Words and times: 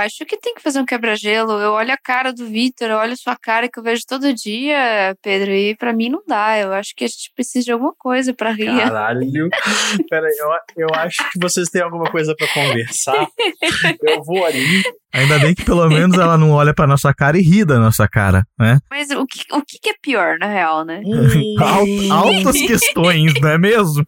acho 0.00 0.24
que 0.26 0.36
tem 0.38 0.54
que 0.54 0.62
fazer 0.62 0.80
um 0.80 0.84
quebra-gelo. 0.84 1.52
Eu 1.52 1.72
olho 1.72 1.92
a 1.92 1.96
cara 1.96 2.32
do 2.32 2.46
Vitor, 2.46 2.88
eu 2.88 2.96
olho 2.96 3.12
a 3.12 3.16
sua 3.16 3.36
cara 3.36 3.68
que 3.68 3.78
eu 3.78 3.82
vejo 3.82 4.02
todo 4.08 4.32
dia, 4.34 5.14
Pedro, 5.22 5.52
e 5.52 5.76
pra 5.76 5.92
mim 5.92 6.08
não 6.08 6.22
dá. 6.26 6.58
Eu 6.58 6.72
acho 6.72 6.92
que 6.96 7.04
a 7.04 7.08
gente 7.08 7.30
precisa 7.34 7.64
de 7.66 7.72
alguma 7.72 7.94
coisa 7.98 8.34
pra 8.34 8.50
rir. 8.50 8.66
Caralho. 8.76 9.48
Pera 10.10 10.26
eu, 10.38 10.48
eu 10.84 10.88
acho 10.94 11.18
que 11.32 11.38
vocês 11.40 11.68
têm 11.68 11.82
alguma 11.82 12.10
coisa 12.10 12.34
pra 12.36 12.48
conversar. 12.48 13.26
Eu 14.02 14.22
vou 14.24 14.44
ali. 14.44 14.82
Ainda 15.12 15.38
bem 15.40 15.54
que 15.54 15.64
pelo 15.64 15.88
menos 15.88 16.16
ela 16.18 16.38
não 16.38 16.52
olha 16.52 16.72
pra 16.72 16.86
nossa 16.86 17.12
cara 17.12 17.36
e 17.36 17.42
ri 17.42 17.64
da 17.64 17.78
nossa 17.78 18.06
cara, 18.08 18.44
né? 18.58 18.78
Mas 18.90 19.10
o 19.10 19.26
que, 19.26 19.40
o 19.52 19.62
que 19.62 19.90
é 19.90 19.94
pior, 20.00 20.36
na 20.38 20.46
real, 20.46 20.84
né? 20.84 21.02
Alt- 21.58 22.10
altas 22.10 22.56
questões, 22.62 23.32
não 23.40 23.48
é 23.50 23.58
mesmo? 23.58 24.04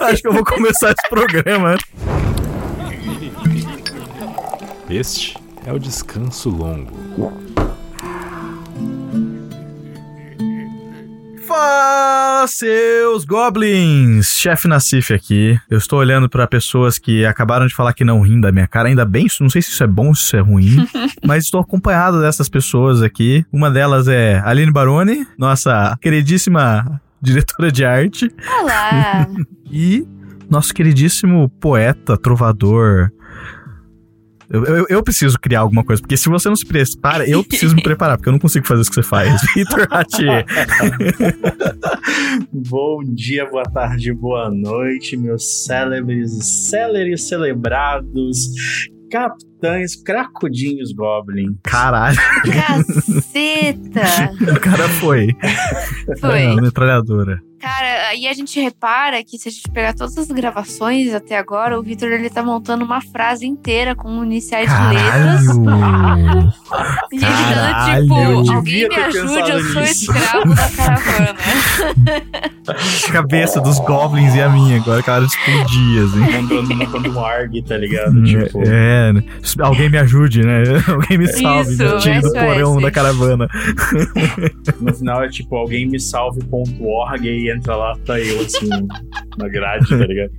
Acho 0.00 0.22
que 0.22 0.28
eu 0.28 0.32
vou 0.32 0.44
começar 0.44 0.88
esse 0.92 1.08
programa. 1.08 1.76
Este 4.90 5.36
é 5.66 5.72
o 5.72 5.78
descanso 5.78 6.48
longo. 6.48 6.96
Fala, 11.46 12.46
seus 12.46 13.26
goblins! 13.26 14.28
Chefe 14.28 14.66
Nassif 14.66 15.12
aqui. 15.12 15.60
Eu 15.68 15.76
estou 15.76 15.98
olhando 15.98 16.26
para 16.26 16.46
pessoas 16.46 16.98
que 16.98 17.26
acabaram 17.26 17.66
de 17.66 17.74
falar 17.74 17.92
que 17.92 18.02
não 18.02 18.22
riem 18.22 18.40
da 18.40 18.50
minha 18.50 18.66
cara. 18.66 18.88
Ainda 18.88 19.04
bem, 19.04 19.26
não 19.42 19.50
sei 19.50 19.60
se 19.60 19.72
isso 19.72 19.84
é 19.84 19.86
bom 19.86 20.08
ou 20.08 20.14
se 20.14 20.22
isso 20.22 20.36
é 20.36 20.40
ruim, 20.40 20.88
mas 21.22 21.44
estou 21.44 21.60
acompanhado 21.60 22.22
dessas 22.22 22.48
pessoas 22.48 23.02
aqui. 23.02 23.44
Uma 23.52 23.70
delas 23.70 24.08
é 24.08 24.40
Aline 24.42 24.72
Baroni, 24.72 25.26
nossa 25.36 25.98
queridíssima 26.00 26.98
diretora 27.20 27.70
de 27.70 27.84
arte, 27.84 28.32
Olá! 28.58 29.28
e 29.70 30.06
nosso 30.48 30.72
queridíssimo 30.72 31.50
poeta, 31.60 32.16
trovador. 32.16 33.10
Eu, 34.50 34.64
eu, 34.64 34.86
eu 34.88 35.02
preciso 35.02 35.38
criar 35.38 35.60
alguma 35.60 35.84
coisa, 35.84 36.00
porque 36.00 36.16
se 36.16 36.28
você 36.28 36.48
não 36.48 36.56
se 36.56 36.64
prepara, 36.64 37.28
eu 37.28 37.44
preciso 37.44 37.76
me 37.76 37.82
preparar, 37.82 38.16
porque 38.16 38.30
eu 38.30 38.32
não 38.32 38.38
consigo 38.38 38.66
fazer 38.66 38.80
isso 38.80 38.90
que 38.90 38.94
você 38.94 39.02
faz. 39.02 39.40
Vitor 39.54 39.86
Hati. 39.90 40.24
Bom 42.52 43.02
dia, 43.04 43.44
boa 43.50 43.64
tarde, 43.64 44.12
boa 44.12 44.50
noite, 44.50 45.16
meus 45.18 45.64
célebres 45.64 46.30
céleres 46.68 47.28
celebrados, 47.28 48.48
capitães 49.58 49.96
cracudinhos 49.96 50.92
Goblin. 50.92 51.58
Caralho, 51.64 52.16
Caceta! 52.44 54.32
o 54.54 54.60
cara 54.60 54.88
foi. 54.88 55.28
Foi. 56.20 56.60
Metralhadora. 56.60 57.42
Cara, 57.60 58.10
aí 58.10 58.28
a 58.28 58.32
gente 58.32 58.60
repara 58.60 59.22
que 59.24 59.36
se 59.36 59.48
a 59.48 59.52
gente 59.52 59.68
pegar 59.72 59.92
todas 59.92 60.16
as 60.16 60.28
gravações 60.28 61.12
até 61.12 61.36
agora, 61.36 61.78
o 61.78 61.82
Vitor 61.82 62.08
ele 62.08 62.30
tá 62.30 62.40
montando 62.40 62.84
uma 62.84 63.00
frase 63.00 63.46
inteira 63.46 63.96
com 63.96 64.24
iniciais 64.24 64.70
de 64.70 64.94
letras. 64.94 65.58
Caralho! 65.64 66.52
E 67.10 67.16
ele 67.16 67.24
Caralho, 67.24 68.08
dando 68.08 68.42
tipo, 68.42 68.56
alguém 68.56 68.88
me 68.88 68.94
ajude, 68.94 69.50
eu 69.50 69.64
sou 69.64 69.80
nisso." 69.82 70.12
escravo 70.12 70.54
da 70.54 70.70
caravana. 70.70 71.38
Cabeça 73.10 73.60
dos 73.60 73.78
goblins 73.80 74.34
e 74.34 74.42
a 74.42 74.48
minha, 74.50 74.76
agora 74.76 75.02
ela 75.06 75.24
explodia, 75.24 76.04
assim. 76.04 76.18
Montando, 76.18 76.76
montando 76.76 77.10
um 77.10 77.24
ARG, 77.24 77.62
tá 77.62 77.76
ligado? 77.78 78.22
Tipo, 78.22 78.62
É, 78.66 79.12
né? 79.14 79.24
Alguém 79.60 79.88
me 79.88 79.98
ajude, 79.98 80.42
né? 80.42 80.62
Alguém 80.88 81.18
me 81.18 81.26
salve, 81.28 81.72
Isso, 81.72 81.82
me 81.82 82.00
tire 82.00 82.20
do 82.20 82.28
SOS. 82.28 82.38
porão 82.38 82.80
da 82.80 82.90
caravana. 82.90 83.48
no 84.80 84.94
final 84.94 85.22
é 85.22 85.28
tipo, 85.28 85.56
alguém 85.56 85.86
me 85.86 86.00
salve.org 86.00 87.28
e 87.28 87.50
entra 87.50 87.76
lá, 87.76 87.96
tá 88.04 88.18
eu 88.18 88.40
assim, 88.40 88.68
na 89.38 89.48
grade, 89.48 89.88
tá 89.88 89.96
ligado? 89.96 90.32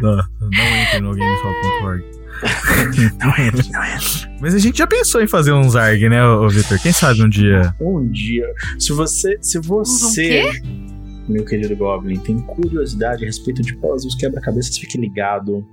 Não, 0.00 0.16
não 0.16 0.64
entre 0.82 1.00
no 1.00 1.14
gamesol.org. 1.14 2.04
não 3.20 3.46
entre, 3.46 3.72
não 3.72 3.84
entre. 3.84 4.40
Mas 4.40 4.54
a 4.54 4.58
gente 4.58 4.78
já 4.78 4.86
pensou 4.86 5.22
em 5.22 5.26
fazer 5.26 5.52
uns 5.52 5.74
ARG, 5.74 6.08
né, 6.08 6.24
ô 6.26 6.48
Victor? 6.48 6.78
Quem 6.78 6.92
sabe 6.92 7.22
um 7.22 7.28
dia. 7.28 7.74
Um 7.80 8.06
dia, 8.10 8.46
se 8.78 8.92
você, 8.92 9.38
se 9.40 9.58
você, 9.58 10.50
meu 11.28 11.44
querido 11.44 11.74
Goblin, 11.76 12.18
tem 12.18 12.38
curiosidade 12.40 13.24
a 13.24 13.26
respeito 13.26 13.62
de 13.62 13.74
Puzzles 13.76 14.14
quebra-cabeças, 14.16 14.76
fique 14.76 14.98
ligado 14.98 15.66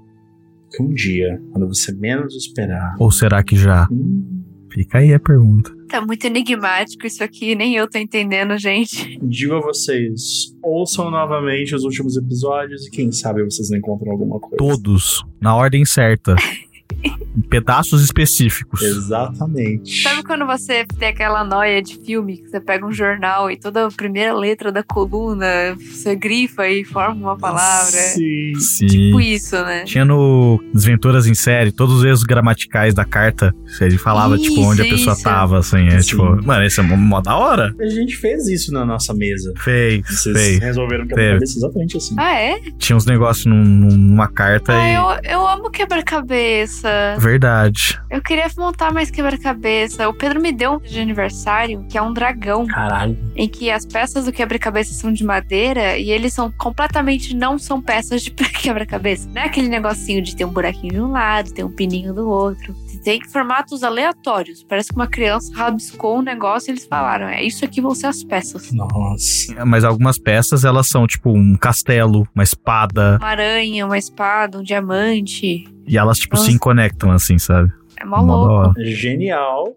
que 0.74 0.82
um 0.84 0.94
dia, 0.94 1.40
quando 1.52 1.68
você 1.68 1.92
menos 1.94 2.36
esperar, 2.36 2.96
Ou 3.00 3.12
será 3.12 3.44
que 3.44 3.56
já? 3.56 3.88
hum, 3.92 4.42
Fica 4.72 4.98
aí 4.98 5.14
a 5.14 5.20
pergunta. 5.20 5.72
Tá 5.88 6.02
muito 6.02 6.26
enigmático 6.26 7.06
isso 7.06 7.24
aqui, 7.24 7.54
nem 7.54 7.76
eu 7.76 7.88
tô 7.88 8.00
entendendo, 8.00 8.58
gente. 8.58 9.20
digo 9.22 9.54
a 9.54 9.62
vocês, 9.62 10.52
ouçam 10.64 11.12
novamente 11.12 11.76
os 11.76 11.84
últimos 11.84 12.18
episódios 12.18 12.88
e 12.88 12.90
quem 12.90 13.12
sabe 13.12 13.44
vocês 13.44 13.70
não 13.70 13.78
encontram 13.78 14.12
alguma 14.12 14.40
coisa. 14.40 14.58
Todos, 14.58 15.24
na 15.40 15.56
ordem 15.56 15.86
certa. 15.86 16.36
pedaços 17.50 18.04
específicos. 18.04 18.82
Exatamente. 18.82 20.02
Sabe 20.02 20.24
quando 20.24 20.46
você 20.46 20.86
tem 20.98 21.10
aquela 21.10 21.44
noia 21.44 21.82
de 21.82 21.98
filme, 21.98 22.38
que 22.38 22.50
você 22.50 22.60
pega 22.60 22.86
um 22.86 22.92
jornal 22.92 23.50
e 23.50 23.58
toda 23.58 23.86
a 23.88 23.92
primeira 23.92 24.34
letra 24.34 24.72
da 24.72 24.84
coluna 24.84 25.46
você 25.78 26.16
grifa 26.16 26.68
e 26.68 26.84
forma 26.84 27.16
uma 27.22 27.38
palavra? 27.38 27.92
Sim. 27.92 28.54
Sim. 28.60 28.88
Tipo 28.88 29.22
isso, 29.22 29.56
né? 29.64 29.84
Tinha 29.84 30.06
no 30.06 30.62
Desventuras 30.74 31.28
em 31.28 31.34
Série, 31.34 31.72
todos 31.72 31.96
os 32.00 32.04
erros 32.06 32.24
gramaticais 32.24 32.94
da 32.94 33.06
carta. 33.06 33.54
Ele 33.82 33.98
falava, 33.98 34.38
tipo, 34.38 34.54
Isso, 34.60 34.62
onde 34.70 34.82
a 34.82 34.86
pessoa 34.86 35.14
isso. 35.14 35.24
tava, 35.24 35.60
assim. 35.60 35.88
É 35.88 36.02
Sim. 36.02 36.10
tipo, 36.10 36.24
mano, 36.46 36.66
isso 36.66 36.80
é 36.80 36.84
mó- 36.84 36.96
mó 36.96 37.22
da 37.22 37.36
hora. 37.36 37.74
A 37.80 37.86
gente 37.88 38.16
fez 38.16 38.48
isso 38.48 38.72
na 38.72 38.86
nossa 38.86 39.14
mesa. 39.14 39.54
Fez, 39.58 40.04
Vocês 40.08 40.38
fez. 40.38 40.60
resolveram 40.60 41.08
quebra-cabeça 41.08 41.58
exatamente 41.58 41.98
assim. 41.98 42.16
Ah, 42.18 42.34
é? 42.34 42.60
Tinha 42.78 42.96
uns 42.96 43.06
negócios 43.06 43.46
num- 43.46 43.64
numa 43.64 44.28
carta 44.28 44.74
Ah, 44.74 44.88
e. 44.90 44.94
eu, 45.26 45.32
eu 45.32 45.48
amo 45.48 45.70
quebra-cabeça. 45.70 46.88
Verdade. 47.24 47.98
Eu 48.10 48.22
queria 48.22 48.48
montar 48.58 48.92
mais 48.92 49.10
quebra-cabeça. 49.10 50.10
O 50.10 50.14
Pedro 50.14 50.42
me 50.42 50.52
deu 50.52 50.74
um 50.74 50.80
de 50.80 51.00
aniversário, 51.00 51.86
que 51.90 51.98
é 51.98 52.02
um 52.02 52.12
dragão, 52.12 52.68
Caralho. 52.68 53.18
em 53.34 53.48
que 53.48 53.72
as 53.72 53.86
peças 53.86 54.26
do 54.26 54.32
quebra-cabeça 54.34 54.94
são 54.94 55.12
de 55.12 55.24
madeira 55.24 55.98
e 55.98 56.12
eles 56.12 56.34
são 56.34 56.52
completamente 56.52 57.34
não 57.34 57.58
são 57.58 57.82
peças 57.82 58.22
de 58.24 58.32
quebra-cabeça. 58.62 59.30
Não 59.34 59.42
é 59.42 59.46
aquele 59.46 59.70
negocinho 59.70 60.22
de 60.22 60.36
ter 60.36 60.44
um 60.44 60.52
buraquinho 60.52 60.94
de 60.94 61.00
um 61.00 61.12
lado, 61.12 61.54
ter 61.54 61.64
um 61.64 61.72
pininho 61.72 62.14
do 62.14 62.30
outro. 62.30 62.76
Tem 63.06 63.22
formatos 63.30 63.84
aleatórios. 63.84 64.64
Parece 64.64 64.90
que 64.90 64.96
uma 64.96 65.08
criança 65.08 65.52
rabiscou 65.56 66.20
um 66.20 66.22
negócio 66.22 66.70
e 66.70 66.72
eles 66.72 66.86
falaram: 66.86 67.28
é 67.28 67.42
isso 67.44 67.64
aqui 67.64 67.80
vão 67.80 67.96
ser 67.96 68.08
as 68.08 68.24
peças. 68.24 68.72
Nossa. 68.72 69.66
Mas 69.66 69.84
algumas 69.84 70.18
peças, 70.18 70.64
elas 70.66 70.88
são 70.88 71.08
tipo 71.08 71.30
um 71.32 71.56
castelo, 71.56 72.28
uma 72.36 72.44
espada. 72.44 73.18
Uma 73.22 73.30
aranha, 73.30 73.86
uma 73.86 73.98
espada, 73.98 74.58
um 74.58 74.64
diamante. 74.64 75.66
E 75.88 75.98
elas, 75.98 76.18
tipo, 76.18 76.36
Nossa. 76.36 76.50
se 76.52 76.58
conectam 76.60 77.12
assim, 77.12 77.38
sabe? 77.38 77.72
É 78.00 78.06
mó 78.06 78.24
Mó 78.24 78.46
louco. 78.46 78.74
Genial. 78.84 79.74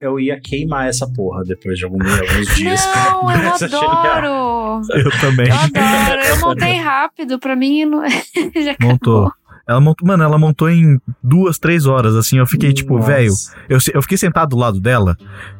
Eu 0.00 0.20
ia 0.20 0.38
queimar 0.40 0.86
essa 0.88 1.08
porra 1.12 1.42
depois 1.44 1.76
de 1.76 1.84
algum- 1.84 1.98
alguns 2.00 2.54
dias. 2.54 2.80
Não, 2.94 3.22
eu 3.30 3.30
é 3.30 3.58
genial. 3.58 3.90
adoro! 3.90 4.82
Eu 4.94 5.10
também. 5.20 5.48
Eu 5.48 5.54
adoro. 5.54 6.20
Eu 6.28 6.40
montei 6.40 6.74
rápido, 6.76 7.38
pra 7.38 7.56
mim 7.56 7.84
não... 7.84 8.02
já 8.08 8.76
Montou. 8.80 9.26
acabou. 9.26 9.32
Ela 9.68 9.80
montou, 9.82 10.06
mano, 10.08 10.22
ela 10.24 10.38
montou 10.38 10.70
em 10.70 10.98
duas, 11.22 11.58
três 11.58 11.84
horas, 11.84 12.14
assim. 12.14 12.38
Eu 12.38 12.46
fiquei, 12.46 12.72
tipo, 12.72 12.98
velho. 13.00 13.32
Eu, 13.68 13.78
eu 13.92 14.00
fiquei 14.00 14.16
sentado 14.16 14.50
do 14.50 14.56
lado 14.56 14.80
dela 14.80 15.14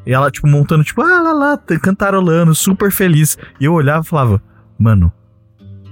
e 0.07 0.15
ela, 0.15 0.31
tipo, 0.31 0.47
montando, 0.47 0.83
tipo, 0.85 1.03
ah 1.03 1.21
lá 1.21 1.33
lá, 1.33 1.59
cantarolando, 1.83 2.55
super 2.55 2.91
feliz. 2.91 3.37
E 3.61 3.65
eu 3.67 3.73
olhava 3.75 4.03
e 4.05 4.09
falava, 4.09 4.43
mano, 4.79 5.13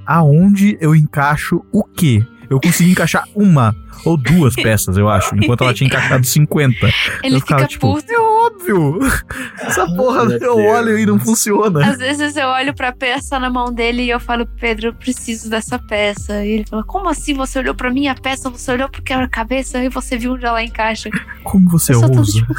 aonde 0.07 0.79
eu 0.81 0.95
encaixo 0.95 1.63
o 1.73 1.85
quê? 1.85 2.25
Eu 2.49 2.61
consegui 2.61 2.91
encaixar 2.91 3.25
uma 3.35 3.75
ou 4.05 4.17
duas 4.17 4.55
peças, 4.55 4.97
eu 4.97 5.09
acho, 5.09 5.35
enquanto 5.35 5.63
ela 5.63 5.75
tinha 5.75 5.89
encaixado 5.89 6.25
50. 6.25 6.87
Ele 7.23 7.37
eu 7.37 7.41
ficava, 7.41 7.63
fica 7.63 7.69
tipo, 7.69 7.95
puto. 7.95 8.36
É 8.47 8.73
óbvio! 8.73 8.99
Essa 9.61 9.87
porra 9.87 10.25
Meu 10.27 10.39
eu 10.39 10.57
Deus. 10.57 10.73
olho 10.73 10.99
e 10.99 11.07
não 11.07 11.19
funciona. 11.19 11.87
Às 11.87 11.99
vezes 11.99 12.37
eu 12.37 12.47
olho 12.49 12.75
pra 12.75 12.93
peça 12.93 13.39
na 13.39 13.51
mão 13.51 13.73
dele 13.73 14.03
e 14.03 14.11
eu 14.11 14.21
falo, 14.21 14.47
Pedro, 14.61 14.89
eu 14.89 14.95
preciso 14.95 15.51
dessa 15.51 15.79
peça. 15.79 16.45
E 16.45 16.51
ele 16.51 16.65
fala, 16.69 16.85
como 16.85 17.09
assim 17.09 17.35
você 17.35 17.59
olhou 17.59 17.75
pra 17.75 17.91
minha 17.91 18.15
peça, 18.15 18.49
você 18.51 18.73
olhou 18.73 18.89
pro 18.89 19.03
quebra-cabeça 19.03 19.83
e 19.83 19.89
você 19.89 20.17
viu 20.17 20.35
onde 20.35 20.45
ela 20.45 20.63
encaixa? 20.63 21.11
Como 21.43 21.69
você 21.71 21.95
Eu 21.95 22.01
ousa? 22.03 22.33
tipo, 22.33 22.55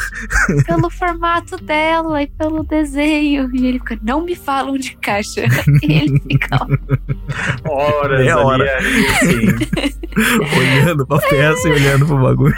pelo 0.65 0.89
formato 0.89 1.57
dela 1.63 2.21
e 2.21 2.27
pelo 2.27 2.63
desenho. 2.63 3.49
E 3.53 3.65
ele 3.67 3.79
fica, 3.79 3.97
não 4.03 4.21
me 4.23 4.35
fala 4.35 4.71
onde 4.71 4.93
encaixa. 4.93 5.43
E 5.83 5.91
ele 5.93 6.19
fica, 6.21 6.57
Horas 7.69 8.19
Meia 8.19 8.37
hora. 8.39 8.77
ali, 8.77 9.05
assim. 9.07 9.97
olhando 10.57 11.05
pra 11.05 11.19
peça 11.19 11.67
e 11.69 11.71
olhando 11.71 12.05
pro 12.05 12.17
bagulho. 12.17 12.55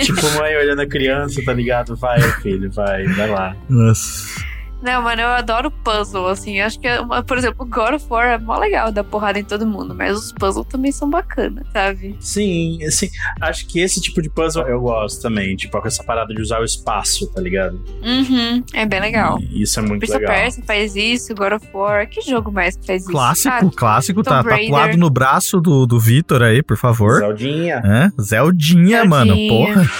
tipo, 0.00 0.22
mãe 0.38 0.56
olhando 0.56 0.80
a 0.80 0.86
criança, 0.86 1.42
tá 1.44 1.52
ligado? 1.52 1.94
Vai, 1.96 2.20
filho, 2.40 2.55
vai, 2.68 3.04
vai 3.06 3.28
lá. 3.28 3.56
Nossa. 3.68 4.55
Não, 4.86 5.02
mano, 5.02 5.20
eu 5.22 5.28
adoro 5.28 5.70
puzzle, 5.70 6.28
assim. 6.28 6.60
Acho 6.60 6.78
que, 6.78 6.88
por 7.26 7.36
exemplo, 7.36 7.66
God 7.66 7.94
of 7.94 8.06
War 8.08 8.26
é 8.26 8.38
mó 8.38 8.56
legal 8.58 8.92
dar 8.92 9.02
porrada 9.04 9.38
em 9.38 9.44
todo 9.44 9.66
mundo, 9.66 9.94
mas 9.94 10.16
os 10.16 10.32
puzzles 10.32 10.66
também 10.68 10.92
são 10.92 11.10
bacanas, 11.10 11.66
sabe? 11.72 12.16
Sim, 12.20 12.78
assim, 12.84 13.08
acho 13.40 13.66
que 13.66 13.80
esse 13.80 14.00
tipo 14.00 14.22
de 14.22 14.30
puzzle 14.30 14.66
eu 14.68 14.80
gosto 14.80 15.20
também, 15.22 15.56
tipo, 15.56 15.80
com 15.80 15.88
essa 15.88 16.04
parada 16.04 16.32
de 16.32 16.40
usar 16.40 16.60
o 16.60 16.64
espaço, 16.64 17.26
tá 17.32 17.40
ligado? 17.40 17.82
Uhum, 18.02 18.62
é 18.74 18.86
bem 18.86 19.00
legal. 19.00 19.38
E 19.40 19.62
isso 19.62 19.78
é 19.80 19.82
muito 19.82 20.00
Prince 20.00 20.14
legal. 20.14 20.32
of 20.32 20.40
Persia 20.42 20.64
faz 20.64 20.94
isso, 20.96 21.34
God 21.34 21.52
of 21.54 21.66
War. 21.74 22.08
Que 22.08 22.20
jogo 22.20 22.52
mais 22.52 22.76
que 22.76 22.86
faz 22.86 23.02
isso? 23.02 23.10
Clássico, 23.10 23.54
Ah, 23.66 23.70
clássico, 23.76 24.22
tá 24.22 24.40
Raider. 24.40 24.70
tatuado 24.70 24.96
no 24.96 25.10
braço 25.10 25.60
do, 25.60 25.84
do 25.86 25.98
Vitor 25.98 26.42
aí, 26.42 26.62
por 26.62 26.76
favor. 26.76 27.18
Zeldinha. 27.20 27.82
É, 27.84 28.22
Zeldinha, 28.22 29.04
mano, 29.04 29.34
Zeldinha. 29.34 29.74
porra. 29.74 29.90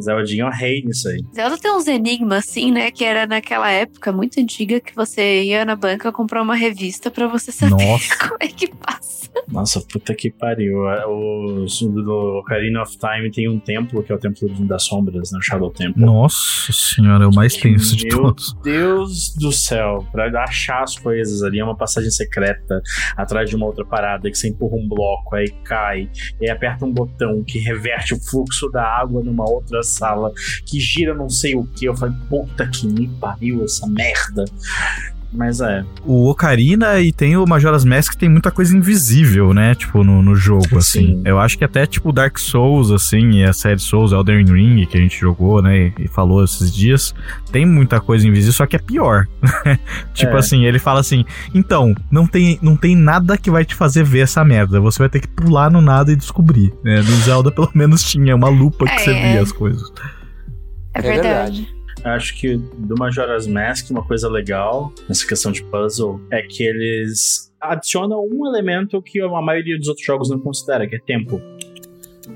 Zeldinha 0.00 0.44
é 0.44 0.46
o 0.46 0.50
rei 0.50 0.82
nisso 0.84 1.08
aí. 1.08 1.20
Zelda 1.34 1.58
tem 1.58 1.72
uns 1.72 1.86
enigmas, 1.86 2.44
assim, 2.46 2.70
né? 2.70 2.90
Que 2.90 3.04
era 3.04 3.26
naquela 3.26 3.70
época 3.70 4.12
muito 4.12 4.35
antiga 4.40 4.80
que 4.80 4.94
você 4.94 5.42
ia 5.44 5.64
na 5.64 5.76
banca 5.76 6.12
comprar 6.12 6.42
uma 6.42 6.54
revista 6.54 7.10
pra 7.10 7.26
você 7.26 7.52
saber 7.52 7.84
Nossa. 7.84 8.16
como 8.28 8.36
é 8.40 8.48
que 8.48 8.68
passa. 8.68 9.26
Nossa, 9.48 9.80
puta 9.80 10.14
que 10.14 10.30
pariu. 10.30 10.78
Os 11.62 11.80
do 11.80 12.38
Ocarina 12.40 12.82
of 12.82 12.96
Time 12.98 13.30
tem 13.30 13.48
um 13.48 13.58
templo, 13.58 14.02
que 14.02 14.10
é 14.10 14.14
o 14.14 14.18
Templo 14.18 14.48
das 14.66 14.84
Sombras, 14.84 15.30
né? 15.30 15.38
O 15.38 15.42
Shadow 15.42 15.70
Temple. 15.70 16.04
Nossa 16.04 16.72
senhora, 16.72 17.24
é 17.24 17.26
o 17.26 17.34
mais 17.34 17.54
tenso 17.54 17.96
de 17.96 18.06
Meu 18.06 18.22
todos. 18.22 18.56
Deus 18.62 19.34
do 19.36 19.52
céu, 19.52 20.06
pra 20.10 20.26
achar 20.42 20.82
as 20.82 20.96
coisas 20.96 21.42
ali, 21.42 21.60
é 21.60 21.64
uma 21.64 21.76
passagem 21.76 22.10
secreta 22.10 22.80
atrás 23.16 23.48
de 23.48 23.56
uma 23.56 23.66
outra 23.66 23.84
parada 23.84 24.30
que 24.30 24.36
você 24.36 24.48
empurra 24.48 24.76
um 24.76 24.88
bloco, 24.88 25.36
aí 25.36 25.48
cai, 25.64 26.10
e 26.40 26.46
aí 26.46 26.50
aperta 26.50 26.84
um 26.84 26.92
botão 26.92 27.42
que 27.44 27.58
reverte 27.58 28.14
o 28.14 28.20
fluxo 28.20 28.68
da 28.70 28.84
água 28.84 29.22
numa 29.22 29.48
outra 29.48 29.82
sala, 29.82 30.32
que 30.66 30.80
gira 30.80 31.14
não 31.14 31.28
sei 31.28 31.54
o 31.54 31.64
que. 31.66 31.86
Eu 31.86 31.96
falei, 31.96 32.16
puta 32.28 32.66
que 32.68 32.86
me 32.86 33.08
pariu 33.20 33.64
essa 33.64 33.86
merda. 33.86 34.15
Mas 35.32 35.60
é, 35.60 35.84
O 36.04 36.30
Ocarina 36.30 36.98
e 37.00 37.12
tem 37.12 37.36
o 37.36 37.44
Majora's 37.44 37.84
Mask 37.84 38.12
que 38.12 38.16
tem 38.18 38.28
muita 38.28 38.50
coisa 38.50 38.74
invisível, 38.74 39.52
né? 39.52 39.74
Tipo, 39.74 40.02
no, 40.02 40.22
no 40.22 40.34
jogo, 40.34 40.78
assim. 40.78 41.16
Sim. 41.16 41.22
Eu 41.26 41.38
acho 41.38 41.58
que 41.58 41.64
até, 41.64 41.84
tipo, 41.84 42.10
Dark 42.12 42.38
Souls, 42.38 42.90
assim, 42.90 43.32
e 43.32 43.44
a 43.44 43.52
série 43.52 43.78
Souls, 43.80 44.12
Elden 44.12 44.44
Ring, 44.46 44.86
que 44.86 44.96
a 44.96 45.00
gente 45.00 45.18
jogou, 45.18 45.60
né? 45.60 45.92
E, 45.98 46.04
e 46.04 46.08
falou 46.08 46.42
esses 46.42 46.72
dias, 46.74 47.12
tem 47.52 47.66
muita 47.66 48.00
coisa 48.00 48.26
invisível, 48.26 48.52
só 48.54 48.66
que 48.66 48.76
é 48.76 48.78
pior. 48.78 49.26
tipo 50.14 50.32
É. 50.32 50.38
assim, 50.38 50.64
ele 50.64 50.78
fala 50.78 51.00
assim: 51.00 51.22
então, 51.52 51.94
não 52.10 52.26
tem, 52.26 52.58
não 52.62 52.76
tem 52.76 52.96
nada 52.96 53.36
que 53.36 53.50
vai 53.50 53.64
te 53.64 53.74
fazer 53.74 54.04
ver 54.04 54.20
essa 54.20 54.42
merda. 54.44 54.80
Você 54.80 55.00
vai 55.00 55.08
ter 55.10 55.20
que 55.20 55.28
pular 55.28 55.70
no 55.70 55.82
nada 55.82 56.10
e 56.12 56.16
descobrir. 56.16 56.72
Né? 56.82 56.98
No 57.02 57.16
Zelda, 57.16 57.50
pelo 57.50 57.70
menos, 57.74 58.02
tinha 58.02 58.34
uma 58.34 58.48
lupa 58.48 58.86
que 58.86 58.92
É, 58.92 58.98
você 58.98 59.10
é. 59.10 59.32
via 59.32 59.42
as 59.42 59.52
coisas. 59.52 59.92
É, 60.94 61.00
É 61.00 61.02
verdade. 61.02 61.75
Acho 62.10 62.36
que 62.38 62.56
do 62.56 62.94
Majora's 62.98 63.46
Mask, 63.46 63.90
uma 63.90 64.04
coisa 64.04 64.28
legal 64.28 64.92
nessa 65.08 65.26
questão 65.26 65.52
de 65.52 65.62
puzzle 65.64 66.20
é 66.30 66.42
que 66.42 66.62
eles 66.62 67.52
adicionam 67.60 68.24
um 68.30 68.46
elemento 68.46 69.02
que 69.02 69.20
a 69.20 69.28
maioria 69.42 69.76
dos 69.78 69.88
outros 69.88 70.06
jogos 70.06 70.30
não 70.30 70.38
considera, 70.38 70.86
que 70.86 70.96
é 70.96 71.00
tempo. 71.00 71.40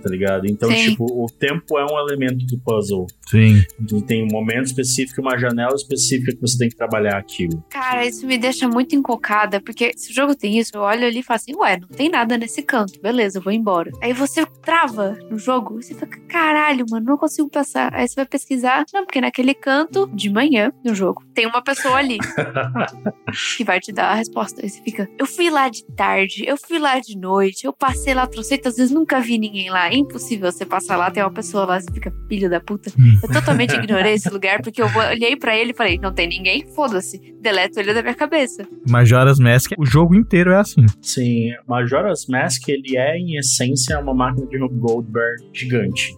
Tá 0.03 0.09
ligado? 0.09 0.47
Então, 0.47 0.71
Sim. 0.71 0.91
tipo, 0.91 1.05
o 1.05 1.27
tempo 1.27 1.79
é 1.79 1.85
um 1.85 1.99
elemento 1.99 2.45
do 2.47 2.59
puzzle. 2.61 3.07
Sim. 3.29 3.63
Tem 4.07 4.25
um 4.25 4.29
momento 4.31 4.67
específico, 4.67 5.21
uma 5.21 5.39
janela 5.39 5.75
específica 5.75 6.33
que 6.33 6.41
você 6.41 6.59
tem 6.59 6.69
que 6.69 6.77
trabalhar 6.77 7.17
aquilo. 7.17 7.63
Cara, 7.71 8.07
isso 8.07 8.27
me 8.27 8.39
deixa 8.39 8.69
muito 8.69 8.95
encocada, 8.95 9.61
porque 9.61 9.93
se 9.97 10.11
o 10.11 10.15
jogo 10.15 10.35
tem 10.35 10.59
isso, 10.59 10.73
eu 10.75 10.81
olho 10.83 11.07
ali 11.07 11.21
e 11.21 11.23
falo 11.23 11.37
assim, 11.37 11.55
ué, 11.57 11.79
não 11.79 11.89
tem 11.89 12.09
nada 12.09 12.37
nesse 12.37 12.63
canto, 12.63 13.01
beleza, 13.01 13.39
eu 13.39 13.43
vou 13.43 13.53
embora. 13.53 13.91
Aí 14.03 14.13
você 14.13 14.45
trava 14.63 15.19
no 15.31 15.39
jogo, 15.39 15.79
e 15.79 15.83
você 15.83 15.95
fica, 15.95 16.21
caralho, 16.29 16.85
mano, 16.91 17.07
não 17.07 17.17
consigo 17.17 17.49
passar. 17.49 17.95
Aí 17.95 18.07
você 18.07 18.15
vai 18.17 18.27
pesquisar, 18.27 18.85
não, 18.93 19.05
porque 19.05 19.21
naquele 19.21 19.55
canto, 19.55 20.09
de 20.13 20.31
manhã, 20.31 20.73
no 20.85 20.95
jogo, 20.95 21.23
tem 21.35 21.47
uma 21.47 21.63
pessoa 21.63 21.97
ali 21.97 22.19
que 23.57 23.65
vai 23.65 23.81
te 23.81 23.93
dar 23.93 24.11
a 24.11 24.15
resposta. 24.15 24.61
Aí 24.63 24.69
você 24.69 24.83
fica, 24.83 25.09
eu 25.19 25.27
fui 25.27 25.51
lá 25.51 25.69
de 25.69 25.85
tarde, 25.95 26.45
eu 26.47 26.57
fui 26.57 26.79
lá 26.79 26.99
de 26.99 27.17
noite, 27.17 27.65
eu 27.65 27.73
passei 27.73 28.15
lá 28.15 28.27
trocentas 28.27 28.77
vezes, 28.77 28.91
nunca 28.91 29.21
vi 29.21 29.39
ninguém 29.39 29.71
lá. 29.71 29.80
É 29.89 29.97
impossível 29.97 30.51
você 30.51 30.67
passar 30.67 30.97
lá, 30.97 31.11
tem 31.11 31.23
uma 31.23 31.33
pessoa 31.33 31.65
lá, 31.65 31.81
você 31.81 31.91
fica, 31.93 32.13
filho 32.29 32.51
da 32.51 32.61
puta. 32.61 32.93
Eu 33.23 33.33
totalmente 33.33 33.75
ignorei 33.75 34.15
esse 34.15 34.29
lugar, 34.33 34.63
porque 34.63 34.83
eu 34.83 34.87
olhei 34.87 35.37
pra 35.37 35.57
ele 35.57 35.71
e 35.71 35.75
falei, 35.75 35.99
não 35.99 36.13
tem 36.13 36.29
ninguém, 36.29 36.67
foda-se, 36.75 37.19
deleto 37.41 37.79
ele 37.81 37.95
da 37.95 38.03
minha 38.03 38.15
cabeça. 38.15 38.67
Majora's 38.89 39.39
Mask, 39.39 39.73
o 39.79 39.87
jogo 39.87 40.15
inteiro 40.15 40.53
é 40.53 40.57
assim. 40.57 40.85
Sim, 41.01 41.53
Majora's 41.67 42.27
Mask, 42.27 42.69
ele 42.69 42.97
é, 42.97 43.17
em 43.17 43.37
essência, 43.37 43.99
uma 43.99 44.15
máquina 44.15 44.47
de 44.47 44.59
Goldberg 44.59 45.45
gigante. 45.53 46.17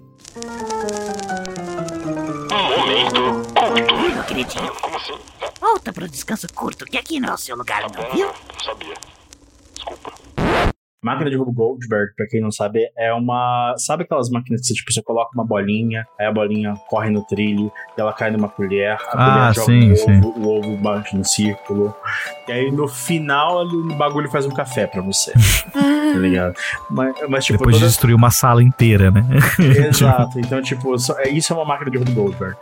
Meu 4.14 4.24
queridinho. 4.24 4.72
Volta 5.60 5.92
pro 5.92 6.08
descanso 6.08 6.46
curto, 6.54 6.84
que 6.84 6.96
aqui 6.96 7.20
não 7.20 7.30
é 7.30 7.34
o 7.34 7.38
seu 7.38 7.56
lugar, 7.56 7.82
não, 7.82 8.10
viu? 8.12 8.30
Máquina 11.02 11.28
de 11.30 11.36
Rube 11.36 11.52
Goldberg, 11.52 12.12
pra 12.16 12.26
quem 12.26 12.40
não 12.40 12.50
sabe, 12.52 12.88
é 12.96 13.12
uma. 13.12 13.74
Sabe 13.76 14.04
aquelas 14.04 14.30
máquinas 14.30 14.60
que 14.60 14.68
você, 14.68 14.74
tipo, 14.74 14.92
você 14.92 15.02
coloca 15.02 15.30
uma 15.34 15.44
bolinha, 15.44 16.06
aí 16.18 16.26
a 16.26 16.32
bolinha 16.32 16.74
corre 16.88 17.10
no 17.10 17.24
trilho, 17.26 17.72
e 17.96 18.00
ela 18.00 18.12
cai 18.12 18.30
numa 18.30 18.48
colher, 18.48 18.92
a 18.92 18.94
Ah, 18.94 19.52
colher 19.52 19.54
joga 19.54 19.66
sim, 19.66 19.96
sim. 19.96 20.18
ovo, 20.18 20.38
o 20.40 20.58
ovo 20.58 20.76
bate 20.76 21.16
no 21.16 21.24
círculo. 21.24 21.94
E 22.48 22.52
aí 22.52 22.70
no 22.70 22.86
final 22.86 23.64
o 23.66 23.94
bagulho 23.96 24.30
faz 24.30 24.46
um 24.46 24.50
café 24.50 24.86
pra 24.86 25.00
você, 25.02 25.32
tá 25.72 26.18
ligado? 26.18 26.54
Mas, 26.90 27.14
mas 27.28 27.44
tipo, 27.44 27.58
Depois 27.58 27.76
de 27.76 27.80
toda- 27.80 27.88
destruir 27.90 28.14
uma 28.14 28.30
sala 28.30 28.62
inteira, 28.62 29.10
né? 29.10 29.22
Exato, 29.88 30.38
então, 30.38 30.62
tipo, 30.62 30.94
é- 31.18 31.28
isso 31.30 31.52
é 31.52 31.56
uma 31.56 31.64
máquina 31.64 31.90
de 31.90 31.98
Rube 31.98 32.12
Goldberg. 32.12 32.56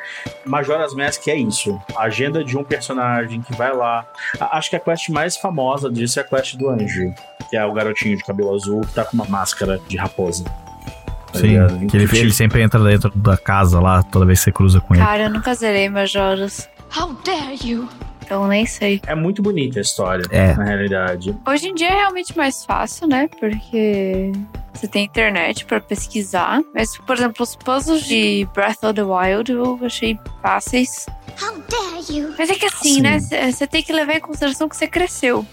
Majora's 0.46 0.94
Mask 0.94 1.26
é 1.28 1.34
isso. 1.36 1.80
A 1.96 2.04
agenda 2.04 2.42
de 2.42 2.56
um 2.56 2.64
personagem 2.64 3.40
que 3.42 3.54
vai 3.54 3.74
lá. 3.74 4.06
Acho 4.40 4.70
que 4.70 4.76
a 4.76 4.80
quest 4.80 5.08
mais 5.10 5.36
famosa 5.36 5.90
disso 5.90 6.18
é 6.18 6.22
a 6.22 6.24
quest 6.26 6.56
do 6.56 6.68
anjo, 6.70 7.12
que 7.50 7.56
é 7.56 7.64
o 7.64 7.72
garotinho 7.72 8.16
de 8.16 8.24
cabelo 8.30 8.54
azul 8.54 8.80
que 8.82 8.94
tá 8.94 9.04
com 9.04 9.14
uma 9.14 9.26
máscara 9.26 9.80
de 9.88 9.96
raposa. 9.96 10.44
Tá 10.44 11.38
Sim, 11.38 11.86
que 11.86 11.96
ele, 11.96 12.18
ele 12.18 12.32
sempre 12.32 12.60
entra 12.62 12.82
dentro 12.82 13.10
da 13.16 13.36
casa 13.36 13.78
lá, 13.80 14.02
toda 14.02 14.26
vez 14.26 14.40
que 14.40 14.44
você 14.44 14.52
cruza 14.52 14.80
com 14.80 14.94
ele. 14.94 15.04
Cara, 15.04 15.24
eu 15.24 15.30
nunca 15.30 15.54
zerei 15.54 15.88
Majoras. 15.88 16.68
How 16.96 17.16
dare 17.24 17.56
you? 17.64 17.88
Então 18.24 18.46
nem 18.46 18.64
sei. 18.66 19.00
É 19.06 19.14
muito 19.14 19.42
bonita 19.42 19.78
a 19.78 19.82
história, 19.82 20.24
É. 20.30 20.54
na 20.54 20.64
realidade. 20.64 21.36
Hoje 21.46 21.68
em 21.68 21.74
dia 21.74 21.88
é 21.88 21.94
realmente 21.96 22.36
mais 22.36 22.64
fácil, 22.64 23.06
né? 23.08 23.28
Porque 23.40 24.30
você 24.72 24.86
tem 24.88 25.04
internet 25.04 25.64
pra 25.64 25.80
pesquisar. 25.80 26.60
Mas, 26.74 26.96
por 26.96 27.16
exemplo, 27.16 27.42
os 27.42 27.56
puzzles 27.56 28.04
de 28.04 28.48
Breath 28.54 28.82
of 28.84 28.94
the 28.94 29.02
Wild 29.02 29.50
eu 29.52 29.78
achei 29.84 30.18
fáceis. 30.42 31.06
How 31.42 31.56
dare 31.68 32.18
you? 32.18 32.34
Mas 32.38 32.50
é 32.50 32.54
que 32.54 32.66
assim, 32.66 32.94
Sim. 32.94 33.00
né? 33.02 33.18
Você 33.20 33.66
tem 33.66 33.82
que 33.82 33.92
levar 33.92 34.14
em 34.14 34.20
consideração 34.20 34.68
que 34.68 34.76
você 34.76 34.86
cresceu. 34.86 35.44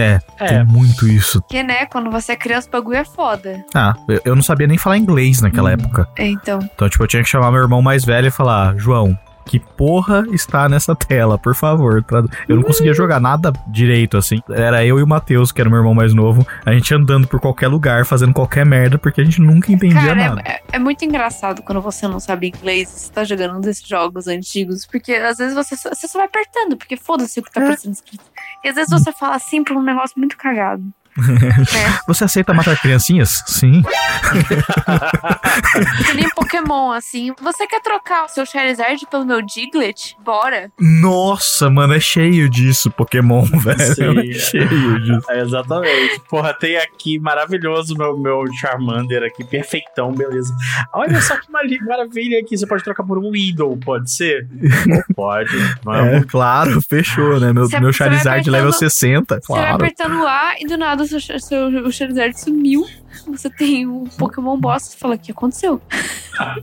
É, 0.00 0.46
tem 0.46 0.64
muito 0.64 1.06
isso. 1.06 1.40
Porque, 1.42 1.62
né, 1.62 1.86
quando 1.86 2.10
você 2.10 2.32
é 2.32 2.36
criança, 2.36 2.68
o 2.68 2.72
bagulho 2.72 2.96
é 2.96 3.04
foda. 3.04 3.64
Ah, 3.74 3.94
eu, 4.08 4.20
eu 4.26 4.34
não 4.36 4.42
sabia 4.42 4.66
nem 4.66 4.78
falar 4.78 4.98
inglês 4.98 5.40
naquela 5.40 5.70
Hum. 5.70 5.74
época. 5.74 6.08
Então, 6.18 6.58
Então, 6.74 6.88
tipo, 6.88 7.02
eu 7.04 7.08
tinha 7.08 7.22
que 7.22 7.28
chamar 7.28 7.50
meu 7.52 7.60
irmão 7.62 7.82
mais 7.82 8.04
velho 8.04 8.28
e 8.28 8.30
falar: 8.30 8.76
João, 8.78 9.16
que 9.46 9.58
porra 9.58 10.24
está 10.32 10.68
nessa 10.68 10.94
tela, 10.94 11.36
por 11.38 11.54
favor. 11.56 12.02
tradu-" 12.04 12.30
Eu 12.48 12.56
não 12.56 12.62
conseguia 12.62 12.94
jogar 12.94 13.18
nada 13.20 13.52
direito, 13.66 14.16
assim. 14.16 14.38
Era 14.50 14.84
eu 14.84 14.98
e 14.98 15.02
o 15.02 15.06
Matheus, 15.06 15.50
que 15.50 15.60
era 15.60 15.68
meu 15.68 15.78
irmão 15.78 15.94
mais 15.94 16.14
novo, 16.14 16.46
a 16.64 16.72
gente 16.72 16.94
andando 16.94 17.26
por 17.26 17.40
qualquer 17.40 17.66
lugar, 17.68 18.04
fazendo 18.06 18.32
qualquer 18.32 18.64
merda, 18.64 18.96
porque 18.98 19.20
a 19.20 19.24
gente 19.24 19.40
nunca 19.40 19.72
entendia 19.72 20.00
cara, 20.00 20.14
nada. 20.14 20.42
é, 20.44 20.52
é- 20.52 20.60
é 20.72 20.78
muito 20.78 21.04
engraçado 21.04 21.62
quando 21.62 21.80
você 21.80 22.06
não 22.06 22.20
sabe 22.20 22.46
inglês 22.48 22.88
e 22.90 23.00
você 23.00 23.12
tá 23.12 23.24
jogando 23.24 23.56
um 23.56 23.60
desses 23.60 23.86
jogos 23.86 24.28
antigos. 24.28 24.86
Porque 24.86 25.12
às 25.14 25.38
vezes 25.38 25.54
você 25.54 25.76
só, 25.76 25.88
você 25.88 26.06
só 26.06 26.18
vai 26.18 26.26
apertando, 26.28 26.76
porque 26.76 26.96
foda-se 26.96 27.40
o 27.40 27.42
que 27.42 27.50
tá 27.50 27.60
É. 27.60 27.64
aparecendo 27.64 27.94
escrito. 27.94 28.22
E 28.62 28.68
às 28.68 28.74
vezes 28.74 28.90
você 28.90 29.12
fala 29.12 29.36
assim 29.36 29.64
pra 29.64 29.74
um 29.76 29.82
negócio 29.82 30.18
muito 30.18 30.36
cagado. 30.36 30.82
É. 31.20 32.00
Você 32.06 32.24
aceita 32.24 32.52
matar 32.54 32.76
criancinhas? 32.80 33.42
Sim. 33.46 33.82
Que 36.06 36.14
nem 36.14 36.28
Pokémon, 36.30 36.92
assim. 36.92 37.32
Você 37.40 37.66
quer 37.66 37.80
trocar 37.80 38.24
o 38.24 38.28
seu 38.28 38.44
Charizard 38.46 39.04
pelo 39.10 39.24
meu 39.24 39.42
Diglett? 39.42 40.16
Bora. 40.24 40.70
Nossa, 40.78 41.68
mano, 41.70 41.94
é 41.94 42.00
cheio 42.00 42.48
disso, 42.48 42.90
Pokémon, 42.90 43.44
velho. 43.58 43.94
Sim. 43.94 44.30
É 44.30 44.34
cheio 44.34 45.00
disso. 45.00 45.26
É, 45.30 45.40
exatamente. 45.40 46.20
Porra, 46.28 46.54
tem 46.54 46.76
aqui 46.76 47.18
maravilhoso 47.18 47.96
meu, 47.96 48.16
meu 48.18 48.44
Charmander 48.60 49.22
aqui, 49.24 49.44
perfeitão, 49.44 50.12
beleza. 50.12 50.54
Olha 50.92 51.20
só 51.20 51.36
que 51.38 51.50
maravilha 51.50 52.40
aqui. 52.40 52.56
Você 52.56 52.66
pode 52.66 52.84
trocar 52.84 53.04
por 53.04 53.18
um 53.18 53.34
Idol, 53.34 53.76
pode 53.76 54.10
ser? 54.12 54.46
pode. 55.14 55.50
Vamos. 55.82 56.12
É, 56.12 56.20
claro, 56.24 56.80
fechou, 56.82 57.38
né? 57.40 57.52
Meu, 57.52 57.68
Você- 57.68 57.80
meu 57.80 57.92
Charizard 57.92 58.40
apertando- 58.40 58.52
level 58.52 58.72
60, 58.72 59.40
Você 59.40 59.52
vai 59.52 59.60
claro. 59.62 59.74
apertando 59.76 60.26
A 60.26 60.52
e 60.60 60.66
do 60.66 60.76
nada 60.76 61.04
o 61.12 61.20
seu, 61.40 61.66
o 61.86 61.92
Charizard 61.92 62.38
sumiu. 62.40 62.86
Você 63.26 63.50
tem 63.50 63.86
um 63.86 64.04
Pokémon 64.06 64.56
bosta. 64.58 64.90
Você 64.90 64.96
fala, 64.96 65.14
o 65.16 65.18
que 65.18 65.32
aconteceu? 65.32 65.80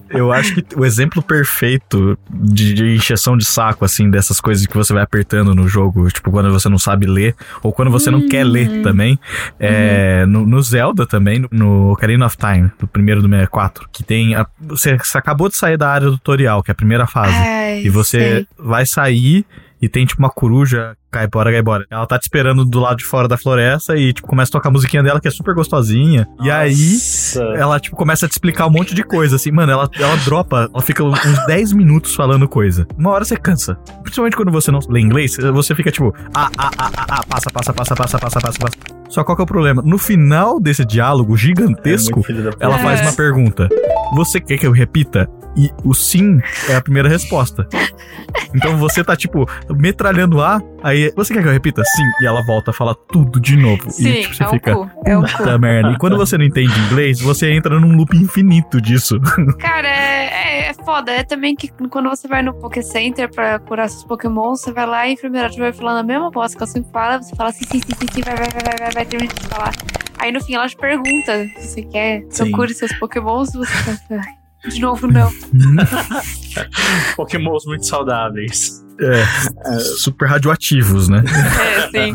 Eu 0.09 0.31
acho 0.31 0.55
que 0.55 0.75
o 0.79 0.83
exemplo 0.85 1.21
perfeito 1.21 2.17
de, 2.29 2.73
de 2.73 2.95
encheção 2.95 3.37
de 3.37 3.45
saco, 3.45 3.85
assim, 3.85 4.09
dessas 4.09 4.39
coisas 4.41 4.65
que 4.65 4.75
você 4.75 4.91
vai 4.93 5.03
apertando 5.03 5.53
no 5.53 5.67
jogo, 5.67 6.09
tipo, 6.09 6.31
quando 6.31 6.51
você 6.51 6.67
não 6.69 6.79
sabe 6.79 7.05
ler, 7.05 7.35
ou 7.61 7.71
quando 7.71 7.91
você 7.91 8.09
não 8.09 8.27
quer 8.27 8.43
ler 8.43 8.81
também, 8.81 9.19
é 9.59 10.25
no, 10.25 10.45
no 10.45 10.61
Zelda 10.63 11.05
também, 11.05 11.39
no- 11.39 11.49
no 11.51 11.91
Ocarina 11.91 12.25
of 12.25 12.37
Time, 12.37 12.71
do 12.79 12.87
primeiro 12.87 13.21
do 13.21 13.27
64, 13.27 13.87
que 13.91 14.03
tem. 14.03 14.33
a- 14.35 14.47
você, 14.59 14.97
você 14.97 15.17
acabou 15.17 15.49
de 15.49 15.55
sair 15.57 15.77
da 15.77 15.89
área 15.89 16.07
do 16.07 16.13
tutorial, 16.17 16.63
que 16.63 16.71
é 16.71 16.73
a 16.73 16.75
primeira 16.75 17.05
fase. 17.05 17.35
Ai, 17.35 17.81
E 17.85 17.89
você 17.89 18.19
sei. 18.19 18.47
vai 18.57 18.85
sair 18.85 19.45
e 19.81 19.87
tem 19.87 20.05
tipo 20.05 20.21
uma 20.21 20.29
coruja, 20.29 20.95
caipora, 21.11 21.51
caipora. 21.51 21.85
Ela 21.89 22.05
tá 22.05 22.17
te 22.17 22.23
esperando 22.23 22.65
do 22.65 22.79
lado 22.79 22.97
de 22.97 23.05
fora 23.05 23.27
da 23.27 23.37
floresta 23.37 23.95
e 23.95 24.13
tipo 24.13 24.27
começa 24.27 24.49
a 24.49 24.53
tocar 24.53 24.69
a 24.69 24.71
musiquinha 24.71 25.03
dela 25.03 25.19
que 25.21 25.27
é 25.27 25.31
super 25.31 25.53
gostosinha. 25.53 26.27
E 26.41 26.49
aí 26.49 26.93
Nossa. 26.93 27.43
ela 27.55 27.79
tipo 27.79 27.95
começa 27.95 28.25
a 28.25 28.29
te 28.29 28.33
explicar 28.33 28.67
um 28.67 28.71
monte 28.71 28.93
de 28.95 29.03
coisa 29.03 29.35
assim, 29.35 29.51
mano, 29.51 29.71
ela 29.71 29.89
ela 29.99 30.15
dropa, 30.17 30.69
ela 30.73 30.81
fica 30.81 31.03
uns 31.03 31.19
10 31.47 31.73
minutos 31.73 32.15
falando 32.15 32.47
coisa. 32.47 32.87
Uma 32.97 33.11
hora 33.11 33.23
você 33.25 33.37
cansa. 33.37 33.75
Principalmente 34.01 34.35
quando 34.35 34.51
você 34.51 34.71
não 34.71 34.79
lê 34.89 34.99
inglês, 34.99 35.35
você 35.53 35.75
fica 35.75 35.91
tipo, 35.91 36.13
ah, 36.33 36.49
ah, 36.57 36.71
ah, 36.77 36.91
ah, 36.97 37.05
ah 37.09 37.23
passa, 37.27 37.49
passa, 37.51 37.73
passa, 37.73 37.95
passa, 37.95 38.19
passa, 38.19 38.39
passa, 38.39 38.59
passa. 38.59 38.97
Só 39.09 39.23
qual 39.23 39.35
que 39.37 39.41
é 39.41 39.45
o 39.45 39.47
problema? 39.47 39.81
No 39.85 39.97
final 39.97 40.59
desse 40.59 40.83
diálogo 40.83 41.35
É 41.35 41.37
gigantesco, 41.37 42.21
puta. 42.21 42.55
ela 42.59 42.77
faz 42.79 42.99
É. 42.99 43.03
uma 43.03 43.13
pergunta. 43.13 43.69
Você 44.15 44.39
quer 44.41 44.57
que 44.57 44.67
eu 44.67 44.71
repita? 44.71 45.29
E 45.55 45.71
o 45.83 45.93
sim 45.93 46.39
é 46.69 46.75
a 46.75 46.81
primeira 46.81 47.09
resposta. 47.09 47.67
Então 48.53 48.77
você 48.77 49.03
tá, 49.03 49.15
tipo, 49.15 49.47
metralhando 49.75 50.41
A, 50.41 50.61
aí 50.83 51.11
você 51.15 51.33
quer 51.33 51.41
que 51.41 51.47
eu 51.47 51.51
repita? 51.51 51.83
Sim. 51.83 52.03
E 52.21 52.27
ela 52.27 52.43
volta 52.45 52.71
a 52.71 52.73
falar 52.73 52.93
tudo 52.93 53.39
de 53.39 53.55
novo. 53.55 53.89
Sim, 53.89 54.07
e 54.07 54.21
tipo, 54.21 54.35
você 54.35 54.43
é 54.43 54.49
fica. 54.49 54.75
cu. 54.75 54.89
É 55.05 55.17
um 55.17 55.23
cu. 55.23 55.59
Merda. 55.59 55.91
E 55.91 55.97
quando 55.97 56.17
você 56.17 56.37
não 56.37 56.45
entende 56.45 56.77
inglês, 56.81 57.19
você 57.19 57.51
entra 57.51 57.79
num 57.79 57.95
loop 57.95 58.15
infinito 58.15 58.79
disso. 58.79 59.19
Cara, 59.59 59.87
é, 59.87 60.25
é, 60.25 60.69
é 60.69 60.73
foda. 60.73 61.11
É 61.11 61.23
também 61.23 61.55
que 61.55 61.69
quando 61.89 62.09
você 62.09 62.27
vai 62.27 62.41
no 62.41 62.53
Poké 62.53 62.81
Center 62.81 63.29
pra 63.29 63.59
curar 63.59 63.89
seus 63.89 64.03
Pokémon, 64.03 64.55
você 64.55 64.71
vai 64.71 64.85
lá 64.85 65.05
e 65.07 65.09
a 65.09 65.13
enfermeira 65.13 65.49
vai 65.57 65.73
falando 65.73 65.97
a 65.99 66.03
mesma 66.03 66.29
bosta 66.29 66.55
que 66.57 66.63
ela 66.63 66.71
sempre 66.71 66.91
fala. 66.91 67.21
Você 67.21 67.35
fala 67.35 67.49
assim, 67.49 67.65
sim, 67.65 67.79
sim, 67.79 67.93
sim, 67.99 68.07
sim, 68.13 68.21
vai, 68.21 68.35
vai, 68.35 68.49
vai, 68.49 68.61
vai, 68.63 68.77
vai, 68.79 68.91
vai, 68.91 69.05
termina 69.05 69.33
de 69.33 69.47
falar. 69.47 69.71
Aí 70.19 70.31
no 70.31 70.43
fim 70.43 70.55
ela 70.55 70.67
te 70.67 70.75
pergunta 70.75 71.45
se 71.57 71.67
você 71.67 71.83
quer 71.83 72.21
eu 72.21 72.31
Sim. 72.31 72.51
cure 72.51 72.73
seus 72.73 72.91
Pokémons. 72.97 73.53
Você 73.53 73.71
fala, 73.71 74.21
"Ai, 74.25 74.36
de 74.67 74.79
novo, 74.79 75.07
não. 75.07 75.31
Pokémons 77.15 77.65
muito 77.65 77.85
saudáveis. 77.85 78.83
É, 78.99 79.77
super 79.99 80.27
radioativos, 80.27 81.07
né? 81.07 81.23
É, 81.93 82.05
sim. 82.05 82.13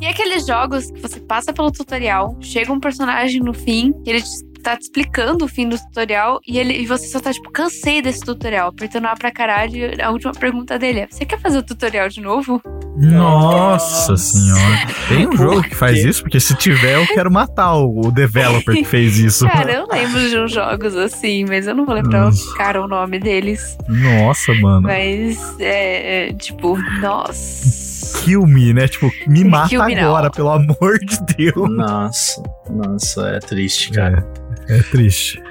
e 0.00 0.06
aqueles 0.06 0.46
jogos 0.46 0.90
que 0.90 1.00
você 1.02 1.20
passa 1.20 1.52
pelo 1.52 1.70
tutorial, 1.70 2.34
chega 2.40 2.72
um 2.72 2.80
personagem 2.80 3.40
no 3.42 3.52
fim, 3.52 3.92
e 4.06 4.10
ele 4.10 4.22
te- 4.22 4.53
tá 4.64 4.76
te 4.76 4.82
explicando 4.82 5.44
o 5.44 5.48
fim 5.48 5.68
do 5.68 5.78
tutorial, 5.78 6.40
e, 6.46 6.58
ele, 6.58 6.72
e 6.72 6.86
você 6.86 7.06
só 7.06 7.20
tá 7.20 7.32
tipo, 7.32 7.50
cansei 7.52 8.00
desse 8.00 8.20
tutorial, 8.20 8.68
apertando 8.68 9.04
A 9.06 9.14
pra 9.14 9.30
caralho, 9.30 9.90
a 10.02 10.10
última 10.10 10.32
pergunta 10.32 10.78
dele 10.78 11.00
é: 11.00 11.08
Você 11.08 11.24
quer 11.24 11.38
fazer 11.38 11.58
o 11.58 11.62
tutorial 11.62 12.08
de 12.08 12.20
novo? 12.20 12.60
Nossa 12.96 14.12
Nossa. 14.12 14.16
senhora. 14.16 14.86
Tem 15.08 15.26
um 15.26 15.36
jogo 15.36 15.62
que 15.64 15.74
faz 15.74 16.04
isso? 16.04 16.22
Porque 16.22 16.38
se 16.38 16.54
tiver, 16.54 16.96
eu 16.96 17.06
quero 17.08 17.30
matar 17.30 17.74
o, 17.74 18.06
o 18.06 18.12
developer 18.12 18.74
que 18.74 18.84
fez 18.84 19.18
isso. 19.20 19.46
Cara, 19.46 19.72
eu 19.72 19.86
lembro 19.90 20.28
de 20.28 20.38
uns 20.38 20.52
jogos 20.52 20.96
assim, 20.96 21.44
mas 21.44 21.66
eu 21.66 21.74
não 21.74 21.84
vou 21.84 21.94
lembrar, 21.94 22.30
cara, 22.56 22.82
o 22.82 22.88
nome 22.88 23.18
deles. 23.18 23.76
Nossa, 23.88 24.54
mano. 24.54 24.82
Mas 24.82 25.58
é, 25.58 26.28
é, 26.28 26.32
tipo, 26.34 26.78
nossa. 27.00 28.18
Kill 28.20 28.46
me, 28.46 28.72
né? 28.72 28.86
Tipo, 28.86 29.10
me 29.26 29.44
mata 29.44 29.86
me 29.86 29.98
agora, 29.98 30.24
now. 30.24 30.30
pelo 30.30 30.50
amor 30.50 30.98
de 31.00 31.18
Deus. 31.36 31.70
Nossa, 31.70 32.42
nossa, 32.70 33.28
é 33.28 33.38
triste, 33.40 33.90
cara. 33.90 34.24
É, 34.38 34.43
é 34.68 34.82
triste. 34.90 35.42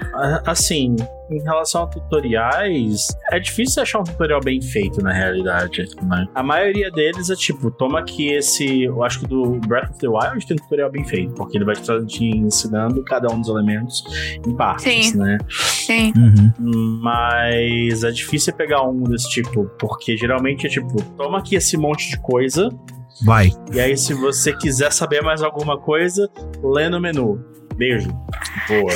Assim, 0.46 0.96
em 1.30 1.42
relação 1.42 1.84
a 1.84 1.88
tutoriais, 1.88 3.08
é 3.32 3.40
difícil 3.40 3.82
achar 3.82 4.00
um 4.00 4.04
tutorial 4.04 4.40
bem 4.40 4.62
feito 4.62 5.02
na 5.02 5.12
realidade, 5.12 5.86
né? 6.04 6.28
A 6.36 6.44
maioria 6.44 6.92
deles 6.92 7.30
é 7.30 7.36
tipo, 7.36 7.72
toma 7.72 8.00
aqui 8.00 8.32
esse. 8.32 8.84
Eu 8.84 9.04
acho 9.04 9.22
que 9.22 9.28
do 9.28 9.60
Breath 9.68 9.92
of 9.92 10.00
the 10.00 10.08
Wild 10.08 10.46
tem 10.46 10.58
um 10.58 10.62
tutorial 10.64 10.92
bem 10.92 11.04
feito, 11.06 11.34
porque 11.34 11.58
ele 11.58 11.66
vai 11.66 11.76
te, 11.76 12.06
te 12.06 12.26
ensinando 12.26 13.04
cada 13.04 13.34
um 13.34 13.40
dos 13.40 13.50
elementos 13.50 14.04
em 14.46 14.56
partes, 14.56 15.08
Sim. 15.08 15.18
né? 15.18 15.38
Sim. 15.50 16.14
Uhum. 16.16 17.00
Mas 17.02 18.04
é 18.04 18.12
difícil 18.12 18.54
pegar 18.54 18.84
um 18.84 19.04
desse 19.04 19.30
tipo, 19.30 19.66
porque 19.80 20.16
geralmente 20.18 20.68
é 20.68 20.70
tipo, 20.70 21.02
toma 21.18 21.40
aqui 21.40 21.56
esse 21.56 21.78
monte 21.78 22.10
de 22.10 22.20
coisa, 22.20 22.70
Vai. 23.26 23.52
e 23.72 23.80
aí 23.80 23.98
se 23.98 24.14
você 24.14 24.56
quiser 24.56 24.92
saber 24.92 25.22
mais 25.22 25.42
alguma 25.42 25.78
coisa, 25.80 26.30
lê 26.64 26.90
no 26.90 27.00
menu. 27.00 27.44
Beijo. 27.76 28.10
Boa. 28.68 28.94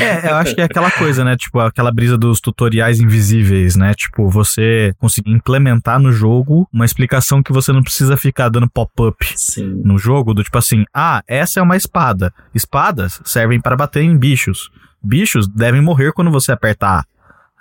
É, 0.00 0.30
eu 0.30 0.36
acho 0.36 0.54
que 0.54 0.60
é 0.60 0.64
aquela 0.64 0.90
coisa, 0.90 1.22
né? 1.22 1.36
Tipo, 1.36 1.60
aquela 1.60 1.92
brisa 1.92 2.16
dos 2.16 2.40
tutoriais 2.40 2.98
invisíveis, 2.98 3.76
né? 3.76 3.92
Tipo, 3.94 4.28
você 4.28 4.94
conseguir 4.98 5.30
implementar 5.30 6.00
no 6.00 6.10
jogo 6.10 6.66
uma 6.72 6.84
explicação 6.84 7.42
que 7.42 7.52
você 7.52 7.72
não 7.72 7.82
precisa 7.82 8.16
ficar 8.16 8.48
dando 8.48 8.70
pop-up 8.70 9.34
no 9.84 9.98
jogo, 9.98 10.32
do 10.32 10.42
tipo 10.42 10.56
assim, 10.56 10.84
ah, 10.94 11.22
essa 11.26 11.60
é 11.60 11.62
uma 11.62 11.76
espada. 11.76 12.32
Espadas 12.54 13.20
servem 13.24 13.60
para 13.60 13.76
bater 13.76 14.02
em 14.02 14.16
bichos. 14.16 14.70
Bichos 15.02 15.46
devem 15.46 15.82
morrer 15.82 16.12
quando 16.12 16.30
você 16.30 16.52
apertar. 16.52 17.04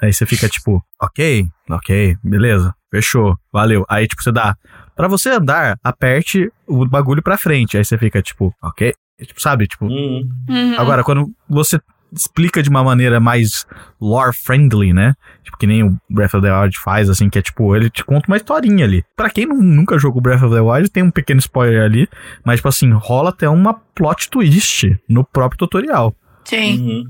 Aí 0.01 0.13
você 0.13 0.25
fica 0.25 0.47
tipo, 0.47 0.83
ok, 0.99 1.45
ok, 1.69 2.17
beleza, 2.23 2.73
fechou, 2.89 3.37
valeu. 3.51 3.85
Aí 3.87 4.07
tipo 4.07 4.23
você 4.23 4.31
dá, 4.31 4.55
Pra 4.95 5.07
você 5.07 5.29
andar, 5.29 5.79
aperte 5.83 6.51
o 6.67 6.85
bagulho 6.85 7.23
pra 7.23 7.37
frente. 7.37 7.75
Aí 7.75 7.83
você 7.83 7.97
fica 7.97 8.21
tipo, 8.21 8.53
ok, 8.61 8.93
tipo, 9.25 9.41
sabe, 9.41 9.67
tipo, 9.67 9.85
Hum, 9.85 10.27
Uhum. 10.49 10.75
Agora, 10.79 11.03
quando 11.03 11.31
você 11.49 11.79
explica 12.13 12.61
de 12.61 12.69
uma 12.69 12.83
maneira 12.83 13.19
mais 13.21 13.65
lore-friendly, 14.01 14.91
né? 14.93 15.13
Tipo, 15.43 15.57
que 15.57 15.65
nem 15.65 15.81
o 15.83 15.97
Breath 16.09 16.33
of 16.33 16.45
the 16.45 16.51
Wild 16.53 16.77
faz, 16.77 17.09
assim, 17.09 17.29
que 17.29 17.39
é 17.39 17.41
tipo, 17.41 17.73
ele 17.75 17.89
te 17.89 18.03
conta 18.03 18.27
uma 18.27 18.35
historinha 18.37 18.83
ali. 18.85 19.03
Pra 19.15 19.29
quem 19.29 19.45
não- 19.45 19.61
nunca 19.61 19.97
jogou 19.97 20.21
Breath 20.21 20.43
of 20.43 20.53
the 20.53 20.59
Wild, 20.61 20.89
tem 20.89 21.03
um 21.03 21.11
pequeno 21.11 21.39
spoiler 21.39 21.83
ali, 21.83 22.07
mas, 22.45 22.57
tipo 22.57 22.67
assim, 22.67 22.91
rola 22.91 23.29
até 23.29 23.47
uma 23.47 23.73
plot 23.73 24.29
twist 24.29 24.99
no 25.09 25.23
próprio 25.23 25.57
tutorial, 25.59 26.13
Sim. 26.43 26.79
uhum. 26.81 27.03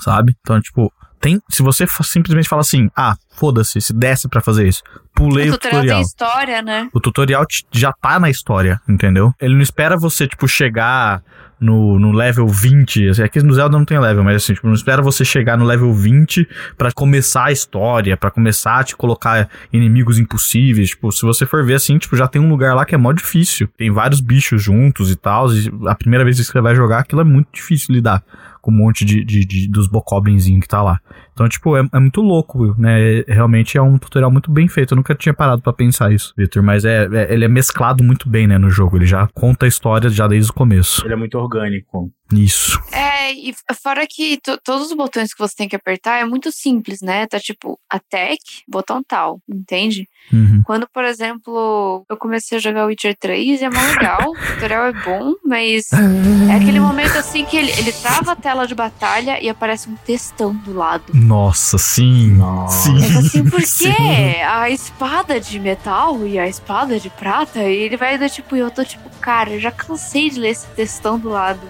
sabe? 0.00 0.34
Então, 0.40 0.60
tipo, 0.60 0.92
tem. 1.24 1.40
Se 1.48 1.62
você 1.62 1.86
simplesmente 2.02 2.48
fala 2.48 2.60
assim, 2.60 2.90
ah, 2.94 3.16
foda-se, 3.34 3.80
se 3.80 3.94
desce 3.94 4.28
pra 4.28 4.42
fazer 4.42 4.68
isso, 4.68 4.82
pulei 5.14 5.48
O 5.48 5.54
o 5.54 5.58
tutorial 5.58 5.80
tutorial. 5.80 5.96
tem 5.96 6.02
história, 6.02 6.62
né? 6.62 6.88
O 6.92 7.00
tutorial 7.00 7.46
já 7.72 7.92
tá 7.92 8.20
na 8.20 8.28
história, 8.28 8.78
entendeu? 8.86 9.32
Ele 9.40 9.54
não 9.54 9.62
espera 9.62 9.96
você, 9.96 10.28
tipo, 10.28 10.46
chegar 10.46 11.22
no, 11.58 11.98
no 11.98 12.12
level 12.12 12.46
20. 12.46 13.08
assim, 13.08 13.22
Aqui 13.22 13.42
no 13.42 13.54
Zelda 13.54 13.78
não 13.78 13.86
tem 13.86 13.98
level, 13.98 14.22
mas 14.22 14.36
assim, 14.36 14.52
tipo, 14.52 14.66
não 14.66 14.74
espera 14.74 15.00
você 15.00 15.24
chegar 15.24 15.56
no 15.56 15.64
level 15.64 15.94
20 15.94 16.46
pra 16.76 16.92
começar 16.92 17.46
a 17.46 17.52
história, 17.52 18.16
pra 18.18 18.30
começar 18.30 18.80
a 18.80 18.84
te 18.84 18.94
colocar 18.94 19.48
inimigos 19.72 20.18
impossíveis. 20.18 20.90
Tipo, 20.90 21.10
se 21.10 21.22
você 21.22 21.46
for 21.46 21.64
ver 21.64 21.74
assim, 21.74 21.96
tipo, 21.96 22.16
já 22.16 22.28
tem 22.28 22.40
um 22.40 22.50
lugar 22.50 22.74
lá 22.74 22.84
que 22.84 22.94
é 22.94 22.98
mó 22.98 23.12
difícil. 23.12 23.66
Tem 23.78 23.90
vários 23.90 24.20
bichos 24.20 24.62
juntos 24.62 25.10
e 25.10 25.16
tal. 25.16 25.50
E 25.54 25.70
a 25.86 25.94
primeira 25.94 26.22
vez 26.22 26.36
que 26.36 26.44
você 26.44 26.60
vai 26.60 26.74
jogar, 26.74 26.98
aquilo 26.98 27.22
é 27.22 27.24
muito 27.24 27.48
difícil 27.52 27.94
lidar 27.94 28.22
com 28.64 28.70
um 28.70 28.74
monte 28.76 29.04
de, 29.04 29.22
de, 29.22 29.44
de- 29.44 29.68
dos 29.68 29.86
bocoblinzinhos 29.86 30.62
que 30.62 30.68
tá 30.68 30.82
lá. 30.82 30.98
Então, 31.34 31.46
tipo, 31.48 31.76
é, 31.76 31.86
é 31.92 31.98
muito 32.00 32.22
louco, 32.22 32.74
né? 32.78 33.22
Realmente 33.28 33.76
é 33.76 33.82
um 33.82 33.98
tutorial 33.98 34.30
muito 34.30 34.50
bem 34.50 34.66
feito. 34.68 34.92
Eu 34.94 34.96
nunca 34.96 35.14
tinha 35.14 35.34
parado 35.34 35.60
pra 35.60 35.72
pensar 35.72 36.12
isso, 36.12 36.32
Victor. 36.38 36.62
Mas 36.62 36.84
é, 36.84 37.06
é- 37.12 37.34
ele 37.34 37.44
é 37.44 37.48
mesclado 37.48 38.02
muito 38.02 38.28
bem, 38.28 38.46
né, 38.46 38.56
no 38.56 38.70
jogo. 38.70 38.96
Ele 38.96 39.04
já 39.06 39.28
conta 39.34 39.66
a 39.66 39.68
história 39.68 40.08
já 40.08 40.26
desde 40.26 40.50
o 40.50 40.54
começo. 40.54 41.04
Ele 41.04 41.12
é 41.12 41.16
muito 41.16 41.36
orgânico. 41.38 42.10
Isso. 42.40 42.80
É, 42.92 43.32
e 43.32 43.54
fora 43.82 44.06
que 44.08 44.38
to- 44.42 44.58
todos 44.64 44.88
os 44.88 44.96
botões 44.96 45.32
que 45.32 45.38
você 45.38 45.54
tem 45.56 45.68
que 45.68 45.76
apertar 45.76 46.18
é 46.20 46.24
muito 46.24 46.50
simples, 46.52 47.00
né? 47.00 47.26
Tá 47.26 47.38
tipo, 47.40 47.78
attack, 47.90 48.38
botão 48.68 49.02
tal, 49.02 49.40
entende? 49.48 50.08
Uhum. 50.32 50.62
Quando, 50.64 50.88
por 50.92 51.04
exemplo, 51.04 52.04
eu 52.08 52.16
comecei 52.16 52.58
a 52.58 52.60
jogar 52.60 52.86
Witcher 52.86 53.16
3, 53.18 53.60
é 53.62 53.68
mó 53.70 53.80
legal, 53.82 54.30
o 54.30 54.34
tutorial 54.54 54.86
é 54.86 54.92
bom, 54.92 55.34
mas 55.44 55.86
é 55.92 56.54
aquele 56.56 56.80
momento 56.80 57.16
assim 57.18 57.44
que 57.44 57.56
ele, 57.56 57.70
ele 57.72 57.92
trava 57.92 58.32
a 58.32 58.36
tela 58.36 58.66
de 58.66 58.74
batalha 58.74 59.38
e 59.42 59.48
aparece 59.48 59.88
um 59.88 59.96
textão 59.96 60.54
do 60.54 60.72
lado. 60.72 61.04
Nossa, 61.14 61.76
sim. 61.78 62.32
Nossa. 62.32 62.90
Sim. 62.90 63.00
Falo 63.12 63.18
assim, 63.26 63.50
por 63.50 63.60
Sim. 63.66 63.92
quê? 63.92 64.40
A 64.46 64.70
espada 64.70 65.38
de 65.40 65.58
metal 65.60 66.26
e 66.26 66.38
a 66.38 66.48
espada 66.48 66.98
de 66.98 67.10
prata? 67.10 67.62
E 67.62 67.76
ele 67.76 67.96
vai 67.96 68.16
do 68.18 68.28
tipo, 68.28 68.56
e 68.56 68.60
eu 68.60 68.70
tô 68.70 68.84
tipo, 68.84 69.08
cara, 69.20 69.50
eu 69.50 69.60
já 69.60 69.70
cansei 69.70 70.30
de 70.30 70.40
ler 70.40 70.50
esse 70.50 70.66
textão 70.68 71.18
do 71.18 71.28
lado. 71.28 71.60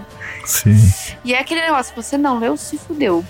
Sim. 0.45 0.93
E 1.25 1.35
é 1.35 1.41
aquele 1.41 1.61
negócio, 1.63 1.95
você 1.97 2.17
não 2.19 2.39
leu, 2.39 2.57
se 2.57 2.77
fudeu, 2.79 3.25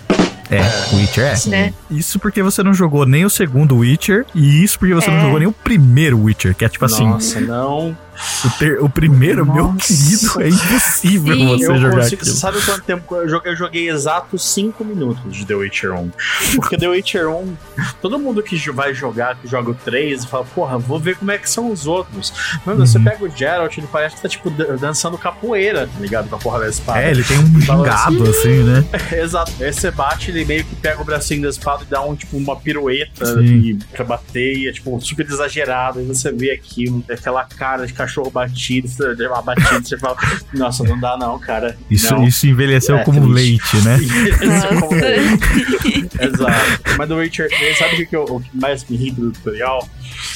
É, 0.50 0.60
Witcher 0.94 1.24
é. 1.24 1.48
né? 1.48 1.74
Isso 1.90 2.18
porque 2.18 2.42
você 2.42 2.62
não 2.62 2.74
jogou 2.74 3.06
nem 3.06 3.24
o 3.24 3.30
segundo 3.30 3.76
Witcher, 3.78 4.26
e 4.34 4.62
isso 4.62 4.78
porque 4.78 4.94
você 4.94 5.10
não 5.10 5.18
É. 5.18 5.20
jogou 5.22 5.38
nem 5.38 5.48
o 5.48 5.52
primeiro 5.52 6.20
Witcher, 6.22 6.54
que 6.54 6.64
é 6.64 6.68
tipo 6.68 6.84
assim, 6.84 7.06
Nossa, 7.08 7.40
não. 7.40 7.96
O, 8.44 8.50
ter- 8.58 8.80
o 8.82 8.88
primeiro, 8.88 9.44
meu 9.44 9.72
Nossa. 9.72 9.86
querido, 9.86 10.42
é 10.42 10.48
impossível 10.48 11.34
Sim. 11.36 11.48
você 11.48 11.64
jogar 11.78 11.96
consigo, 11.96 12.22
aquilo. 12.22 12.36
sabe 12.36 12.60
quanto 12.62 12.82
tempo 12.82 13.16
eu 13.16 13.28
joguei? 13.28 13.52
Eu 13.52 13.56
joguei 13.56 13.90
exato 13.90 14.38
5 14.38 14.84
minutos 14.84 15.34
de 15.36 15.44
The 15.46 15.54
Witcher 15.54 15.92
1. 15.92 16.10
Porque 16.56 16.76
The 16.76 16.88
Witcher 16.88 17.28
1, 17.28 17.56
todo 18.00 18.18
mundo 18.18 18.42
que 18.42 18.56
vai 18.70 18.94
jogar, 18.94 19.36
que 19.36 19.46
joga 19.48 19.70
o 19.70 19.74
3, 19.74 20.24
fala, 20.24 20.44
porra, 20.44 20.78
vou 20.78 20.98
ver 20.98 21.16
como 21.16 21.30
é 21.30 21.38
que 21.38 21.48
são 21.48 21.70
os 21.70 21.86
outros. 21.86 22.32
Mano, 22.64 22.86
você 22.86 22.98
Uhum. 22.98 23.04
pega 23.04 23.24
o 23.24 23.28
Geralt, 23.28 23.76
ele 23.78 23.88
parece 23.90 24.16
que 24.16 24.22
tá, 24.22 24.28
tipo, 24.28 24.50
dan- 24.50 24.76
dançando 24.76 25.16
capoeira, 25.18 25.86
tá 25.86 26.00
ligado? 26.00 26.28
Com 26.28 26.36
a 26.36 26.38
porra 26.38 26.60
da 26.60 26.68
espada. 26.68 27.00
É, 27.02 27.10
ele 27.10 27.24
tem 27.24 27.38
um 27.38 27.60
gingado, 27.60 28.28
assim, 28.30 28.62
né? 28.62 28.84
Exato. 29.12 29.52
Aí 29.60 29.72
você 29.72 29.90
bate, 29.90 30.30
ele 30.30 30.44
meio 30.44 30.64
que 30.64 30.74
pega 30.76 31.00
o 31.00 31.04
bracinho 31.04 31.42
da 31.42 31.48
espada 31.48 31.82
e 31.82 31.86
dá 31.86 32.00
um, 32.02 32.14
tipo, 32.14 32.36
uma 32.36 32.56
pirueta 32.56 33.26
Sim. 33.26 33.42
e, 33.44 33.74
pra 33.92 34.04
bater, 34.04 34.56
e 34.58 34.68
é, 34.68 34.72
tipo, 34.72 35.00
super 35.00 35.26
exagerado. 35.26 35.98
Aí 35.98 36.06
você 36.06 36.30
vê 36.32 36.50
aquilo, 36.50 37.04
aquela 37.10 37.44
cara 37.44 37.86
de 37.86 37.92
cachorro 38.06 38.30
batido, 38.30 38.88
abatido, 39.34 39.86
você 39.88 39.98
fala, 39.98 40.16
nossa, 40.52 40.84
não 40.84 40.98
dá 40.98 41.16
não, 41.16 41.38
cara. 41.38 41.76
Isso, 41.90 42.12
não. 42.14 42.26
isso 42.26 42.46
envelheceu 42.46 42.96
É, 42.98 43.04
como 43.04 43.20
triste. 43.32 43.76
leite, 43.76 43.76
né? 43.84 43.96
Envelheceu 44.02 44.68
como 44.68 44.80
Nossa. 44.80 44.94
leite. 44.94 46.10
Exato. 46.20 46.82
Mas 46.98 47.08
do 47.08 47.16
Witcher 47.16 47.48
3, 47.48 47.78
sabe 47.78 47.94
o 47.94 47.96
que, 47.96 48.06
que 48.06 48.16
eu- 48.16 48.24
o 48.24 48.40
que 48.40 48.50
mais 48.56 48.84
me 48.88 48.96
irrita 48.96 49.20
do 49.20 49.30
tutorial? 49.32 49.88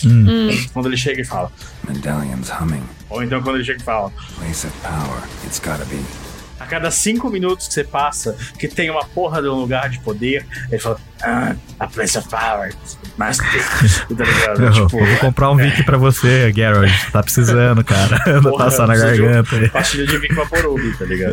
Hum. 0.05 0.27
Hum. 0.29 0.67
Quando 0.73 0.87
ele 0.87 0.97
chega 0.97 1.21
e 1.21 1.25
fala. 1.25 1.51
Medallion's 1.89 2.51
humming. 2.51 2.83
Ou 3.11 3.23
então 3.23 3.41
quando 3.43 3.57
ele 3.57 3.65
chega 3.65 3.81
e 3.81 3.85
fala. 3.85 4.11
Place 4.37 4.67
of 4.67 4.77
power. 4.83 5.23
It's 5.47 5.59
gotta 5.59 5.85
be. 5.87 5.99
A 6.69 6.71
cada 6.71 6.91
cinco 6.91 7.31
minutos 7.31 7.67
que 7.67 7.73
você 7.73 7.83
passa, 7.83 8.37
que 8.59 8.69
tem 8.69 8.91
uma 8.91 9.03
porra 9.03 9.41
de 9.41 9.49
um 9.49 9.55
lugar 9.55 9.89
de 9.89 9.99
poder, 10.01 10.45
ele 10.71 10.79
fala, 10.79 11.01
ah, 11.23 11.55
a 11.81 11.87
place 11.87 12.19
of 12.19 12.29
power, 12.29 12.75
must 13.17 13.41
be. 13.43 14.15
Tá 14.15 14.23
ligado? 14.25 14.65
Eu 14.69 14.73
tipo, 14.73 14.89
vou 15.03 15.17
comprar 15.17 15.51
um 15.51 15.57
Vic 15.57 15.83
pra 15.85 15.97
você, 15.97 16.53
Geralt. 16.55 16.91
Tá 17.11 17.23
precisando, 17.23 17.83
cara. 17.83 18.21
Porra, 18.43 18.65
Passar 18.67 18.87
na 18.87 18.93
precisa 18.93 19.15
de 19.15 19.23
um- 19.23 19.25
garganta 19.33 19.69
pastilha 19.71 20.07
de 20.07 20.19
Vic 20.19 20.35
Vaporub, 20.35 20.79
tá 20.99 21.05
ligado? 21.07 21.33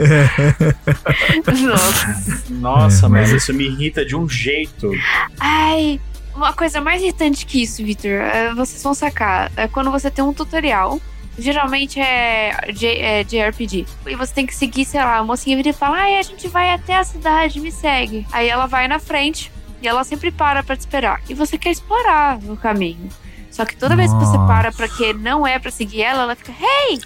Nossa. 1.62 2.44
Nossa, 2.50 3.06
É, 3.06 3.10
mas 3.10 3.32
mas- 3.32 3.44
isso 3.44 3.54
me 3.54 3.65
irrita 3.65 4.06
de 4.06 4.15
um 4.15 4.27
jeito. 4.30 4.89
Ai, 5.38 6.00
uma 6.34 6.54
coisa 6.54 6.80
mais 6.80 7.01
irritante 7.01 7.46
que 7.46 7.62
isso, 7.62 7.84
Victor, 7.84 8.12
é, 8.12 8.54
vocês 8.54 8.82
vão 8.82 8.94
sacar. 8.94 9.51
É 9.58 9.68
quando 9.68 9.92
você 9.92 10.10
tem 10.10 10.24
um 10.24 10.34
tutorial. 10.34 11.00
Geralmente 11.38 12.00
é, 12.00 12.72
J, 12.72 12.88
é 13.01 13.24
JRPG. 13.24 13.86
E 14.08 14.15
você 14.15 14.34
tem 14.34 14.46
que 14.46 14.56
seguir, 14.56 14.86
sei 14.86 15.01
lá, 15.01 15.18
a 15.18 15.24
mocinha 15.24 15.58
vira 15.58 15.70
e 15.70 15.74
fala: 15.74 15.98
Ai, 15.98 16.18
a 16.18 16.22
gente 16.22 16.48
vai 16.48 16.72
até 16.72 16.96
a 16.96 17.04
cidade, 17.04 17.60
me 17.60 17.72
segue. 17.72 18.25
Aí 18.32 18.48
ela 18.48 18.65
vai 18.68 18.88
na 18.88 19.00
frente 19.00 19.51
e 19.82 19.88
ela 19.88 20.04
sempre 20.04 20.32
para 20.32 20.63
pra 20.63 20.75
te 20.75 20.82
esperar. 20.82 21.22
E 21.27 21.34
você 21.34 21.58
quer 21.58 21.72
explorar 21.72 22.39
no 22.42 22.56
caminho. 22.56 23.10
Só 23.51 23.65
que 23.65 23.75
toda 23.75 23.96
vez 23.96 24.12
que 24.12 24.20
você 24.20 24.38
Nossa. 24.38 24.48
para 24.48 24.72
pra 24.72 24.88
que 24.88 25.13
não 25.13 25.46
é 25.46 25.60
pra 25.60 25.72
seguir 25.72 26.01
ela, 26.01 26.24
ela 26.24 26.36
fica: 26.36 26.51
Hey, 26.51 27.00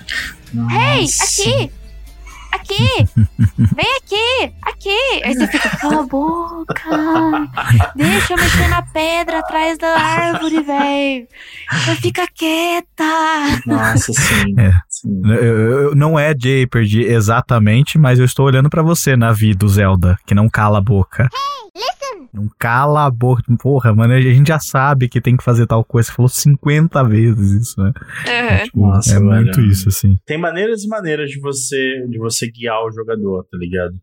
hey, 0.53 1.01
Nossa. 1.01 1.23
aqui! 1.23 1.71
Aqui! 2.51 3.07
Vem 3.57 3.97
aqui! 3.97 4.53
Aqui! 4.63 5.23
Aí 5.23 5.33
você 5.35 5.47
fica, 5.47 5.69
cala 5.77 6.01
a 6.01 6.05
boca! 6.05 6.73
Deixa 7.95 8.33
eu 8.33 8.37
mexer 8.37 8.67
na 8.67 8.81
pedra 8.81 9.39
atrás 9.39 9.77
da 9.77 9.87
árvore, 9.99 10.61
velho! 10.61 11.27
Fica 12.01 12.25
quieta! 12.33 13.03
Nossa, 13.65 14.11
sim. 14.13 14.55
É. 14.57 14.71
sim. 14.89 15.21
Eu- 15.25 15.35
eu- 15.35 15.71
eu- 15.89 15.95
não 15.95 16.17
é 16.17 16.33
JRPG 16.33 17.03
exatamente, 17.05 17.97
mas 17.97 18.19
eu 18.19 18.25
estou 18.25 18.45
olhando 18.45 18.69
pra 18.69 18.81
você, 18.81 19.15
Navi 19.15 19.53
do 19.53 19.67
Zelda, 19.67 20.17
que 20.25 20.33
não 20.35 20.49
cala 20.49 20.77
a 20.79 20.81
boca. 20.81 21.27
Não 22.33 22.47
cala 22.59 23.05
a 23.05 23.11
boca. 23.11 23.41
Porra, 23.59 23.93
mano, 23.93 24.13
a 24.13 24.21
gente 24.21 24.47
já 24.47 24.59
sabe 24.59 25.09
que 25.09 25.19
tem 25.21 25.35
que 25.35 25.43
fazer 25.43 25.65
tal 25.67 25.83
coisa. 25.83 26.09
Você 26.09 26.15
falou 26.15 26.29
50 26.29 27.03
vezes 27.05 27.51
isso, 27.69 27.81
né? 27.81 27.91
Uhum. 27.97 28.63
Tipo, 28.65 28.79
Nossa, 28.87 29.15
é 29.15 29.19
muito 29.19 29.61
isso, 29.61 29.89
assim. 29.89 30.17
Tem 30.25 30.37
maneiras 30.37 30.83
e 30.83 30.87
maneiras 30.87 31.29
de 31.29 31.39
você 31.39 32.05
de 32.07 32.17
você 32.19 32.49
guiar 32.51 32.83
o 32.85 32.91
jogador, 32.91 33.43
tá 33.51 33.57
ligado? 33.57 33.93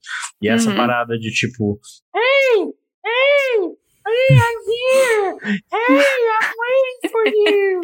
E 0.43 0.49
essa 0.49 0.71
Uhum. 0.71 0.77
parada 0.77 1.19
de 1.19 1.31
tipo, 1.31 1.79
hey, 2.15 2.65
hey, 3.05 3.71
hey, 4.07 4.37
I'm 4.37 4.59
here, 4.71 5.61
hey, 5.73 6.03
I'm 6.41 6.53
waiting 6.63 7.11
for 7.11 7.27
you. 7.27 7.81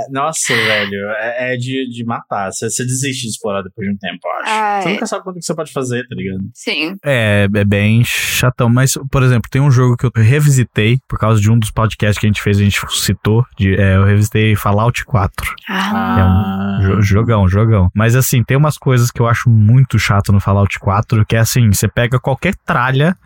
Nossa, 0.10 0.54
velho, 0.54 1.10
é, 1.18 1.54
é 1.54 1.56
de, 1.56 1.88
de 1.90 2.04
matar. 2.04 2.50
Você, 2.52 2.68
você 2.70 2.84
desiste 2.84 3.22
de 3.22 3.28
explorar 3.30 3.62
depois 3.62 3.86
de 3.88 3.94
um 3.94 3.96
tempo, 3.98 4.18
eu 4.24 4.30
acho. 4.32 4.50
Ai. 4.50 4.82
Você 4.82 4.88
nunca 4.90 5.06
sabe 5.06 5.24
quanto 5.24 5.38
que 5.38 5.44
você 5.44 5.54
pode 5.54 5.72
fazer, 5.72 6.06
tá 6.08 6.14
ligado? 6.14 6.40
Sim. 6.54 6.96
É, 7.04 7.48
é 7.54 7.64
bem 7.64 8.02
chatão. 8.04 8.68
Mas, 8.68 8.92
por 9.10 9.22
exemplo, 9.22 9.48
tem 9.50 9.60
um 9.60 9.70
jogo 9.70 9.96
que 9.96 10.06
eu 10.06 10.10
revisitei 10.16 10.98
por 11.08 11.18
causa 11.18 11.40
de 11.40 11.50
um 11.50 11.58
dos 11.58 11.70
podcasts 11.70 12.18
que 12.18 12.26
a 12.26 12.28
gente 12.28 12.42
fez, 12.42 12.58
a 12.58 12.62
gente 12.62 12.80
citou. 12.90 13.44
De, 13.56 13.74
é, 13.74 13.96
eu 13.96 14.04
revisitei 14.04 14.56
Fallout 14.56 15.04
4. 15.04 15.54
Ah. 15.68 16.78
É 16.80 16.86
um 16.86 16.96
jo- 16.96 17.02
jogão, 17.02 17.48
jogão. 17.48 17.88
Mas 17.94 18.16
assim, 18.16 18.42
tem 18.42 18.56
umas 18.56 18.76
coisas 18.76 19.10
que 19.10 19.20
eu 19.20 19.26
acho 19.28 19.48
muito 19.48 19.98
chato 19.98 20.32
no 20.32 20.40
Fallout 20.40 20.78
4, 20.78 21.24
que 21.26 21.36
é 21.36 21.38
assim, 21.40 21.72
você 21.72 21.88
pega 21.88 22.18
qualquer 22.18 22.54
tralha, 22.66 23.16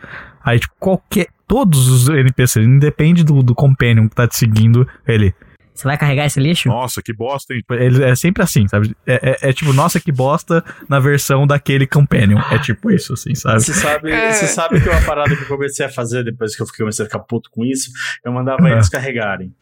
aí 0.44 0.58
tipo, 0.58 0.74
qualquer. 0.78 1.28
Todos 1.46 1.88
os 1.88 2.08
NPCs, 2.08 2.64
independe 2.66 3.22
do, 3.24 3.42
do 3.42 3.54
companion 3.54 4.08
que 4.08 4.14
tá 4.14 4.26
te 4.26 4.36
seguindo, 4.36 4.86
ele. 5.06 5.34
Você 5.74 5.84
vai 5.88 5.98
carregar 5.98 6.24
esse 6.26 6.38
lixo? 6.38 6.68
Nossa, 6.68 7.02
que 7.02 7.12
bosta, 7.12 7.52
hein? 7.52 7.60
Ele 7.72 8.04
é 8.04 8.14
sempre 8.14 8.44
assim, 8.44 8.68
sabe? 8.68 8.94
É, 9.04 9.30
é- 9.42 9.48
é 9.50 9.52
tipo, 9.52 9.72
nossa, 9.72 9.98
que 9.98 10.12
bosta 10.12 10.64
na 10.88 11.00
versão 11.00 11.46
daquele 11.48 11.84
companion. 11.84 12.40
É 12.52 12.58
tipo 12.60 12.92
isso, 12.92 13.12
assim, 13.12 13.34
sabe? 13.34 13.60
Você 13.60 13.74
sabe, 13.74 14.12
É. 14.12 14.30
você 14.32 14.46
sabe 14.46 14.80
que 14.80 14.88
uma 14.88 15.00
parada 15.00 15.34
que 15.34 15.42
eu 15.42 15.48
comecei 15.48 15.84
a 15.84 15.88
fazer 15.88 16.22
depois 16.22 16.54
que 16.54 16.62
eu 16.62 16.66
fiquei- 16.66 16.84
comecei 16.84 17.04
a 17.04 17.08
ficar 17.08 17.18
puto 17.20 17.50
com 17.50 17.64
isso, 17.64 17.90
eu 18.24 18.30
mandava 18.32 18.64
Ah. 18.64 18.70
eles 18.70 18.88
carregarem. 18.88 19.52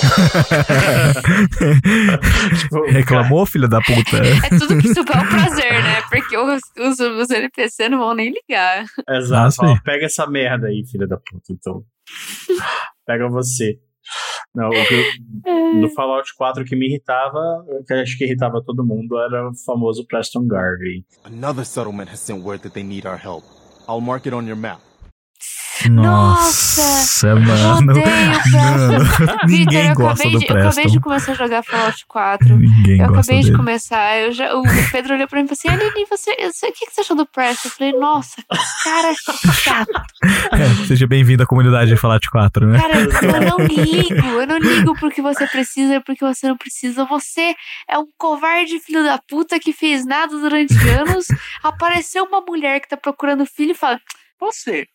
Tipo, 2.58 2.84
Reclamou, 2.86 3.46
filha 3.46 3.68
da 3.68 3.80
puta? 3.80 4.16
É 4.18 4.58
tudo 4.58 4.78
que 4.78 4.88
isso 4.88 5.00
é 5.00 5.02
um 5.02 5.04
prazer, 5.04 5.82
né? 5.82 6.02
Porque 6.10 6.36
os, 6.36 6.60
os, 6.78 7.00
os 7.00 7.30
NPC 7.30 7.88
não 7.88 7.98
vão 7.98 8.14
nem 8.14 8.32
ligar. 8.32 8.84
Exato. 9.08 9.48
Ah, 9.48 9.52
Fala, 9.66 9.74
sim. 9.76 9.82
pega 9.84 10.06
essa 10.06 10.26
merda 10.26 10.68
aí, 10.68 10.84
filha 10.90 11.06
da 11.06 11.16
puta. 11.16 11.52
Então. 11.52 11.82
Pega 13.06 13.28
você. 13.28 13.78
Não, 14.54 14.68
o 14.68 14.72
que 14.72 14.94
eu- 14.94 15.74
no 15.80 15.88
Fallout 15.90 16.28
4 16.36 16.62
o 16.62 16.66
que 16.66 16.74
me 16.76 16.88
irritava, 16.88 17.64
que 17.86 17.94
eu 17.94 18.00
acho 18.00 18.18
que 18.18 18.24
irritava 18.24 18.60
todo 18.64 18.84
mundo, 18.84 19.18
era 19.18 19.48
o 19.48 19.52
famoso 19.64 20.04
Preston 20.06 20.46
Garvey. 20.46 21.04
Another 21.24 21.64
settlement 21.64 22.08
has 22.12 22.20
sent 22.20 22.42
word 22.42 22.62
that 22.62 22.74
they 22.74 22.82
need 22.82 23.06
our 23.06 23.16
help. 23.18 23.44
I'll 23.88 24.00
mark 24.00 24.26
it 24.26 24.34
on 24.34 24.46
your 24.46 24.56
map. 24.56 24.80
Nossa, 25.88 27.34
mano. 27.36 27.78
O 27.78 27.84
Mano, 27.84 27.92
Preston. 28.02 29.46
ninguém 29.46 29.94
gosta 29.94 30.22
acabei 30.22 30.32
do 30.32 30.38
de, 30.38 30.52
Eu 30.52 30.58
acabei 30.58 30.86
de 30.86 31.00
começar 31.00 31.32
a 31.32 31.34
jogar 31.34 31.62
Fallout 31.62 32.06
4. 32.06 32.56
Ninguém 32.58 33.00
Eu 33.00 33.06
gosta 33.08 33.20
acabei 33.20 33.38
de 33.40 33.44
dele. 33.46 33.56
começar. 33.56 34.18
Eu 34.18 34.32
já, 34.32 34.54
o 34.54 34.62
Pedro 34.92 35.14
olhou 35.14 35.28
pra 35.28 35.38
mim 35.38 35.44
e 35.50 35.56
falou 35.56 35.58
assim: 35.76 35.86
Aline, 35.86 36.06
você, 36.08 36.34
você, 36.36 36.66
o 36.68 36.72
que 36.72 36.86
que 36.86 36.94
você 36.94 37.00
achou 37.00 37.16
do 37.16 37.26
Preston? 37.26 37.68
Eu 37.68 37.72
falei, 37.72 37.92
nossa, 37.92 38.42
cara 38.84 39.12
chato. 39.54 39.90
É, 40.52 40.86
seja 40.86 41.06
bem-vindo 41.06 41.42
à 41.42 41.46
comunidade 41.46 41.90
de 41.90 41.96
Fallout 41.96 42.28
4, 42.30 42.66
né? 42.66 42.80
Cara, 42.80 43.00
eu 43.00 43.58
não 43.58 43.66
ligo. 43.66 44.40
Eu 44.40 44.46
não 44.46 44.58
ligo 44.58 44.94
porque 44.98 45.22
você 45.22 45.46
precisa 45.46 45.96
e 45.96 46.00
porque 46.00 46.24
você 46.24 46.48
não 46.48 46.56
precisa. 46.56 47.04
Você 47.06 47.54
é 47.88 47.98
um 47.98 48.06
covarde 48.18 48.78
filho 48.80 49.02
da 49.02 49.18
puta 49.28 49.58
que 49.58 49.72
fez 49.72 50.04
nada 50.04 50.36
durante 50.38 50.74
anos. 50.88 51.26
Apareceu 51.62 52.24
uma 52.24 52.40
mulher 52.40 52.80
que 52.80 52.88
tá 52.88 52.96
procurando 52.96 53.46
filho 53.46 53.72
e 53.72 53.74
fala: 53.74 54.00
Você. 54.40 54.86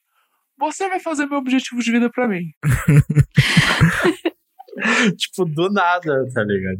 Você 0.57 0.87
vai 0.87 0.99
fazer 0.99 1.25
meu 1.25 1.37
objetivo 1.37 1.81
de 1.81 1.91
vida 1.91 2.09
pra 2.09 2.27
mim. 2.27 2.43
tipo, 5.17 5.45
do 5.45 5.69
nada, 5.69 6.25
tá 6.33 6.43
ligado? 6.43 6.79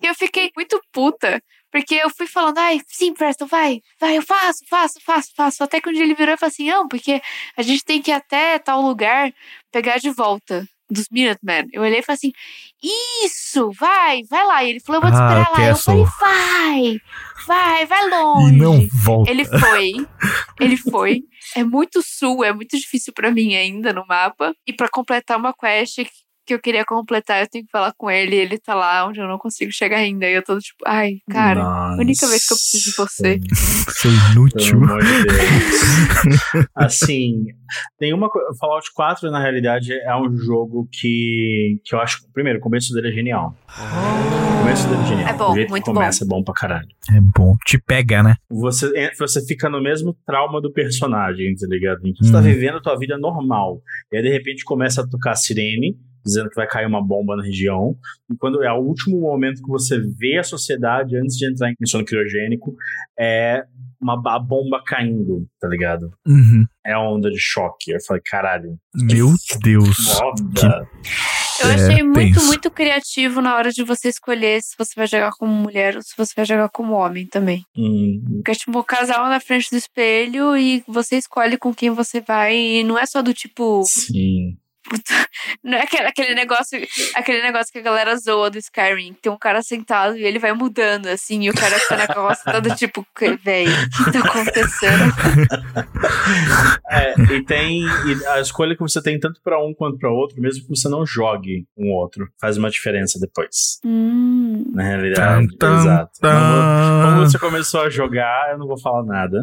E 0.00 0.06
eu 0.06 0.14
fiquei 0.14 0.50
muito 0.56 0.80
puta. 0.92 1.42
Porque 1.70 1.94
eu 1.94 2.10
fui 2.10 2.26
falando, 2.26 2.58
ai, 2.58 2.82
sim, 2.86 3.14
Preston, 3.14 3.46
vai, 3.46 3.80
vai, 3.98 4.18
eu 4.18 4.22
faço, 4.22 4.58
faço, 4.68 5.00
faço, 5.02 5.30
faço. 5.34 5.64
Até 5.64 5.80
que 5.80 5.88
um 5.88 5.92
dia 5.92 6.02
ele 6.02 6.14
virou 6.14 6.34
e 6.34 6.36
falou 6.36 6.50
assim: 6.50 6.68
não, 6.68 6.86
porque 6.86 7.22
a 7.56 7.62
gente 7.62 7.82
tem 7.82 8.02
que 8.02 8.10
ir 8.10 8.14
até 8.14 8.58
tal 8.58 8.82
lugar 8.82 9.32
pegar 9.72 9.96
de 9.96 10.10
volta 10.10 10.68
dos 10.92 11.08
Minutemen. 11.10 11.68
Eu 11.72 11.82
olhei 11.82 11.98
e 12.00 12.02
falei 12.02 12.16
assim: 12.16 12.32
isso, 13.24 13.70
vai, 13.72 14.22
vai 14.28 14.46
lá. 14.46 14.64
E 14.64 14.70
ele 14.70 14.80
falou: 14.80 15.00
eu 15.02 15.08
vou 15.08 15.10
te 15.10 15.22
Ah, 15.22 15.40
esperar 15.40 15.50
lá. 15.58 15.68
Eu 15.68 15.76
falei: 15.76 16.04
vai, 16.20 17.00
vai, 17.46 17.86
vai 17.86 18.06
E 18.06 18.10
longe. 18.10 18.56
não 18.56 18.88
volta. 19.02 19.30
Ele 19.30 19.44
foi, 19.44 19.92
ele 20.60 20.76
foi. 20.76 21.22
É 21.54 21.64
muito 21.64 22.00
sul, 22.02 22.44
é 22.44 22.52
muito 22.52 22.76
difícil 22.78 23.12
pra 23.12 23.30
mim 23.30 23.54
ainda 23.54 23.92
no 23.92 24.06
mapa. 24.06 24.54
E 24.66 24.72
pra 24.72 24.88
completar 24.88 25.38
uma 25.38 25.52
quest 25.52 25.98
que 26.52 26.56
eu 26.56 26.60
queria 26.60 26.84
completar, 26.84 27.40
eu 27.42 27.48
tenho 27.48 27.64
que 27.64 27.70
falar 27.70 27.92
com 27.96 28.10
ele. 28.10 28.36
E 28.36 28.38
ele 28.38 28.58
tá 28.58 28.74
lá 28.74 29.06
onde 29.06 29.20
eu 29.20 29.26
não 29.28 29.38
consigo 29.38 29.72
chegar 29.72 29.98
ainda. 29.98 30.26
E 30.26 30.34
eu 30.34 30.42
tô 30.44 30.58
tipo, 30.58 30.78
ai, 30.86 31.12
cara, 31.30 31.62
Nossa. 31.62 32.00
única 32.02 32.26
vez 32.28 32.46
que 32.46 32.52
eu 32.52 32.56
preciso 32.56 32.84
de 32.90 32.96
você. 32.96 33.40
Seu 33.90 34.10
Pelo 34.10 34.32
inútil. 34.32 34.76
amor 34.84 35.02
de 35.02 35.22
Deus. 35.24 36.66
assim, 36.74 37.46
tem 37.98 38.12
uma 38.12 38.28
coisa. 38.28 38.48
Fallout 38.60 38.86
4, 38.94 39.30
na 39.30 39.40
realidade, 39.40 39.92
é 39.92 40.16
um 40.16 40.36
jogo 40.36 40.88
que, 40.92 41.78
que 41.84 41.94
eu 41.94 42.00
acho. 42.00 42.18
Primeiro, 42.32 42.58
o 42.58 42.62
começo 42.62 42.92
dele 42.94 43.08
é 43.08 43.12
genial. 43.12 43.56
O 43.68 44.58
começo 44.62 44.88
dele 44.88 45.02
é 45.02 45.06
genial. 45.06 45.28
É 45.28 45.32
bom, 45.32 45.50
o 45.50 45.54
jeito 45.54 45.70
muito 45.70 45.84
que 45.84 45.92
começa 45.92 46.24
é 46.24 46.26
bom 46.26 46.42
pra 46.42 46.54
caralho. 46.54 46.88
É 47.14 47.20
bom. 47.20 47.56
Te 47.66 47.78
pega, 47.78 48.22
né? 48.22 48.34
Você, 48.50 48.86
é- 48.96 49.14
você 49.18 49.44
fica 49.46 49.68
no 49.68 49.80
mesmo 49.82 50.16
trauma 50.26 50.60
do 50.60 50.72
personagem, 50.72 51.54
tá 51.54 51.66
ligado? 51.68 52.00
Você 52.20 52.30
tá 52.32 52.38
Uhum. 52.38 52.44
vivendo 52.44 52.76
a 52.78 52.82
tua 52.82 52.98
vida 52.98 53.16
normal. 53.18 53.80
E 54.12 54.16
aí, 54.16 54.22
de 54.22 54.28
repente, 54.30 54.64
começa 54.64 55.02
a 55.02 55.08
tocar 55.08 55.34
sirene, 55.34 55.96
dizendo 56.24 56.48
que 56.48 56.56
vai 56.56 56.66
cair 56.66 56.86
uma 56.86 57.04
bomba 57.04 57.36
na 57.36 57.42
região. 57.42 57.96
E 58.32 58.36
quando 58.36 58.62
é 58.62 58.72
o 58.72 58.78
último 58.80 59.20
momento 59.20 59.62
que 59.62 59.68
você 59.68 59.98
vê 60.00 60.38
a 60.38 60.42
sociedade 60.44 61.16
antes 61.16 61.36
de 61.36 61.50
entrar 61.50 61.70
em 61.70 61.86
sono 61.86 62.04
criogênico, 62.04 62.74
é 63.18 63.64
uma 64.00 64.20
a 64.34 64.38
bomba 64.38 64.82
caindo, 64.84 65.46
tá 65.60 65.68
ligado? 65.68 66.10
Uhum. 66.26 66.64
É 66.84 66.92
a 66.92 67.00
onda 67.00 67.30
de 67.30 67.38
choque. 67.38 67.92
Eu 67.92 67.98
falei, 68.04 68.20
caralho. 68.26 68.76
Meu 68.94 69.32
Deus. 69.62 69.96
Foda. 70.18 70.88
Eu 71.62 71.68
É, 71.70 71.74
achei 71.74 72.02
muito, 72.02 72.34
tenso. 72.34 72.46
muito 72.46 72.70
criativo 72.72 73.40
na 73.40 73.54
hora 73.54 73.70
de 73.70 73.84
você 73.84 74.08
escolher 74.08 74.60
se 74.60 74.74
você 74.76 74.92
vai 74.96 75.06
jogar 75.06 75.30
como 75.38 75.52
mulher 75.52 75.94
ou 75.94 76.02
se 76.02 76.12
você 76.16 76.32
vai 76.34 76.44
jogar 76.44 76.68
como 76.70 76.94
homem 76.94 77.26
também. 77.28 77.62
Hum, 77.76 78.20
Porque, 78.44 78.52
tipo, 78.58 78.76
o 78.76 78.82
casal 78.84 79.28
na 79.28 79.38
frente 79.38 79.70
do 79.70 79.76
espelho 79.76 80.56
e 80.56 80.82
você 80.88 81.16
escolhe 81.18 81.56
com 81.56 81.72
quem 81.72 81.90
você 81.90 82.20
vai. 82.20 82.56
E 82.56 82.82
não 82.82 82.98
é 82.98 83.06
só 83.06 83.22
do 83.22 83.32
tipo, 83.32 83.82
sim. 83.84 84.56
Não 85.62 85.78
é 85.78 85.82
aquele, 85.82 86.06
aquele 86.06 86.34
negócio, 86.34 86.78
aquele 87.14 87.42
negócio 87.42 87.72
que 87.72 87.78
a 87.78 87.82
galera 87.82 88.16
zoa 88.16 88.50
do 88.50 88.58
Skyrim. 88.58 89.14
Tem 89.14 89.30
um 89.30 89.38
cara 89.38 89.62
sentado 89.62 90.16
e 90.16 90.24
ele 90.24 90.38
vai 90.38 90.52
mudando, 90.52 91.06
assim, 91.06 91.42
e 91.42 91.50
o 91.50 91.54
cara 91.54 91.78
fica 91.78 91.96
na 91.96 92.06
carroça 92.06 92.50
todo 92.52 92.74
tipo, 92.76 93.06
velho, 93.42 93.70
o 93.72 94.04
que 94.04 94.12
tá 94.12 94.18
acontecendo? 94.20 95.12
É, 96.90 97.14
e 97.34 97.44
tem 97.44 97.82
e 97.82 98.26
a 98.28 98.40
escolha 98.40 98.74
que 98.74 98.80
você 98.82 99.02
tem 99.02 99.18
tanto 99.18 99.40
pra 99.42 99.62
um 99.62 99.74
quanto 99.74 99.98
pra 99.98 100.10
outro, 100.10 100.40
mesmo 100.40 100.62
que 100.62 100.68
você 100.68 100.88
não 100.88 101.06
jogue 101.06 101.66
um 101.76 101.90
outro, 101.90 102.28
faz 102.40 102.56
uma 102.56 102.70
diferença 102.70 103.18
depois. 103.18 103.78
Hum. 103.84 104.64
Na 104.74 104.82
realidade, 104.82 105.48
Tum, 105.48 105.56
tum, 105.58 105.78
exato. 105.78 106.10
tum. 106.20 106.28
Como, 106.28 107.02
como 107.14 107.26
você 107.26 107.38
começou 107.38 107.80
a 107.82 107.90
jogar, 107.90 108.50
eu 108.52 108.58
não 108.58 108.66
vou 108.66 108.78
falar 108.78 109.04
nada. 109.04 109.42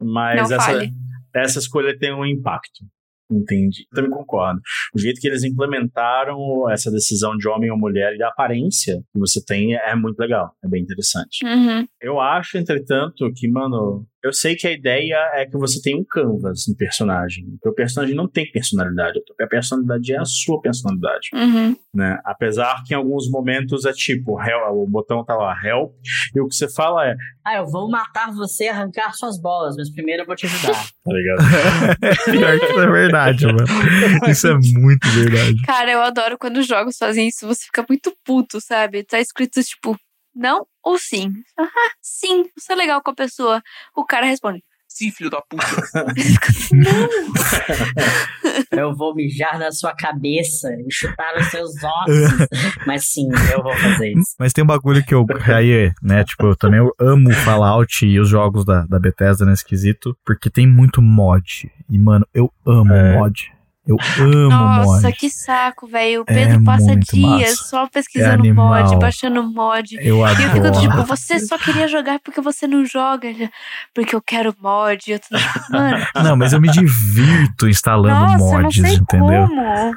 Mas 0.00 0.36
Não 0.36 0.44
essa, 0.56 0.64
fale. 0.64 0.92
essa 1.34 1.58
escolha 1.58 1.96
tem 1.98 2.14
um 2.14 2.24
impacto. 2.24 2.84
Entendi. 3.30 3.86
Eu 3.92 3.96
também 3.96 4.10
concordo. 4.10 4.60
O 4.94 4.98
jeito 4.98 5.20
que 5.20 5.28
eles 5.28 5.44
implementaram 5.44 6.68
essa 6.70 6.90
decisão 6.90 7.36
de 7.36 7.48
homem 7.48 7.70
ou 7.70 7.78
mulher 7.78 8.14
e 8.16 8.22
a 8.22 8.28
aparência 8.28 8.96
que 9.12 9.18
você 9.18 9.42
tem 9.44 9.74
é 9.74 9.94
muito 9.94 10.18
legal. 10.18 10.52
É 10.64 10.68
bem 10.68 10.82
interessante. 10.82 11.44
Uhum. 11.44 11.86
Eu 12.00 12.20
acho, 12.20 12.58
entretanto, 12.58 13.30
que, 13.34 13.48
mano, 13.48 14.06
eu 14.22 14.32
sei 14.32 14.54
que 14.54 14.66
a 14.66 14.72
ideia 14.72 15.16
é 15.34 15.46
que 15.46 15.56
você 15.56 15.80
tem 15.80 15.96
um 15.98 16.04
canvas 16.04 16.64
no 16.68 16.76
personagem. 16.76 17.44
O 17.46 17.58
teu 17.60 17.72
personagem 17.74 18.14
não 18.14 18.28
tem 18.28 18.50
personalidade. 18.50 19.18
A 19.18 19.22
tua 19.24 19.48
personalidade 19.48 20.12
é 20.12 20.18
a 20.18 20.24
sua 20.24 20.60
personalidade, 20.60 21.28
Uhum. 21.34 21.76
né? 21.94 22.18
Apesar 22.24 22.82
que 22.86 22.94
em 22.94 22.96
alguns 22.96 23.30
momentos 23.30 23.84
é 23.84 23.92
tipo, 23.92 24.40
help, 24.40 24.72
o 24.72 24.86
botão 24.86 25.24
tá 25.24 25.34
lá, 25.34 25.54
help, 25.64 25.92
e 26.34 26.40
o 26.40 26.48
que 26.48 26.54
você 26.54 26.68
fala 26.68 27.06
é, 27.06 27.14
Ah, 27.44 27.56
eu 27.56 27.66
vou 27.66 27.88
matar 27.90 28.30
você 28.32 28.64
e 28.64 28.68
arrancar 28.68 29.12
suas 29.14 29.40
bolas, 29.40 29.74
mas 29.76 29.90
primeiro 29.90 30.22
eu 30.22 30.26
vou 30.26 30.36
te 30.36 30.46
ajudar. 30.46 30.72
tá 31.04 31.12
ligado? 31.12 31.38
Pior 32.30 32.58
que 32.58 32.66
isso 32.66 32.80
é 32.80 32.90
verdade, 32.90 33.46
mano. 33.46 33.64
Isso 34.28 34.46
é 34.48 34.54
muito 34.54 35.08
verdade. 35.08 35.62
Cara, 35.66 35.90
eu 35.90 36.00
adoro 36.02 36.36
quando 36.38 36.62
jogos 36.62 36.96
fazem 36.98 37.28
isso. 37.28 37.46
Você 37.46 37.64
fica 37.64 37.84
muito 37.88 38.12
puto, 38.24 38.60
sabe? 38.60 39.02
Tá 39.04 39.18
escrito 39.20 39.60
tipo, 39.62 39.96
não 40.34 40.66
ou 40.82 40.98
sim. 40.98 41.32
Ah, 41.58 41.68
sim, 42.00 42.44
você 42.56 42.72
é 42.72 42.76
legal 42.76 43.02
com 43.02 43.10
a 43.10 43.14
pessoa. 43.14 43.62
O 43.96 44.04
cara 44.04 44.26
responde, 44.26 44.62
Sim, 44.92 45.12
filho 45.12 45.30
da 45.30 45.40
puta. 45.40 45.64
Eu 48.72 48.94
vou 48.94 49.14
mijar 49.14 49.56
na 49.58 49.70
sua 49.70 49.94
cabeça 49.94 50.68
e 50.74 50.92
chutar 50.92 51.36
os 51.38 51.46
seus 51.46 51.70
ossos. 51.82 52.48
mas 52.86 53.04
sim, 53.04 53.28
eu 53.52 53.62
vou 53.62 53.72
fazer 53.76 54.12
isso. 54.12 54.34
Mas 54.38 54.52
tem 54.52 54.64
um 54.64 54.66
bagulho 54.66 55.04
que 55.04 55.14
eu. 55.14 55.24
Aí, 55.54 55.92
né? 56.02 56.24
Tipo, 56.24 56.46
eu 56.48 56.56
também 56.56 56.80
amo 56.98 57.32
Fallout 57.32 58.04
e 58.04 58.18
os 58.18 58.28
jogos 58.28 58.64
da, 58.64 58.84
da 58.86 58.98
Bethesda 58.98 59.46
nesse 59.46 59.64
quesito, 59.64 60.16
porque 60.24 60.50
tem 60.50 60.66
muito 60.66 61.00
mod. 61.00 61.70
E, 61.88 61.98
mano, 61.98 62.26
eu 62.34 62.52
amo 62.66 62.92
É. 62.92 63.16
mod. 63.16 63.52
Eu 63.86 63.96
amo 64.18 64.48
Nossa, 64.50 65.02
mod. 65.08 65.16
que 65.16 65.30
saco, 65.30 65.86
velho. 65.88 66.20
O 66.20 66.24
É 66.28 66.34
Pedro 66.34 66.62
passa 66.64 66.86
muito 66.88 67.16
dias 67.16 67.50
massa. 67.50 67.64
só 67.64 67.84
É 67.84 67.88
pesquisando 67.88 68.40
animal. 68.40 68.82
mod, 68.84 68.98
baixando 68.98 69.42
mod. 69.42 69.96
Eu 70.00 70.18
E 70.18 70.20
eu 70.20 70.36
fico 70.50 70.66
adoro. 70.66 70.80
tipo, 70.80 71.02
você 71.04 71.38
só 71.40 71.56
queria 71.58 71.88
jogar 71.88 72.20
porque 72.20 72.40
você 72.40 72.66
não 72.66 72.84
joga. 72.84 73.28
Porque 73.94 74.14
eu 74.14 74.22
quero 74.22 74.54
mod. 74.60 75.10
Eu 75.10 75.18
tô 75.18 75.36
tipo, 75.36 75.72
mano, 75.72 75.96
Não, 76.22 76.36
mas 76.36 76.52
eu 76.52 76.60
me 76.60 76.70
divirto 76.70 77.68
instalando 77.68 78.20
nossa, 78.20 78.44
eu 78.44 78.52
não 78.52 78.62
mods, 78.62 78.80
sei 78.80 78.94
entendeu? 78.96 79.46
como. 79.48 79.96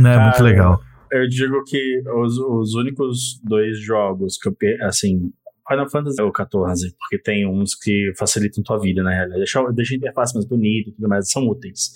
Não, 0.00 0.10
é 0.10 0.18
muito 0.24 0.42
legal. 0.42 0.80
Eu 1.10 1.28
digo 1.28 1.62
que 1.64 2.02
os, 2.22 2.36
os 2.38 2.74
únicos 2.74 3.38
dois 3.44 3.78
jogos 3.80 4.36
que 4.38 4.48
eu, 4.48 4.56
assim, 4.86 5.30
Final 5.68 5.88
Fantasy 5.88 6.20
é 6.20 6.24
o 6.24 6.32
14, 6.32 6.94
porque 6.98 7.18
tem 7.18 7.46
uns 7.46 7.74
que 7.74 8.12
facilitam 8.18 8.62
tua 8.62 8.78
vida, 8.78 9.02
na 9.02 9.10
realidade. 9.10 9.40
Deixa, 9.40 9.62
deixa 9.72 9.94
a 9.94 9.96
interface 9.96 10.34
mais 10.34 10.46
bonita 10.46 10.90
e 10.90 10.92
tudo 10.92 11.08
mais, 11.08 11.30
são 11.30 11.46
úteis, 11.46 11.92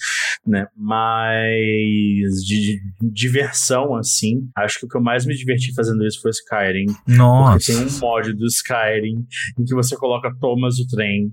né? 0.46 0.66
Mas 0.76 2.44
de, 2.44 2.80
de 3.10 3.36
diversão, 3.36 3.94
assim, 3.96 4.48
acho 4.56 4.80
que 4.80 4.86
o 4.86 4.88
que 4.88 4.96
eu 4.96 5.02
mais 5.02 5.26
me 5.26 5.34
diverti 5.34 5.74
fazendo 5.74 6.06
isso 6.06 6.20
foi 6.20 6.30
Skyrim. 6.30 6.86
Porque 6.86 7.12
Nossa. 7.16 7.72
tem 7.72 7.76
um 7.76 7.98
mod 8.00 8.32
do 8.32 8.46
Skyrim 8.46 9.26
em 9.58 9.64
que 9.64 9.74
você 9.74 9.96
coloca 9.96 10.32
Thomas 10.40 10.78
o 10.78 10.86
trem. 10.86 11.32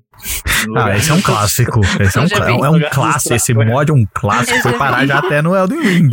Ah, 0.75 0.95
esse 0.95 1.11
é 1.11 1.13
um 1.13 1.21
clássico. 1.23 1.81
Esse 1.99 2.17
é 2.17 2.21
um, 2.21 2.65
é 2.65 2.69
um 2.69 2.89
clássico. 2.89 3.33
Esse 3.33 3.53
mod 3.53 3.91
é 3.91 3.93
um 3.93 4.05
clássico. 4.13 4.59
Foi 4.61 4.73
parar 4.73 5.05
já 5.05 5.19
até 5.19 5.41
no 5.41 5.55
Elden 5.55 5.81
Ring. 5.81 6.09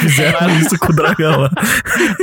Fizeram 0.00 0.58
isso 0.58 0.78
com 0.78 0.92
o 0.92 0.96
dragão. 0.96 1.48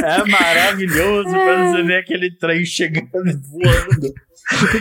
É 0.03 0.25
maravilhoso 0.25 1.29
quando 1.29 1.71
você 1.71 1.84
vê 1.84 1.97
aquele 1.97 2.31
trem 2.31 2.65
chegando 2.65 3.35
voando. 3.52 4.13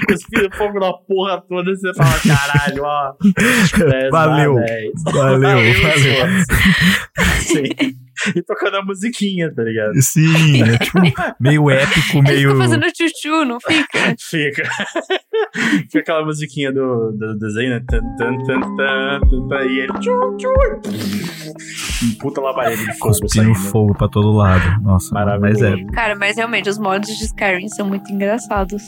Cuspindo 0.06 0.54
fogo 0.56 0.78
na 0.78 0.92
porra 0.92 1.42
toda 1.48 1.70
e 1.70 1.76
você 1.76 1.94
fala, 1.94 2.20
caralho, 2.20 2.82
ó. 2.84 3.14
10 3.78 4.10
Valeu. 4.10 4.54
barra 4.54 4.66
10. 4.66 4.92
Valeu, 5.04 5.58
valeu. 5.82 6.44
Sim. 7.40 8.03
E 8.34 8.42
tocando 8.42 8.76
a 8.76 8.84
musiquinha, 8.84 9.52
tá 9.54 9.62
ligado? 9.62 9.92
Sim, 10.00 10.62
é 10.62 10.78
tipo 10.78 10.98
meio 11.40 11.70
épico, 11.70 12.22
meio. 12.22 12.50
fica 12.50 12.62
fazendo 12.62 12.86
tchuchu, 12.92 13.44
não 13.44 13.58
fica? 13.60 14.14
Fica. 14.18 14.68
Fica 15.84 16.00
aquela 16.00 16.24
musiquinha 16.24 16.72
do, 16.72 17.12
do 17.12 17.38
desenho, 17.38 17.70
né? 17.70 17.80
Tan, 17.86 18.00
tan, 18.16 18.36
tan, 18.44 18.60
tan, 18.60 19.20
tan, 19.20 19.48
tan, 19.48 19.64
e 19.66 19.80
ele. 19.80 19.92
Tchu, 20.00 20.36
tchu. 20.36 20.48
Um 22.04 22.14
puta 22.18 22.40
labareda 22.40 22.76
de 22.76 22.98
fogo 22.98 23.18
Cuspindo 23.20 23.54
fogo 23.54 23.94
pra 23.94 24.08
todo 24.08 24.32
lado. 24.32 24.82
Nossa, 24.82 25.14
mas 25.38 25.62
é. 25.62 25.76
Cara, 25.92 26.16
mas 26.16 26.36
realmente, 26.36 26.68
os 26.68 26.78
mods 26.78 27.16
de 27.18 27.24
Skyrim 27.24 27.68
são 27.68 27.86
muito 27.86 28.10
engraçados. 28.12 28.82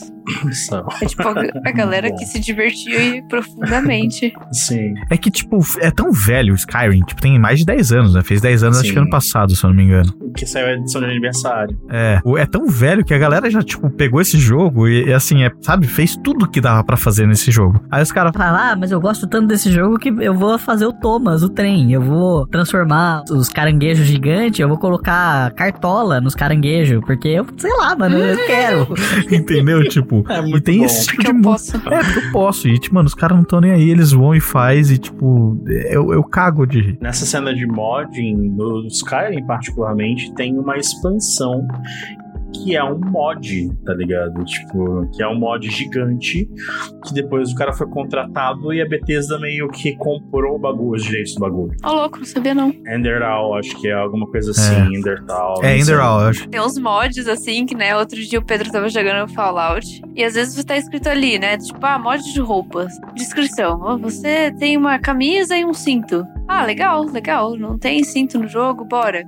São. 0.51 0.85
É 1.01 1.05
tipo 1.05 1.27
a, 1.27 1.33
a 1.65 1.71
galera 1.71 2.13
que 2.13 2.25
se 2.25 2.39
divertiu 2.39 2.99
e 2.99 3.21
profundamente. 3.27 4.33
Sim. 4.51 4.93
É 5.09 5.17
que, 5.17 5.31
tipo, 5.31 5.59
é 5.79 5.89
tão 5.89 6.11
velho 6.11 6.53
o 6.53 6.55
Skyrim. 6.55 7.01
Tipo, 7.01 7.21
tem 7.21 7.39
mais 7.39 7.59
de 7.59 7.65
10 7.65 7.91
anos, 7.93 8.13
né? 8.13 8.23
Fez 8.23 8.41
10 8.41 8.63
anos, 8.63 8.77
acho 8.77 8.87
Sim. 8.87 8.93
que 8.93 8.99
ano 8.99 9.09
passado, 9.17 9.55
se 9.55 9.63
eu 9.63 9.69
não 9.69 9.77
me 9.77 9.83
engano. 9.83 10.13
Que 10.35 10.45
saiu 10.45 10.67
a 10.67 10.73
edição 10.73 11.01
de 11.01 11.07
aniversário. 11.07 11.77
É. 11.89 12.19
É 12.37 12.45
tão 12.45 12.67
velho 12.67 13.03
que 13.03 13.13
a 13.13 13.17
galera 13.17 13.49
já, 13.49 13.61
tipo, 13.61 13.89
pegou 13.89 14.21
esse 14.21 14.37
jogo 14.37 14.87
e, 14.87 15.05
e, 15.07 15.13
assim, 15.13 15.43
é, 15.43 15.51
sabe, 15.61 15.87
fez 15.87 16.15
tudo 16.15 16.47
que 16.47 16.61
dava 16.61 16.83
pra 16.83 16.95
fazer 16.95 17.27
nesse 17.27 17.49
jogo. 17.51 17.81
Aí 17.89 18.03
os 18.03 18.11
caras. 18.11 18.31
Fala, 18.35 18.71
ah, 18.71 18.75
mas 18.75 18.91
eu 18.91 18.99
gosto 19.01 19.27
tanto 19.27 19.47
desse 19.47 19.71
jogo 19.71 19.97
que 19.97 20.09
eu 20.09 20.33
vou 20.33 20.57
fazer 20.59 20.85
o 20.85 20.93
Thomas, 20.93 21.41
o 21.41 21.49
trem. 21.49 21.91
Eu 21.91 22.01
vou 22.01 22.45
transformar 22.47 23.23
os 23.31 23.49
caranguejos 23.49 24.05
gigantes, 24.05 24.59
eu 24.59 24.67
vou 24.67 24.77
colocar 24.77 25.51
cartola 25.53 26.21
nos 26.21 26.35
caranguejos, 26.35 27.01
porque 27.05 27.29
eu, 27.29 27.45
sei 27.57 27.71
lá, 27.77 27.95
mano, 27.95 28.17
eu 28.17 28.37
quero. 28.45 28.87
Entendeu? 29.31 29.83
Tipo, 29.89 30.23
É 30.29 30.39
e 30.39 30.41
muito 30.41 30.63
tem 30.63 30.79
bom. 30.79 30.85
esse 30.85 31.07
tipo 31.07 31.15
Porque 31.17 31.31
de 31.31 31.37
eu 31.37 31.41
posso. 31.41 31.77
É, 31.77 32.03
porque 32.03 32.19
eu 32.19 32.31
posso. 32.31 32.67
E, 32.67 32.79
tipo, 32.79 32.95
mano, 32.95 33.07
os 33.07 33.15
caras 33.15 33.35
não 33.35 33.43
estão 33.43 33.59
nem 33.61 33.71
aí, 33.71 33.89
eles 33.89 34.11
vão 34.11 34.35
e 34.35 34.39
faz 34.39 34.91
e, 34.91 34.97
tipo, 34.97 35.57
eu, 35.89 36.13
eu 36.13 36.23
cago 36.23 36.65
de 36.67 36.81
rir. 36.81 36.97
Nessa 37.01 37.25
cena 37.25 37.53
de 37.53 37.65
modding, 37.65 38.35
no 38.55 38.89
Skyrim 39.07 39.45
particularmente, 39.45 40.33
tem 40.33 40.57
uma 40.59 40.77
expansão 40.77 41.65
que 42.63 42.75
é 42.75 42.83
um 42.83 42.99
mod, 42.99 43.69
tá 43.85 43.93
ligado? 43.93 44.43
Tipo, 44.45 45.09
que 45.11 45.23
é 45.23 45.27
um 45.27 45.37
mod 45.37 45.69
gigante, 45.69 46.49
que 47.05 47.13
depois 47.13 47.51
o 47.51 47.55
cara 47.55 47.73
foi 47.73 47.87
contratado 47.87 48.73
e 48.73 48.81
a 48.81 48.87
Bethesda 48.87 49.39
meio 49.39 49.69
que 49.69 49.95
comprou 49.97 50.55
o 50.55 50.59
bagulho, 50.59 50.91
os 50.91 51.03
direitos 51.03 51.33
do 51.35 51.41
bagulho. 51.41 51.75
Ô, 51.83 51.93
louco, 51.93 52.17
não 52.17 52.25
sabia 52.25 52.53
não. 52.53 52.69
Enderal, 52.87 53.55
acho 53.55 53.79
que 53.79 53.87
é 53.87 53.93
alguma 53.93 54.27
coisa 54.27 54.51
assim, 54.51 54.95
Endertal. 54.95 55.53
É, 55.53 55.55
não 55.55 55.61
sei. 55.61 55.79
Enderal, 55.81 56.21
eu 56.21 56.27
acho. 56.27 56.49
Tem 56.49 56.61
uns 56.61 56.77
mods 56.77 57.27
assim, 57.27 57.65
que, 57.65 57.75
né, 57.75 57.95
outro 57.95 58.19
dia 58.21 58.39
o 58.39 58.45
Pedro 58.45 58.71
tava 58.71 58.89
jogando 58.89 59.31
Fallout. 59.33 60.01
E 60.15 60.23
às 60.23 60.33
vezes 60.33 60.63
tá 60.63 60.77
escrito 60.77 61.07
ali, 61.07 61.37
né? 61.37 61.57
Tipo, 61.57 61.85
ah, 61.85 61.99
mod 61.99 62.21
de 62.33 62.39
roupas. 62.39 62.93
Descrição. 63.15 63.97
você 63.99 64.51
tem 64.57 64.77
uma 64.77 64.99
camisa 64.99 65.55
e 65.55 65.63
um 65.63 65.73
cinto. 65.73 66.25
Ah, 66.47 66.65
legal, 66.65 67.03
legal. 67.03 67.55
Não 67.55 67.77
tem 67.77 68.03
cinto 68.03 68.39
no 68.39 68.47
jogo, 68.47 68.85
bora. 68.85 69.23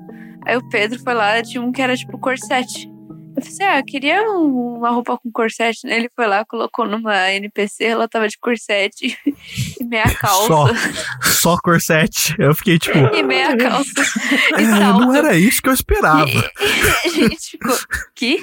Aí 0.46 0.58
o 0.58 0.68
Pedro 0.70 1.00
foi 1.00 1.14
lá, 1.14 1.42
tinha 1.42 1.62
um 1.62 1.72
que 1.72 1.82
era 1.82 1.96
tipo 1.96 2.18
corsete. 2.18 2.89
Eu 3.40 3.42
falei 3.42 3.54
assim, 3.54 3.64
ah, 3.64 3.80
eu 3.80 3.86
queria 3.86 4.22
um- 4.32 4.78
uma 4.78 4.90
roupa 4.90 5.18
com 5.18 5.32
corsete, 5.32 5.86
né? 5.88 5.96
Ele 5.98 6.10
foi 6.16 6.28
lá, 6.28 6.44
colocou 6.46 6.88
numa 6.88 7.32
NPC, 7.32 7.84
ela 7.86 8.08
tava 8.08 8.28
de 8.28 8.38
corsete 8.40 9.18
e 9.80 9.84
meia 9.86 10.14
calça. 10.16 10.48
Só. 10.48 10.68
Só 11.22 11.58
corsete. 11.64 12.36
Eu 12.38 12.54
fiquei, 12.54 12.78
tipo. 12.80 12.98
E 12.98 13.24
meia 13.24 13.56
calça. 13.58 13.90
E 14.60 14.64
"É, 14.64 14.66
salto. 14.66 15.00
não 15.02 15.16
era 15.16 15.36
isso 15.36 15.62
que 15.62 15.70
eu 15.70 15.74
esperava. 15.74 16.30
E 16.30 17.08
a 17.08 17.10
gente 17.10 17.52
ficou, 17.52 17.76
que? 18.16 18.40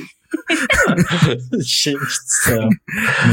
Gente 1.60 1.98
do 1.98 2.06
céu. 2.08 2.68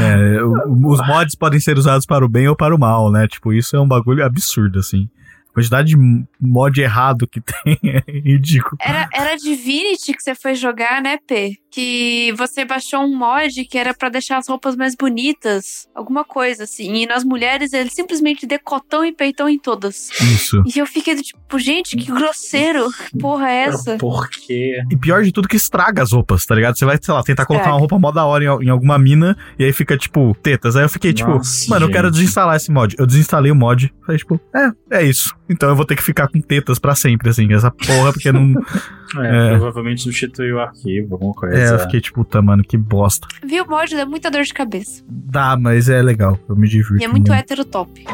É, 0.00 0.42
os 0.44 1.06
mods 1.06 1.34
podem 1.34 1.60
ser 1.60 1.76
usados 1.78 2.06
para 2.06 2.24
o 2.24 2.28
bem 2.28 2.48
ou 2.48 2.56
para 2.56 2.74
o 2.74 2.78
mal, 2.78 3.10
né? 3.10 3.26
Tipo, 3.28 3.52
isso 3.52 3.76
é 3.76 3.80
um 3.80 3.88
bagulho 3.88 4.24
absurdo, 4.24 4.78
assim. 4.78 5.08
Quantidade 5.54 5.88
de 5.88 5.96
mod 6.40 6.80
errado 6.80 7.26
que 7.26 7.40
tem 7.64 7.78
é 7.84 8.02
ridículo. 8.10 8.76
Era, 8.80 9.08
era 9.12 9.36
Divinity 9.36 10.12
que 10.12 10.22
você 10.22 10.34
foi 10.34 10.54
jogar, 10.54 11.00
né, 11.00 11.18
P? 11.26 11.56
Que 11.70 12.32
você 12.36 12.64
baixou 12.64 13.00
um 13.00 13.16
mod 13.16 13.64
que 13.64 13.78
era 13.78 13.94
pra 13.94 14.08
deixar 14.08 14.38
as 14.38 14.48
roupas 14.48 14.76
mais 14.76 14.94
bonitas. 14.94 15.88
Alguma 15.94 16.24
coisa, 16.24 16.64
assim. 16.64 16.94
E 16.94 17.06
nas 17.06 17.24
mulheres, 17.24 17.72
eles 17.72 17.92
simplesmente 17.92 18.46
decotão 18.46 19.04
e 19.04 19.12
peitão 19.12 19.48
em 19.48 19.58
todas. 19.58 20.10
Isso. 20.20 20.62
E 20.66 20.78
eu 20.78 20.86
fiquei 20.86 21.14
do 21.16 21.22
tipo, 21.22 21.58
gente, 21.58 21.96
que 21.96 22.10
grosseiro. 22.12 22.88
Que 23.10 23.18
porra 23.18 23.50
é 23.50 23.64
essa? 23.64 23.96
Por 23.98 24.28
quê? 24.28 24.82
E 24.90 24.96
pior 24.96 25.22
de 25.22 25.32
tudo 25.32 25.48
que 25.48 25.56
estraga 25.56 26.02
as 26.02 26.12
roupas, 26.12 26.44
tá 26.46 26.54
ligado? 26.54 26.78
Você 26.78 26.84
vai, 26.84 26.98
sei 27.00 27.12
lá, 27.14 27.22
tentar 27.22 27.44
colocar 27.46 27.62
Estraga. 27.64 27.74
uma 27.76 27.80
roupa 27.80 27.98
mó 27.98 28.10
da 28.12 28.24
hora 28.24 28.44
em, 28.44 28.66
em 28.66 28.68
alguma 28.70 28.98
mina 28.98 29.36
e 29.58 29.64
aí 29.64 29.72
fica, 29.72 29.96
tipo, 29.96 30.36
tetas. 30.42 30.76
Aí 30.76 30.84
eu 30.84 30.88
fiquei, 30.88 31.12
tipo, 31.12 31.30
Nossa, 31.30 31.68
mano, 31.70 31.86
eu 31.86 31.90
quero 31.90 32.08
gente. 32.08 32.18
desinstalar 32.18 32.56
esse 32.56 32.70
mod. 32.70 32.94
Eu 32.98 33.06
desinstalei 33.06 33.50
o 33.50 33.54
mod. 33.54 33.92
Falei, 34.06 34.18
tipo, 34.18 34.40
é, 34.54 34.98
é 34.98 35.02
isso. 35.04 35.34
Então 35.48 35.68
eu 35.68 35.76
vou 35.76 35.84
ter 35.84 35.94
que 35.94 36.02
ficar 36.02 36.26
com 36.28 36.40
tetas 36.40 36.78
pra 36.78 36.94
sempre, 36.94 37.28
assim, 37.28 37.52
essa 37.52 37.70
porra, 37.70 38.12
porque 38.12 38.32
não. 38.32 38.54
É, 39.16 39.46
É. 39.46 39.50
provavelmente 39.50 40.00
substituiu 40.02 40.56
o 40.56 40.60
arquivo, 40.60 41.14
alguma 41.14 41.32
coisa. 41.34 41.56
É, 41.56 41.74
eu 41.74 41.78
fiquei 41.80 42.00
tipo, 42.00 42.24
puta, 42.24 42.42
mano, 42.42 42.64
que 42.64 42.76
bosta. 42.76 43.28
Viu? 43.46 43.64
Mod 43.64 43.94
dá 43.94 44.04
muita 44.04 44.28
dor 44.28 44.42
de 44.42 44.52
cabeça. 44.52 45.04
Dá, 45.08 45.56
mas 45.56 45.88
é 45.88 46.02
legal, 46.02 46.36
eu 46.48 46.56
me 46.56 46.66
divirto. 46.66 47.00
E 47.00 47.04
é 47.04 47.08
muito 47.08 47.28
muito. 47.28 47.32
hétero 47.38 47.64
top. 47.64 48.04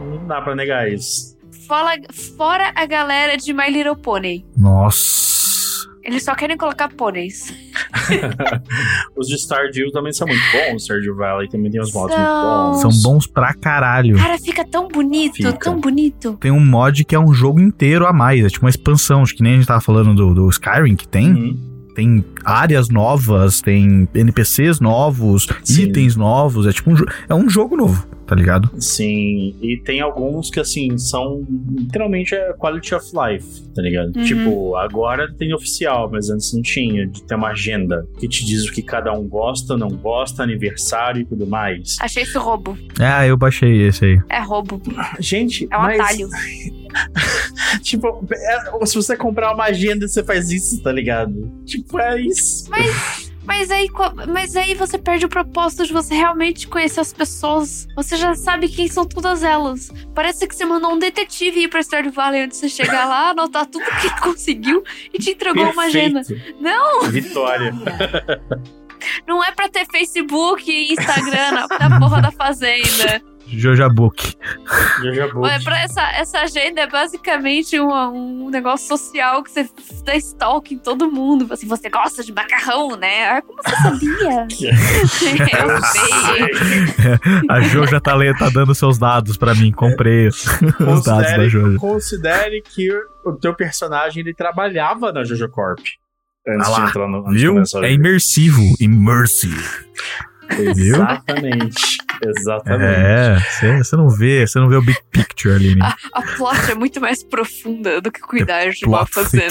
Não 0.00 0.26
dá 0.26 0.40
pra 0.40 0.56
negar 0.56 0.90
isso. 0.90 1.36
Fora, 1.68 1.92
fora 2.36 2.72
a 2.74 2.84
galera 2.84 3.36
de 3.36 3.52
My 3.52 3.70
Little 3.70 3.94
Pony. 3.94 4.44
Nossa. 4.56 4.98
Eles 6.10 6.24
só 6.24 6.34
querem 6.34 6.56
colocar 6.56 6.88
pôneis. 6.88 7.52
Os 9.16 9.28
de 9.28 9.36
Stardew 9.36 9.90
também 9.92 10.12
são 10.12 10.26
muito 10.26 10.42
bons. 10.52 10.82
Stardew 10.84 11.14
Valley 11.16 11.48
também 11.48 11.70
tem 11.70 11.80
uns 11.80 11.92
mods 11.92 12.14
São. 12.14 12.24
muito 12.24 12.42
bons. 12.42 12.80
São 12.80 13.02
bons 13.12 13.26
pra 13.26 13.54
caralho. 13.54 14.16
Cara, 14.16 14.38
fica 14.38 14.64
tão 14.66 14.88
bonito, 14.88 15.36
Fica. 15.36 15.52
tão 15.52 15.78
bonito. 15.80 16.36
Tem 16.40 16.50
um 16.50 16.64
mod 16.64 17.04
que 17.04 17.14
é 17.14 17.18
um 17.20 17.32
jogo 17.32 17.60
inteiro 17.60 18.06
a 18.06 18.12
mais, 18.12 18.44
é 18.44 18.48
tipo 18.48 18.64
uma 18.66 18.70
expansão, 18.70 19.22
acho 19.22 19.34
que 19.36 19.42
nem 19.42 19.52
a 19.54 19.56
gente 19.56 19.66
tava 19.66 19.80
falando 19.80 20.14
do, 20.14 20.34
do 20.34 20.48
Skyrim, 20.50 20.96
que 20.96 21.06
tem. 21.08 21.32
Uhum. 21.32 21.70
Tem 21.94 22.24
áreas 22.44 22.88
novas, 22.88 23.60
tem 23.60 24.08
NPCs 24.14 24.78
novos, 24.80 25.48
Sim. 25.64 25.82
itens 25.82 26.14
novos, 26.16 26.64
é 26.66 26.72
tipo 26.72 26.90
um, 26.90 26.94
jo- 26.94 27.04
é 27.28 27.34
um 27.34 27.50
jogo 27.50 27.76
novo, 27.76 28.06
tá 28.30 28.36
ligado? 28.36 28.70
Sim, 28.80 29.56
e 29.60 29.76
tem 29.84 30.00
alguns 30.00 30.50
que, 30.50 30.60
assim, 30.60 30.96
são 30.96 31.44
literalmente 31.68 32.32
é 32.32 32.52
quality 32.52 32.94
of 32.94 33.06
life, 33.12 33.60
tá 33.74 33.82
ligado? 33.82 34.16
Uhum. 34.16 34.22
Tipo, 34.24 34.76
agora 34.76 35.34
tem 35.36 35.52
oficial, 35.52 36.08
mas 36.08 36.30
antes 36.30 36.52
não 36.54 36.62
tinha, 36.62 37.08
de 37.08 37.24
ter 37.24 37.34
uma 37.34 37.48
agenda 37.48 38.06
que 38.20 38.28
te 38.28 38.46
diz 38.46 38.68
o 38.68 38.72
que 38.72 38.82
cada 38.82 39.12
um 39.12 39.26
gosta, 39.26 39.76
não 39.76 39.88
gosta, 39.88 40.44
aniversário 40.44 41.22
e 41.22 41.24
tudo 41.24 41.44
mais. 41.44 41.96
Achei 42.00 42.22
isso 42.22 42.38
roubo. 42.38 42.78
Ah, 43.00 43.26
eu 43.26 43.36
baixei 43.36 43.82
esse 43.88 44.04
aí. 44.04 44.20
É 44.28 44.38
roubo. 44.38 44.80
Gente, 45.18 45.66
É 45.68 45.76
um 45.76 45.80
mas, 45.82 45.98
atalho. 46.00 46.28
tipo, 47.82 48.24
é- 48.32 48.86
se 48.86 48.94
você 48.94 49.16
comprar 49.16 49.52
uma 49.52 49.64
agenda, 49.64 50.06
você 50.06 50.22
faz 50.22 50.52
isso, 50.52 50.80
tá 50.84 50.92
ligado? 50.92 51.50
Tipo, 51.64 51.98
é 51.98 52.20
isso. 52.20 52.70
Mas 52.70 53.29
aí, 53.48 53.88
co- 53.88 54.12
mas 54.28 54.54
aí 54.56 54.74
você 54.74 54.98
perde 54.98 55.26
o 55.26 55.28
propósito 55.28 55.84
de 55.86 55.92
você 55.92 56.14
realmente 56.14 56.68
conhecer 56.68 57.00
as 57.00 57.12
pessoas. 57.12 57.86
Você 57.96 58.16
já 58.16 58.34
sabe 58.34 58.68
quem 58.68 58.86
são 58.88 59.04
todas 59.06 59.42
elas. 59.42 59.90
Parece 60.14 60.46
que 60.46 60.54
você 60.54 60.64
mandou 60.64 60.92
um 60.92 60.98
detetive 60.98 61.60
ir 61.64 61.68
pra 61.68 61.82
Stardew 61.82 62.12
Valley 62.12 62.42
antes 62.42 62.60
de 62.60 62.68
você 62.68 62.82
chegar 62.84 63.06
lá, 63.06 63.30
anotar 63.30 63.66
tudo 63.66 63.84
que 64.00 64.10
conseguiu 64.20 64.82
e 65.12 65.18
te 65.18 65.30
entregou 65.30 65.70
uma 65.70 65.84
agenda. 65.84 66.22
Perfeito. 66.22 66.62
Não, 66.62 67.02
Vitória. 67.10 67.72
não 69.26 69.42
é 69.42 69.50
pra 69.52 69.68
ter 69.68 69.86
Facebook 69.90 70.70
e 70.70 70.92
Instagram 70.92 71.52
na, 71.52 71.88
na 71.88 71.98
porra 71.98 72.20
da 72.22 72.30
fazenda. 72.30 73.22
Jojabook. 73.58 74.36
Olha, 75.34 75.60
pra 75.62 75.82
essa, 75.82 76.02
essa 76.12 76.40
agenda 76.40 76.82
é 76.82 76.86
basicamente 76.86 77.78
um, 77.80 78.44
um 78.46 78.50
negócio 78.50 78.86
social 78.86 79.42
que 79.42 79.50
você 79.50 79.68
dá 80.04 80.14
stalk 80.16 80.74
em 80.74 80.78
todo 80.78 81.10
mundo. 81.10 81.52
Assim, 81.52 81.66
você 81.66 81.88
gosta 81.88 82.22
de 82.22 82.32
macarrão, 82.32 82.96
né? 82.96 83.30
Ah, 83.30 83.42
como 83.42 83.60
você 83.62 83.76
sabia? 83.76 84.46
Eu 85.60 85.82
sei. 85.82 87.40
A 87.48 87.60
Joja 87.60 88.00
tá, 88.00 88.14
tá 88.38 88.50
dando 88.50 88.74
seus 88.74 88.98
dados 88.98 89.36
pra 89.36 89.54
mim, 89.54 89.72
comprei 89.72 90.28
os 90.28 90.44
dados 90.44 91.04
da 91.04 91.14
Considere, 91.16 91.48
Joja. 91.48 91.78
considere 91.78 92.62
que 92.62 92.88
o 93.24 93.32
teu 93.32 93.54
personagem 93.54 94.22
ele 94.22 94.34
trabalhava 94.34 95.12
na 95.12 95.24
Jojo 95.24 95.48
Corp. 95.48 95.80
Antes 96.46 96.66
Ah 96.66 96.70
lá, 96.70 96.80
de 96.80 96.88
entrar 96.90 97.08
no 97.08 97.28
antes 97.28 97.40
Viu? 97.42 97.62
É 97.82 97.92
imersivo. 97.92 98.62
Immersive. 98.80 99.62
Exatamente. 100.58 101.98
Exatamente. 102.22 102.84
É, 103.64 103.78
você 103.82 103.96
não 103.96 104.08
vê, 104.10 104.46
você 104.46 104.58
não 104.58 104.68
vê 104.68 104.76
o 104.76 104.82
big 104.82 104.98
picture 105.10 105.54
ali, 105.54 105.74
né? 105.74 105.86
A, 106.12 106.18
a 106.18 106.22
plot 106.36 106.70
é 106.70 106.74
muito 106.74 107.00
mais 107.00 107.22
profunda 107.22 108.00
do 108.00 108.12
que 108.12 108.20
cuidar 108.20 108.70
de 108.70 108.84
uma 108.84 109.06
fazenda. 109.06 109.48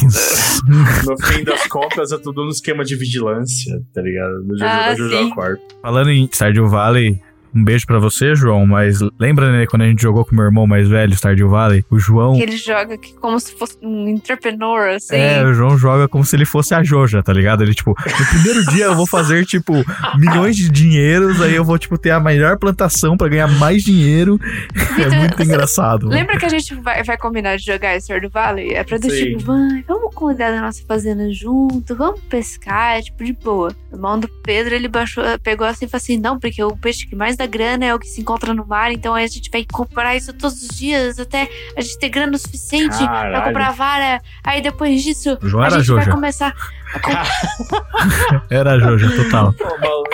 No 1.05 1.17
fim 1.25 1.43
das 1.43 1.65
contas, 1.67 2.11
é 2.11 2.17
tudo 2.17 2.43
no 2.43 2.51
esquema 2.51 2.83
de 2.83 2.95
vigilância, 2.95 3.81
tá 3.93 4.01
ligado? 4.01 4.43
Do 4.43 4.57
Jojo, 4.57 4.65
Ah, 4.71 4.95
Jojo 4.95 5.17
sim. 5.17 5.29
Corp. 5.31 5.59
Falando 5.81 6.09
em 6.11 6.29
Stardew 6.31 6.67
Valley, 6.69 7.19
um 7.53 7.63
beijo 7.63 7.85
pra 7.85 7.99
você, 7.99 8.35
João, 8.35 8.65
mas 8.65 8.99
lembra, 9.19 9.51
né, 9.51 9.65
quando 9.65 9.83
a 9.83 9.87
gente 9.87 10.01
jogou 10.01 10.25
com 10.25 10.35
meu 10.35 10.45
irmão 10.45 10.67
mais 10.67 10.87
velho, 10.87 11.13
Stardew 11.13 11.49
Valley? 11.49 11.83
O 11.89 11.99
João... 11.99 12.35
Que 12.35 12.43
ele 12.43 12.57
joga 12.57 12.97
que 12.97 13.13
como 13.15 13.39
se 13.39 13.53
fosse 13.57 13.77
um 13.81 14.07
entrepreneur, 14.07 14.95
assim. 14.95 15.15
É, 15.15 15.43
o 15.43 15.53
João 15.53 15.77
joga 15.77 16.07
como 16.07 16.23
se 16.25 16.35
ele 16.35 16.45
fosse 16.45 16.73
a 16.73 16.83
Joja, 16.83 17.23
tá 17.23 17.33
ligado? 17.33 17.63
Ele, 17.63 17.73
tipo, 17.73 17.91
no 17.91 18.25
primeiro 18.27 18.65
dia 18.71 18.85
eu 18.85 18.95
vou 18.95 19.07
fazer, 19.07 19.45
tipo, 19.45 19.73
milhões 20.17 20.55
de 20.55 20.69
dinheiros, 20.69 21.41
aí 21.41 21.55
eu 21.55 21.63
vou, 21.63 21.77
tipo, 21.77 21.97
ter 21.97 22.11
a 22.11 22.19
melhor 22.19 22.57
plantação 22.57 23.17
pra 23.17 23.27
ganhar 23.27 23.47
mais 23.47 23.83
dinheiro. 23.83 24.39
É 24.75 25.03
Vitor, 25.03 25.15
muito 25.15 25.37
você 25.37 25.43
engraçado. 25.43 26.03
mano. 26.03 26.15
Lembra 26.15 26.37
que 26.37 26.45
a 26.45 26.49
gente 26.49 26.75
vai, 26.75 27.03
vai 27.03 27.17
combinar 27.17 27.57
de 27.57 27.65
jogar 27.65 27.99
Stardew 27.99 28.29
Valley? 28.29 28.73
É 28.73 28.83
pra 28.83 28.97
do 28.97 29.09
Sim. 29.09 29.37
tipo, 29.37 29.39
vai, 29.45 29.83
vamos 29.87 30.13
cuidar 30.13 30.51
da 30.51 30.61
nossa 30.61 30.83
fazenda 30.87 31.31
junto, 31.31 31.95
vamos 31.95 32.21
pescar, 32.21 33.01
tipo, 33.01 33.23
de 33.23 33.33
boa. 33.33 33.73
O 33.91 33.95
irmão 33.95 34.19
do 34.19 34.27
Pedro, 34.43 34.75
ele 34.75 34.87
baixou, 34.87 35.23
pegou 35.43 35.65
assim 35.65 35.85
e 35.85 35.87
falou 35.87 36.01
assim, 36.01 36.17
não, 36.19 36.39
porque 36.39 36.63
o 36.63 36.75
peixe 36.75 37.07
que 37.07 37.15
mais 37.15 37.35
dá 37.39 37.45
grana 37.45 37.85
é 37.85 37.95
o 37.95 37.99
que 37.99 38.07
se 38.07 38.21
encontra 38.21 38.53
no 38.53 38.65
mar, 38.65 38.91
então 38.91 39.15
a 39.15 39.25
gente 39.25 39.49
vai 39.49 39.65
comprar 39.71 40.15
isso 40.15 40.33
todos 40.33 40.61
os 40.61 40.77
dias 40.77 41.19
até 41.19 41.49
a 41.75 41.81
gente 41.81 41.97
ter 41.97 42.09
grana 42.09 42.35
o 42.35 42.39
suficiente 42.39 42.97
pra 42.97 43.07
Caralho. 43.07 43.45
comprar 43.45 43.71
vara. 43.71 44.21
Aí 44.43 44.61
depois 44.61 45.01
disso, 45.01 45.37
a 45.41 45.69
gente 45.69 45.83
Joja. 45.83 45.95
vai 45.95 46.09
começar... 46.13 46.53
Era 48.49 48.73
a 48.73 48.79
Joja, 48.79 49.09
total. 49.15 49.53
Pô, 49.53 49.77
maluco. 49.79 50.09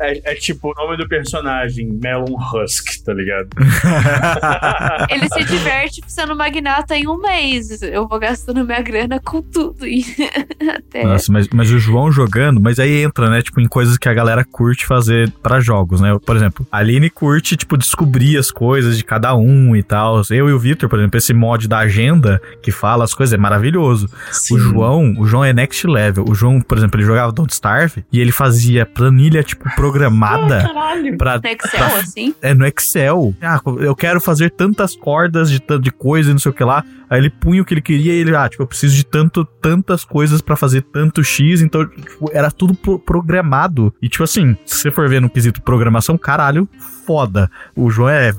É, 0.00 0.32
é 0.32 0.34
tipo 0.34 0.70
o 0.70 0.74
nome 0.74 0.96
do 0.96 1.08
personagem, 1.08 1.92
Melon 2.02 2.36
Husk, 2.36 3.04
tá 3.04 3.12
ligado? 3.12 3.48
Ele 5.10 5.28
se 5.28 5.44
diverte 5.44 6.02
sendo 6.06 6.34
magnata 6.34 6.96
em 6.96 7.06
um 7.06 7.18
mês. 7.18 7.82
Eu 7.82 8.06
vou 8.08 8.18
gastando 8.18 8.64
minha 8.64 8.80
grana 8.80 9.20
com 9.20 9.42
tudo. 9.42 9.86
E 9.86 10.04
até... 10.68 11.04
Nossa, 11.04 11.32
mas, 11.32 11.48
mas 11.48 11.70
o 11.70 11.78
João 11.78 12.10
jogando, 12.10 12.60
mas 12.60 12.78
aí 12.78 13.02
entra, 13.02 13.30
né, 13.30 13.42
tipo, 13.42 13.60
em 13.60 13.68
coisas 13.68 13.96
que 13.96 14.08
a 14.08 14.14
galera 14.14 14.44
curte 14.44 14.86
fazer 14.86 15.30
pra 15.42 15.60
jogos, 15.60 16.00
né? 16.00 16.16
Por 16.24 16.36
exemplo, 16.36 16.66
a 16.70 16.78
Aline 16.78 17.10
curte, 17.10 17.56
tipo, 17.56 17.76
descobrir 17.76 18.36
as 18.36 18.50
coisas 18.50 18.96
de 18.96 19.04
cada 19.04 19.34
um 19.34 19.76
e 19.76 19.82
tal. 19.82 20.22
Eu 20.30 20.48
e 20.48 20.52
o 20.52 20.58
Victor, 20.58 20.88
por 20.88 20.98
exemplo, 20.98 21.18
esse 21.18 21.32
mod 21.32 21.68
da 21.68 21.78
agenda 21.78 22.40
que 22.62 22.70
fala 22.70 23.04
as 23.04 23.14
coisas 23.14 23.32
é 23.32 23.36
maravilhoso. 23.36 24.08
O 24.50 24.58
João, 24.58 25.14
o 25.18 25.26
João 25.26 25.35
é 25.44 25.52
next 25.52 25.86
level. 25.86 26.24
O 26.28 26.34
João, 26.34 26.60
por 26.60 26.78
exemplo, 26.78 26.98
ele 27.00 27.06
jogava 27.06 27.32
Don't 27.32 27.52
Starve 27.52 28.04
e 28.12 28.20
ele 28.20 28.32
fazia 28.32 28.84
planilha, 28.86 29.42
tipo, 29.42 29.68
programada 29.74 30.68
pra, 31.18 31.38
No 31.38 31.48
Excel, 31.48 31.70
pra- 31.88 31.98
assim. 31.98 32.34
é 32.42 32.54
no 32.54 32.66
Excel. 32.66 33.34
Ah, 33.40 33.60
eu 33.80 33.94
quero 33.96 34.20
fazer 34.20 34.50
tantas 34.50 34.94
cordas 34.96 35.50
de, 35.50 35.60
de 35.80 35.90
coisa 35.90 36.30
e 36.30 36.32
não 36.32 36.38
sei 36.40 36.50
o 36.50 36.54
que 36.54 36.64
lá. 36.64 36.84
Aí 37.08 37.20
ele 37.20 37.30
punha 37.30 37.62
o 37.62 37.64
que 37.64 37.72
ele 37.74 37.80
queria 37.80 38.12
e 38.12 38.16
ele, 38.18 38.34
ah, 38.34 38.48
tipo, 38.48 38.62
eu 38.62 38.66
preciso 38.66 38.94
de 38.96 39.04
tanto, 39.06 39.44
tantas 39.44 40.04
coisas 40.04 40.40
pra 40.40 40.56
fazer 40.56 40.82
tanto 40.82 41.22
X. 41.22 41.60
Então, 41.62 41.86
tipo, 41.86 42.28
era 42.32 42.50
tudo 42.50 42.74
pro- 42.74 42.98
programado. 42.98 43.94
E, 44.02 44.08
tipo 44.08 44.24
assim, 44.24 44.56
se 44.64 44.78
você 44.78 44.90
for 44.90 45.08
ver 45.08 45.20
no 45.20 45.30
quesito 45.30 45.62
programação, 45.62 46.18
caralho, 46.18 46.68
foda. 47.06 47.48
O 47.76 47.88
João 47.90 48.08
é 48.08 48.32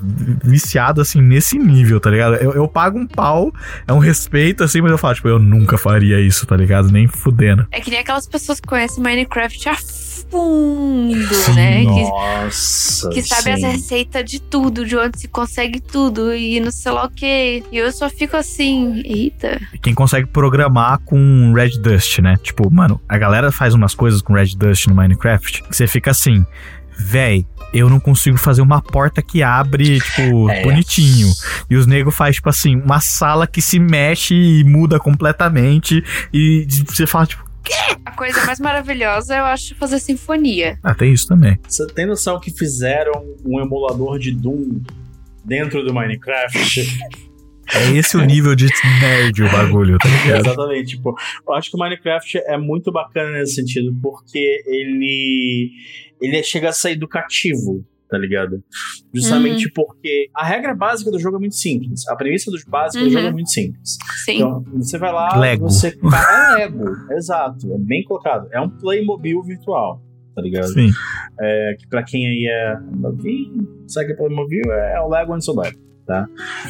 viciado, 0.44 1.00
assim, 1.00 1.20
nesse 1.22 1.58
nível, 1.58 1.98
tá 1.98 2.10
ligado? 2.10 2.34
Eu, 2.36 2.52
eu 2.52 2.68
pago 2.68 2.98
um 2.98 3.06
pau, 3.06 3.50
é 3.86 3.92
um 3.94 3.98
respeito, 3.98 4.62
assim, 4.62 4.82
mas 4.82 4.90
eu 4.92 4.98
falo, 4.98 5.14
tipo, 5.14 5.28
eu 5.28 5.38
nunca 5.38 5.78
faria 5.78 6.20
isso, 6.20 6.46
tá 6.46 6.54
ligado? 6.54 6.87
Nem 6.90 7.06
fudendo. 7.06 7.66
É 7.70 7.80
que 7.80 7.90
nem 7.90 8.00
aquelas 8.00 8.26
pessoas 8.26 8.60
que 8.60 8.68
conhecem 8.68 9.02
Minecraft 9.02 9.68
a 9.68 9.76
fundo, 10.30 11.54
né? 11.54 11.80
Que, 11.80 12.02
Nossa. 12.02 13.08
que 13.10 13.22
sabe 13.22 13.50
as 13.52 13.62
receitas 13.62 14.24
de 14.30 14.40
tudo, 14.40 14.84
de 14.84 14.96
onde 14.96 15.18
se 15.18 15.28
consegue 15.28 15.80
tudo 15.80 16.34
e 16.34 16.60
não 16.60 16.70
sei 16.70 16.92
lá 16.92 17.06
o 17.06 17.10
que. 17.10 17.62
E 17.70 17.76
eu 17.76 17.90
só 17.92 18.08
fico 18.08 18.36
assim, 18.36 19.02
eita. 19.04 19.60
quem 19.82 19.94
consegue 19.94 20.26
programar 20.26 20.98
com 21.00 21.52
Red 21.54 21.80
Dust, 21.80 22.18
né? 22.18 22.36
Tipo, 22.42 22.70
mano, 22.70 23.00
a 23.08 23.18
galera 23.18 23.50
faz 23.50 23.74
umas 23.74 23.94
coisas 23.94 24.20
com 24.20 24.34
Red 24.34 24.54
Dust 24.56 24.86
no 24.86 24.94
Minecraft 24.94 25.62
que 25.62 25.76
você 25.76 25.86
fica 25.86 26.10
assim, 26.10 26.44
véi, 26.98 27.46
eu 27.72 27.88
não 27.90 28.00
consigo 28.00 28.36
fazer 28.38 28.62
uma 28.62 28.80
porta 28.80 29.20
que 29.22 29.42
abre, 29.42 30.00
tipo, 30.00 30.48
É. 30.50 30.62
bonitinho. 30.62 31.28
E 31.70 31.76
os 31.76 31.86
nego 31.86 32.10
faz, 32.10 32.36
tipo 32.36 32.48
assim, 32.48 32.76
uma 32.76 33.00
sala 33.00 33.46
que 33.46 33.60
se 33.62 33.78
mexe 33.78 34.34
e 34.34 34.64
muda 34.64 34.98
completamente. 34.98 36.02
E 36.32 36.66
você 36.86 37.06
fala, 37.06 37.26
tipo, 37.26 37.44
A 38.04 38.12
coisa 38.12 38.44
mais 38.46 38.58
maravilhosa 38.60 39.36
eu 39.36 39.44
acho 39.44 39.74
fazer 39.74 39.98
sinfonia. 39.98 40.78
ah, 40.82 40.94
tem 40.94 41.12
isso 41.12 41.26
também. 41.28 41.58
Você 41.68 41.86
tem 41.88 42.06
noção 42.06 42.40
que 42.40 42.50
fizeram 42.50 43.12
um 43.44 43.60
emulador 43.60 44.18
de 44.18 44.32
Doom 44.32 44.80
dentro 45.44 45.84
do 45.84 45.92
Minecraft? 45.94 46.58
É 47.74 47.90
esse 47.90 48.16
o 48.16 48.24
nível 48.24 48.54
de 48.54 48.66
nerd 48.98 49.42
o 49.42 49.50
bagulho, 49.52 49.98
tá 49.98 50.08
ligado? 50.08 50.40
Exatamente. 50.48 50.96
Tipo, 50.96 51.14
eu 51.46 51.52
acho 51.54 51.70
que 51.70 51.76
o 51.76 51.78
Minecraft 51.78 52.38
é 52.46 52.56
muito 52.56 52.90
bacana 52.90 53.30
nesse 53.32 53.56
sentido, 53.56 53.94
porque 54.02 54.62
ele, 54.66 55.70
ele 56.20 56.42
chega 56.42 56.68
a 56.68 56.72
ser 56.72 56.90
educativo, 56.92 57.84
tá 58.10 58.16
ligado? 58.18 58.62
Justamente 59.14 59.70
porque 59.72 60.28
a 60.34 60.44
regra 60.44 60.74
básica 60.74 61.10
do 61.10 61.18
jogo 61.18 61.36
é 61.36 61.40
muito 61.40 61.54
simples. 61.56 62.06
A 62.08 62.16
premissa 62.16 62.50
do 62.50 62.56
básico 62.68 62.98
do 63.04 63.06
Uhum. 63.06 63.12
jogo 63.12 63.26
é 63.26 63.32
muito 63.32 63.50
simples. 63.50 63.96
Sim. 64.24 64.36
Então, 64.36 64.64
você 64.76 64.98
vai 64.98 65.12
lá, 65.12 65.36
Lego. 65.36 65.68
você. 65.68 65.96
É 66.58 66.64
Lego, 66.64 66.84
exato. 67.12 67.72
É 67.72 67.78
bem 67.78 68.02
colocado. 68.04 68.48
É 68.52 68.60
um 68.60 68.68
Playmobil 68.70 69.42
virtual, 69.42 70.02
tá 70.34 70.40
ligado? 70.42 70.68
Sim. 70.72 70.90
É, 71.40 71.76
que 71.78 71.86
pra 71.88 72.02
quem 72.02 72.26
aí 72.26 72.46
é 72.50 72.76
novinho, 72.96 73.68
segue 73.86 74.14
Playmobil, 74.16 74.64
é 74.72 75.00
o 75.00 75.08
Lego 75.08 75.34
antes 75.34 75.46
do 75.46 75.60
Lego. 75.60 75.78
tá? 76.06 76.26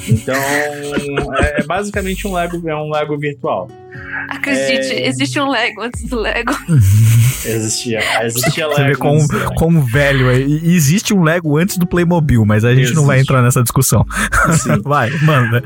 Então, 0.09 0.35
é, 0.35 1.61
é 1.61 1.65
basicamente 1.65 2.27
um 2.27 2.33
Lego, 2.35 2.69
é 2.69 2.75
um 2.75 2.91
Lego 2.91 3.17
virtual. 3.17 3.69
Acredite, 4.29 4.93
É. 4.95 5.07
existe 5.07 5.39
um 5.41 5.49
Lego 5.49 5.83
antes 5.83 6.09
do 6.11 6.19
Lego. 6.19 6.51
Existia, 7.45 8.01
existia 8.25 8.67
Lego. 8.67 8.81
Você 8.81 8.87
vê 8.89 8.97
como, 8.97 9.19
né? 9.19 9.27
como 9.57 9.83
velho 9.83 10.31
é. 10.31 10.41
E 10.41 10.75
existe 10.75 11.15
um 11.15 11.23
Lego 11.23 11.57
antes 11.57 11.77
do 11.79 11.87
Playmobil, 11.87 12.45
mas 12.45 12.65
a 12.65 12.75
gente 12.75 12.93
não 12.95 13.07
vai 13.07 13.17
Existe. 13.17 13.31
entrar 13.31 13.43
nessa 13.43 13.63
discussão. 13.63 14.05
Sim. 14.59 14.81
Vai, 14.89 15.11
manda. 15.23 15.63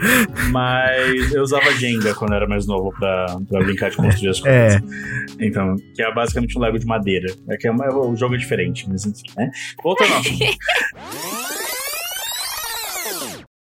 Mas 0.50 1.32
eu 1.32 1.42
usava 1.42 1.70
Jenga 1.76 2.14
quando 2.14 2.32
eu 2.32 2.36
era 2.36 2.46
mais 2.48 2.66
novo 2.66 2.92
pra, 2.98 3.26
pra 3.48 3.60
brincar 3.62 3.90
de 3.90 3.96
construir 3.96 4.30
as 4.30 4.44
É. 4.44 4.78
coisas. 4.80 4.82
Então, 5.40 5.76
que 5.94 6.02
é 6.02 6.12
basicamente 6.12 6.58
um 6.58 6.60
Lego 6.62 6.78
de 6.78 6.86
madeira. 6.86 7.26
É 7.48 7.56
que 7.56 7.66
é 7.68 7.72
o 7.72 8.16
jogo 8.16 8.34
é 8.34 8.38
diferente, 8.38 8.86
mas 8.88 9.04
enfim, 9.06 9.22
né? 9.36 9.50
Voltando. 9.82 10.10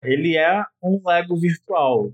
Ele 0.04 0.38
é 0.38 0.64
um 0.84 1.02
Lego 1.06 1.38
virtual. 1.40 2.12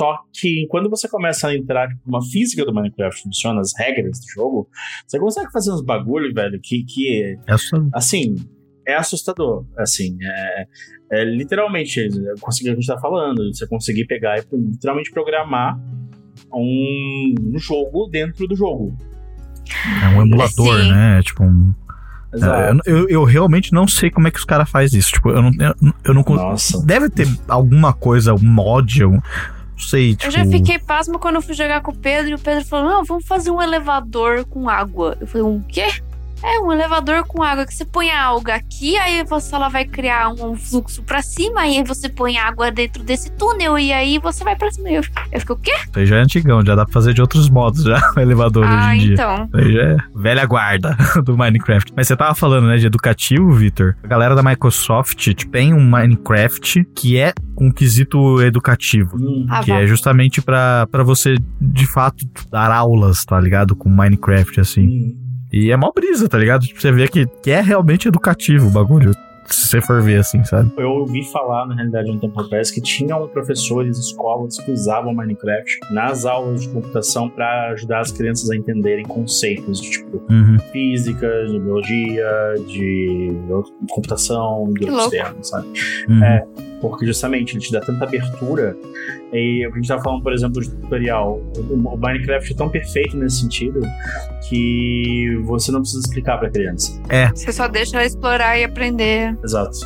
Só 0.00 0.18
que 0.32 0.66
quando 0.70 0.88
você 0.88 1.06
começa 1.06 1.48
a 1.48 1.54
entrar 1.54 1.86
tipo, 1.86 2.00
uma 2.06 2.24
física 2.24 2.64
do 2.64 2.72
Minecraft, 2.72 3.22
funciona 3.22 3.60
as 3.60 3.72
regras 3.76 4.18
do 4.20 4.32
jogo, 4.32 4.66
você 5.06 5.18
consegue 5.18 5.52
fazer 5.52 5.72
uns 5.72 5.82
bagulho, 5.84 6.32
velho, 6.32 6.58
que, 6.58 6.82
que 6.84 7.36
É 7.46 7.54
assim, 7.92 8.34
é 8.88 8.94
assustador. 8.94 9.66
Assim, 9.76 10.16
é, 10.22 10.66
é 11.12 11.24
literalmente, 11.24 12.00
eu 12.00 12.34
consegui 12.40 12.70
o 12.70 12.72
que 12.72 12.78
a 12.78 12.80
gente 12.80 12.86
tá 12.86 12.98
falando, 12.98 13.54
você 13.54 13.66
conseguir 13.66 14.06
pegar 14.06 14.38
e 14.38 14.44
literalmente 14.56 15.10
programar 15.10 15.78
um, 16.50 17.34
um 17.38 17.58
jogo 17.58 18.08
dentro 18.08 18.48
do 18.48 18.56
jogo. 18.56 18.96
É 20.02 20.16
um 20.16 20.22
emulador, 20.22 20.80
Sim. 20.80 20.92
né? 20.92 21.22
Tipo 21.22 21.44
um. 21.44 21.74
Exato. 22.32 22.80
Eu, 22.86 23.06
eu, 23.06 23.24
realmente 23.24 23.70
não 23.74 23.86
sei 23.86 24.10
como 24.10 24.28
é 24.28 24.30
que 24.30 24.38
os 24.38 24.46
caras 24.46 24.70
fazem 24.70 24.98
isso. 24.98 25.10
Tipo, 25.10 25.28
eu 25.28 25.42
não, 25.42 25.50
eu, 25.58 25.94
eu 26.04 26.14
não 26.14 26.22
consigo. 26.22 26.48
Nossa. 26.48 26.86
Deve 26.86 27.10
ter 27.10 27.26
alguma 27.48 27.92
coisa, 27.92 28.32
um 28.32 28.38
mod, 28.38 29.04
um, 29.04 29.20
sei, 29.80 30.14
tipo. 30.14 30.26
Eu 30.26 30.30
já 30.30 30.44
fiquei 30.44 30.78
pasmo 30.78 31.18
quando 31.18 31.36
eu 31.36 31.42
fui 31.42 31.54
jogar 31.54 31.80
com 31.80 31.90
o 31.90 31.96
Pedro 31.96 32.30
e 32.30 32.34
o 32.34 32.38
Pedro 32.38 32.64
falou: 32.64 32.90
Não, 32.90 33.04
vamos 33.04 33.26
fazer 33.26 33.50
um 33.50 33.60
elevador 33.60 34.44
com 34.44 34.68
água. 34.68 35.16
Eu 35.20 35.26
falei: 35.26 35.46
Um 35.46 35.60
quê? 35.60 35.88
É 36.42 36.58
um 36.60 36.72
elevador 36.72 37.24
com 37.26 37.42
água 37.42 37.66
que 37.66 37.74
você 37.74 37.84
põe 37.84 38.10
a 38.10 38.22
alga 38.24 38.54
aqui, 38.54 38.96
aí 38.96 39.22
você 39.24 39.54
ela 39.54 39.68
vai 39.68 39.84
criar 39.84 40.28
um 40.30 40.56
fluxo 40.56 41.02
pra 41.02 41.20
cima, 41.22 41.62
aí 41.62 41.82
você 41.84 42.08
põe 42.08 42.38
água 42.38 42.70
dentro 42.70 43.02
desse 43.02 43.30
túnel 43.32 43.78
e 43.78 43.92
aí 43.92 44.18
você 44.18 44.42
vai 44.44 44.56
pra 44.56 44.70
cima. 44.70 44.88
Eu 44.90 45.02
fiquei, 45.02 45.22
eu 45.32 45.40
fiquei 45.40 45.54
o 45.54 45.58
quê? 45.58 45.72
Isso 45.88 45.98
aí 45.98 46.06
já 46.06 46.16
é 46.16 46.20
antigão, 46.20 46.64
já 46.64 46.74
dá 46.74 46.84
pra 46.84 46.92
fazer 46.92 47.12
de 47.14 47.20
outros 47.20 47.48
modos 47.50 47.82
já, 47.84 48.00
o 48.16 48.20
elevador 48.20 48.64
ah, 48.66 48.90
hoje 48.90 48.96
em 48.96 48.98
dia. 49.00 49.12
então. 49.14 49.44
Isso 49.46 49.56
aí 49.56 49.72
já 49.72 49.82
é 49.82 49.96
velha 50.14 50.44
guarda 50.46 50.96
do 51.24 51.36
Minecraft. 51.36 51.92
Mas 51.96 52.06
você 52.08 52.16
tava 52.16 52.34
falando, 52.34 52.66
né, 52.68 52.76
de 52.76 52.86
educativo, 52.86 53.52
Vitor? 53.52 53.94
A 54.02 54.06
galera 54.06 54.34
da 54.34 54.42
Microsoft 54.42 55.16
tipo, 55.34 55.50
tem 55.52 55.74
um 55.74 55.80
Minecraft 55.90 56.84
que 56.96 57.18
é 57.18 57.32
um 57.60 57.70
quesito 57.70 58.40
educativo. 58.42 59.16
Hum, 59.16 59.46
Ah, 59.50 59.62
Que 59.62 59.70
vá. 59.70 59.80
é 59.80 59.86
justamente 59.86 60.40
pra 60.40 60.86
pra 60.90 61.02
você, 61.02 61.34
de 61.60 61.86
fato, 61.86 62.24
dar 62.50 62.70
aulas, 62.72 63.24
tá 63.24 63.38
ligado? 63.38 63.76
Com 63.76 63.88
Minecraft, 63.90 64.60
assim. 64.60 64.86
hum. 64.86 65.29
E 65.52 65.70
é 65.70 65.76
mó 65.76 65.90
brisa, 65.94 66.28
tá 66.28 66.38
ligado? 66.38 66.62
Tipo, 66.62 66.80
você 66.80 66.92
vê 66.92 67.08
que, 67.08 67.26
que 67.42 67.50
é 67.50 67.60
realmente 67.60 68.08
educativo 68.08 68.68
o 68.68 68.70
bagulho. 68.70 69.12
Se 69.46 69.66
você 69.66 69.80
for 69.80 70.00
ver 70.00 70.20
assim, 70.20 70.44
sabe? 70.44 70.70
Eu 70.78 70.90
ouvi 70.90 71.24
falar, 71.32 71.66
na 71.66 71.74
realidade, 71.74 72.08
um 72.08 72.18
tempo 72.20 72.40
atrás, 72.40 72.70
que 72.70 72.80
tinham 72.80 73.26
professores, 73.26 73.98
escolas 73.98 74.56
que 74.58 74.70
usavam 74.70 75.12
Minecraft 75.12 75.80
nas 75.90 76.24
aulas 76.24 76.62
de 76.62 76.68
computação 76.68 77.28
para 77.28 77.70
ajudar 77.72 77.98
as 78.00 78.12
crianças 78.12 78.48
a 78.48 78.54
entenderem 78.56 79.04
conceitos 79.04 79.80
de 79.80 79.90
tipo 79.90 80.22
Uhum. 80.30 80.56
física, 80.70 81.28
de 81.48 81.58
biologia, 81.58 82.54
de 82.68 83.32
computação, 83.90 84.72
de 84.72 84.88
outros 84.88 85.08
termos, 85.08 85.48
sabe? 85.48 85.66
Uhum. 86.08 86.22
É. 86.24 86.44
Porque 86.80 87.06
justamente 87.06 87.54
ele 87.54 87.60
te 87.60 87.72
dá 87.72 87.80
tanta 87.80 88.04
abertura. 88.04 88.76
E 89.32 89.66
o 89.66 89.70
que 89.70 89.78
a 89.78 89.80
gente 89.80 89.88
tava 89.88 90.02
falando, 90.02 90.22
por 90.22 90.32
exemplo, 90.32 90.60
de 90.60 90.70
tutorial. 90.70 91.40
O 91.56 91.96
Minecraft 91.96 92.52
é 92.52 92.56
tão 92.56 92.68
perfeito 92.68 93.16
nesse 93.16 93.40
sentido 93.40 93.80
que 94.48 95.40
você 95.44 95.70
não 95.70 95.80
precisa 95.80 96.00
explicar 96.00 96.38
pra 96.38 96.50
criança. 96.50 97.00
Você 97.34 97.52
só 97.52 97.68
deixa 97.68 97.96
ela 97.96 98.04
explorar 98.04 98.58
e 98.58 98.64
aprender. 98.64 99.38
Exato. 99.44 99.78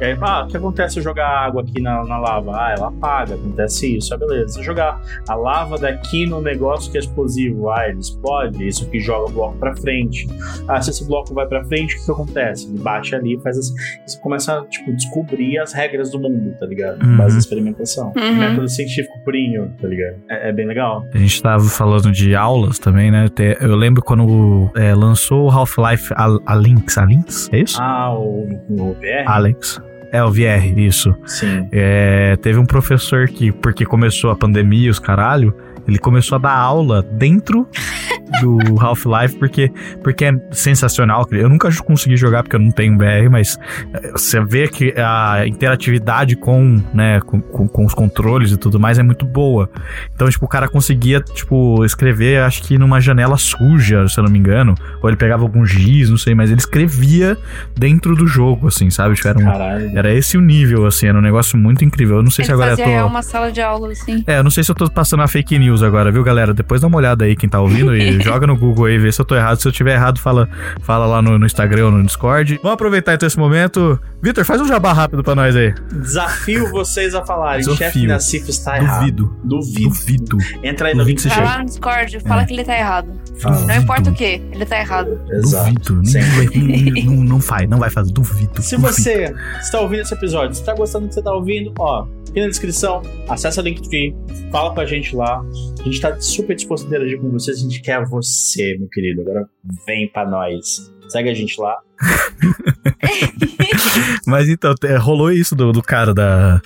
E 0.00 0.04
aí, 0.04 0.18
ah, 0.20 0.44
o 0.44 0.48
que 0.48 0.56
acontece 0.56 0.92
se 0.94 0.98
eu 1.00 1.02
jogar 1.02 1.28
água 1.28 1.62
aqui 1.62 1.80
na, 1.80 2.04
na 2.04 2.18
lava? 2.18 2.52
Ah, 2.54 2.74
ela 2.76 2.88
apaga, 2.88 3.34
acontece 3.34 3.96
isso, 3.96 4.12
ah, 4.14 4.18
beleza. 4.18 4.54
Se 4.54 4.58
eu 4.60 4.64
jogar 4.64 5.00
a 5.26 5.34
lava 5.34 5.78
daqui 5.78 6.26
no 6.26 6.40
negócio 6.40 6.90
que 6.90 6.98
é 6.98 7.00
explosivo, 7.00 7.70
ah, 7.70 7.88
ele 7.88 7.98
explode, 7.98 8.66
isso 8.66 8.88
que 8.90 9.00
joga 9.00 9.30
o 9.30 9.32
bloco 9.32 9.56
pra 9.58 9.74
frente. 9.74 10.28
Ah, 10.68 10.80
se 10.80 10.90
esse 10.90 11.04
bloco 11.06 11.32
vai 11.34 11.46
pra 11.46 11.64
frente, 11.64 11.94
o 11.94 11.98
que, 11.98 12.04
que 12.04 12.10
acontece? 12.10 12.68
Ele 12.68 12.78
bate 12.78 13.14
ali, 13.14 13.38
faz 13.42 13.58
assim. 13.58 13.74
Você 14.06 14.20
começa 14.20 14.58
a, 14.58 14.66
tipo, 14.66 14.92
descobrir 14.92 15.58
as 15.58 15.72
regras 15.72 16.10
do 16.10 16.20
mundo, 16.20 16.41
tá 16.58 16.66
ligado? 16.66 17.02
Uhum. 17.04 17.16
Base 17.16 17.34
de 17.36 17.40
experimentação. 17.42 18.12
Uhum. 18.16 18.36
Método 18.36 18.68
científico 18.68 19.14
purinho, 19.24 19.72
tá 19.80 19.88
ligado? 19.88 20.16
É, 20.28 20.48
é 20.48 20.52
bem 20.52 20.66
legal. 20.66 21.04
A 21.14 21.18
gente 21.18 21.42
tava 21.42 21.64
falando 21.64 22.10
de 22.12 22.34
aulas 22.34 22.78
também, 22.78 23.10
né? 23.10 23.26
Eu 23.60 23.76
lembro 23.76 24.02
quando 24.02 24.70
é, 24.76 24.94
lançou 24.94 25.46
o 25.46 25.50
Half-Life 25.50 26.12
Al- 26.16 26.40
Alinx. 26.46 26.98
Alinx? 26.98 27.48
É 27.52 27.58
isso? 27.60 27.78
Ah, 27.80 28.12
o, 28.14 28.48
o 28.70 28.94
VR? 28.94 29.26
Alex. 29.28 29.80
É, 30.12 30.22
o 30.22 30.30
VR, 30.30 30.78
isso. 30.78 31.14
Sim. 31.24 31.66
É, 31.72 32.36
teve 32.36 32.58
um 32.58 32.66
professor 32.66 33.26
que, 33.28 33.50
porque 33.50 33.86
começou 33.86 34.30
a 34.30 34.36
pandemia 34.36 34.88
e 34.88 34.90
os 34.90 34.98
caralho, 34.98 35.56
ele 35.88 35.98
começou 35.98 36.36
a 36.36 36.38
dar 36.38 36.54
aula 36.54 37.02
dentro 37.02 37.66
do 38.40 38.58
Half-Life 38.80 39.36
porque, 39.38 39.70
porque 40.02 40.24
é 40.24 40.32
sensacional. 40.50 41.26
Eu 41.30 41.48
nunca 41.48 41.70
consegui 41.82 42.16
jogar 42.16 42.42
porque 42.42 42.56
eu 42.56 42.60
não 42.60 42.70
tenho 42.70 42.96
VR, 42.96 43.30
mas 43.30 43.58
é, 43.92 44.12
você 44.12 44.42
vê 44.44 44.68
que 44.68 44.94
a 44.96 45.46
interatividade 45.46 46.36
com, 46.36 46.80
né, 46.94 47.20
com, 47.20 47.40
com, 47.40 47.68
com 47.68 47.84
os 47.84 47.94
controles 47.94 48.52
e 48.52 48.56
tudo 48.56 48.78
mais 48.78 48.98
é 48.98 49.02
muito 49.02 49.24
boa. 49.24 49.70
Então, 50.14 50.28
tipo, 50.28 50.44
o 50.44 50.48
cara 50.48 50.68
conseguia, 50.68 51.20
tipo, 51.20 51.84
escrever, 51.84 52.42
acho 52.42 52.62
que 52.62 52.78
numa 52.78 53.00
janela 53.00 53.36
suja, 53.36 54.08
se 54.08 54.18
eu 54.18 54.24
não 54.24 54.30
me 54.30 54.38
engano, 54.38 54.74
ou 55.02 55.08
ele 55.08 55.16
pegava 55.16 55.42
algum 55.42 55.64
giz, 55.64 56.10
não 56.10 56.16
sei, 56.16 56.34
mas 56.34 56.50
ele 56.50 56.60
escrevia 56.60 57.36
dentro 57.76 58.14
do 58.14 58.26
jogo, 58.26 58.68
assim, 58.68 58.90
sabe? 58.90 59.14
Tipo, 59.14 59.28
era, 59.28 59.38
um, 59.38 59.98
era 59.98 60.14
esse 60.14 60.36
o 60.36 60.40
nível, 60.40 60.86
assim, 60.86 61.06
era 61.06 61.18
um 61.18 61.22
negócio 61.22 61.58
muito 61.58 61.84
incrível. 61.84 62.16
Eu 62.16 62.22
não 62.22 62.30
sei 62.30 62.44
se 62.44 62.50
Ele 62.50 62.54
agora 62.54 62.72
eu 62.72 62.76
fazia 62.76 63.00
tô. 63.00 63.06
uma 63.06 63.22
sala 63.22 63.50
de 63.50 63.60
aula, 63.60 63.92
assim. 63.92 64.24
É, 64.26 64.38
eu 64.38 64.44
não 64.44 64.50
sei 64.50 64.64
se 64.64 64.70
eu 64.70 64.74
tô 64.74 64.90
passando 64.90 65.22
a 65.22 65.28
fake 65.28 65.58
news 65.58 65.82
agora, 65.82 66.10
viu, 66.10 66.22
galera? 66.22 66.54
Depois 66.54 66.80
dá 66.80 66.86
uma 66.86 66.98
olhada 66.98 67.24
aí, 67.24 67.36
quem 67.36 67.48
tá 67.48 67.60
ouvindo, 67.60 67.94
e 67.96 68.11
joga 68.20 68.46
no 68.46 68.56
Google 68.56 68.86
aí, 68.86 68.98
vê 68.98 69.10
se 69.12 69.20
eu 69.20 69.24
tô 69.24 69.34
errado. 69.34 69.60
Se 69.60 69.68
eu 69.68 69.72
tiver 69.72 69.94
errado, 69.94 70.18
fala, 70.18 70.48
fala 70.80 71.06
lá 71.06 71.22
no, 71.22 71.38
no 71.38 71.46
Instagram 71.46 71.86
ou 71.86 71.90
no 71.92 72.04
Discord. 72.04 72.58
Vamos 72.62 72.74
aproveitar 72.74 73.14
então 73.14 73.26
esse 73.26 73.38
momento. 73.38 74.00
Vitor, 74.20 74.44
faz 74.44 74.60
um 74.60 74.66
jabá 74.66 74.92
rápido 74.92 75.22
pra 75.22 75.34
nós 75.34 75.54
aí. 75.56 75.74
Desafio 75.92 76.70
vocês 76.70 77.14
a 77.14 77.24
falarem. 77.24 77.60
Desafio. 77.60 77.76
Chefe 77.76 78.06
Nassif 78.06 78.48
está 78.50 78.76
errado. 78.78 79.00
Duvido. 79.00 79.36
Duvido. 79.44 80.24
Duvido. 80.36 80.66
Entra 80.66 80.88
aí 80.88 80.94
no 80.94 81.00
Duvido 81.00 81.16
que 81.16 81.22
você 81.22 81.28
Vai 81.34 81.44
lá 81.44 81.58
no 81.58 81.64
Discord, 81.64 82.20
fala 82.20 82.44
que 82.44 82.52
ele 82.52 82.64
tá 82.64 82.76
errado. 82.78 83.08
Fala. 83.38 83.66
Não 83.66 83.74
importa 83.76 84.10
o 84.10 84.14
que, 84.14 84.42
ele 84.52 84.64
tá 84.66 84.78
errado. 84.78 85.18
Exato. 85.30 85.94
Duvido. 85.94 86.06
Sempre. 86.06 86.46
vai- 86.46 87.02
não, 87.04 87.14
não 87.24 87.38
vai, 87.38 87.66
não 87.66 87.78
vai 87.78 87.90
fazer. 87.90 88.12
Duvido. 88.12 88.62
Se 88.62 88.76
duvido. 88.76 88.92
você 88.92 89.34
está 89.60 89.80
ouvindo 89.80 90.02
esse 90.02 90.14
episódio, 90.14 90.54
se 90.54 90.60
está 90.60 90.74
gostando 90.74 91.06
do 91.06 91.08
que 91.08 91.14
você 91.14 91.20
está 91.20 91.32
ouvindo, 91.32 91.72
ó, 91.78 92.06
aqui 92.32 92.40
na 92.40 92.48
descrição, 92.48 93.02
acessa 93.28 93.60
o 93.60 93.64
Linktree, 93.64 94.14
fala 94.50 94.74
com 94.74 94.80
a 94.80 94.86
gente 94.86 95.14
lá. 95.14 95.44
A 95.80 95.84
gente 95.84 96.00
tá 96.00 96.18
super 96.18 96.56
disposto 96.56 96.84
a 96.84 96.86
interagir 96.88 97.20
com 97.20 97.30
vocês, 97.30 97.58
a 97.58 97.60
gente 97.60 97.80
quer 97.82 98.04
você, 98.06 98.76
meu 98.78 98.88
querido. 98.88 99.20
Agora 99.20 99.46
vem 99.86 100.08
pra 100.08 100.28
nós. 100.28 100.90
Segue 101.12 101.28
a 101.28 101.34
gente 101.34 101.60
lá. 101.60 101.76
Mas 104.26 104.48
então, 104.48 104.74
é, 104.84 104.96
rolou 104.96 105.30
isso 105.30 105.54
do, 105.54 105.72
do 105.72 105.82
cara 105.82 106.14
da, 106.14 106.58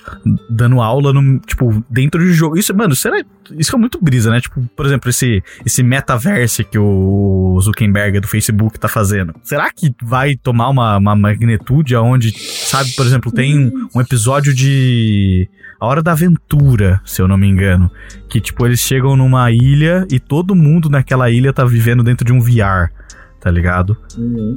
dando 0.49 0.81
aula 0.81 1.11
no, 1.11 1.37
tipo, 1.39 1.83
dentro 1.89 2.23
de 2.23 2.31
jogo. 2.33 2.57
Isso, 2.57 2.73
mano, 2.73 2.95
será. 2.95 3.21
Isso 3.51 3.75
é 3.75 3.79
muito 3.79 4.01
brisa, 4.01 4.31
né? 4.31 4.39
Tipo, 4.39 4.61
por 4.75 4.85
exemplo, 4.85 5.09
esse, 5.09 5.43
esse 5.65 5.83
metaverse 5.83 6.63
que 6.63 6.79
o 6.79 7.59
Zuckerberg 7.61 8.21
do 8.21 8.27
Facebook 8.27 8.79
tá 8.79 8.87
fazendo. 8.87 9.35
Será 9.43 9.69
que 9.69 9.93
vai 10.01 10.37
tomar 10.37 10.69
uma, 10.69 10.97
uma 10.97 11.15
magnitude 11.15 11.93
aonde, 11.93 12.31
sabe, 12.39 12.91
por 12.91 13.05
exemplo, 13.05 13.29
tem 13.29 13.59
um, 13.59 13.89
um 13.95 14.01
episódio 14.01 14.53
de. 14.53 15.49
A 15.79 15.85
Hora 15.85 16.01
da 16.01 16.13
Aventura, 16.13 16.99
se 17.05 17.21
eu 17.21 17.27
não 17.27 17.37
me 17.37 17.47
engano. 17.47 17.91
Que, 18.29 18.41
tipo, 18.41 18.65
eles 18.65 18.79
chegam 18.79 19.15
numa 19.15 19.51
ilha 19.51 20.07
e 20.09 20.19
todo 20.19 20.55
mundo 20.55 20.89
naquela 20.89 21.29
ilha 21.29 21.53
tá 21.53 21.63
vivendo 21.65 22.01
dentro 22.01 22.25
de 22.25 22.33
um 22.33 22.39
VR. 22.39 22.89
Tá 23.47 23.51
ligado? 23.51 23.95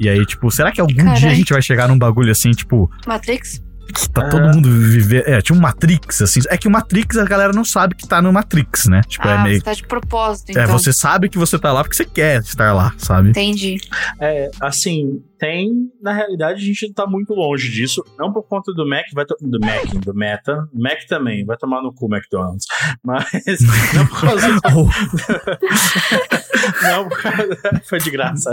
E 0.01 0.09
aí, 0.09 0.27
tipo, 0.27 0.51
será 0.51 0.73
que 0.73 0.81
algum 0.81 1.15
dia 1.15 1.31
a 1.31 1.35
gente 1.35 1.53
vai 1.53 1.63
chegar 1.63 1.87
num 1.87 1.97
bagulho 1.97 2.33
assim, 2.33 2.51
tipo, 2.51 2.91
Matrix? 3.07 3.63
que 3.93 4.09
tá 4.11 4.29
todo 4.29 4.49
mundo 4.55 4.69
viver. 4.69 5.29
É, 5.29 5.41
tinha 5.41 5.57
um 5.57 5.61
Matrix, 5.61 6.23
assim. 6.23 6.41
É 6.49 6.57
que 6.57 6.67
o 6.67 6.71
Matrix 6.71 7.17
a 7.17 7.25
galera 7.25 7.53
não 7.53 7.65
sabe 7.65 7.95
que 7.95 8.07
tá 8.07 8.21
no 8.23 8.33
Matrix, 8.33 8.87
né? 8.87 9.01
Tipo, 9.07 9.29
ah, 9.29 9.33
é 9.33 9.43
meio. 9.45 9.59
você 9.59 9.65
tá 9.65 9.75
de 9.75 9.83
propósito, 9.85 10.49
É, 10.51 10.63
então. 10.65 10.67
você 10.79 10.93
sabe 10.93 11.29
que 11.29 11.39
você 11.39 11.57
tá 11.59 11.73
lá 11.73 11.83
porque 11.85 11.97
você 11.97 12.05
quer 12.05 12.41
estar 12.41 12.73
lá, 12.73 12.93
sabe? 12.99 13.31
Entendi. 13.31 13.79
É, 14.21 14.51
assim, 14.61 15.23
tem, 15.41 15.73
na 16.03 16.13
realidade, 16.13 16.63
a 16.63 16.67
gente 16.67 16.93
tá 16.93 17.07
muito 17.07 17.33
longe 17.33 17.71
disso. 17.71 18.05
Não 18.19 18.31
por 18.31 18.43
conta 18.47 18.75
do 18.75 18.87
Mac, 18.87 19.07
vai 19.15 19.25
do 19.25 19.59
Mac, 19.59 19.87
do 20.05 20.13
Meta. 20.15 20.69
Mac 20.75 20.99
também, 21.09 21.47
vai 21.47 21.57
tomar 21.57 21.81
no 21.83 21.95
cu 21.95 22.15
McDonald's. 22.15 22.67
Mas 23.03 23.25
não 23.95 24.07
por 24.07 24.21
causa 24.21 24.49
do. 24.53 24.61
não, 26.83 27.09
por 27.09 27.23
causa- 27.23 27.59
foi 27.89 27.99
de 28.01 28.11
graça. 28.11 28.51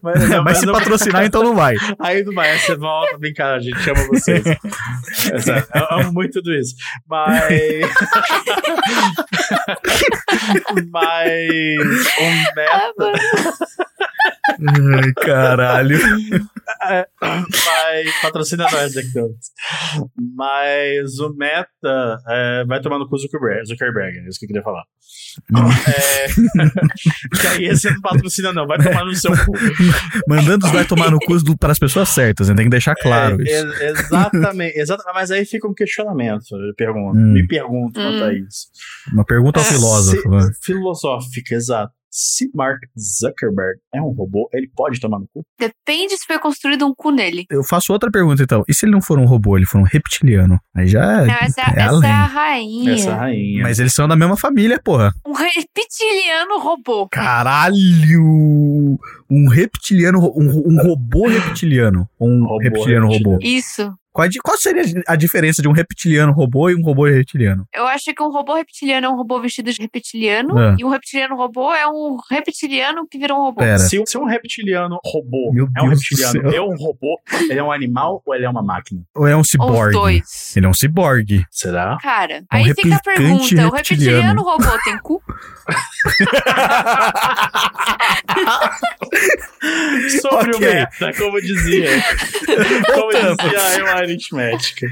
Mas, 0.00 0.28
não, 0.28 0.44
Mas 0.44 0.58
se 0.58 0.66
não- 0.66 0.74
patrocinar, 0.74 1.24
então 1.24 1.42
não 1.42 1.56
vai. 1.56 1.74
Aí 1.98 2.22
não 2.22 2.32
vai, 2.32 2.56
você 2.56 2.76
volta, 2.76 3.18
vem 3.18 3.34
cá, 3.34 3.54
a 3.54 3.58
gente 3.60 3.80
chama 3.80 4.06
vocês. 4.06 4.44
Exato, 5.34 5.68
eu 5.74 5.86
amo 5.98 6.12
muito 6.12 6.34
tudo 6.34 6.54
isso. 6.54 6.76
Mas. 7.08 7.50
Mas. 10.92 12.06
O 12.18 12.54
meta. 12.54 13.12
Ai, 14.48 15.12
caralho. 15.14 15.98
Mas 17.20 18.20
patrocina 18.22 18.64
nós, 18.70 18.94
McDonald's. 18.96 19.50
Mas 20.36 21.18
o 21.18 21.34
meta 21.34 22.18
é, 22.28 22.64
vai 22.66 22.80
tomar 22.80 22.98
no 22.98 23.08
cu 23.08 23.18
Zuckerberg, 23.18 23.66
Zuckerberg, 23.66 24.18
é 24.18 24.28
isso 24.28 24.38
que 24.38 24.44
eu 24.46 24.48
queria 24.48 24.62
falar. 24.62 24.84
É, 25.86 26.26
que 27.40 27.46
aí 27.46 27.64
esse 27.66 27.90
não 27.90 28.00
patrocina, 28.00 28.52
não, 28.52 28.66
vai 28.66 28.78
tomar 28.78 29.04
no 29.04 29.14
seu 29.14 29.30
cu. 29.32 29.52
Mandando 30.28 30.66
os 30.66 30.72
vai 30.72 30.84
tomar 30.84 31.10
no 31.10 31.18
cu 31.18 31.36
para 31.58 31.72
as 31.72 31.78
pessoas 31.78 32.08
certas, 32.08 32.48
né? 32.48 32.54
Tem 32.54 32.64
que 32.64 32.70
deixar 32.70 32.94
claro 32.96 33.40
É, 33.40 33.44
isso. 33.44 33.66
ex- 33.82 34.00
exatamente, 34.00 34.78
exatamente. 34.78 35.14
Mas 35.14 35.30
aí 35.30 35.44
fica 35.44 35.68
um 35.68 35.74
questionamento. 35.74 36.44
Eu 36.52 36.74
pergunto, 36.76 37.16
Hum. 37.18 37.32
me 37.32 37.46
pergunto 37.46 38.00
quanto 38.00 38.24
a 38.24 38.28
Hum. 38.28 38.32
isso. 38.32 38.66
Uma 39.12 39.24
pergunta 39.24 39.60
ao 39.60 39.64
Se- 39.64 39.74
filósofo. 39.74 40.28
né? 40.28 40.50
filosófica, 40.62 41.54
exato. 41.54 41.92
Se 42.10 42.50
Mark 42.54 42.78
Zuckerberg 42.98 43.78
é 43.94 44.00
um 44.00 44.10
robô, 44.12 44.48
ele 44.52 44.68
pode 44.74 44.98
tomar 44.98 45.18
no 45.18 45.26
cu? 45.32 45.44
Depende 45.58 46.16
se 46.16 46.24
foi 46.26 46.38
construído 46.38 46.86
um 46.86 46.94
cu 46.94 47.10
nele. 47.10 47.44
Eu 47.50 47.62
faço 47.62 47.92
outra 47.92 48.10
pergunta 48.10 48.42
então. 48.42 48.64
E 48.68 48.74
se 48.74 48.86
ele 48.86 48.92
não 48.92 49.02
for 49.02 49.18
um 49.18 49.26
robô, 49.26 49.56
ele 49.56 49.66
for 49.66 49.78
um 49.78 49.84
reptiliano? 49.84 50.58
Aí 50.74 50.86
já 50.88 51.02
é, 51.22 51.26
Não, 51.26 51.34
essa, 51.34 51.60
é 51.60 51.64
essa 51.80 51.88
além. 51.90 52.10
é 52.10 52.12
a 52.14 52.24
rainha. 52.26 52.92
Essa 52.94 53.14
rainha. 53.14 53.62
Mas 53.62 53.78
eles 53.78 53.92
são 53.92 54.08
da 54.08 54.16
mesma 54.16 54.36
família, 54.36 54.80
porra. 54.82 55.12
Um 55.26 55.32
reptiliano 55.32 56.58
robô. 56.60 57.08
Caralho! 57.10 58.98
Um 59.30 59.48
reptiliano, 59.50 60.18
um, 60.34 60.62
um 60.66 60.82
robô 60.82 61.28
reptiliano. 61.28 62.08
Um 62.20 62.44
Robô 62.44 62.58
reptiliano 62.58 63.06
robô. 63.06 63.32
reptiliano. 63.32 63.58
Isso. 63.58 63.92
Qual, 64.18 64.28
qual 64.42 64.58
seria 64.58 64.82
a 65.06 65.14
diferença 65.14 65.62
de 65.62 65.68
um 65.68 65.72
reptiliano 65.72 66.32
robô 66.32 66.68
e 66.68 66.74
um 66.74 66.82
robô 66.82 67.06
reptiliano? 67.06 67.64
Eu 67.72 67.86
acho 67.86 68.12
que 68.12 68.20
um 68.20 68.32
robô 68.32 68.56
reptiliano 68.56 69.06
é 69.06 69.08
um 69.08 69.14
robô 69.14 69.40
vestido 69.40 69.72
de 69.72 69.80
reptiliano. 69.80 70.58
É. 70.58 70.74
E 70.76 70.84
um 70.84 70.88
reptiliano 70.88 71.36
robô 71.36 71.72
é 71.72 71.86
um 71.86 72.16
reptiliano 72.28 73.06
que 73.08 73.16
virou 73.16 73.38
um 73.38 73.42
robô. 73.42 73.60
Pera. 73.60 73.78
Se, 73.78 74.02
se 74.04 74.18
um 74.18 74.24
reptiliano 74.24 74.98
robô 75.04 75.52
Meu 75.52 75.68
é 75.76 75.82
um 75.82 75.90
Deus 75.90 76.00
do 76.00 76.16
reptiliano, 76.16 76.52
é 76.52 76.60
um 76.60 76.74
robô, 76.74 77.20
ele 77.48 77.60
é 77.60 77.62
um 77.62 77.70
animal 77.70 78.20
ou 78.26 78.34
ele 78.34 78.44
é 78.44 78.50
uma 78.50 78.60
máquina? 78.60 79.02
Ou 79.14 79.24
é 79.24 79.34
um 79.36 79.38
Ou 79.38 79.42
os 79.42 79.50
ciborgue? 79.50 79.92
dois. 79.92 80.56
Ele 80.56 80.66
é 80.66 80.68
um 80.68 80.74
ciborgue. 80.74 81.44
Será? 81.48 81.96
Cara, 82.02 82.40
Um 82.52 82.56
aí 82.56 82.74
fica 82.74 82.96
a 82.96 83.00
pergunta: 83.00 83.34
o 83.34 83.36
reptiliano. 83.36 83.70
reptiliano 83.76 84.42
robô 84.42 84.78
tem 84.82 84.98
cu? 84.98 85.22
Sobre 90.22 90.56
Ok. 90.56 90.56
o 90.56 90.60
meta, 90.60 91.12
como 91.18 91.40
dizia. 91.40 91.88
como 92.94 93.10
dizia 93.12 93.94
a 93.94 94.06
aritmética. 94.08 94.86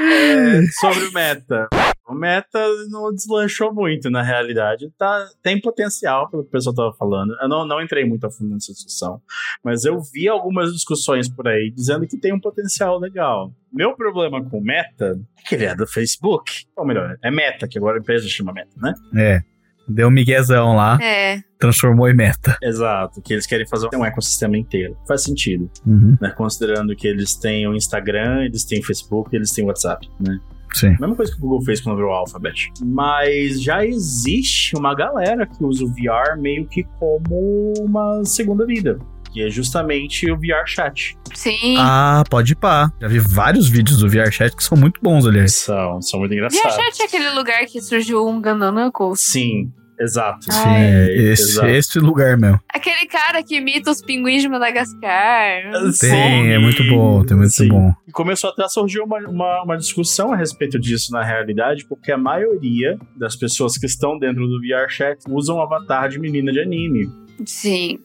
É, 0.00 0.62
sobre 0.80 1.04
o 1.06 1.12
meta. 1.12 1.68
O 2.08 2.14
meta 2.14 2.58
não 2.88 3.12
deslanchou 3.12 3.72
muito, 3.72 4.10
na 4.10 4.22
realidade. 4.22 4.90
Tá, 4.96 5.28
tem 5.42 5.60
potencial, 5.60 6.30
pelo 6.30 6.42
que 6.42 6.48
o 6.48 6.52
pessoal 6.52 6.74
tava 6.74 6.92
falando. 6.94 7.36
Eu 7.40 7.48
não, 7.48 7.66
não 7.66 7.82
entrei 7.82 8.04
muito 8.04 8.26
a 8.26 8.30
fundo 8.30 8.54
nessa 8.54 8.72
discussão. 8.72 9.20
Mas 9.62 9.84
eu 9.84 10.00
vi 10.00 10.26
algumas 10.28 10.72
discussões 10.72 11.28
por 11.28 11.46
aí 11.46 11.70
dizendo 11.70 12.06
que 12.06 12.18
tem 12.18 12.32
um 12.32 12.40
potencial 12.40 12.98
legal. 12.98 13.52
Meu 13.70 13.94
problema 13.94 14.42
com 14.42 14.58
o 14.58 14.64
meta 14.64 15.20
é 15.38 15.48
que 15.48 15.54
ele 15.54 15.66
é 15.66 15.74
do 15.74 15.86
Facebook. 15.86 16.64
Ou 16.76 16.86
melhor, 16.86 17.18
é 17.22 17.30
meta, 17.30 17.68
que 17.68 17.76
agora 17.76 17.98
a 17.98 18.00
empresa 18.00 18.26
chama 18.26 18.52
meta, 18.52 18.72
né? 18.76 18.94
É. 19.14 19.57
Deu 19.88 20.08
um 20.08 20.10
miguezão 20.10 20.76
lá, 20.76 20.98
É. 21.02 21.40
transformou 21.58 22.08
em 22.08 22.14
meta. 22.14 22.56
Exato, 22.62 23.20
que 23.22 23.32
eles 23.32 23.46
querem 23.46 23.66
fazer 23.66 23.88
um 23.94 24.04
ecossistema 24.04 24.56
inteiro. 24.58 24.96
Faz 25.06 25.22
sentido. 25.22 25.70
Uhum. 25.86 26.16
né? 26.20 26.30
Considerando 26.30 26.94
que 26.94 27.06
eles 27.08 27.34
têm 27.36 27.66
o 27.66 27.74
Instagram, 27.74 28.44
eles 28.44 28.64
têm 28.64 28.80
o 28.80 28.84
Facebook, 28.84 29.34
eles 29.34 29.50
têm 29.50 29.64
o 29.64 29.68
WhatsApp, 29.68 30.08
né? 30.20 30.38
Sim. 30.74 30.90
Mesma 31.00 31.14
coisa 31.16 31.32
que 31.32 31.38
o 31.38 31.40
Google 31.40 31.62
fez 31.62 31.80
quando 31.80 31.96
virou 31.96 32.10
o 32.10 32.14
Alphabet. 32.14 32.70
Mas 32.84 33.62
já 33.62 33.84
existe 33.86 34.76
uma 34.76 34.94
galera 34.94 35.46
que 35.46 35.64
usa 35.64 35.82
o 35.82 35.88
VR 35.88 36.38
meio 36.38 36.66
que 36.66 36.84
como 36.98 37.72
uma 37.80 38.22
segunda 38.24 38.66
vida. 38.66 38.98
Que 39.32 39.42
é 39.44 39.50
justamente 39.50 40.30
o 40.30 40.36
VR 40.36 40.66
Chat. 40.66 41.16
Sim. 41.34 41.76
Ah, 41.78 42.22
pode 42.30 42.52
ir 42.52 42.56
pá. 42.56 42.90
Já 43.00 43.08
vi 43.08 43.18
vários 43.18 43.68
vídeos 43.68 43.98
do 43.98 44.08
VRChat 44.08 44.56
que 44.56 44.64
são 44.64 44.76
muito 44.76 45.00
bons, 45.02 45.26
aliás. 45.26 45.54
São, 45.54 46.00
são 46.00 46.20
muito 46.20 46.32
engraçados. 46.34 46.76
a 46.78 46.80
gente 46.82 47.02
é 47.02 47.04
aquele 47.06 47.30
lugar 47.30 47.64
que 47.66 47.80
surgiu 47.80 48.26
um 48.26 48.40
Knuckles. 48.40 49.20
Sim, 49.20 49.70
exato. 50.00 50.52
Sim, 50.52 50.68
É, 50.68 51.14
esse, 51.32 51.42
exato. 51.52 51.68
esse 51.68 51.98
lugar 51.98 52.36
mesmo. 52.36 52.60
Aquele 52.72 53.06
cara 53.06 53.42
que 53.42 53.56
imita 53.56 53.90
os 53.90 54.00
pinguins 54.02 54.42
de 54.42 54.48
Madagascar. 54.48 55.62
Tem, 56.00 56.52
é 56.52 56.58
muito 56.58 56.82
bom, 56.84 57.24
tem 57.24 57.36
muito 57.36 57.52
Sim. 57.52 57.68
bom. 57.68 57.92
E 58.06 58.12
começou 58.12 58.50
até 58.50 58.64
a 58.64 58.68
surgir 58.68 59.00
uma, 59.00 59.18
uma, 59.28 59.62
uma 59.62 59.76
discussão 59.76 60.32
a 60.32 60.36
respeito 60.36 60.78
disso 60.78 61.12
na 61.12 61.22
realidade, 61.22 61.84
porque 61.86 62.12
a 62.12 62.18
maioria 62.18 62.98
das 63.16 63.36
pessoas 63.36 63.76
que 63.76 63.86
estão 63.86 64.18
dentro 64.18 64.46
do 64.46 64.58
VR 64.60 64.88
Chat 64.88 65.18
usam 65.28 65.56
um 65.56 65.62
avatar 65.62 66.08
de 66.08 66.18
menina 66.18 66.52
de 66.52 66.60
anime. 66.60 67.10
Sim. 67.44 67.98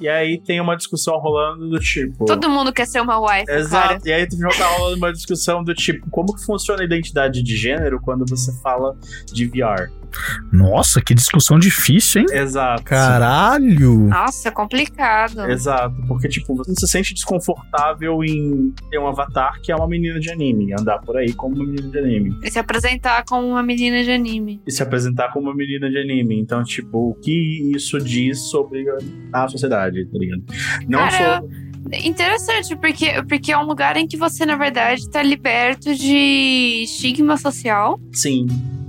E 0.00 0.08
aí 0.08 0.40
tem 0.40 0.60
uma 0.60 0.76
discussão 0.76 1.18
rolando 1.18 1.68
do 1.68 1.78
tipo. 1.78 2.24
Todo 2.24 2.48
mundo 2.48 2.72
quer 2.72 2.86
ser 2.86 3.00
uma 3.00 3.18
wife, 3.20 3.46
cara. 3.46 3.60
Exato. 3.60 4.08
E 4.08 4.12
aí 4.12 4.26
já 4.30 4.48
tá 4.48 4.66
rolando 4.76 4.96
uma 4.96 5.12
discussão 5.12 5.62
do 5.62 5.74
tipo, 5.74 6.08
como 6.10 6.34
que 6.34 6.44
funciona 6.44 6.82
a 6.82 6.84
identidade 6.84 7.42
de 7.42 7.56
gênero 7.56 8.00
quando 8.00 8.24
você 8.26 8.52
fala 8.62 8.96
de 9.32 9.46
VR? 9.46 9.90
Nossa, 10.52 11.00
que 11.00 11.14
discussão 11.14 11.58
difícil, 11.58 12.22
hein? 12.22 12.26
Exato. 12.32 12.82
Caralho! 12.82 14.08
Nossa, 14.08 14.48
é 14.48 14.50
complicado. 14.50 15.48
Exato, 15.48 15.94
porque 16.08 16.28
tipo, 16.28 16.54
você 16.54 16.74
se 16.74 16.88
sente 16.88 17.14
desconfortável 17.14 18.22
em 18.24 18.74
ter 18.90 18.98
um 18.98 19.06
avatar 19.06 19.60
que 19.62 19.70
é 19.70 19.76
uma 19.76 19.86
menina 19.86 20.18
de 20.18 20.30
anime, 20.30 20.72
andar 20.72 20.98
por 20.98 21.16
aí 21.16 21.32
como 21.32 21.54
uma 21.54 21.64
menina 21.64 21.88
de 21.88 21.98
anime. 21.98 22.38
E 22.42 22.50
se 22.50 22.58
apresentar 22.58 23.24
como 23.24 23.46
uma 23.46 23.62
menina 23.62 24.02
de 24.02 24.10
anime. 24.10 24.60
E 24.66 24.72
se 24.72 24.82
apresentar 24.82 25.32
como 25.32 25.46
uma 25.46 25.54
menina 25.54 25.88
de 25.88 25.98
anime. 25.98 26.40
Então, 26.40 26.62
tipo, 26.62 27.10
o 27.10 27.14
que 27.14 27.72
isso 27.74 27.98
diz 27.98 28.50
sobre 28.50 28.84
a 29.32 29.48
sociedade, 29.48 29.89
tá 29.92 30.18
ligado? 30.18 30.42
Não 30.88 30.98
Cara. 30.98 31.42
Interessante, 32.04 32.76
porque, 32.76 33.22
porque 33.26 33.50
é 33.50 33.58
um 33.58 33.64
lugar 33.64 33.96
em 33.96 34.06
que 34.06 34.16
você, 34.16 34.44
na 34.44 34.54
verdade, 34.54 35.08
tá 35.08 35.22
liberto 35.22 35.94
de 35.94 36.82
estigma 36.84 37.38
social. 37.38 37.98
Sim, 38.12 38.46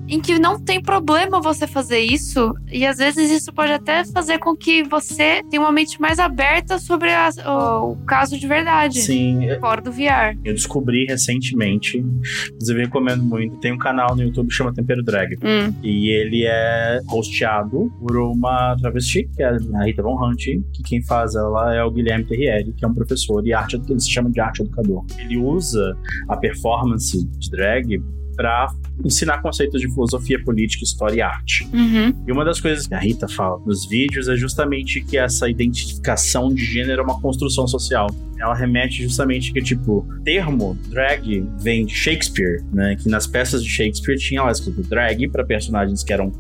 Em 0.08 0.20
que 0.20 0.38
não 0.38 0.60
tem 0.60 0.82
problema 0.82 1.40
você 1.40 1.66
fazer 1.66 2.00
isso. 2.00 2.54
E 2.72 2.86
às 2.86 2.98
vezes 2.98 3.32
isso 3.32 3.54
pode 3.54 3.72
até 3.72 4.04
fazer 4.06 4.40
com 4.40 4.56
que 4.56 4.84
você 4.84 5.42
tenha 5.50 5.62
uma 5.62 5.72
mente 5.72 6.00
mais 6.02 6.20
aberta 6.20 6.78
sobre 6.80 7.10
a- 7.14 7.30
o, 7.48 7.92
o 7.94 7.96
caso 8.06 8.38
de 8.38 8.46
verdade. 8.48 9.02
sim. 9.02 9.40
Fora 9.60 9.82
do 9.82 9.92
VR. 9.92 10.38
Eu 10.44 10.54
descobri 10.54 11.06
recentemente, 11.06 11.98
inclusive 11.98 12.82
recomendo 12.82 13.24
muito, 13.24 13.56
tem 13.58 13.72
um 13.72 13.78
canal 13.78 14.16
no 14.16 14.22
YouTube 14.24 14.48
que 14.50 14.54
chama 14.54 14.74
Tempero 14.74 15.02
Drag. 15.04 15.36
Hum. 15.44 15.74
E 15.84 16.10
ele 16.10 16.46
é 16.46 17.00
hosteado 17.12 17.92
por 18.00 18.18
uma 18.18 18.76
travesti, 18.82 19.30
que 19.36 19.42
é 19.44 19.48
a 19.48 19.84
Rita 19.86 20.04
Von 20.04 20.18
Hunt, 20.22 20.40
que 20.74 20.84
quem 20.86 21.02
faz 21.04 21.36
ela 21.36 21.74
é 21.74 21.84
o 21.84 21.92
Guilherme 21.92 22.26
Terrieri, 22.26 22.74
que 22.74 22.84
é 22.84 22.88
um 22.88 22.94
professor 22.94 23.42
de 23.42 23.54
arte, 23.54 23.82
ele 23.88 24.00
se 24.00 24.12
chama 24.12 24.30
de 24.30 24.40
arte 24.42 24.62
educador. 24.62 25.06
Ele 25.18 25.38
usa 25.38 25.96
a 26.28 26.36
performance 26.38 27.26
de 27.26 27.50
drag 27.50 28.02
para 28.36 28.68
ensinar 29.06 29.42
conceitos 29.42 29.82
de 29.82 29.90
filosofia 29.90 30.42
política, 30.44 30.84
história 30.84 31.16
e 31.16 31.22
arte. 31.22 31.68
Uhum. 31.74 32.14
E 32.28 32.32
uma 32.32 32.46
das 32.46 32.60
coisas 32.60 32.88
que 32.88 32.94
a 32.94 33.00
Rita 33.00 33.28
fala 33.28 33.60
nos 33.66 33.88
vídeos 33.88 34.28
é 34.28 34.36
justamente 34.36 35.02
que 35.02 35.18
essa 35.18 35.50
identificação 35.50 36.54
de 36.54 36.64
gênero 36.64 37.02
é 37.02 37.04
uma 37.04 37.20
construção 37.20 37.68
social. 37.68 38.08
Ela 38.40 38.56
remete 38.56 39.04
justamente 39.04 39.54
que, 39.54 39.62
tipo, 39.62 40.08
termo 40.24 40.78
drag 40.90 41.48
vem 41.60 41.86
de 41.86 41.94
Shakespeare, 41.94 42.64
né? 42.74 42.96
Que 42.96 43.08
nas 43.08 43.28
peças 43.28 43.64
de 43.64 43.70
Shakespeare 43.70 44.18
tinha 44.18 44.42
lá 44.42 44.52
escrito 44.52 44.82
drag 44.84 45.28
para 45.30 45.44
personagens 45.46 46.04
que 46.04 46.12
eram 46.12 46.32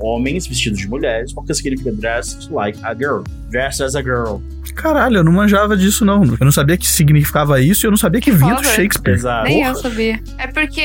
homens 0.00 0.46
vestidos 0.46 0.78
de 0.78 0.88
mulheres, 0.88 1.32
porque 1.32 1.54
significa 1.54 1.92
dressed 1.92 2.52
like 2.52 2.78
a 2.82 2.94
girl. 2.94 3.22
Dressed 3.50 3.82
as 3.82 3.94
a 3.94 4.02
girl. 4.02 4.38
Caralho, 4.74 5.18
eu 5.18 5.24
não 5.24 5.32
manjava 5.32 5.76
disso, 5.76 6.04
não. 6.04 6.22
Eu 6.24 6.44
não 6.44 6.52
sabia 6.52 6.76
que 6.76 6.86
significava 6.86 7.60
isso 7.60 7.84
e 7.84 7.86
eu 7.86 7.90
não 7.90 7.96
sabia 7.96 8.20
que 8.20 8.30
vinha 8.30 8.54
do. 8.54 8.64
Shakespeare. 8.64 9.14
Exato. 9.14 9.48
Nem 9.48 9.62
eu 9.62 9.74
sabia. 9.74 10.20
É 10.36 10.46
porque 10.46 10.84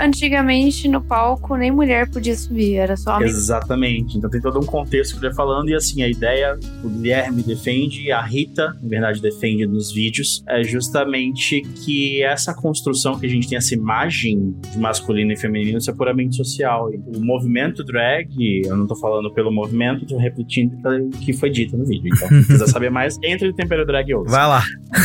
antigamente 0.00 0.88
no 0.88 1.00
palco 1.00 1.56
nem 1.56 1.70
mulher 1.70 2.10
podia 2.10 2.34
subir, 2.34 2.76
era 2.76 2.96
só 2.96 3.16
homem. 3.16 3.28
Exatamente. 3.28 4.16
Então 4.16 4.30
tem 4.30 4.40
todo 4.40 4.58
um 4.58 4.64
contexto 4.64 5.12
que 5.12 5.18
ele 5.18 5.28
vai 5.28 5.36
falando, 5.36 5.68
e 5.68 5.74
assim, 5.74 6.02
a 6.02 6.08
ideia 6.08 6.58
o 6.82 6.88
Guilherme 6.88 7.42
defende, 7.42 8.02
e 8.02 8.12
a 8.12 8.22
Rita, 8.22 8.74
na 8.82 8.88
verdade, 8.88 9.20
defende 9.20 9.66
nos 9.66 9.92
vídeos, 9.92 10.42
é 10.48 10.64
justamente 10.64 11.60
que 11.84 12.22
essa 12.22 12.54
construção 12.54 13.18
que 13.18 13.26
a 13.26 13.28
gente 13.28 13.48
tem, 13.48 13.58
essa 13.58 13.74
imagem 13.74 14.54
de 14.72 14.78
masculino 14.78 15.32
e 15.32 15.36
feminino, 15.36 15.78
isso 15.78 15.90
é 15.90 15.94
puramente 15.94 16.36
social. 16.36 16.90
O 17.14 17.20
movimento 17.20 17.84
drag, 17.84 18.23
drag, 18.24 18.62
eu 18.66 18.76
não 18.76 18.86
tô 18.86 18.96
falando 18.96 19.32
pelo 19.32 19.52
movimento, 19.52 20.06
tô 20.06 20.16
repetindo 20.16 20.74
o 20.74 21.10
que 21.10 21.32
foi 21.32 21.50
dito 21.50 21.76
no 21.76 21.84
vídeo. 21.84 22.10
Então, 22.14 22.28
se 22.42 22.46
quiser 22.46 22.68
saber 22.68 22.90
mais, 22.90 23.18
entre 23.22 23.48
no 23.48 23.54
Tempero 23.54 23.86
Drag 23.86 24.08
e 24.08 24.14
ouça. 24.14 24.30
Vai 24.30 24.46
lá. 24.46 24.62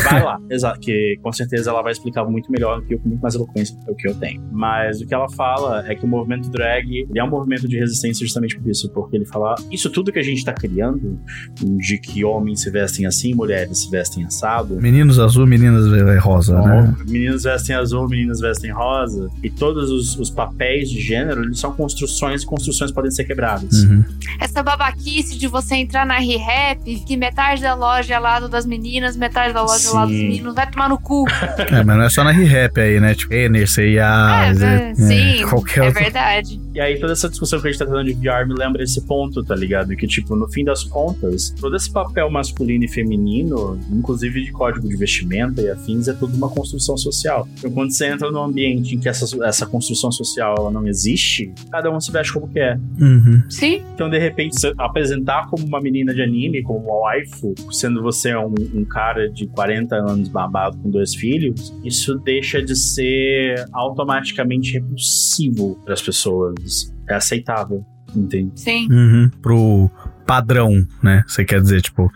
Vai 0.09 0.24
lá, 0.24 0.39
exato, 0.49 0.80
que 0.80 1.17
com 1.22 1.32
certeza 1.32 1.72
ela 1.72 1.82
vai 1.82 1.91
explicar 1.91 2.24
muito 2.26 2.51
melhor 2.51 2.80
do 2.80 2.86
que 2.86 2.93
eu, 2.93 2.99
com 2.99 3.09
muito 3.09 3.22
mais 3.22 3.36
eloquência 3.36 3.76
do 3.86 3.95
que 3.95 4.07
eu 4.07 4.15
tenho. 4.15 4.41
Mas 4.51 5.01
o 5.01 5.07
que 5.07 5.13
ela 5.13 5.30
fala 5.30 5.84
é 5.88 5.95
que 5.95 6.05
o 6.05 6.07
movimento 6.07 6.49
drag 6.49 7.07
é 7.15 7.24
um 7.24 7.30
movimento 7.30 7.67
de 7.67 7.78
resistência 7.78 8.26
justamente 8.26 8.59
por 8.59 8.70
isso, 8.70 8.89
porque 8.91 9.17
ele 9.17 9.26
fala 9.26 9.55
isso 9.72 9.89
tudo 9.89 10.11
que 10.11 10.20
a 10.20 10.24
gente 10.24 10.45
tá 10.45 10.53
criando, 10.53 11.20
de 11.78 11.97
que 11.97 12.24
homens 12.24 12.61
se 12.61 12.70
vestem 12.70 13.05
assim, 13.05 13.34
mulheres 13.34 13.80
se 13.80 13.89
vestem 13.89 14.24
assado. 14.26 14.80
Meninos 14.80 15.20
azul, 15.20 15.47
meninas 15.47 15.86
rosa, 16.22 16.61
né? 16.61 16.95
Meninos 17.07 17.43
vestem 17.43 17.76
azul, 17.76 18.07
meninas 18.07 18.39
vestem 18.39 18.72
rosa. 18.72 19.30
E 19.43 19.49
todos 19.49 19.89
os, 19.89 20.17
os 20.20 20.30
papéis 20.30 20.89
de 20.89 20.99
gênero, 20.99 21.43
eles 21.43 21.59
são 21.59 21.72
construções 21.74 22.45
construções 22.45 22.91
podem 22.91 23.09
ser 23.12 23.24
quebradas. 23.26 23.84
Uhum. 23.84 24.03
Essa 24.39 24.62
babaquice 24.64 25.38
de 25.38 25.47
você 25.47 25.76
entrar 25.76 26.05
na 26.05 26.18
ReHap, 26.20 26.84
que 27.05 27.18
metade 27.18 27.62
da 27.62 27.74
loja 27.74 28.14
é 28.16 28.20
lado 28.20 28.47
das 28.49 28.66
meninas, 28.66 29.16
metade 29.18 29.53
da 29.53 29.62
loja 29.62 29.88
é 29.89 29.91
lado 29.91 30.10
dos 30.10 30.18
Sim. 30.18 30.28
meninos, 30.28 30.55
vai 30.55 30.70
tomar 30.70 30.89
no 30.89 30.97
cu. 30.99 31.26
É, 31.72 31.84
mas 31.84 31.97
não 31.97 32.03
é 32.03 32.10
só 32.10 32.24
na 32.24 32.32
ReHap 32.32 32.80
aí, 32.80 32.99
né? 32.99 33.14
Tipo, 33.14 33.34
Ener, 33.34 33.68
CIA, 33.70 34.53
É, 34.60 34.93
sim, 34.95 35.43
qualquer 35.47 35.84
é 35.84 35.88
outro. 35.88 36.03
verdade. 36.03 36.60
E 36.74 36.80
aí 36.80 36.99
toda 36.99 37.14
essa 37.14 37.30
discussão 37.30 37.60
que 37.62 37.68
a 37.68 37.72
gente 37.72 37.80
tá 37.80 37.86
tendo 37.86 38.03
de 38.03 38.14
VR 38.14 38.47
me 38.47 38.53
lembra 38.55 38.84
esse 38.84 39.01
ponto, 39.01 39.43
tá 39.43 39.55
ligado? 39.55 39.95
Que, 39.95 40.07
tipo, 40.07 40.36
no 40.36 40.47
fim 40.49 40.64
das 40.64 40.84
contas, 40.84 41.53
todo 41.60 41.76
esse 41.76 41.91
papel 41.91 42.30
masculino 42.30 42.86
e 42.86 42.88
feminino, 42.88 43.80
inclusive 43.91 44.43
de 44.43 44.51
código 44.51 44.88
de 44.88 44.95
vestimenta 44.95 45.62
e 45.62 45.70
afins, 45.70 46.07
é 46.07 46.14
tudo 46.14 46.36
uma 46.36 46.49
construção 46.49 46.97
social. 46.97 47.47
Então 47.57 47.72
quando 47.72 47.91
você 47.91 48.07
entra 48.07 48.32
num 48.32 48.43
ambiente 48.43 48.95
em 48.95 48.99
que 48.99 49.10
essa, 49.10 49.26
essa 49.45 49.66
construção 49.66 50.12
social 50.12 50.55
ela 50.57 50.72
não 50.72 50.88
existe, 50.88 51.51
cada 51.72 51.91
um 51.91 51.99
se 51.99 52.12
veste 52.12 52.34
como 52.34 52.47
quer. 52.47 52.80
Uhum. 53.00 53.43
Sim. 53.50 53.84
Então, 53.93 54.10
de 54.10 54.18
repente, 54.20 54.56
apresentar 54.78 55.47
como 55.50 55.66
uma 55.66 55.80
menina 55.82 56.14
de 56.14 56.22
anime, 56.22 56.62
como 56.64 56.80
uma 56.80 57.00
waifu, 57.02 57.54
sendo 57.72 58.02
você 58.02 58.36
um, 58.36 58.54
um 58.74 58.84
cara 58.86 59.30
de 59.30 59.47
40 59.47 59.95
anos 59.95 60.28
babado 60.30 60.78
com 60.78 60.89
dois 60.89 61.16
filhos, 61.16 61.74
isso 61.84 62.16
deixa 62.20 62.62
de 62.62 62.76
ser 62.76 63.66
automaticamente 63.72 64.74
repulsivo 64.74 65.76
para 65.84 65.93
as 65.93 66.02
pessoas. 66.02 66.93
É 67.10 67.16
aceitável, 67.16 67.84
entende? 68.16 68.52
Sim. 68.60 68.88
Uhum. 68.91 69.30
Pro 69.41 69.89
padrão, 70.26 70.86
né? 71.02 71.24
Você 71.28 71.43
quer 71.43 71.62
dizer, 71.62 71.82
tipo. 71.82 72.12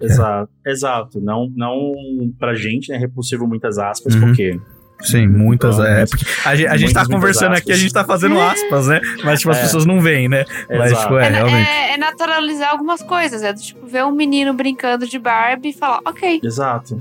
Exato, 0.00 0.50
exato. 0.64 1.20
Não, 1.20 1.50
não 1.56 1.92
pra 2.38 2.54
gente, 2.54 2.90
né? 2.90 2.98
Repulsivo 2.98 3.46
muitas 3.46 3.78
aspas, 3.78 4.14
Uhum. 4.14 4.20
porque 4.20 4.58
Sim, 5.02 5.26
muitas. 5.28 5.78
Não, 5.78 5.84
É, 5.86 6.00
mas- 6.00 6.10
porque 6.10 6.24
a, 6.44 6.56
gente- 6.56 6.68
a 6.68 6.76
gente 6.76 6.92
tá 6.94 7.06
conversando 7.06 7.54
aqui, 7.54 7.70
a 7.72 7.76
gente 7.76 7.92
tá 7.92 8.04
fazendo 8.04 8.40
aspas, 8.40 8.86
né? 8.88 9.00
Mas, 9.24 9.40
tipo, 9.40 9.50
as 9.50 9.58
É. 9.58 9.62
pessoas 9.62 9.84
não 9.86 10.00
veem, 10.00 10.28
né? 10.28 10.44
Mas, 10.68 10.90
Exato. 10.92 11.02
tipo, 11.02 11.18
é, 11.18 11.26
É, 11.26 11.30
realmente. 11.30 11.68
é- 11.68 11.94
é 11.94 11.96
naturalizar 11.96 12.70
algumas 12.70 13.02
coisas. 13.02 13.42
É 13.42 13.52
do 13.52 13.60
tipo 13.60 13.86
ver 13.86 14.04
um 14.04 14.12
menino 14.12 14.52
brincando 14.54 15.06
de 15.06 15.18
Barbie 15.18 15.68
e 15.68 15.72
falar, 15.72 16.00
ok. 16.04 16.40
Exato. 16.42 16.98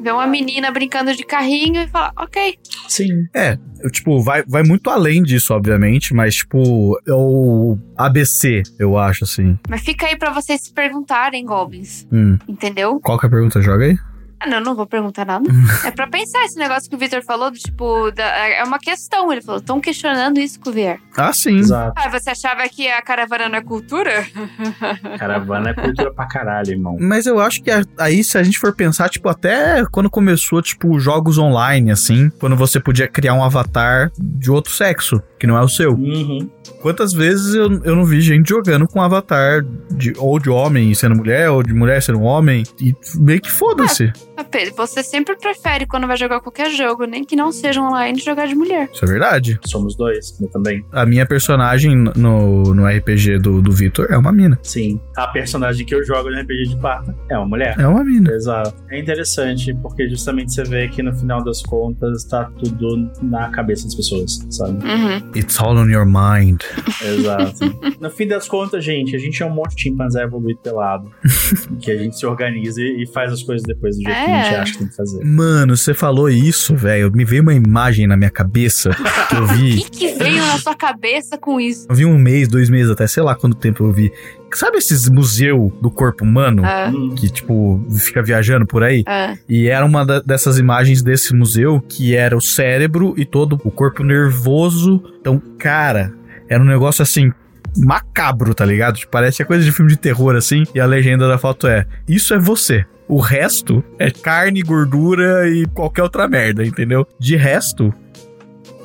Ver 0.00 0.12
uma 0.12 0.26
menina 0.28 0.70
brincando 0.70 1.12
de 1.14 1.24
carrinho 1.24 1.82
e 1.82 1.88
falar, 1.88 2.12
ok. 2.16 2.54
Sim. 2.88 3.26
É, 3.34 3.58
eu, 3.82 3.90
tipo, 3.90 4.20
vai, 4.22 4.44
vai 4.46 4.62
muito 4.62 4.88
além 4.90 5.22
disso, 5.24 5.52
obviamente, 5.52 6.14
mas, 6.14 6.36
tipo, 6.36 6.96
é 7.06 7.12
o 7.12 7.76
ABC, 7.96 8.62
eu 8.78 8.96
acho, 8.96 9.24
assim. 9.24 9.58
Mas 9.68 9.80
fica 9.82 10.06
aí 10.06 10.16
pra 10.16 10.30
vocês 10.32 10.60
se 10.62 10.72
perguntarem, 10.72 11.44
Goblins. 11.44 12.06
Hum. 12.12 12.38
Entendeu? 12.48 13.00
Qual 13.02 13.18
que 13.18 13.26
é 13.26 13.28
a 13.28 13.30
pergunta? 13.30 13.60
Joga 13.60 13.86
aí. 13.86 13.98
Ah, 14.40 14.48
não, 14.48 14.60
não 14.60 14.74
vou 14.74 14.86
perguntar 14.86 15.24
nada. 15.24 15.48
é 15.84 15.90
pra 15.90 16.06
pensar 16.06 16.44
esse 16.44 16.56
negócio 16.58 16.88
que 16.88 16.94
o 16.96 16.98
Victor 16.98 17.22
falou, 17.24 17.50
do 17.50 17.58
tipo, 17.58 18.10
da- 18.12 18.24
é 18.48 18.62
uma 18.64 18.78
questão. 18.78 19.32
Ele 19.32 19.42
falou, 19.42 19.60
estão 19.60 19.80
questionando 19.80 20.38
isso 20.38 20.60
com 20.60 20.70
o 20.70 20.72
VR. 20.72 21.00
Ah, 21.16 21.32
sim. 21.32 21.58
Exato. 21.58 21.92
Ah, 21.96 22.08
você 22.08 22.30
achava 22.30 22.68
que 22.68 22.88
a 22.88 23.02
caravana 23.02 23.48
não 23.48 23.58
é 23.58 23.62
cultura? 23.62 24.24
Caravana 25.18 25.70
é 25.70 25.74
cultura 25.74 26.12
pra 26.12 26.26
caralho, 26.26 26.70
irmão. 26.70 26.96
Mas 27.00 27.26
eu 27.26 27.40
acho 27.40 27.62
que 27.62 27.70
aí, 27.98 28.22
se 28.22 28.38
a 28.38 28.42
gente 28.42 28.58
for 28.58 28.74
pensar, 28.74 29.08
tipo, 29.08 29.28
até 29.28 29.84
quando 29.90 30.10
começou, 30.10 30.62
tipo, 30.62 30.98
jogos 30.98 31.38
online, 31.38 31.90
assim, 31.90 32.30
quando 32.38 32.56
você 32.56 32.78
podia 32.80 33.08
criar 33.08 33.34
um 33.34 33.42
avatar 33.42 34.10
de 34.18 34.50
outro 34.50 34.72
sexo, 34.72 35.20
que 35.38 35.46
não 35.46 35.56
é 35.56 35.62
o 35.62 35.68
seu. 35.68 35.92
Uhum. 35.92 36.48
Quantas 36.82 37.12
vezes 37.12 37.54
eu, 37.54 37.82
eu 37.84 37.96
não 37.96 38.04
vi 38.04 38.20
gente 38.20 38.48
jogando 38.48 38.86
com 38.86 38.98
um 38.98 39.02
avatar 39.02 39.64
de, 39.90 40.12
ou 40.16 40.38
de 40.38 40.48
homem 40.48 40.94
sendo 40.94 41.16
mulher, 41.16 41.50
ou 41.50 41.62
de 41.62 41.72
mulher 41.72 42.02
sendo 42.02 42.20
homem, 42.22 42.62
e 42.80 42.94
meio 43.16 43.40
que 43.40 43.50
foda-se. 43.50 44.12
Ah, 44.36 44.44
Pedro, 44.44 44.74
você 44.76 45.02
sempre 45.02 45.36
prefere, 45.36 45.86
quando 45.86 46.06
vai 46.06 46.16
jogar 46.16 46.40
qualquer 46.40 46.70
jogo, 46.70 47.04
nem 47.04 47.24
que 47.24 47.34
não 47.34 47.50
seja 47.50 47.80
online, 47.80 48.20
jogar 48.20 48.46
de 48.46 48.54
mulher. 48.54 48.88
Isso 48.92 49.04
é 49.04 49.08
verdade. 49.08 49.58
Somos 49.66 49.96
dois, 49.96 50.38
eu 50.40 50.48
também. 50.48 50.84
A 50.92 51.04
minha 51.04 51.26
personagem 51.26 51.96
no, 51.96 52.74
no 52.74 52.86
RPG 52.86 53.38
do, 53.38 53.60
do 53.60 53.72
Victor 53.72 54.06
é 54.10 54.16
uma 54.16 54.32
mina. 54.32 54.58
Sim. 54.62 55.00
A 55.16 55.26
personagem 55.26 55.84
que 55.84 55.94
eu 55.94 56.04
jogo 56.04 56.30
no 56.30 56.40
RPG 56.40 56.68
de 56.68 56.76
quarta 56.76 57.14
é 57.28 57.36
uma 57.36 57.46
mulher. 57.46 57.74
É 57.78 57.86
uma 57.86 58.04
mina. 58.04 58.30
Exato. 58.30 58.74
É 58.90 58.98
interessante, 58.98 59.74
porque 59.82 60.08
justamente 60.08 60.52
você 60.52 60.62
vê 60.62 60.88
que 60.88 61.02
no 61.02 61.12
final 61.14 61.42
das 61.42 61.62
contas 61.62 62.24
tá 62.24 62.50
tudo 62.58 63.10
na 63.22 63.48
cabeça 63.50 63.84
das 63.84 63.94
pessoas, 63.94 64.46
sabe? 64.50 64.84
Uhum. 64.84 65.27
It's 65.34 65.60
all 65.60 65.76
on 65.78 65.90
your 65.90 66.06
mind. 66.06 66.62
Exato. 67.02 67.64
no 68.00 68.10
fim 68.10 68.26
das 68.26 68.48
contas, 68.48 68.84
gente, 68.84 69.14
a 69.14 69.18
gente 69.18 69.42
é 69.42 69.46
um 69.46 69.50
monte 69.50 69.76
de 69.76 69.82
chimpanzé 69.82 70.22
evoluído 70.22 70.58
pelado. 70.60 71.10
que 71.80 71.90
a 71.90 71.96
gente 71.96 72.18
se 72.18 72.24
organiza 72.26 72.80
e 72.80 73.06
faz 73.12 73.32
as 73.32 73.42
coisas 73.42 73.62
depois 73.66 73.96
do 73.96 74.02
jeito 74.02 74.14
que 74.16 74.30
a 74.30 74.42
gente 74.42 74.54
É. 74.54 74.58
acha 74.58 74.72
que 74.72 74.78
tem 74.78 74.88
que 74.88 74.96
fazer. 74.96 75.24
Mano, 75.24 75.76
você 75.76 75.92
falou 75.94 76.28
isso, 76.30 76.74
velho. 76.74 77.12
Me 77.12 77.24
veio 77.24 77.42
uma 77.42 77.54
imagem 77.54 78.06
na 78.06 78.16
minha 78.16 78.30
cabeça 78.30 78.90
que 79.28 79.34
eu 79.36 79.44
O 79.44 79.46
vi. 79.48 79.82
que, 79.82 79.90
que 79.90 80.14
veio 80.14 80.38
na 80.38 80.58
sua 80.58 80.74
cabeça 80.74 81.36
com 81.38 81.60
isso? 81.60 81.86
Eu 81.88 81.94
vi 81.94 82.04
um 82.04 82.18
mês, 82.18 82.48
dois 82.48 82.68
meses 82.70 82.90
até, 82.90 83.06
sei 83.06 83.22
lá 83.22 83.34
quanto 83.34 83.56
tempo 83.56 83.84
eu 83.84 83.92
vi. 83.92 84.10
Sabe 84.52 84.78
esses 84.78 85.08
museu 85.08 85.72
do 85.82 85.90
corpo 85.90 86.24
humano? 86.24 86.62
Ah, 86.64 86.90
Hum. 86.94 87.14
Que, 87.14 87.28
tipo, 87.30 87.84
fica 87.98 88.22
viajando 88.22 88.66
por 88.66 88.82
aí? 88.82 89.04
ah. 89.06 89.36
E 89.48 89.68
era 89.68 89.84
uma 89.84 90.04
da- 90.04 90.20
dessas 90.20 90.58
imagens 90.58 91.02
desse 91.02 91.34
museu 91.34 91.80
que 91.80 92.16
era 92.16 92.36
o 92.36 92.40
cérebro 92.40 93.14
e 93.16 93.24
todo 93.24 93.60
o 93.64 93.70
corpo 93.70 94.02
nervoso. 94.02 95.02
Então, 95.20 95.40
cara, 95.58 96.12
era 96.48 96.62
um 96.62 96.66
negócio 96.66 97.02
assim. 97.02 97.32
Macabro, 97.76 98.54
tá 98.54 98.64
ligado? 98.64 98.96
Tipo, 98.96 99.12
Parece 99.12 99.44
coisa 99.44 99.62
de 99.64 99.70
filme 99.70 99.90
de 99.90 99.96
terror 99.98 100.34
assim. 100.34 100.64
E 100.74 100.80
a 100.80 100.86
legenda 100.86 101.28
da 101.28 101.36
foto 101.38 101.66
é: 101.68 101.86
Isso 102.08 102.32
é 102.34 102.38
você. 102.38 102.84
O 103.06 103.20
resto 103.20 103.84
é 103.98 104.10
carne, 104.10 104.62
gordura 104.62 105.48
e 105.48 105.64
qualquer 105.66 106.02
outra 106.02 106.26
merda, 106.28 106.64
entendeu? 106.64 107.06
De 107.18 107.36
resto, 107.36 107.92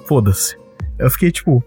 foda-se. 0.07 0.55
Eu 0.99 1.09
fiquei 1.09 1.31
tipo, 1.31 1.63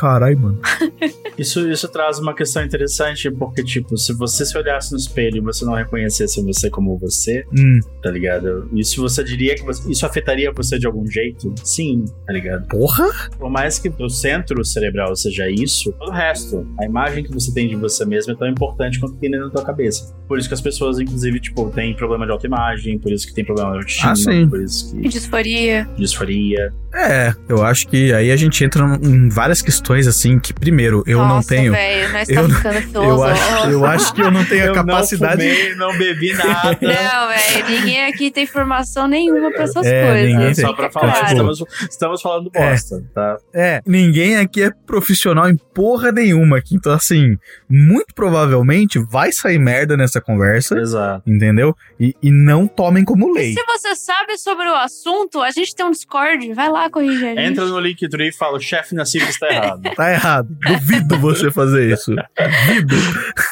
carai, 0.00 0.34
mano. 0.34 0.58
Isso, 1.38 1.70
isso 1.70 1.88
traz 1.88 2.18
uma 2.18 2.34
questão 2.34 2.62
interessante, 2.62 3.30
porque, 3.30 3.62
tipo, 3.64 3.96
se 3.96 4.12
você 4.12 4.44
se 4.44 4.58
olhasse 4.58 4.92
no 4.92 4.98
espelho 4.98 5.38
e 5.38 5.40
você 5.40 5.64
não 5.64 5.72
reconhecesse 5.72 6.42
você 6.44 6.68
como 6.68 6.98
você, 6.98 7.44
Hum, 7.56 7.80
tá 8.02 8.10
ligado? 8.10 8.68
Isso 8.74 9.00
você 9.00 9.24
diria 9.24 9.54
que 9.54 9.62
você- 9.62 9.90
isso 9.90 10.04
afetaria 10.04 10.52
você 10.52 10.78
de 10.78 10.86
algum 10.86 11.06
jeito? 11.06 11.54
Sim, 11.64 12.04
tá 12.26 12.32
ligado? 12.34 12.66
porra? 12.68 13.06
Por 13.38 13.48
mais 13.50 13.78
que 13.78 13.88
o 13.88 14.08
centro 14.10 14.62
cerebral 14.66 15.16
seja 15.16 15.48
isso, 15.50 15.92
todo 15.92 16.10
o 16.10 16.12
resto, 16.12 16.66
a 16.78 16.84
imagem 16.84 17.24
que 17.24 17.32
você 17.32 17.54
tem 17.54 17.66
de 17.68 17.74
você 17.76 18.04
mesmo 18.04 18.32
é 18.32 18.36
tão 18.36 18.48
importante 18.48 19.00
quanto 19.00 19.14
tem 19.16 19.30
dentro 19.30 19.46
da 19.46 19.52
tua 19.54 19.64
cabeça. 19.64 20.14
Por 20.28 20.38
isso 20.38 20.46
que 20.46 20.54
as 20.54 20.60
pessoas, 20.60 20.98
inclusive, 20.98 21.40
tipo, 21.40 21.70
têm 21.70 21.94
problema 21.96 22.26
de 22.26 22.32
autoimagem, 22.32 22.98
por 22.98 23.10
isso 23.12 23.26
que 23.26 23.32
tem 23.32 23.44
problema 23.46 23.70
de 23.70 23.76
autoestima, 23.78 24.12
Ah, 24.12 24.16
sim. 24.16 24.46
por 24.48 24.62
isso 24.62 24.94
E 24.98 25.02
que 25.02 25.08
disforia. 25.08 25.88
disforia. 25.96 26.70
É, 26.92 27.32
eu 27.48 27.62
acho 27.62 27.88
que 27.88 28.12
aí 28.12 28.30
a 28.30 28.36
gente 28.36 28.62
entra 28.62 28.84
em 29.02 29.28
várias 29.30 29.62
questões 29.62 29.89
assim 29.94 30.38
que, 30.38 30.52
primeiro, 30.52 31.02
eu 31.06 31.18
não 31.18 31.28
Nossa, 31.28 31.48
tenho. 31.48 31.72
velho, 31.72 32.12
nós 32.12 32.28
eu 32.28 32.34
tá 32.36 32.42
não- 32.42 32.50
ficando 32.56 32.80
Eu 33.10 33.22
acho, 33.24 33.70
eu 33.70 33.84
acho 33.86 34.14
que 34.14 34.20
eu 34.22 34.30
não 34.30 34.44
tenho 34.44 34.62
a 34.64 34.66
Eu 34.66 34.74
capacidade. 34.74 35.44
não 35.46 35.54
fumei, 35.54 35.74
não 35.74 35.98
bebi 35.98 36.32
nada. 36.34 36.78
Não, 36.80 37.28
velho, 37.28 37.68
ninguém 37.70 38.04
aqui 38.06 38.30
tem 38.30 38.46
formação 38.46 39.06
nenhuma 39.08 39.50
pra 39.52 39.64
essas 39.64 39.86
É, 39.86 40.06
coisas. 40.06 40.28
ninguém 40.30 40.54
tem. 40.54 40.64
Só 40.64 40.72
pra 40.72 40.88
Fica 40.88 41.00
falar, 41.00 41.12
claro. 41.12 41.26
estamos, 41.52 41.64
estamos 41.90 42.22
falando 42.22 42.50
bosta, 42.50 43.02
tá? 43.14 43.36
É, 43.54 43.80
ninguém 43.86 44.36
aqui 44.38 44.62
é 44.62 44.70
profissional 44.86 45.48
em 45.48 45.56
porra 45.74 46.12
nenhuma 46.12 46.58
aqui. 46.58 46.74
Então, 46.74 46.92
assim, 46.92 47.36
muito 47.68 48.14
provavelmente 48.14 48.98
vai 48.98 49.32
sair 49.32 49.58
merda 49.58 49.96
nessa 49.96 50.20
conversa, 50.20 50.78
Exato. 50.78 51.22
entendeu? 51.28 51.74
E, 51.98 52.14
e 52.22 52.30
não 52.30 52.66
tomem 52.66 53.04
como 53.04 53.32
lei. 53.32 53.52
Se 53.54 53.62
você 53.64 53.94
sabe 53.96 54.36
sobre 54.38 54.66
o 54.68 54.74
assunto, 54.74 55.40
a 55.40 55.50
gente 55.50 55.74
tem 55.74 55.84
um 55.86 55.90
Discord, 55.90 56.52
vai 56.54 56.68
lá 56.70 56.88
corrigir 56.90 57.24
a 57.26 57.34
gente. 57.34 57.40
Entra 57.40 57.64
no 57.66 57.78
Linktree 57.80 58.28
e 58.28 58.32
fala, 58.32 58.56
o 58.56 58.60
chefe 58.60 58.94
Nassif 58.94 59.28
está 59.28 59.48
errado. 59.48 59.79
Tá 59.96 60.12
errado. 60.12 60.48
Duvido 60.66 61.18
você 61.18 61.50
fazer 61.50 61.92
isso. 61.92 62.14
Duvido. 62.14 62.96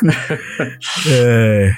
é. 1.10 1.72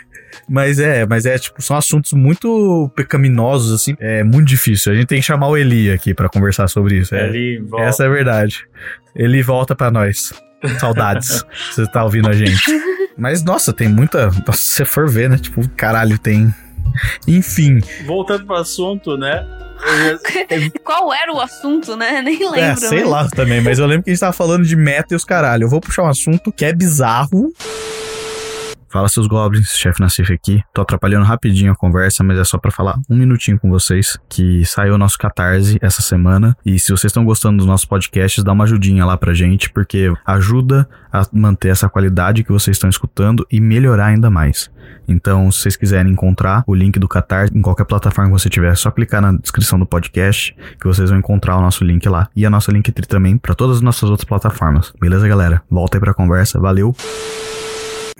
Mas 0.48 0.78
é, 0.80 1.07
mas 1.07 1.26
é, 1.26 1.38
tipo, 1.38 1.62
são 1.62 1.76
assuntos 1.76 2.12
muito 2.12 2.90
pecaminosos, 2.96 3.72
assim. 3.72 3.94
É 4.01 4.24
muito 4.24 4.48
difícil. 4.48 4.92
A 4.92 4.94
gente 4.94 5.07
tem 5.07 5.20
que 5.20 5.26
chamar 5.26 5.48
o 5.48 5.57
Eli 5.57 5.90
aqui 5.90 6.12
pra 6.14 6.28
conversar 6.28 6.68
sobre 6.68 6.98
isso. 6.98 7.14
É, 7.14 7.28
Ele 7.28 7.61
volta. 7.61 7.86
essa 7.86 8.05
é 8.05 8.07
a 8.07 8.11
verdade. 8.11 8.66
Ele 9.14 9.42
volta 9.42 9.74
pra 9.74 9.90
nós. 9.90 10.32
Saudades. 10.78 11.44
você 11.70 11.86
tá 11.86 12.05
ouvindo 12.05 12.28
a 12.28 12.32
gente. 12.32 12.62
Mas, 13.16 13.44
nossa, 13.44 13.72
tem 13.72 13.88
muita. 13.88 14.26
Nossa, 14.26 14.59
se 14.59 14.72
você 14.72 14.84
for 14.84 15.09
ver, 15.09 15.30
né? 15.30 15.38
Tipo, 15.38 15.68
caralho, 15.70 16.18
tem. 16.18 16.53
Enfim. 17.26 17.80
Voltando 18.05 18.44
pro 18.46 18.57
assunto, 18.57 19.16
né? 19.16 19.46
Qual 20.84 21.12
era 21.12 21.32
o 21.32 21.40
assunto, 21.40 21.96
né? 21.96 22.22
Nem 22.22 22.38
lembro. 22.38 22.60
É, 22.60 22.76
sei 22.76 23.00
mas- 23.00 23.08
lá 23.10 23.28
também, 23.28 23.60
mas 23.60 23.78
eu 23.78 23.86
lembro 23.86 24.04
que 24.04 24.10
a 24.10 24.12
gente 24.12 24.20
tava 24.20 24.32
falando 24.32 24.64
de 24.64 24.76
meta 24.76 25.14
e 25.14 25.16
os 25.16 25.24
caralho. 25.24 25.64
Eu 25.64 25.68
vou 25.68 25.80
puxar 25.80 26.02
um 26.04 26.08
assunto 26.08 26.52
que 26.52 26.64
é 26.64 26.72
bizarro. 26.72 27.52
Fala 28.91 29.09
seus 29.09 29.28
goblins, 29.28 29.68
chefe 29.76 30.01
Nassif 30.01 30.32
aqui. 30.32 30.62
Tô 30.74 30.82
atrapalhando 30.82 31.24
rapidinho 31.24 31.70
a 31.70 31.76
conversa, 31.76 32.24
mas 32.24 32.38
é 32.38 32.45
só 32.45 32.59
pra 32.59 32.72
falar 32.72 32.99
um 33.09 33.16
minutinho 33.16 33.57
com 33.57 33.70
vocês 33.70 34.18
que 34.28 34.64
saiu 34.64 34.95
o 34.95 34.99
nosso 34.99 35.16
Catarse 35.16 35.78
essa 35.80 36.03
semana. 36.03 36.57
E 36.66 36.76
se 36.76 36.91
vocês 36.91 37.11
estão 37.11 37.24
gostando 37.24 37.59
dos 37.59 37.66
nossos 37.66 37.86
podcasts, 37.86 38.43
dá 38.43 38.51
uma 38.53 38.64
ajudinha 38.64 39.07
lá 39.07 39.16
pra 39.16 39.32
gente, 39.32 39.70
porque 39.70 40.12
ajuda 40.26 40.88
a 41.12 41.24
manter 41.32 41.68
essa 41.68 41.88
qualidade 41.88 42.43
que 42.43 42.51
vocês 42.51 42.76
estão 42.76 42.91
escutando 42.91 43.47
e 43.49 43.61
melhorar 43.61 44.07
ainda 44.07 44.28
mais. 44.28 44.68
Então, 45.07 45.53
se 45.53 45.61
vocês 45.61 45.76
quiserem 45.76 46.11
encontrar 46.11 46.64
o 46.66 46.74
link 46.74 46.99
do 46.99 47.07
Catarse 47.07 47.57
em 47.57 47.62
qualquer 47.62 47.84
plataforma 47.84 48.32
que 48.32 48.41
você 48.41 48.51
tiver, 48.51 48.72
é 48.72 48.74
só 48.74 48.91
clicar 48.91 49.22
na 49.22 49.32
descrição 49.32 49.78
do 49.78 49.86
podcast 49.86 50.53
que 50.80 50.86
vocês 50.86 51.11
vão 51.11 51.18
encontrar 51.20 51.57
o 51.57 51.61
nosso 51.61 51.84
link 51.84 52.09
lá. 52.09 52.28
E 52.34 52.45
a 52.45 52.51
nossa 52.51 52.72
Linktree 52.72 53.07
também 53.07 53.38
para 53.38 53.55
todas 53.55 53.76
as 53.76 53.82
nossas 53.82 54.11
outras 54.11 54.24
plataformas. 54.24 54.93
Beleza, 55.01 55.28
galera? 55.28 55.62
Volta 55.70 55.97
aí 55.97 56.01
pra 56.01 56.12
conversa. 56.12 56.59
Valeu! 56.59 56.93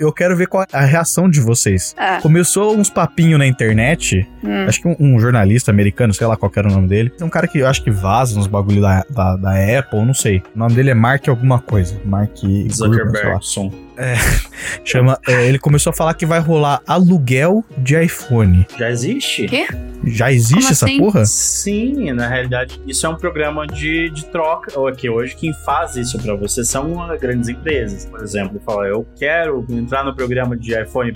Eu 0.01 0.11
quero 0.15 0.35
ver 0.35 0.47
qual 0.47 0.63
é 0.63 0.67
a 0.73 0.81
reação 0.81 1.29
de 1.29 1.41
vocês. 1.41 1.95
Ah. 1.99 2.21
Começou 2.23 2.75
uns 2.75 2.89
papinhos 2.89 3.39
na 3.39 3.47
internet. 3.47 4.27
Hum. 4.43 4.65
Acho 4.67 4.81
que 4.81 4.89
um, 4.89 4.97
um 4.99 5.21
jornalista 5.21 5.71
americano, 5.71 6.15
sei 6.15 6.27
lá 6.27 6.39
qual 6.39 6.51
que 6.51 6.59
era 6.59 6.69
o 6.69 6.73
nome 6.73 6.89
dele. 6.89 7.11
Tem 7.11 7.27
um 7.27 7.31
cara 7.31 7.47
que 7.47 7.59
eu 7.59 7.67
acho 7.67 7.85
que 7.85 7.91
vaza 7.91 8.35
nos 8.35 8.47
bagulho 8.47 8.81
da, 8.81 9.05
da, 9.11 9.37
da 9.37 9.79
Apple, 9.79 10.03
não 10.03 10.15
sei. 10.15 10.43
O 10.57 10.59
nome 10.59 10.75
dele 10.75 10.89
é 10.89 10.95
Mark 10.95 11.29
alguma 11.29 11.59
coisa. 11.59 12.01
Mark 12.07 12.33
Gurman, 12.41 12.71
sei 12.71 12.87
lá. 12.89 13.39
Zuckerberg. 13.41 13.90
É, 14.01 14.17
chama, 14.83 15.19
é, 15.29 15.47
ele 15.47 15.59
começou 15.59 15.91
a 15.91 15.93
falar 15.93 16.15
que 16.15 16.25
vai 16.25 16.41
rolar 16.41 16.81
aluguel 16.87 17.63
de 17.77 18.03
iPhone. 18.03 18.67
Já 18.79 18.91
existe? 18.91 19.47
Quê? 19.47 19.67
Já 20.03 20.33
existe 20.33 20.55
Como 20.55 20.71
essa 20.71 20.87
assim? 20.87 20.99
porra? 20.99 21.27
Sim, 21.27 22.11
na 22.13 22.27
realidade, 22.27 22.81
isso 22.87 23.05
é 23.05 23.09
um 23.11 23.17
programa 23.17 23.67
de, 23.67 24.09
de 24.09 24.25
troca. 24.27 24.79
Ou 24.79 24.87
aqui, 24.87 25.11
hoje, 25.11 25.37
quem 25.37 25.53
faz 25.53 25.97
isso 25.97 26.19
pra 26.19 26.35
você 26.35 26.65
são 26.65 26.93
uh, 26.93 27.19
grandes 27.19 27.51
empresas. 27.51 28.07
Por 28.07 28.23
exemplo, 28.23 28.59
fala, 28.65 28.87
eu 28.87 29.07
quero 29.19 29.67
entrar 29.69 30.03
no 30.03 30.15
programa 30.17 30.57
de 30.57 30.73
iPhone, 30.81 31.13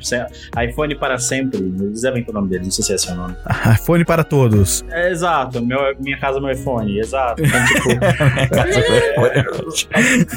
iPhone 0.62 0.94
para 0.96 1.18
sempre. 1.18 1.60
Eles 1.60 2.02
devem 2.02 2.22
ter 2.22 2.30
o 2.30 2.34
nome 2.34 2.50
deles, 2.50 2.66
não 2.66 2.72
sei 2.72 2.84
se 2.84 2.92
esse 2.92 3.08
é 3.08 3.12
o 3.14 3.16
nome. 3.16 3.34
iPhone 3.74 4.04
para 4.04 4.22
todos. 4.22 4.84
É, 4.90 5.10
exato, 5.10 5.64
meu, 5.64 5.80
minha 5.98 6.18
casa, 6.18 6.38
meu 6.38 6.50
iPhone, 6.50 6.98
exato. 6.98 7.42
Então, 7.42 7.64
tipo, 7.64 7.88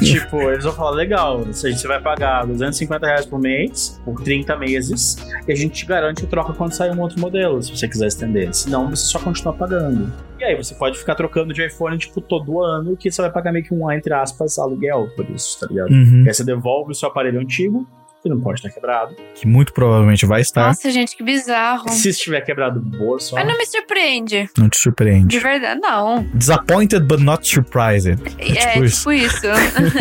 tipo, 0.02 0.40
eles 0.50 0.64
vão 0.64 0.72
falar, 0.72 0.92
legal, 0.92 1.44
você 1.44 1.70
vai 1.86 2.00
pagar 2.00 2.37
250 2.44 3.06
reais 3.06 3.26
por 3.26 3.38
mês, 3.38 4.00
por 4.04 4.22
30 4.22 4.56
meses, 4.56 5.16
e 5.46 5.52
a 5.52 5.54
gente 5.54 5.74
te 5.74 5.86
garante 5.86 6.26
troca 6.26 6.52
quando 6.52 6.72
sair 6.72 6.90
um 6.90 7.00
outro 7.00 7.20
modelo, 7.20 7.62
se 7.62 7.76
você 7.76 7.88
quiser 7.88 8.08
estender. 8.08 8.52
Senão, 8.54 8.90
você 8.90 9.06
só 9.06 9.18
continua 9.18 9.52
pagando. 9.52 10.12
E 10.38 10.44
aí, 10.44 10.56
você 10.56 10.74
pode 10.74 10.98
ficar 10.98 11.14
trocando 11.14 11.52
de 11.52 11.66
iPhone, 11.66 11.98
tipo, 11.98 12.20
todo 12.20 12.62
ano, 12.62 12.96
que 12.96 13.10
você 13.10 13.22
vai 13.22 13.30
pagar 13.30 13.52
meio 13.52 13.64
que 13.64 13.74
um, 13.74 13.90
entre 13.90 14.12
aspas, 14.14 14.58
aluguel 14.58 15.08
por 15.16 15.28
isso, 15.30 15.58
tá 15.60 15.66
ligado? 15.66 15.90
Uhum. 15.90 16.24
E 16.24 16.28
aí 16.28 16.34
você 16.34 16.44
devolve 16.44 16.92
o 16.92 16.94
seu 16.94 17.08
aparelho 17.08 17.40
antigo, 17.40 17.86
que 18.22 18.28
não 18.28 18.40
pode 18.40 18.58
estar 18.58 18.70
quebrado. 18.70 19.14
Que 19.34 19.46
muito 19.46 19.72
provavelmente 19.72 20.26
vai 20.26 20.40
estar. 20.40 20.68
Nossa, 20.68 20.90
gente, 20.90 21.16
que 21.16 21.22
bizarro. 21.22 21.88
Se 21.88 22.08
estiver 22.08 22.40
quebrado, 22.40 22.80
boa 22.80 23.18
só. 23.18 23.36
Mas 23.36 23.46
não 23.46 23.56
me 23.56 23.66
surpreende. 23.66 24.48
Não 24.56 24.68
te 24.68 24.78
surpreende. 24.78 25.28
De 25.28 25.38
verdade, 25.38 25.80
não. 25.80 26.24
Disappointed 26.34 27.04
but 27.04 27.20
not 27.20 27.46
surprised. 27.48 28.18
É, 28.38 28.72
tipo 28.72 28.84
isso. 28.84 28.98
tipo 28.98 29.12
isso. 29.12 29.46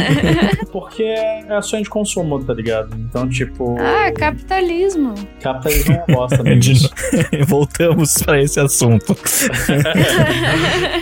Porque 0.71 1.03
é 1.03 1.55
ações 1.55 1.83
de 1.83 1.89
consumo, 1.89 2.43
tá 2.43 2.53
ligado? 2.53 2.95
Então, 2.97 3.27
tipo. 3.29 3.77
ah, 3.79 4.11
capitalismo. 4.11 5.13
Capitalismo 5.41 5.93
é 5.93 6.03
uma 6.07 6.17
bosta 6.17 6.37
novo, 6.43 6.57
Voltamos 7.47 8.13
pra 8.23 8.41
esse 8.41 8.59
assunto. 8.59 9.15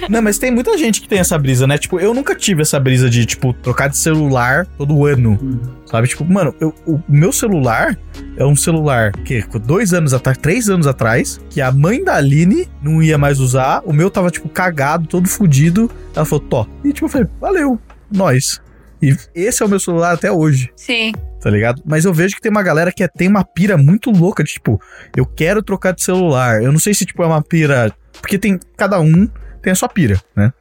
Não, 0.10 0.22
mas 0.22 0.38
tem 0.38 0.52
muita 0.52 0.78
gente 0.78 1.02
que 1.02 1.08
tem 1.08 1.20
essa 1.20 1.38
brisa, 1.38 1.66
né? 1.66 1.78
Tipo, 1.78 2.00
eu 2.00 2.14
nunca 2.14 2.36
tive 2.36 2.62
essa 2.62 2.80
brisa 2.80 3.10
de, 3.10 3.26
tipo, 3.26 3.54
trocar 3.54 3.90
de 3.90 3.98
celular 3.98 4.66
todo 4.78 5.06
ano. 5.06 5.40
Sabe? 5.86 6.08
Tipo, 6.08 6.26
mano, 6.26 6.54
eu- 6.60 6.74
o 6.86 7.00
meu 7.08 7.32
celular 7.32 7.98
é 8.38 8.46
um 8.46 8.56
celular 8.56 9.12
que 9.12 9.44
dois 9.60 9.94
anos 9.94 10.14
atrás, 10.14 10.38
três 10.38 10.70
anos 10.70 10.88
atrás, 10.88 11.40
que 11.50 11.62
a 11.62 11.72
mãe 11.72 12.04
da 12.04 12.16
Aline 12.16 12.68
não 12.82 13.02
ia 13.04 13.18
mais 13.18 13.40
usar. 13.40 13.82
O 13.86 13.94
meu 13.94 14.10
tava, 14.10 14.32
tipo, 14.32 14.50
cagado, 14.50 15.08
todo 15.08 15.28
fudido. 15.30 15.90
Ela 16.16 16.26
falou, 16.26 16.44
tó. 16.46 16.68
E, 16.84 16.92
tipo, 16.92 17.06
eu 17.06 17.10
falei, 17.10 17.28
valeu, 17.40 17.80
nós. 18.12 18.62
E 19.02 19.16
esse 19.36 19.62
é 19.62 19.66
o 19.66 19.70
meu 19.70 19.80
celular 19.80 20.14
até 20.14 20.32
hoje 20.32 20.72
Sim. 20.76 21.12
tá 21.42 21.50
ligado? 21.50 21.82
Mas 21.86 22.06
eu 22.06 22.14
vejo 22.14 22.34
que 22.36 22.42
tem 22.42 22.50
uma 22.50 22.64
galera 22.64 22.92
que 22.94 23.04
é- 23.04 23.08
tem 23.10 23.28
uma 23.28 23.44
pira 23.44 23.78
muito 23.78 24.10
louca 24.10 24.42
de 24.44 24.54
tipo, 24.54 24.82
eu 25.16 25.26
quero 25.26 25.62
trocar 25.62 25.94
de 25.94 26.02
celular. 26.02 26.64
Eu 26.64 26.72
não 26.72 26.80
sei 26.80 26.94
se 26.94 27.06
tipo 27.06 27.22
é 27.22 27.28
uma 27.28 27.42
pira, 27.44 27.94
porque 28.22 28.40
tem 28.40 28.58
cada 28.78 29.00
um 29.02 29.28
tem 29.62 29.72
a 29.72 29.76
sua 29.76 29.90
pira, 29.90 30.18
né? 30.36 30.52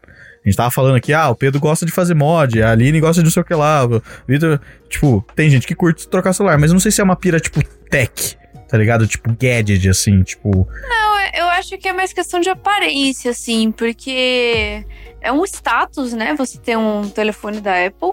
A 0.45 0.49
gente 0.49 0.57
tava 0.57 0.71
falando 0.71 0.97
aqui, 0.97 1.13
ah, 1.15 1.31
o 1.31 1.35
Pedro 1.35 1.59
gosta 1.59 1.87
de 1.87 1.93
fazer 1.93 2.13
mod, 2.15 2.63
a 2.63 2.71
Aline 2.73 3.01
gosta 3.01 3.23
de 3.23 3.25
não 3.25 3.33
sei 3.33 3.41
o 3.43 3.45
que 3.45 3.55
lá, 3.55 3.87
o 3.87 4.03
Vitor, 4.29 4.61
tipo, 4.91 5.25
tem 5.35 5.49
gente 5.49 5.67
que 5.67 5.75
curte 5.75 6.07
trocar 6.07 6.35
celular, 6.35 6.59
mas 6.59 6.71
eu 6.71 6.75
não 6.75 6.81
sei 6.81 6.91
se 6.93 7.01
é 7.01 7.05
uma 7.05 7.17
pira 7.17 7.41
tipo 7.41 7.63
tech, 7.89 8.37
tá 8.69 8.77
ligado? 8.77 9.07
Tipo 9.07 9.33
gadget 9.41 9.89
assim, 9.89 10.23
tipo, 10.23 10.69
Não, 10.87 11.19
é- 11.19 11.31
eu 11.41 11.47
acho 11.47 11.79
que 11.79 11.89
é 11.89 11.93
mais 11.95 12.13
questão 12.13 12.41
de 12.41 12.51
aparência, 12.51 13.31
assim, 13.31 13.73
porque 13.73 14.85
é 15.23 15.33
um 15.33 15.43
status, 15.45 16.13
né? 16.13 16.35
Você 16.37 16.59
ter 16.59 16.77
um 16.77 17.09
telefone 17.09 17.61
da 17.63 17.87
Apple. 17.87 18.13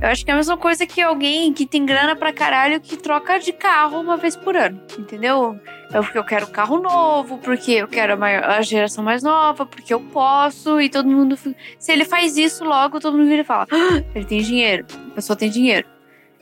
Eu 0.00 0.08
acho 0.08 0.24
que 0.24 0.30
é 0.30 0.34
a 0.34 0.36
mesma 0.36 0.56
coisa 0.56 0.86
que 0.86 1.00
alguém 1.00 1.52
que 1.52 1.66
tem 1.66 1.84
grana 1.84 2.14
pra 2.16 2.32
caralho 2.32 2.80
que 2.80 2.96
troca 2.96 3.38
de 3.38 3.52
carro 3.52 4.00
uma 4.00 4.16
vez 4.16 4.36
por 4.36 4.56
ano, 4.56 4.80
entendeu? 4.98 5.58
É 5.92 6.00
porque 6.00 6.16
eu 6.18 6.24
quero 6.24 6.46
carro 6.46 6.78
novo, 6.80 7.38
porque 7.38 7.72
eu 7.72 7.88
quero 7.88 8.12
a, 8.12 8.16
maior- 8.16 8.44
a 8.44 8.62
geração 8.62 9.02
mais 9.02 9.22
nova, 9.22 9.66
porque 9.66 9.92
eu 9.92 10.00
posso, 10.00 10.80
e 10.80 10.88
todo 10.88 11.08
mundo. 11.08 11.36
Se 11.78 11.92
ele 11.92 12.04
faz 12.04 12.36
isso 12.36 12.64
logo, 12.64 13.00
todo 13.00 13.16
mundo 13.16 13.28
vira 13.28 13.42
e 13.42 13.44
fala: 13.44 13.66
"Ah, 13.70 14.02
ele 14.14 14.24
tem 14.24 14.40
dinheiro, 14.40 14.86
a 15.10 15.14
pessoa 15.14 15.36
tem 15.36 15.50
dinheiro. 15.50 15.86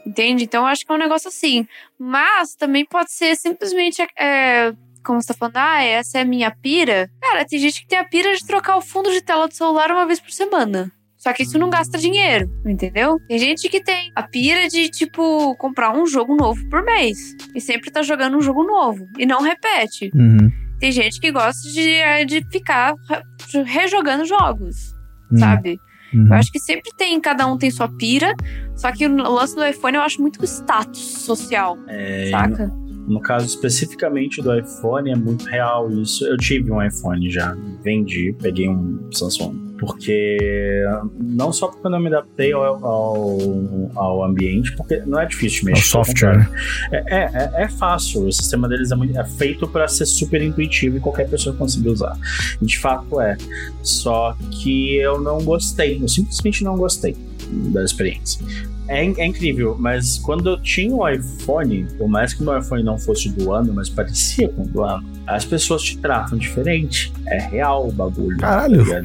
Entende? 0.07 0.45
Então 0.45 0.63
eu 0.63 0.67
acho 0.69 0.87
que 0.87 0.93
é 0.93 0.95
um 0.95 0.99
negócio 0.99 1.29
assim. 1.29 1.67
Mas 1.99 2.55
também 2.55 2.85
pode 2.87 3.13
ser 3.13 3.37
simplesmente. 3.37 4.07
é, 4.19 4.73
como 5.05 5.21
você 5.23 5.29
tá 5.29 5.35
falando, 5.35 5.57
ah, 5.57 5.83
essa 5.83 6.19
é 6.19 6.23
a 6.23 6.25
minha 6.25 6.51
pira. 6.51 7.11
Cara, 7.21 7.45
tem 7.45 7.59
gente 7.59 7.81
que 7.81 7.87
tem 7.89 7.99
a 7.99 8.05
pira 8.05 8.35
de 8.35 8.47
trocar 8.47 8.77
o 8.77 8.81
fundo 8.83 9.11
de 9.11 9.23
tela 9.23 9.49
do 9.49 9.55
celular 9.55 9.91
uma 9.91 10.05
vez 10.07 10.21
por 10.21 10.31
semana. 10.31 10.93
Só 11.29 11.35
que 11.35 11.43
isso 11.43 11.59
não 11.59 11.69
gasta 11.69 11.99
dinheiro, 11.99 12.51
entendeu? 12.65 13.19
Tem 13.29 13.39
gente 13.39 13.69
que 13.69 13.83
tem 13.83 14.11
a 14.17 14.23
pira 14.23 14.67
de, 14.67 14.89
tipo, 14.89 15.55
comprar 15.57 15.95
um 15.95 16.07
jogo 16.07 16.35
novo 16.35 16.59
por 16.71 16.83
mês. 16.83 17.19
E 17.55 17.61
sempre 17.61 17.91
tá 17.91 18.01
jogando 18.03 18.39
um 18.39 18.41
jogo 18.41 18.65
novo. 18.65 19.07
E 19.19 19.27
não 19.27 19.43
repete. 19.43 20.11
uhum, 20.15 20.51
Tem 20.81 20.91
gente 20.91 21.21
que 21.21 21.31
gosta 21.31 21.69
de, 21.71 21.87
é, 21.91 22.25
de 22.25 22.43
ficar 22.51 22.95
re- 23.11 23.63
rejogando 23.65 24.25
jogos, 24.25 24.95
uhum, 25.31 25.39
sabe? 25.39 25.79
uhum. 26.15 26.29
Eu 26.29 26.33
acho 26.33 26.51
que 26.51 26.59
sempre 26.59 26.91
tem, 26.97 27.21
cada 27.21 27.47
um 27.47 27.59
tem 27.59 27.71
sua 27.71 27.89
pira. 27.95 28.33
Só 28.75 28.91
que 28.91 29.07
o 29.07 29.15
lance 29.15 29.55
do 29.55 29.67
iPhone 29.67 29.97
eu 29.99 30.03
acho 30.03 30.23
muito 30.23 30.43
status 30.47 30.99
social, 31.27 31.77
É, 31.89 32.31
saca? 32.31 32.73
No 33.07 33.21
caso 33.21 33.45
especificamente 33.47 34.41
do 34.41 34.59
iPhone, 34.59 35.11
é 35.11 35.15
muito 35.15 35.45
real 35.47 35.91
isso. 35.91 36.25
Eu 36.27 36.39
tive 36.39 36.71
um 36.73 36.83
iPhone 36.83 37.29
já, 37.31 37.55
vendi, 37.83 38.35
peguei 38.41 38.67
um 38.69 39.11
Samsung. 39.13 39.68
Porque 39.79 40.85
não 41.21 41.53
só 41.53 41.69
porque 41.69 41.87
eu 41.87 41.91
não 41.91 42.01
me 42.01 42.09
adaptei 42.09 42.53
ao, 42.53 42.63
ao, 42.85 43.39
ao 43.95 44.25
ambiente, 44.25 44.73
porque 44.77 45.03
não 45.07 45.21
é 45.21 45.27
difícil 45.27 45.63
de 45.65 45.69
É 45.69 45.73
o 45.73 45.75
mexer. 45.77 45.89
software, 45.89 46.39
contrário. 46.49 46.55
É, 46.93 47.15
é, 47.17 47.31
é- 47.61 47.63
é 47.65 47.69
fácil, 47.69 48.27
o 48.27 48.33
sistema 48.33 48.69
deles 48.69 48.91
é, 48.91 48.97
muito- 48.97 49.19
é 49.19 49.25
feito 49.25 49.67
para 49.69 49.87
ser 49.89 50.07
super 50.07 50.43
intuitivo 50.43 50.97
e 50.97 51.01
qualquer 51.01 51.29
pessoa 51.29 51.55
conseguir 51.55 51.91
usar. 51.91 52.17
De 52.61 52.79
fato 52.79 53.21
é. 53.21 53.37
Só 53.83 54.37
que 54.51 54.97
eu 54.97 55.21
não 55.21 55.39
gostei, 55.43 56.03
eu 56.03 56.09
simplesmente 56.09 56.65
não 56.65 56.77
gostei 56.77 57.17
da 57.73 57.85
experiência. 57.85 58.45
É, 58.91 59.05
é 59.05 59.27
incrível, 59.27 59.77
mas 59.79 60.17
quando 60.19 60.49
eu 60.49 60.63
tinha 60.63 60.95
o 60.95 61.07
iPhone, 61.07 61.87
por 61.99 62.09
mais 62.09 62.33
que 62.33 62.43
meu 62.43 62.59
iPhone 62.59 62.83
não 62.83 62.99
fosse 62.99 63.29
do 63.29 63.53
ano, 63.53 63.71
mas 63.75 63.89
parecia 63.91 64.49
com 64.49 64.63
o 64.63 64.67
do 64.67 64.83
ano, 64.83 65.07
as 65.27 65.45
pessoas 65.45 65.83
te 65.83 65.99
tratam 65.99 66.39
diferente. 66.39 67.13
É 67.27 67.39
real 67.39 67.87
o 67.87 67.93
bagulho. 67.93 68.39
Caralho. 68.39 68.87
tá? 68.89 69.05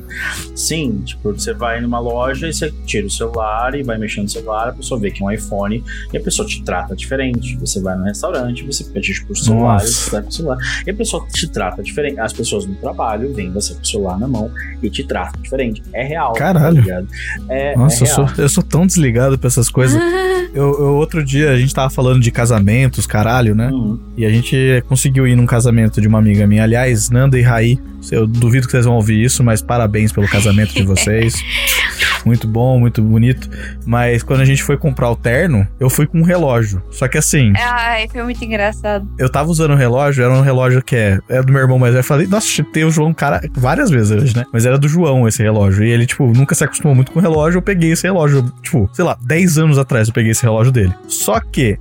Sim, 0.63 1.01
tipo, 1.03 1.33
você 1.33 1.53
vai 1.53 1.81
numa 1.81 1.99
loja 1.99 2.47
e 2.47 2.53
você 2.53 2.71
tira 2.85 3.05
o 3.05 3.09
celular 3.09 3.75
e 3.75 3.83
vai 3.83 3.97
mexendo 3.97 4.23
no 4.23 4.29
celular, 4.29 4.69
a 4.69 4.71
pessoa 4.73 4.99
vê 4.99 5.11
que 5.11 5.21
é 5.21 5.25
um 5.25 5.31
iPhone 5.31 5.83
e 6.13 6.17
a 6.17 6.21
pessoa 6.21 6.47
te 6.47 6.63
trata 6.63 6.95
diferente. 6.95 7.57
Você 7.57 7.81
vai 7.81 7.97
no 7.97 8.03
restaurante, 8.05 8.63
você 8.63 8.83
pede 8.85 9.13
por 9.25 9.35
celular, 9.35 9.73
Nossa. 9.73 9.87
você 9.87 10.09
vai 10.11 10.21
com 10.21 10.29
o 10.29 10.31
celular. 10.31 10.57
E 10.87 10.91
a 10.91 10.93
pessoa 10.93 11.25
te 11.33 11.47
trata 11.49 11.83
diferente. 11.83 12.19
As 12.19 12.31
pessoas 12.31 12.65
no 12.65 12.75
trabalho 12.75 13.33
veem 13.33 13.51
você 13.51 13.73
com 13.73 13.81
o 13.81 13.85
celular 13.85 14.17
na 14.19 14.27
mão 14.27 14.49
e 14.81 14.89
te 14.89 15.03
tratam 15.03 15.41
diferente. 15.41 15.83
É 15.93 16.03
real. 16.03 16.33
Caralho. 16.33 16.83
Tá 16.85 17.03
é, 17.49 17.75
Nossa, 17.75 18.03
é 18.03 18.07
eu, 18.07 18.13
sou, 18.13 18.23
real. 18.25 18.37
eu 18.37 18.49
sou 18.49 18.63
tão 18.63 18.87
desligado 18.87 19.37
pra 19.37 19.47
essas 19.47 19.69
coisas. 19.69 20.01
Eu, 20.53 20.65
eu- 20.79 20.95
outro 20.97 21.25
dia 21.25 21.49
a 21.49 21.57
gente 21.57 21.73
tava 21.73 21.89
falando 21.89 22.21
de 22.21 22.29
casamentos, 22.29 23.07
caralho, 23.07 23.55
né? 23.55 23.69
Uhum. 23.69 23.97
E 24.15 24.23
a 24.23 24.29
gente 24.29 24.83
conseguiu 24.87 25.25
ir 25.25 25.35
num 25.35 25.47
casamento 25.47 25.99
de 25.99 26.07
uma 26.07 26.19
amiga 26.19 26.45
minha. 26.45 26.61
Aliás, 26.61 27.09
Nanda 27.09 27.39
e 27.39 27.41
Raí, 27.41 27.79
eu 28.11 28.27
duvido 28.27 28.67
que 28.67 28.71
vocês 28.71 28.85
vão 28.85 28.93
ouvir 28.93 29.23
isso, 29.23 29.43
mas 29.43 29.63
parabéns 29.63 30.11
pelo 30.11 30.27
casamento 30.27 30.52
de 30.55 30.83
vocês. 30.83 31.35
muito 32.25 32.47
bom, 32.47 32.79
muito 32.79 33.01
bonito. 33.01 33.49
Mas 33.85 34.23
quando 34.23 34.41
a 34.41 34.45
gente 34.45 34.63
foi 34.63 34.77
comprar 34.77 35.09
o 35.09 35.15
terno, 35.15 35.67
eu 35.79 35.89
fui 35.89 36.07
com 36.07 36.19
um 36.19 36.23
relógio. 36.23 36.81
Só 36.91 37.07
que 37.07 37.17
assim, 37.17 37.53
Ai, 37.57 38.07
foi 38.07 38.23
muito 38.23 38.43
engraçado. 38.43 39.07
eu 39.17 39.29
tava 39.29 39.49
usando 39.49 39.71
o 39.71 39.75
relógio, 39.75 40.23
era 40.23 40.33
um 40.33 40.41
relógio 40.41 40.81
que 40.81 40.95
é, 40.95 41.19
é 41.29 41.41
do 41.41 41.51
meu 41.51 41.61
irmão, 41.61 41.79
mas 41.79 41.95
eu 41.95 42.03
falei, 42.03 42.27
nossa, 42.27 42.63
tem 42.63 42.83
o 42.83 42.91
João, 42.91 43.13
cara, 43.13 43.41
várias 43.53 43.89
vezes 43.89 44.11
hoje, 44.11 44.35
né? 44.35 44.45
Mas 44.51 44.65
era 44.65 44.77
do 44.77 44.87
João 44.87 45.27
esse 45.27 45.41
relógio. 45.41 45.83
E 45.83 45.89
ele, 45.89 46.05
tipo, 46.05 46.25
nunca 46.27 46.55
se 46.55 46.63
acostumou 46.63 46.95
muito 46.95 47.11
com 47.11 47.19
relógio. 47.19 47.57
Eu 47.57 47.61
peguei 47.61 47.91
esse 47.91 48.03
relógio, 48.03 48.51
tipo, 48.61 48.89
sei 48.93 49.05
lá, 49.05 49.17
10 49.21 49.57
anos 49.57 49.77
atrás 49.77 50.07
eu 50.07 50.13
peguei 50.13 50.31
esse 50.31 50.43
relógio 50.43 50.71
dele. 50.71 50.93
Só 51.07 51.39
que. 51.39 51.77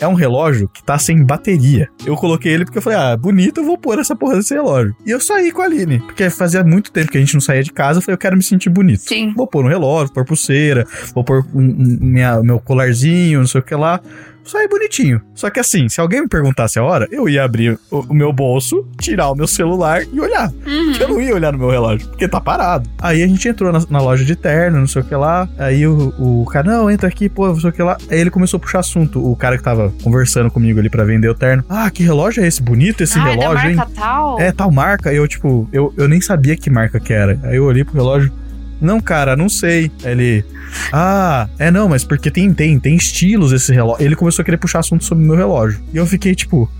É 0.00 0.06
um 0.06 0.14
relógio 0.14 0.68
que 0.68 0.82
tá 0.82 0.98
sem 0.98 1.24
bateria. 1.24 1.88
Eu 2.06 2.14
coloquei 2.16 2.52
ele 2.52 2.64
porque 2.64 2.78
eu 2.78 2.82
falei, 2.82 2.98
ah, 2.98 3.16
bonito, 3.16 3.60
eu 3.60 3.64
vou 3.64 3.76
pôr 3.76 3.98
essa 3.98 4.14
porra 4.14 4.36
desse 4.36 4.54
relógio. 4.54 4.94
E 5.04 5.10
eu 5.10 5.20
saí 5.20 5.50
com 5.50 5.60
a 5.60 5.64
Aline, 5.64 5.98
porque 6.00 6.30
fazia 6.30 6.62
muito 6.62 6.92
tempo 6.92 7.10
que 7.10 7.18
a 7.18 7.20
gente 7.20 7.34
não 7.34 7.40
saía 7.40 7.62
de 7.64 7.72
casa. 7.72 7.98
Eu 7.98 8.02
falei, 8.02 8.14
eu 8.14 8.18
quero 8.18 8.36
me 8.36 8.42
sentir 8.42 8.68
bonito. 8.70 9.00
Sim. 9.00 9.32
Vou 9.36 9.46
pôr 9.46 9.64
um 9.64 9.68
relógio, 9.68 10.12
pôr 10.14 10.24
pulseira, 10.24 10.86
vou 11.14 11.24
pôr 11.24 11.44
um, 11.54 11.60
um- 11.60 11.98
minha, 12.00 12.42
meu 12.42 12.60
colarzinho, 12.60 13.40
não 13.40 13.46
sei 13.46 13.60
o 13.60 13.64
que 13.64 13.74
lá. 13.74 14.00
Saí 14.48 14.66
bonitinho. 14.66 15.20
Só 15.34 15.50
que 15.50 15.60
assim, 15.60 15.88
se 15.90 16.00
alguém 16.00 16.22
me 16.22 16.28
perguntasse 16.28 16.78
a 16.78 16.82
hora, 16.82 17.06
eu 17.10 17.28
ia 17.28 17.44
abrir 17.44 17.78
o, 17.90 18.00
o 18.00 18.14
meu 18.14 18.32
bolso, 18.32 18.88
tirar 18.98 19.30
o 19.30 19.34
meu 19.34 19.46
celular 19.46 20.02
e 20.10 20.18
olhar. 20.18 20.50
Eu 20.98 21.08
não 21.08 21.20
ia 21.20 21.34
olhar 21.34 21.52
no 21.52 21.58
meu 21.58 21.68
relógio, 21.68 22.08
porque 22.08 22.26
tá 22.26 22.40
parado. 22.40 22.88
Aí 22.98 23.22
a 23.22 23.26
gente 23.26 23.46
entrou 23.46 23.70
na, 23.70 23.80
na 23.90 24.00
loja 24.00 24.24
de 24.24 24.34
terno, 24.34 24.80
não 24.80 24.86
sei 24.86 25.02
o 25.02 25.04
que 25.04 25.14
lá. 25.14 25.46
Aí 25.58 25.86
o, 25.86 26.14
o 26.18 26.46
cara, 26.46 26.66
não, 26.66 26.90
entra 26.90 27.08
aqui, 27.08 27.28
pô, 27.28 27.46
não 27.48 27.60
sei 27.60 27.68
o 27.68 27.72
que 27.72 27.82
lá. 27.82 27.98
Aí 28.10 28.18
ele 28.18 28.30
começou 28.30 28.56
a 28.56 28.60
puxar 28.60 28.78
assunto. 28.78 29.24
O 29.24 29.36
cara 29.36 29.58
que 29.58 29.62
tava 29.62 29.92
conversando 30.02 30.50
comigo 30.50 30.80
ali 30.80 30.88
pra 30.88 31.04
vender 31.04 31.28
o 31.28 31.34
terno. 31.34 31.62
Ah, 31.68 31.90
que 31.90 32.02
relógio 32.02 32.42
é 32.42 32.46
esse? 32.46 32.62
Bonito 32.62 33.02
esse 33.02 33.18
da 33.18 33.24
relógio, 33.24 33.68
hein? 33.68 33.76
marca 33.76 33.92
tal? 33.94 34.40
É, 34.40 34.50
tal 34.50 34.70
marca. 34.70 35.12
Eu, 35.12 35.28
tipo, 35.28 35.68
eu, 35.72 35.92
eu 35.96 36.08
nem 36.08 36.20
sabia 36.22 36.56
que 36.56 36.70
marca 36.70 36.98
que 36.98 37.12
era. 37.12 37.38
Aí 37.42 37.56
eu 37.56 37.64
olhei 37.64 37.84
pro 37.84 37.94
relógio. 37.94 38.32
Não, 38.80 39.00
cara, 39.00 39.36
não 39.36 39.48
sei. 39.48 39.90
Ele. 40.04 40.44
Ah, 40.92 41.48
é 41.58 41.70
não, 41.70 41.88
mas 41.88 42.04
porque 42.04 42.30
tem, 42.30 42.52
tem, 42.52 42.78
tem 42.78 42.96
estilos 42.96 43.52
esse 43.52 43.72
relógio. 43.72 44.04
Ele 44.04 44.14
começou 44.14 44.42
a 44.42 44.44
querer 44.44 44.58
puxar 44.58 44.80
assunto 44.80 45.04
sobre 45.04 45.24
o 45.24 45.26
meu 45.26 45.36
relógio. 45.36 45.80
E 45.92 45.96
eu 45.96 46.06
fiquei, 46.06 46.34
tipo, 46.34 46.70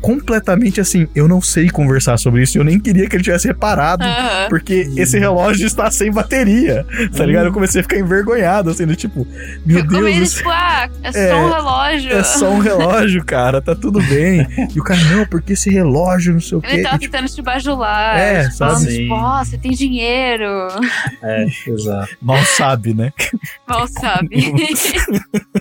completamente 0.00 0.80
assim, 0.80 1.08
eu 1.14 1.28
não 1.28 1.40
sei 1.40 1.68
conversar 1.68 2.16
sobre 2.18 2.42
isso. 2.42 2.58
Eu 2.58 2.64
nem 2.64 2.78
queria 2.78 3.08
que 3.08 3.16
ele 3.16 3.22
tivesse 3.22 3.48
reparado. 3.48 4.04
Porque 4.48 4.88
esse 4.96 5.18
relógio 5.18 5.66
está 5.66 5.90
sem 5.90 6.10
bateria. 6.10 6.84
Tá 7.16 7.24
ligado? 7.24 7.46
Eu 7.46 7.52
comecei 7.52 7.80
a 7.80 7.84
ficar 7.84 7.98
envergonhado, 7.98 8.70
assim, 8.70 8.86
do 8.86 8.96
tipo, 8.96 9.26
meu 9.64 9.84
Como 9.86 10.02
Deus 10.02 10.16
ele, 10.16 10.26
tipo, 10.26 10.50
ah, 10.50 10.88
é 11.02 11.12
só 11.12 11.18
É, 11.18 11.34
um 11.34 11.50
relógio. 11.50 12.12
É 12.12 12.22
só 12.22 12.50
um 12.50 12.58
relógio, 12.58 13.24
cara, 13.24 13.60
tá 13.60 13.74
tudo 13.74 14.00
bem. 14.02 14.46
E 14.74 14.80
o 14.80 14.84
cara, 14.84 15.00
não, 15.04 15.26
porque 15.26 15.52
esse 15.52 15.70
relógio, 15.70 16.32
não 16.32 16.40
sei 16.40 16.58
o 16.58 16.60
quê. 16.60 16.74
Ele 16.74 16.82
tava 16.82 16.96
E, 16.96 16.98
tipo, 17.00 17.12
tentando 17.12 17.32
te 17.34 17.42
bajular. 17.42 18.18
É, 18.18 18.42
tipo, 18.44 18.54
sabe? 18.54 18.72
falando, 18.72 18.88
tipo, 18.88 19.14
ó, 19.14 19.44
você 19.44 19.58
tem 19.58 19.70
dinheiro. 19.72 20.68
É, 21.22 21.46
exato. 21.66 22.16
mal 22.20 22.42
sabe, 22.44 22.94
né? 22.94 23.12
Mal 23.66 23.86
sabe. 23.88 24.28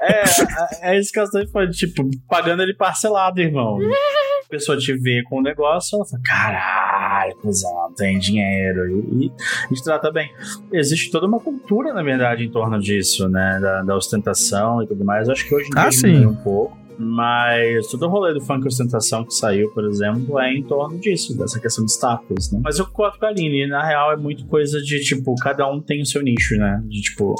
É, 0.00 0.22
é, 0.22 0.92
é 0.94 1.00
isso 1.00 1.12
que 1.12 1.18
eu 1.18 1.26
sempre 1.26 1.50
falei, 1.50 1.70
tipo, 1.70 2.08
pagando 2.28 2.62
ele 2.62 2.74
parcelado, 2.74 3.40
irmão. 3.40 3.59
A 3.60 4.48
pessoa 4.50 4.76
te 4.76 4.92
vê 4.94 5.22
com 5.28 5.38
o 5.38 5.42
negócio, 5.42 5.96
ela 5.96 6.04
fala, 6.04 6.22
caralho, 6.24 7.36
cuzão, 7.36 7.92
tem 7.96 8.18
dinheiro. 8.18 8.88
E, 8.88 9.26
e, 9.26 9.32
e 9.70 9.74
te 9.74 9.82
trata 9.84 10.10
bem. 10.10 10.28
Existe 10.72 11.10
toda 11.10 11.26
uma 11.26 11.38
cultura, 11.38 11.92
na 11.94 12.02
verdade, 12.02 12.44
em 12.44 12.50
torno 12.50 12.78
disso, 12.80 13.28
né? 13.28 13.58
Da, 13.62 13.82
da 13.82 13.96
ostentação 13.96 14.82
e 14.82 14.86
tudo 14.88 15.04
mais. 15.04 15.28
Acho 15.28 15.46
que 15.46 15.54
hoje 15.54 15.66
em 15.68 15.70
dia 15.70 15.82
Ah, 15.82 15.92
sim. 15.92 16.26
um 16.26 16.34
pouco. 16.34 16.76
Mas 17.02 17.86
todo 17.88 18.06
o 18.06 18.08
rolê 18.08 18.34
do 18.34 18.40
funk 18.40 18.66
ostentação 18.66 19.24
que 19.24 19.32
saiu, 19.34 19.70
por 19.70 19.84
exemplo, 19.86 20.38
é 20.38 20.52
em 20.52 20.62
torno 20.62 20.98
disso, 20.98 21.36
dessa 21.36 21.58
questão 21.58 21.84
de 21.84 21.92
status, 21.92 22.52
né? 22.52 22.60
Mas 22.62 22.78
eu 22.78 22.84
concordo 22.86 23.18
com 23.18 23.26
a 23.26 23.28
Aline, 23.30 23.66
na 23.66 23.82
real 23.86 24.12
é 24.12 24.16
muito 24.16 24.44
coisa 24.46 24.80
de, 24.82 25.00
tipo, 25.00 25.34
cada 25.36 25.66
um 25.70 25.80
tem 25.80 26.02
o 26.02 26.06
seu 26.06 26.22
nicho, 26.22 26.56
né? 26.56 26.80
De, 26.86 27.00
tipo, 27.00 27.34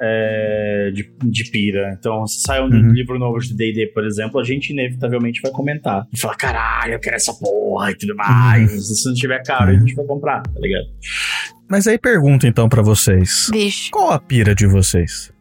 é, 0.00 0.90
de, 0.92 1.10
de 1.24 1.50
pira. 1.50 1.96
Então, 1.98 2.26
se 2.26 2.40
sai 2.40 2.60
um 2.62 2.68
Uhum. 2.68 2.92
livro 2.92 3.18
novo 3.18 3.38
de 3.38 3.54
D&D, 3.56 3.86
por 3.88 4.04
exemplo, 4.04 4.38
a 4.38 4.44
gente 4.44 4.70
inevitavelmente 4.72 5.40
vai 5.40 5.50
comentar. 5.50 6.06
E 6.12 6.18
falar, 6.20 6.36
caralho, 6.36 6.92
eu 6.94 7.00
quero 7.00 7.16
essa 7.16 7.32
porra 7.34 7.90
e 7.90 7.96
tudo 7.96 8.14
mais. 8.14 8.70
Uhum. 8.72 8.78
Se 8.80 9.08
não 9.08 9.14
tiver 9.14 9.42
caro, 9.42 9.70
a 9.70 9.74
gente 9.74 9.94
vai 9.94 10.04
comprar, 10.04 10.42
tá 10.42 10.60
ligado? 10.60 10.84
Mas 11.68 11.86
aí 11.86 11.98
pergunta 11.98 12.46
então 12.46 12.68
pra 12.68 12.82
vocês. 12.82 13.48
Bicho, 13.50 13.90
Qual 13.90 14.10
a 14.12 14.18
pira 14.18 14.54
de 14.54 14.66
vocês? 14.66 15.32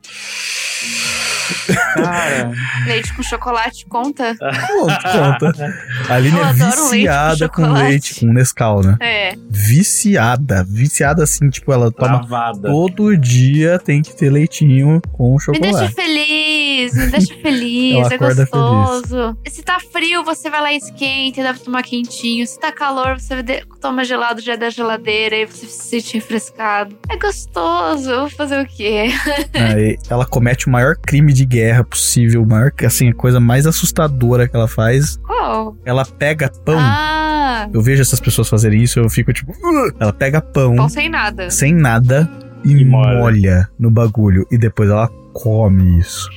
Cara, 1.93 2.51
leite 2.85 3.13
com 3.15 3.23
chocolate 3.23 3.85
conta? 3.87 4.35
Conta, 4.37 5.39
conta. 5.39 5.73
A 6.09 6.13
Aline 6.15 6.37
Eu 6.37 6.43
é 6.43 6.49
adoro 6.49 6.59
leite 6.59 6.77
com 6.81 6.89
viciada 6.91 7.49
com, 7.49 7.61
chocolate. 7.63 7.83
leite, 7.89 8.19
com 8.19 8.25
Nescau, 8.27 8.83
né? 8.83 8.97
É. 9.01 9.35
Viciada. 9.49 10.65
Viciada 10.67 11.23
assim, 11.23 11.49
tipo, 11.49 11.71
ela 11.71 11.91
toma 11.91 12.19
travada. 12.19 12.69
todo 12.69 13.15
dia 13.17 13.79
tem 13.79 14.01
que 14.01 14.15
ter 14.15 14.29
leitinho 14.29 15.01
com 15.11 15.35
Me 15.49 15.59
deixa 15.59 15.87
chocolate. 15.87 15.93
feliz, 15.95 16.93
me 16.93 17.07
deixa 17.07 17.33
feliz, 17.41 17.95
Ela 17.95 18.13
é 18.13 18.17
gostoso. 18.17 19.37
Se 19.47 19.61
tá 19.63 19.77
frio, 19.91 20.23
você 20.23 20.49
vai 20.49 20.61
lá 20.61 20.73
e 20.73 20.77
esquenta, 20.77 21.41
deve 21.43 21.59
tomar 21.59 21.83
quentinho. 21.83 22.45
Se 22.45 22.59
tá 22.59 22.71
calor, 22.71 23.19
você 23.19 23.43
toma 23.81 24.03
gelado 24.03 24.41
já 24.41 24.55
da 24.55 24.69
geladeira 24.69 25.35
e 25.35 25.45
você 25.45 25.65
se 25.67 25.89
sente 25.89 26.13
refrescado. 26.15 26.97
É 27.09 27.17
gostoso, 27.17 28.09
eu 28.09 28.19
vou 28.21 28.29
fazer 28.29 28.61
o 28.61 28.65
quê? 28.67 29.07
Aí 29.53 29.97
ela 30.09 30.25
comete 30.25 30.67
o 30.67 30.69
maior 30.71 30.95
crime 30.95 31.33
de 31.37 31.45
guerra 31.45 31.83
possível, 31.83 32.45
maior, 32.45 32.71
assim, 32.85 33.09
a 33.09 33.13
coisa 33.13 33.39
mais 33.39 33.65
assustadora 33.65 34.47
que 34.47 34.55
ela 34.55 34.67
faz. 34.67 35.17
Qual? 35.17 35.77
Ela 35.85 36.05
pega 36.05 36.49
pão. 36.65 36.77
Ah, 36.79 37.67
Eu 37.73 37.81
vejo 37.81 38.01
essas 38.01 38.19
pessoas 38.19 38.49
fazerem 38.49 38.81
isso, 38.83 38.99
eu 38.99 39.09
fico 39.09 39.31
tipo. 39.33 39.51
"Ugh". 39.51 39.93
Ela 39.99 40.11
pega 40.13 40.41
pão 40.41 40.75
pão 40.75 40.89
sem 40.89 41.09
nada. 41.09 41.49
sem 41.49 41.73
nada 41.73 42.29
e, 42.63 42.71
E 42.73 42.85
molha. 42.85 43.19
molha 43.19 43.69
no 43.79 43.89
bagulho. 43.89 44.45
E 44.51 44.57
depois 44.57 44.89
ela 44.89 45.07
come 45.33 45.99
isso. 45.99 46.27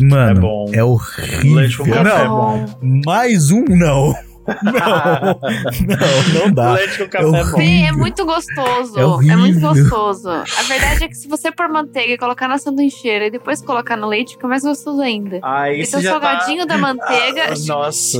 Mano, 0.00 0.38
É 0.38 0.40
bom. 0.40 0.70
é 0.72 0.84
horrível. 0.84 1.54
Leite 1.54 1.76
com 1.78 1.84
café 1.84 2.00
é 2.00 2.24
não, 2.24 2.36
bom. 2.36 3.00
mais 3.04 3.50
um 3.50 3.64
não. 3.68 4.14
Não, 5.86 6.40
não, 6.46 6.52
dá. 6.52 6.72
Leite 6.74 6.98
com 6.98 7.08
café 7.08 7.26
é 7.26 7.44
bom. 7.44 7.56
Sim, 7.56 7.86
é 7.86 7.92
muito 7.92 8.24
gostoso. 8.24 8.98
É 8.98 9.32
É, 9.32 9.36
muito 9.36 9.60
gostoso. 9.60 10.28
A 10.30 10.62
verdade 10.68 11.04
é 11.04 11.08
que 11.08 11.14
se 11.14 11.28
você 11.28 11.50
pôr 11.50 11.68
manteiga 11.68 12.12
e 12.12 12.18
colocar 12.18 12.48
na 12.48 12.58
sanduicheira 12.58 13.26
e 13.26 13.30
depois 13.30 13.62
colocar 13.62 13.96
no 13.96 14.08
leite, 14.08 14.32
fica 14.34 14.46
mais 14.48 14.62
gostoso 14.62 15.00
ainda. 15.00 15.40
Esse 15.72 15.96
é 15.96 15.98
você 15.98 15.98
o 15.98 16.02
já 16.02 16.20
tá... 16.20 16.30
salgadinho 16.30 16.66
da 16.66 16.78
manteiga. 16.78 17.44
Ah, 17.50 17.54
nossa. 17.66 18.18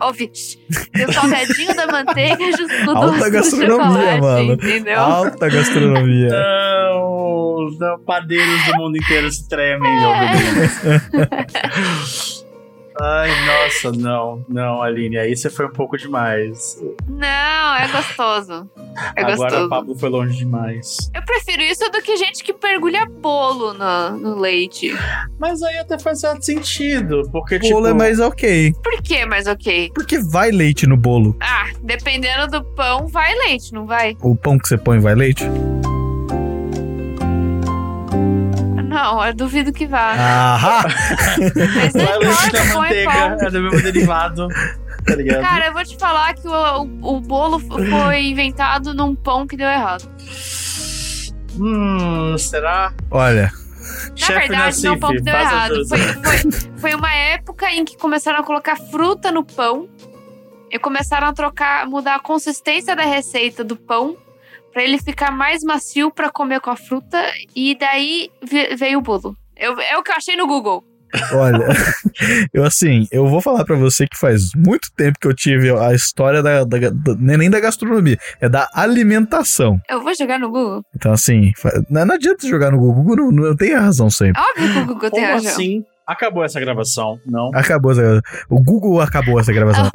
Ouve. 0.00 0.30
o 1.08 1.12
salgadinho 1.12 1.74
da 1.74 1.86
manteiga 1.86 2.44
junto 2.56 2.84
com 2.84 2.90
Alta 2.98 3.30
gastronomia, 3.30 3.86
chocolate, 3.86 4.20
mano. 4.20 4.52
entendeu? 4.54 5.00
Alta 5.00 5.48
gastronomia. 5.48 6.28
Não, 6.28 7.70
não, 7.78 7.98
padeiros 8.04 8.66
do 8.66 8.76
mundo 8.76 8.96
inteiro 8.96 9.30
se 9.30 9.48
tremem, 9.48 9.90
Deus. 10.00 11.22
Ai, 13.00 13.30
nossa, 13.46 13.92
não, 13.92 14.44
não, 14.48 14.82
Aline, 14.82 15.18
aí 15.18 15.36
você 15.36 15.48
foi 15.50 15.66
um 15.66 15.72
pouco 15.72 15.96
demais. 15.96 16.78
Não, 17.08 17.76
é 17.76 17.88
gostoso. 17.88 18.68
É 19.16 19.22
Agora 19.22 19.36
gostoso. 19.36 19.66
o 19.66 19.68
Pablo 19.68 19.94
foi 19.98 20.08
longe 20.08 20.36
demais. 20.38 21.10
Eu 21.14 21.22
prefiro 21.24 21.62
isso 21.62 21.88
do 21.90 22.00
que 22.02 22.16
gente 22.16 22.42
que 22.44 22.54
mergulha 22.62 23.06
bolo 23.06 23.72
no, 23.74 24.10
no 24.18 24.38
leite. 24.38 24.92
Mas 25.38 25.62
aí 25.62 25.78
até 25.78 25.98
faz 25.98 26.20
certo 26.20 26.44
sentido, 26.44 27.22
porque 27.32 27.56
O 27.56 27.60
bolo 27.60 27.74
tipo... 27.74 27.86
é 27.88 27.92
mais 27.94 28.20
ok. 28.20 28.74
Por 28.82 29.02
que 29.02 29.24
mais 29.26 29.46
ok? 29.46 29.90
Porque 29.94 30.18
vai 30.18 30.50
leite 30.50 30.86
no 30.86 30.96
bolo. 30.96 31.36
Ah, 31.40 31.70
dependendo 31.82 32.46
do 32.48 32.64
pão, 32.74 33.06
vai 33.06 33.34
leite, 33.46 33.72
não 33.72 33.86
vai? 33.86 34.16
O 34.22 34.36
pão 34.36 34.58
que 34.58 34.68
você 34.68 34.76
põe 34.76 34.98
vai 35.00 35.14
leite? 35.14 35.44
Não, 39.02 39.24
eu 39.26 39.34
duvido 39.34 39.72
que 39.72 39.84
vá. 39.84 40.12
Ahá! 40.12 40.84
Mas 41.82 41.92
não 41.92 42.22
importa, 42.22 42.50
da 42.52 42.72
põe 42.72 42.82
manteiga, 42.82 43.10
pão. 43.10 43.46
é 43.46 43.50
do 43.50 43.60
mesmo 43.62 43.82
derivado, 43.82 44.48
tá 45.04 45.14
ligado? 45.16 45.42
Cara, 45.42 45.66
eu 45.66 45.72
vou 45.72 45.84
te 45.84 45.96
falar 45.98 46.34
que 46.34 46.46
o, 46.46 46.52
o, 46.52 47.16
o 47.16 47.20
bolo 47.20 47.58
foi 47.58 48.22
inventado 48.26 48.94
num 48.94 49.12
pão 49.16 49.44
que 49.44 49.56
deu 49.56 49.68
errado. 49.68 50.08
Hum, 51.58 52.36
será? 52.38 52.92
Olha, 53.10 53.50
Na 54.20 54.38
verdade, 54.38 54.82
não, 54.84 54.94
o 54.94 55.00
pão 55.00 55.10
que 55.10 55.20
deu 55.20 55.34
errado. 55.34 55.88
Foi, 55.88 55.98
foi, 55.98 56.50
foi 56.78 56.94
uma 56.94 57.12
época 57.12 57.70
em 57.72 57.84
que 57.84 57.96
começaram 57.96 58.38
a 58.38 58.44
colocar 58.44 58.76
fruta 58.76 59.32
no 59.32 59.44
pão 59.44 59.88
e 60.70 60.78
começaram 60.78 61.26
a 61.26 61.32
trocar, 61.32 61.86
mudar 61.88 62.14
a 62.14 62.20
consistência 62.20 62.94
da 62.94 63.02
receita 63.02 63.64
do 63.64 63.76
pão 63.76 64.16
pra 64.72 64.82
ele 64.82 64.98
ficar 64.98 65.30
mais 65.30 65.62
macio 65.62 66.10
pra 66.10 66.30
comer 66.30 66.60
com 66.60 66.70
a 66.70 66.76
fruta 66.76 67.18
e 67.54 67.76
daí 67.78 68.30
ve- 68.42 68.74
veio 68.76 68.98
o 68.98 69.02
bolo. 69.02 69.36
Eu, 69.56 69.78
é 69.80 69.96
o 69.98 70.02
que 70.02 70.10
eu 70.10 70.16
achei 70.16 70.36
no 70.36 70.46
Google. 70.46 70.82
olha. 71.34 71.66
eu 72.54 72.64
assim, 72.64 73.06
eu 73.12 73.26
vou 73.26 73.40
falar 73.42 73.64
pra 73.64 73.76
você 73.76 74.06
que 74.06 74.16
faz 74.18 74.50
muito 74.56 74.88
tempo 74.96 75.18
que 75.20 75.26
eu 75.28 75.34
tive 75.34 75.70
a 75.70 75.92
história 75.94 76.42
da, 76.42 76.64
da, 76.64 76.78
da- 76.78 77.14
não 77.18 77.34
é 77.34 77.36
nem 77.36 77.50
da 77.50 77.60
gastronomia, 77.60 78.16
é 78.40 78.48
da 78.48 78.66
alimentação. 78.72 79.78
Eu 79.90 80.00
vou 80.02 80.14
jogar 80.14 80.38
no 80.38 80.48
Google. 80.50 80.82
Então, 80.96 81.12
assim, 81.12 81.52
não, 81.90 82.06
não 82.06 82.14
adianta 82.14 82.48
jogar 82.48 82.70
no 82.70 82.78
Google. 82.78 82.92
O 83.02 83.04
Google 83.04 83.16
não, 83.32 83.48
não 83.50 83.56
tem 83.56 83.74
a 83.74 83.80
razão 83.80 84.08
sempre. 84.08 84.40
Óbvio 84.40 84.72
que 84.72 84.78
o 84.78 84.86
Google 84.86 85.10
tem 85.10 85.20
Como 85.22 85.32
razão. 85.34 85.50
assim? 85.52 85.84
Acabou 86.06 86.44
essa 86.44 86.58
gravação, 86.58 87.18
não? 87.26 87.50
Acabou 87.54 87.92
essa, 87.92 88.20
O 88.48 88.60
Google 88.62 89.00
acabou 89.00 89.38
essa 89.38 89.52
gravação. 89.52 89.90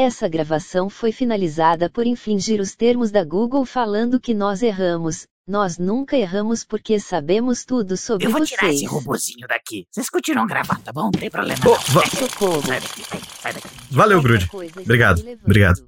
Essa 0.00 0.28
gravação 0.28 0.88
foi 0.88 1.10
finalizada 1.10 1.90
por 1.90 2.06
infringir 2.06 2.60
os 2.60 2.76
termos 2.76 3.10
da 3.10 3.24
Google 3.24 3.66
falando 3.66 4.20
que 4.20 4.32
nós 4.32 4.62
erramos. 4.62 5.26
Nós 5.44 5.76
nunca 5.76 6.16
erramos 6.16 6.62
porque 6.62 7.00
sabemos 7.00 7.64
tudo 7.64 7.96
sobre 7.96 8.24
Eu 8.24 8.30
vou 8.30 8.38
vocês. 8.38 8.50
tirar 8.60 8.72
esse 8.72 8.86
robozinho 8.86 9.48
daqui. 9.48 9.86
Vocês 9.90 10.08
continuam 10.08 10.46
gravando, 10.46 10.82
tá 10.82 10.92
bom? 10.92 11.04
Não 11.06 11.10
tem 11.10 11.28
problema. 11.28 11.58
Não. 11.64 11.72
va- 11.92 12.06
Socorro. 12.06 12.62
Sai 12.64 12.80
daqui, 12.80 13.02
sai, 13.42 13.52
daqui. 13.54 13.68
Valeu, 13.90 14.22
Grude. 14.22 14.48
Obrigado, 14.52 15.20
obrigado. 15.44 15.80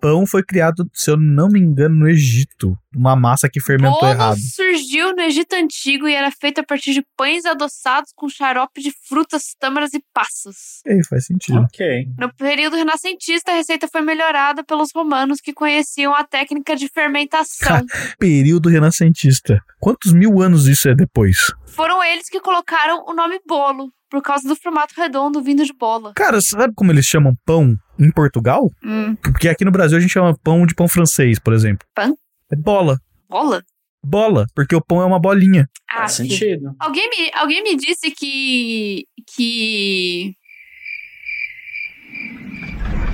Pão 0.00 0.26
foi 0.26 0.42
criado, 0.42 0.88
se 0.94 1.10
eu 1.10 1.16
não 1.16 1.48
me 1.48 1.60
engano, 1.60 1.94
no 1.94 2.08
Egito. 2.08 2.76
Uma 2.94 3.14
massa 3.14 3.48
que 3.48 3.60
fermentou 3.60 4.00
Bolo 4.00 4.12
errado. 4.12 4.38
surgiu 4.38 5.14
no 5.14 5.22
Egito 5.22 5.54
Antigo 5.54 6.08
e 6.08 6.14
era 6.14 6.30
feito 6.30 6.60
a 6.60 6.64
partir 6.64 6.92
de 6.92 7.04
pães 7.16 7.44
adoçados 7.44 8.10
com 8.16 8.28
xarope 8.28 8.80
de 8.80 8.92
frutas, 9.06 9.54
tâmaras 9.58 9.92
e 9.94 10.02
passas. 10.12 10.80
Ei, 10.86 11.04
faz 11.04 11.26
sentido. 11.26 11.60
Ok. 11.60 12.06
No 12.18 12.34
período 12.34 12.76
renascentista, 12.76 13.52
a 13.52 13.56
receita 13.56 13.86
foi 13.86 14.00
melhorada 14.00 14.64
pelos 14.64 14.88
romanos 14.94 15.40
que 15.40 15.52
conheciam 15.52 16.14
a 16.14 16.24
técnica 16.24 16.74
de 16.74 16.88
fermentação. 16.88 17.84
Período 18.18 18.68
renascentista. 18.68 19.60
Quantos 19.78 20.12
mil 20.12 20.40
anos 20.40 20.66
isso 20.66 20.88
é 20.88 20.94
depois? 20.94 21.36
Foram 21.66 22.02
eles 22.02 22.28
que 22.28 22.40
colocaram 22.40 23.04
o 23.06 23.14
nome 23.14 23.38
bolo, 23.46 23.92
por 24.10 24.20
causa 24.22 24.46
do 24.48 24.56
formato 24.56 24.92
redondo 24.96 25.40
vindo 25.42 25.64
de 25.64 25.72
bola. 25.72 26.12
Cara, 26.16 26.40
sabe 26.40 26.74
como 26.74 26.90
eles 26.92 27.04
chamam 27.06 27.32
pão 27.46 27.74
em 27.98 28.10
Portugal? 28.10 28.70
Hum, 28.84 29.14
Porque 29.16 29.48
aqui 29.48 29.64
no 29.64 29.70
Brasil 29.70 29.96
a 29.96 30.00
gente 30.00 30.10
chama 30.10 30.36
pão 30.42 30.66
de 30.66 30.74
pão 30.74 30.88
francês, 30.88 31.38
por 31.38 31.52
exemplo. 31.52 31.86
Pão? 31.94 32.16
É 32.52 32.56
bola. 32.56 32.98
bola? 33.28 33.62
Bola, 34.02 34.46
porque 34.54 34.74
o 34.74 34.80
pão 34.82 35.02
é 35.02 35.04
uma 35.04 35.20
bolinha. 35.20 35.68
Ah, 35.90 35.98
Faz 35.98 36.12
sentido. 36.12 36.74
Alguém 36.78 37.08
me, 37.10 37.30
alguém 37.34 37.62
me 37.62 37.76
disse 37.76 38.10
que. 38.10 39.04
que. 39.36 40.34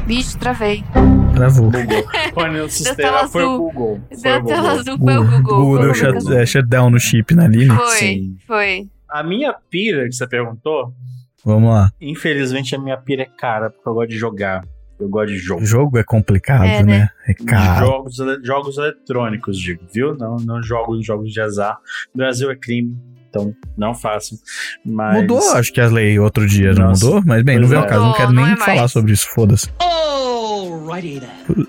Bicho, 0.06 0.38
travei. 0.38 0.84
Travou. 1.34 1.70
Google. 1.70 2.06
No 2.52 2.68
sistema. 2.70 3.26
Foi 3.28 3.42
o 3.42 3.46
azul. 3.46 3.58
Google. 3.72 4.00
Foi 4.08 4.16
Deu 4.22 4.40
o 4.40 4.44
tela 4.46 4.60
Google. 4.60 4.78
azul, 4.80 4.98
foi 4.98 5.16
o 5.16 5.24
Google. 5.24 5.56
Google 5.60 5.78
deu 5.80 5.90
o 5.90 5.94
shut, 5.94 6.32
é, 6.34 6.46
shutdown 6.46 6.90
no 6.90 7.00
chip 7.00 7.34
na 7.34 7.48
Lili. 7.48 7.68
Foi, 7.74 7.96
Sim. 7.96 8.36
foi. 8.46 8.88
A 9.08 9.22
minha 9.22 9.54
pira 9.70 10.04
que 10.06 10.12
você 10.14 10.26
perguntou, 10.26 10.92
Vamos 11.44 11.70
lá. 11.70 11.90
infelizmente 12.00 12.74
a 12.74 12.78
minha 12.78 12.96
pira 12.96 13.22
é 13.22 13.26
cara, 13.26 13.70
porque 13.70 13.88
eu 13.88 13.94
gosto 13.94 14.10
de 14.10 14.16
jogar. 14.18 14.64
Eu 14.98 15.08
gosto 15.10 15.28
de 15.32 15.38
jogo. 15.38 15.62
O 15.62 15.66
jogo 15.66 15.98
é 15.98 16.04
complicado, 16.04 16.64
É, 16.64 16.82
né? 16.82 16.98
né? 17.00 17.10
É 17.28 17.34
caro. 17.34 17.86
Jogos, 17.86 18.16
jogos 18.42 18.78
eletrônicos, 18.78 19.58
digo, 19.58 19.82
viu? 19.92 20.16
Não, 20.16 20.36
não 20.36 20.62
jogos 20.62 21.04
jogos 21.04 21.30
de 21.32 21.40
azar. 21.40 21.76
No 22.14 22.18
Brasil 22.24 22.50
é 22.50 22.56
crime, 22.56 22.96
então 23.28 23.54
não 23.76 23.92
façam. 23.94 24.38
Mas... 24.84 25.20
Mudou, 25.20 25.38
acho 25.52 25.70
que 25.72 25.80
as 25.82 25.92
leis 25.92 26.18
outro 26.18 26.46
dia, 26.46 26.72
não 26.72 26.88
Nossa. 26.88 27.04
mudou? 27.04 27.22
Mas 27.26 27.42
bem, 27.44 27.56
não 27.56 27.68
Pois 27.68 27.70
vem 27.70 27.78
é. 27.78 27.82
ao 27.82 27.86
caso, 27.88 28.00
não 28.00 28.06
Mudou, 28.08 28.20
quero 28.22 28.32
não 28.32 28.44
nem 28.44 28.52
é 28.54 28.56
falar 28.56 28.76
mais. 28.78 28.92
sobre 28.92 29.12
isso, 29.12 29.28
foda-se. 29.34 29.66
Then. 29.68 29.86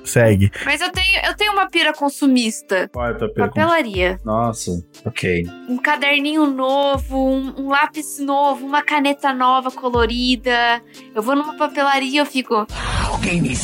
Segue. 0.03 0.51
Mas 0.65 0.81
eu 0.81 0.91
tenho, 0.91 1.25
eu 1.25 1.35
tenho 1.35 1.53
uma 1.53 1.69
pira 1.69 1.93
consumista. 1.93 2.89
Qual 2.91 3.05
é 3.05 3.11
a 3.11 3.13
tua 3.15 3.29
pergunta? 3.29 3.55
Papelaria. 3.55 4.19
Nossa, 4.23 4.71
ok. 5.05 5.45
Um 5.69 5.77
caderninho 5.77 6.45
novo, 6.47 7.17
um, 7.17 7.61
um 7.61 7.69
lápis 7.69 8.19
novo, 8.19 8.65
uma 8.65 8.81
caneta 8.81 9.33
nova 9.33 9.71
colorida. 9.71 10.81
Eu 11.13 11.21
vou 11.21 11.35
numa 11.35 11.55
papelaria 11.55 12.09
e 12.09 12.17
eu 12.17 12.25
fico. 12.25 12.65
Alguém 13.09 13.41
me 13.41 13.55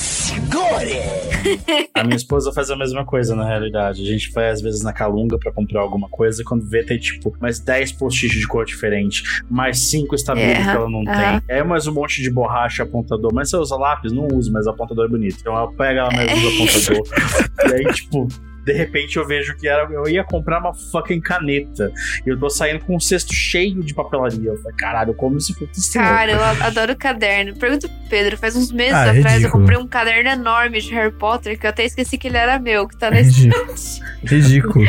segure! 0.53 1.89
A 1.93 2.03
minha 2.03 2.15
esposa 2.15 2.53
faz 2.53 2.69
a 2.69 2.75
mesma 2.75 3.05
coisa, 3.05 3.35
na 3.35 3.45
realidade. 3.45 4.01
A 4.01 4.05
gente 4.05 4.31
vai, 4.31 4.49
às 4.49 4.61
vezes, 4.61 4.83
na 4.83 4.93
Calunga 4.93 5.37
pra 5.37 5.51
comprar 5.51 5.81
alguma 5.81 6.07
coisa, 6.09 6.41
e 6.41 6.45
quando 6.45 6.65
vê, 6.65 6.83
tem, 6.83 6.97
tipo, 6.97 7.35
mais 7.39 7.59
10 7.59 7.93
post-its 7.93 8.39
de 8.39 8.47
cor 8.47 8.65
diferente, 8.65 9.23
mais 9.49 9.79
5 9.79 10.15
estabilos 10.15 10.49
É, 10.49 10.63
que 10.63 10.69
ela 10.69 10.89
não 10.89 11.03
tem. 11.03 11.41
É 11.47 11.63
mais 11.63 11.87
um 11.87 11.93
monte 11.93 12.21
de 12.21 12.29
borracha, 12.29 12.83
apontador. 12.83 13.33
Mas 13.33 13.49
você 13.49 13.57
usa 13.57 13.75
lápis? 13.75 14.11
Não 14.11 14.27
uso, 14.31 14.51
mas 14.51 14.65
o 14.65 14.69
apontador 14.69 15.05
é 15.05 15.09
bonito. 15.09 15.37
Então 15.39 15.55
ela 15.55 15.71
pega, 15.73 16.01
ela 16.01 16.11
mais 16.11 16.31
usa 16.31 16.93
apontador. 16.93 17.69
e 17.69 17.73
aí, 17.73 17.93
tipo... 17.93 18.27
De 18.65 18.71
repente 18.73 19.17
eu 19.17 19.27
vejo 19.27 19.55
que 19.57 19.67
era, 19.67 19.83
eu 19.91 20.07
ia 20.07 20.23
comprar 20.23 20.59
uma 20.59 20.73
fucking 20.73 21.19
caneta. 21.21 21.91
E 22.25 22.29
eu 22.29 22.39
tô 22.39 22.49
saindo 22.49 22.83
com 22.85 22.95
um 22.95 22.99
cesto 22.99 23.33
cheio 23.33 23.83
de 23.83 23.93
papelaria. 23.93 24.49
Eu 24.51 24.57
falei, 24.57 24.77
caralho, 24.77 25.13
como 25.13 25.37
isso 25.37 25.51
aconteceu? 25.53 26.01
Cara, 26.01 26.31
eu 26.31 26.43
adoro 26.65 26.95
caderno. 26.95 27.55
Pergunta 27.55 27.87
pro 27.89 28.09
Pedro, 28.09 28.37
faz 28.37 28.55
uns 28.55 28.71
meses 28.71 28.93
Ah, 28.93 29.07
é 29.07 29.09
atrás 29.09 29.25
eu 29.25 29.31
ridículo. 29.33 29.51
comprei 29.63 29.77
um 29.77 29.87
caderno 29.87 30.29
enorme 30.29 30.79
de 30.81 30.93
Harry 30.93 31.11
Potter 31.11 31.59
que 31.59 31.65
eu 31.65 31.69
até 31.69 31.83
esqueci 31.85 32.17
que 32.17 32.27
ele 32.27 32.37
era 32.37 32.57
meu, 32.59 32.87
que 32.87 32.95
tá 32.97 33.09
na 33.11 33.17
É 33.17 33.21
ridículo. 33.21 33.73
estante. 33.73 34.01
Ridículo. 34.25 34.85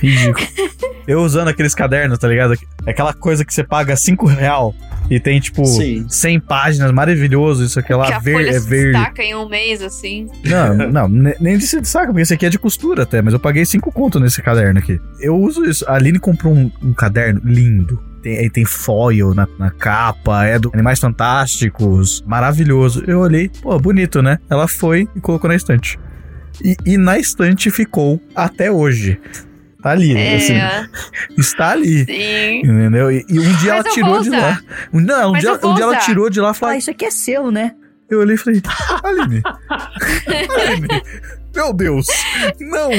Ridículo. 0.00 0.46
Eu 1.06 1.20
usando 1.20 1.48
aqueles 1.48 1.74
cadernos, 1.74 2.18
tá 2.18 2.28
ligado? 2.28 2.54
Aquela 2.86 3.12
coisa 3.12 3.44
que 3.44 3.52
você 3.52 3.62
paga 3.62 3.94
5 3.96 4.26
real 4.26 4.74
e 5.10 5.20
tem, 5.20 5.38
tipo, 5.40 5.64
Sim. 5.64 6.06
100 6.08 6.40
páginas, 6.40 6.90
maravilhoso, 6.92 7.64
isso 7.64 7.78
aqui 7.78 7.92
lá, 7.94 8.06
que 8.06 8.12
a 8.12 8.18
ver, 8.18 8.32
folha 8.32 8.50
é 8.50 8.60
se 8.60 8.68
verde. 8.68 8.92
destaca 8.92 9.22
em 9.22 9.34
um 9.34 9.48
mês, 9.48 9.82
assim. 9.82 10.26
Não, 10.44 10.74
não, 10.90 11.08
ne- 11.08 11.36
nem 11.40 11.60
se 11.60 11.80
destaca, 11.80 12.06
porque 12.06 12.22
esse 12.22 12.34
aqui 12.34 12.46
é 12.46 12.50
de 12.50 12.58
costura 12.58 13.02
até, 13.02 13.20
mas 13.20 13.34
eu 13.34 13.40
paguei 13.40 13.64
5 13.64 13.90
conto 13.92 14.18
nesse 14.18 14.40
caderno 14.42 14.78
aqui. 14.78 14.98
Eu 15.20 15.36
uso 15.36 15.64
isso. 15.64 15.84
A 15.88 15.94
Aline 15.94 16.18
comprou 16.18 16.52
um, 16.54 16.70
um 16.82 16.92
caderno 16.92 17.40
lindo. 17.44 18.00
Tem, 18.22 18.38
aí 18.38 18.48
tem 18.48 18.64
foil 18.64 19.34
na, 19.34 19.48
na 19.58 19.70
capa, 19.70 20.44
é 20.46 20.56
do 20.58 20.70
Animais 20.72 21.00
Fantásticos, 21.00 22.22
maravilhoso. 22.26 23.02
Eu 23.06 23.18
olhei, 23.20 23.50
pô, 23.60 23.78
bonito, 23.78 24.22
né? 24.22 24.38
Ela 24.48 24.68
foi 24.68 25.08
e 25.16 25.20
colocou 25.20 25.48
na 25.48 25.56
estante. 25.56 25.98
E, 26.62 26.76
e 26.86 26.96
na 26.96 27.18
estante 27.18 27.70
ficou 27.70 28.20
até 28.34 28.70
hoje. 28.70 29.18
Tá 29.82 29.90
ali, 29.90 30.16
É, 30.16 30.36
assim, 30.36 30.54
está 31.36 31.70
ali. 31.70 32.04
sim. 32.04 32.58
Entendeu? 32.60 33.10
E, 33.10 33.24
e 33.28 33.40
um 33.40 33.42
dia 33.42 33.52
Mas 33.52 33.66
ela 33.66 33.82
tirou 33.84 34.20
de 34.22 34.30
lá. 34.30 34.60
Não, 34.92 35.28
um 35.30 35.32
Mas 35.32 35.40
dia, 35.40 35.52
um 35.64 35.74
dia 35.74 35.84
ela 35.84 35.96
tirou 35.96 36.30
de 36.30 36.40
lá 36.40 36.52
e 36.52 36.54
falou: 36.54 36.74
Ah, 36.74 36.78
isso 36.78 36.90
aqui 36.90 37.04
é 37.04 37.10
seu, 37.10 37.50
né? 37.50 37.74
eu 38.08 38.20
olhei 38.20 38.34
e 38.34 38.38
falei, 38.38 38.60
Aline, 39.02 39.42
Aline, 40.60 41.02
meu 41.54 41.72
Deus, 41.72 42.06
não. 42.60 42.90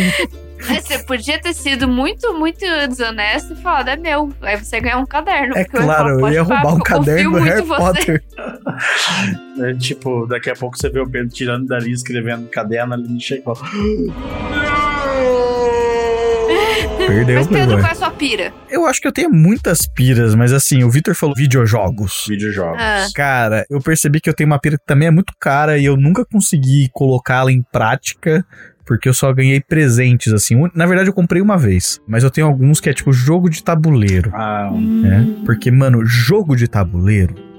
Você 0.59 0.97
podia 0.99 1.39
ter 1.39 1.53
sido 1.53 1.87
muito, 1.87 2.33
muito 2.33 2.59
desonesto 2.87 3.53
e 3.53 3.55
falado, 3.61 3.89
é 3.89 3.95
meu. 3.95 4.33
Aí 4.41 4.57
você 4.57 4.79
ganha 4.79 4.97
um 4.97 5.05
caderno. 5.05 5.55
É 5.57 5.65
porque 5.65 5.77
eu 5.77 5.83
claro, 5.83 6.19
eu 6.19 6.29
ia 6.29 6.41
roubar 6.41 6.73
um 6.73 6.79
caderno 6.79 7.23
do 7.31 7.39
muito 7.41 7.53
Harry. 7.53 7.67
Potter. 7.67 8.23
É, 9.59 9.71
tipo, 9.75 10.25
daqui 10.25 10.49
a 10.49 10.55
pouco 10.55 10.75
você 10.75 10.89
vê 10.89 10.99
o 10.99 11.07
Pedro 11.07 11.29
tirando 11.29 11.67
dali, 11.67 11.91
escrevendo 11.91 12.41
no 12.43 12.47
caderno 12.47 12.95
ali, 12.95 13.21
chega 13.21 13.41
e 13.41 13.43
fala, 13.43 13.59
Perdeu, 17.13 17.35
Mas 17.35 17.47
Pedro, 17.47 17.77
qual 17.77 17.87
é 17.87 17.91
a 17.91 17.95
sua 17.95 18.09
pira? 18.09 18.53
Eu 18.67 18.87
acho 18.87 18.99
que 18.99 19.07
eu 19.07 19.11
tenho 19.11 19.29
muitas 19.29 19.85
piras, 19.85 20.33
mas 20.33 20.51
assim, 20.51 20.83
o 20.83 20.89
Victor 20.89 21.13
falou 21.13 21.35
videojogos. 21.35 22.25
videojogos. 22.27 22.81
Ah. 22.81 23.05
Cara, 23.13 23.65
eu 23.69 23.79
percebi 23.79 24.19
que 24.19 24.27
eu 24.27 24.33
tenho 24.33 24.49
uma 24.49 24.59
pira 24.59 24.77
que 24.77 24.85
também 24.85 25.07
é 25.07 25.11
muito 25.11 25.31
cara 25.39 25.77
e 25.77 25.85
eu 25.85 25.95
nunca 25.95 26.25
consegui 26.25 26.89
colocá-la 26.91 27.51
em 27.51 27.61
prática. 27.61 28.43
Porque 28.85 29.07
eu 29.07 29.13
só 29.13 29.31
ganhei 29.31 29.61
presentes, 29.61 30.33
assim. 30.33 30.61
Na 30.75 30.85
verdade, 30.85 31.09
eu 31.09 31.13
comprei 31.13 31.41
uma 31.41 31.57
vez. 31.57 32.01
Mas 32.05 32.21
eu 32.21 32.29
tenho 32.29 32.47
alguns 32.47 32.81
que 32.81 32.89
é 32.89 32.93
tipo 32.93 33.13
jogo 33.13 33.49
de 33.49 33.63
tabuleiro. 33.63 34.29
Ah, 34.33 34.69
né? 34.73 35.25
Porque, 35.45 35.71
mano, 35.71 36.05
jogo 36.05 36.53
de 36.53 36.67
tabuleiro 36.67 37.52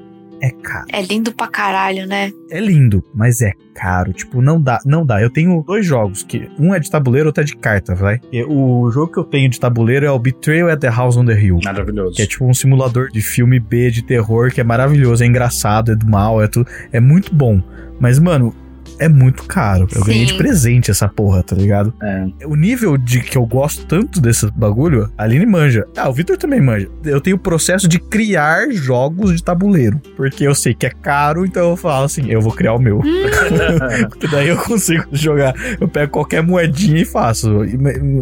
é 0.45 0.51
caro. 0.51 0.87
É 0.93 1.01
lindo 1.01 1.33
pra 1.33 1.47
caralho, 1.47 2.07
né? 2.07 2.31
É 2.51 2.61
lindo, 2.61 3.03
mas 3.15 3.41
é 3.41 3.53
caro. 3.75 4.13
Tipo, 4.13 4.43
não 4.43 4.61
dá, 4.61 4.79
não 4.85 5.05
dá. 5.05 5.21
Eu 5.23 5.31
tenho 5.31 5.63
dois 5.67 5.87
jogos, 5.87 6.23
que 6.23 6.49
um 6.59 6.75
é 6.75 6.79
de 6.79 6.91
tabuleiro, 6.91 7.29
outro 7.29 7.43
é 7.43 7.47
de 7.47 7.57
carta, 7.57 7.95
vai. 7.95 8.21
E 8.31 8.45
o 8.45 8.91
jogo 8.91 9.11
que 9.11 9.19
eu 9.19 9.25
tenho 9.25 9.49
de 9.49 9.59
tabuleiro 9.59 10.05
é 10.05 10.11
o 10.11 10.19
Betrayal 10.19 10.69
at 10.69 10.81
the 10.81 10.91
House 10.91 11.17
on 11.17 11.25
the 11.25 11.33
Hill. 11.33 11.61
maravilhoso. 11.65 12.17
Que 12.17 12.23
é 12.23 12.27
tipo 12.27 12.45
um 12.45 12.53
simulador 12.53 13.09
de 13.11 13.23
filme 13.23 13.59
B 13.59 13.91
de 13.91 14.03
terror, 14.03 14.51
que 14.53 14.61
é 14.61 14.65
maravilhoso, 14.65 15.25
é 15.25 15.27
engraçado, 15.27 15.93
é 15.93 15.97
do 15.97 16.07
mal, 16.07 16.43
é 16.43 16.47
tudo. 16.47 16.69
É 16.93 17.01
muito 17.01 17.35
bom. 17.35 17.63
Mas, 17.99 18.19
mano, 18.19 18.55
é 18.99 19.09
muito 19.09 19.45
caro. 19.45 19.87
Eu 19.95 20.05
ganhei 20.05 20.25
de 20.25 20.33
Sim. 20.33 20.39
presente 20.39 20.91
essa 20.91 21.09
porra, 21.09 21.43
tá 21.43 21.57
ligado? 21.57 21.93
É. 22.03 22.47
O 22.47 22.55
nível 22.55 22.97
de 22.97 23.21
que 23.21 23.37
eu 23.37 23.47
gosto 23.47 23.87
tanto 23.87 24.21
desse 24.21 24.51
bagulho, 24.53 25.11
a 25.17 25.25
Aline 25.25 25.47
manja. 25.47 25.87
Ah, 25.97 26.09
o 26.09 26.13
Victor 26.13 26.37
também 26.37 26.61
manja. 26.61 26.89
Eu 27.05 27.21
tenho 27.21 27.37
o 27.37 27.39
processo 27.39 27.89
de 27.89 27.99
criar 27.99 28.71
jogos 28.71 29.35
de 29.35 29.43
tabuleiro. 29.43 30.01
Porque 30.17 30.47
eu 30.47 30.55
sei 30.55 30.75
que 30.75 30.87
é 30.87 30.91
caro, 30.91 31.45
então 31.45 31.71
eu 31.71 31.77
falo 31.77 32.05
assim, 32.05 32.31
eu 32.31 32.41
vou 32.41 32.53
criar 32.53 32.75
o 32.75 32.79
meu. 32.79 33.01
porque 34.09 34.29
daí 34.29 34.49
eu 34.49 34.57
consigo 34.57 35.07
jogar. 35.13 35.55
Eu 35.81 35.89
pego 35.89 36.13
qualquer 36.13 36.43
moedinha 36.43 37.01
e 37.01 37.05
faço. 37.05 37.61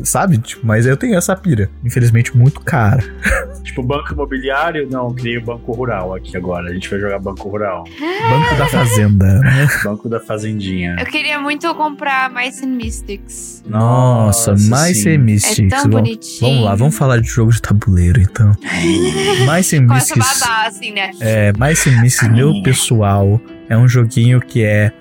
Sabe? 0.04 0.38
Tipo, 0.38 0.66
mas 0.66 0.86
eu 0.86 0.96
tenho 0.96 1.16
essa 1.16 1.36
pira. 1.36 1.70
Infelizmente, 1.84 2.36
muito 2.36 2.60
cara. 2.60 3.02
tipo, 3.62 3.82
banco 3.82 4.12
imobiliário, 4.12 4.88
não, 4.90 5.08
eu 5.08 5.14
criei 5.14 5.38
o 5.38 5.44
banco 5.44 5.72
rural 5.72 6.14
aqui 6.14 6.36
agora. 6.36 6.70
A 6.70 6.74
gente 6.74 6.88
vai 6.88 7.00
jogar 7.00 7.18
banco 7.18 7.48
rural. 7.48 7.84
Banco 8.30 8.54
da 8.56 8.66
Fazenda, 8.66 9.38
né? 9.40 9.68
banco 9.84 10.08
da 10.08 10.20
Eu 10.98 11.06
queria 11.06 11.40
muito 11.40 11.72
comprar 11.74 12.30
Mice 12.30 12.64
and 12.64 12.70
Mystics. 12.70 13.62
Nossa, 13.66 14.54
mais 14.68 15.02
sem 15.02 15.18
Mystics. 15.18 15.72
É 15.72 15.76
tão 15.76 15.90
vamos, 15.90 15.96
bonitinho. 15.96 16.50
vamos 16.50 16.64
lá, 16.64 16.74
vamos 16.74 16.96
falar 16.96 17.20
de 17.20 17.28
jogo 17.28 17.52
de 17.52 17.60
tabuleiro, 17.62 18.20
então. 18.20 18.54
mais 19.46 19.66
sem 19.66 19.86
Começa 19.86 20.14
a 20.14 20.16
Mystics. 20.16 20.40
babar, 20.40 20.66
assim, 20.66 20.92
né? 20.92 21.10
É, 21.20 21.52
mais 21.58 21.84
Mystics, 21.86 22.28
meu 22.30 22.62
pessoal, 22.62 23.40
é 23.68 23.76
um 23.76 23.88
joguinho 23.88 24.40
que 24.40 24.62
é 24.62 24.92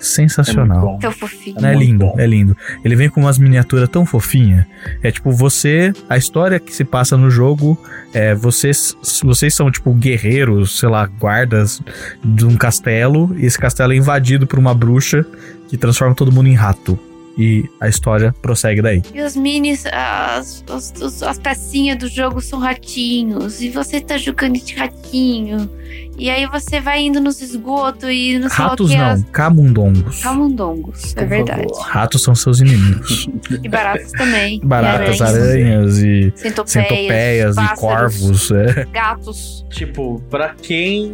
sensacional. 0.00 0.98
Tão 0.98 1.12
fofinho. 1.12 1.60
Não 1.60 1.68
é 1.68 1.74
lindo, 1.74 2.12
é 2.16 2.26
lindo. 2.26 2.56
Ele 2.84 2.96
vem 2.96 3.08
com 3.08 3.20
umas 3.20 3.38
miniaturas 3.38 3.88
tão 3.88 4.04
fofinhas. 4.04 4.64
É 5.02 5.10
tipo, 5.10 5.30
você. 5.30 5.92
A 6.08 6.16
história 6.16 6.58
que 6.58 6.74
se 6.74 6.84
passa 6.84 7.16
no 7.16 7.30
jogo 7.30 7.78
é 8.12 8.34
vocês. 8.34 8.96
Vocês 9.22 9.54
são, 9.54 9.70
tipo, 9.70 9.92
guerreiros, 9.92 10.78
sei 10.78 10.88
lá, 10.88 11.06
guardas 11.06 11.80
de 12.24 12.46
um 12.46 12.56
castelo. 12.56 13.34
E 13.38 13.46
esse 13.46 13.58
castelo 13.58 13.92
é 13.92 13.96
invadido 13.96 14.46
por 14.46 14.58
uma 14.58 14.74
bruxa 14.74 15.24
que 15.68 15.76
transforma 15.76 16.14
todo 16.14 16.32
mundo 16.32 16.48
em 16.48 16.54
rato. 16.54 16.98
E 17.40 17.64
a 17.80 17.88
história 17.88 18.34
prossegue 18.42 18.82
daí. 18.82 19.02
E 19.14 19.20
os 19.22 19.34
minis, 19.36 19.84
as, 19.92 20.62
os- 20.70 21.22
as 21.22 21.38
pecinhas 21.38 21.98
do 21.98 22.08
jogo 22.08 22.40
são 22.40 22.58
ratinhos. 22.58 23.60
E 23.62 23.70
você 23.70 24.00
tá 24.00 24.18
jogando 24.18 24.58
de 24.58 24.74
ratinho. 24.74 25.70
E 26.18 26.28
aí 26.28 26.44
você 26.46 26.80
vai 26.80 27.00
indo 27.00 27.18
nos 27.20 27.40
esgotos 27.40 28.08
e 28.10 28.38
não 28.38 28.48
sei 28.50 28.64
Ratos 28.64 28.90
que. 28.90 28.96
não, 28.96 29.06
as- 29.06 29.24
camundongos. 29.32 30.22
Camundongos, 30.22 31.16
é 31.16 31.20
Por 31.20 31.28
verdade. 31.28 31.62
favor. 31.62 31.80
Ratos 31.82 32.22
são 32.22 32.34
seus 32.34 32.60
inimigos. 32.60 33.26
E 33.62 33.68
baratas 33.68 34.12
também. 34.12 34.60
Baratas, 34.62 35.18
E 35.18 35.22
aranhas, 35.22 35.40
aranhas 35.40 35.98
e 35.98 36.32
Centopeias, 36.36 36.70
centopeias 36.72 37.52
e 37.52 37.56
pássaros, 37.56 37.80
corvos. 37.80 38.50
É. 38.52 38.84
Gatos. 38.92 39.64
Tipo, 39.70 40.20
pra 40.28 40.54
quem 40.60 41.12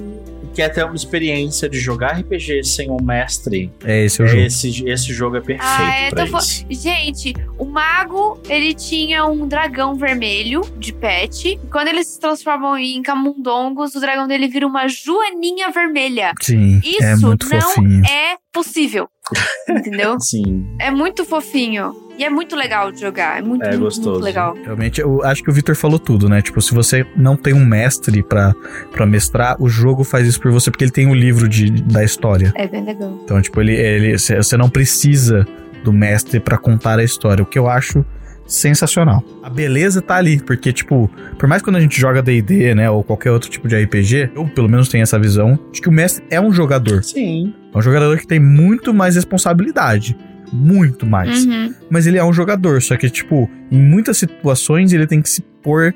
quer 0.56 0.70
ter 0.70 0.84
uma 0.84 0.96
experiência 0.96 1.68
de 1.68 1.78
jogar 1.78 2.18
RPG 2.18 2.64
sem 2.64 2.90
um 2.90 2.96
mestre, 3.02 3.70
É 3.84 4.04
esse 4.04 4.22
o 4.22 4.26
jogo. 4.26 4.42
esse, 4.42 4.88
esse 4.88 5.12
jogo 5.12 5.36
é 5.36 5.40
perfeito 5.40 5.62
Ah, 5.62 6.22
é, 6.22 6.26
fa- 6.26 6.38
isso. 6.38 6.64
Gente, 6.70 7.34
o 7.58 7.64
mago, 7.64 8.40
ele 8.48 8.74
tinha 8.74 9.26
um 9.26 9.46
dragão 9.46 9.94
vermelho 9.94 10.62
de 10.78 10.92
pet. 10.92 11.48
E 11.48 11.56
quando 11.70 11.88
eles 11.88 12.06
se 12.08 12.18
transformam 12.20 12.76
em 12.78 13.02
camundongos, 13.02 13.94
o 13.94 14.00
dragão 14.00 14.26
dele 14.26 14.48
vira 14.48 14.66
uma 14.66 14.88
joaninha 14.88 15.70
vermelha. 15.70 16.32
Sim, 16.40 16.80
Isso 16.82 17.02
é 17.04 17.16
muito 17.16 17.48
não 17.48 17.60
fofinho. 17.60 18.02
é 18.06 18.36
possível. 18.52 19.08
Entendeu? 19.68 20.18
Sim. 20.20 20.66
É 20.80 20.90
muito 20.90 21.24
fofinho. 21.24 21.94
E 22.18 22.24
é 22.24 22.30
muito 22.30 22.56
legal 22.56 22.90
de 22.90 23.00
jogar. 23.00 23.38
É 23.38 23.42
muito, 23.42 23.62
É 23.64 23.68
muito, 23.70 23.80
gostoso. 23.82 24.10
muito 24.12 24.24
legal. 24.24 24.56
Realmente, 24.64 25.00
eu 25.00 25.22
acho 25.24 25.42
que 25.42 25.50
o 25.50 25.52
Victor 25.52 25.74
falou 25.76 25.98
tudo, 25.98 26.28
né? 26.28 26.40
Tipo, 26.42 26.60
se 26.62 26.74
você 26.74 27.06
não 27.16 27.36
tem 27.36 27.52
um 27.54 27.64
mestre 27.64 28.22
pra, 28.22 28.54
pra 28.92 29.04
mestrar, 29.06 29.56
o 29.60 29.68
jogo 29.68 30.02
faz 30.04 30.26
isso 30.26 30.40
por 30.40 30.50
você, 30.50 30.70
porque 30.70 30.84
ele 30.84 30.90
tem 30.92 31.06
o 31.08 31.14
livro 31.14 31.48
de, 31.48 31.70
da 31.82 32.02
história. 32.02 32.52
É 32.54 32.66
bem 32.66 32.84
legal. 32.84 33.18
Então, 33.24 33.40
tipo, 33.42 33.60
ele, 33.60 33.74
ele, 33.74 34.18
cê- 34.18 34.36
você 34.36 34.56
não 34.56 34.70
precisa 34.70 35.46
do 35.84 35.92
mestre 35.92 36.40
pra 36.40 36.56
contar 36.56 36.98
a 36.98 37.04
história, 37.04 37.42
o 37.42 37.46
que 37.46 37.58
eu 37.58 37.68
acho 37.68 38.04
sensacional. 38.46 39.22
A 39.42 39.50
beleza 39.50 40.00
tá 40.00 40.16
ali, 40.16 40.40
porque, 40.40 40.72
tipo, 40.72 41.10
por 41.38 41.48
mais 41.48 41.60
que 41.60 41.66
quando 41.66 41.76
a 41.76 41.80
gente 41.80 42.00
joga 42.00 42.22
D&D, 42.22 42.74
né, 42.74 42.88
ou 42.90 43.02
qualquer 43.02 43.30
outro 43.32 43.50
tipo 43.50 43.66
de 43.68 43.76
RPG, 43.76 44.30
eu 44.34 44.46
pelo 44.46 44.68
menos 44.68 44.88
tenho 44.88 45.02
essa 45.02 45.18
visão 45.18 45.58
de 45.72 45.80
que 45.80 45.88
o 45.88 45.92
mestre 45.92 46.24
é 46.30 46.40
um 46.40 46.52
jogador. 46.52 47.02
Sim. 47.02 47.52
É 47.74 47.78
um 47.78 47.82
jogador 47.82 48.16
que 48.18 48.26
tem 48.26 48.38
muito 48.40 48.94
mais 48.94 49.16
responsabilidade. 49.16 50.16
Muito 50.52 51.06
mais. 51.06 51.44
Uhum. 51.44 51.74
Mas 51.90 52.06
ele 52.06 52.18
é 52.18 52.24
um 52.24 52.32
jogador, 52.32 52.80
só 52.82 52.96
que, 52.96 53.08
tipo, 53.10 53.50
em 53.70 53.80
muitas 53.80 54.18
situações 54.18 54.92
ele 54.92 55.06
tem 55.06 55.20
que 55.20 55.28
se 55.28 55.42
pôr 55.62 55.94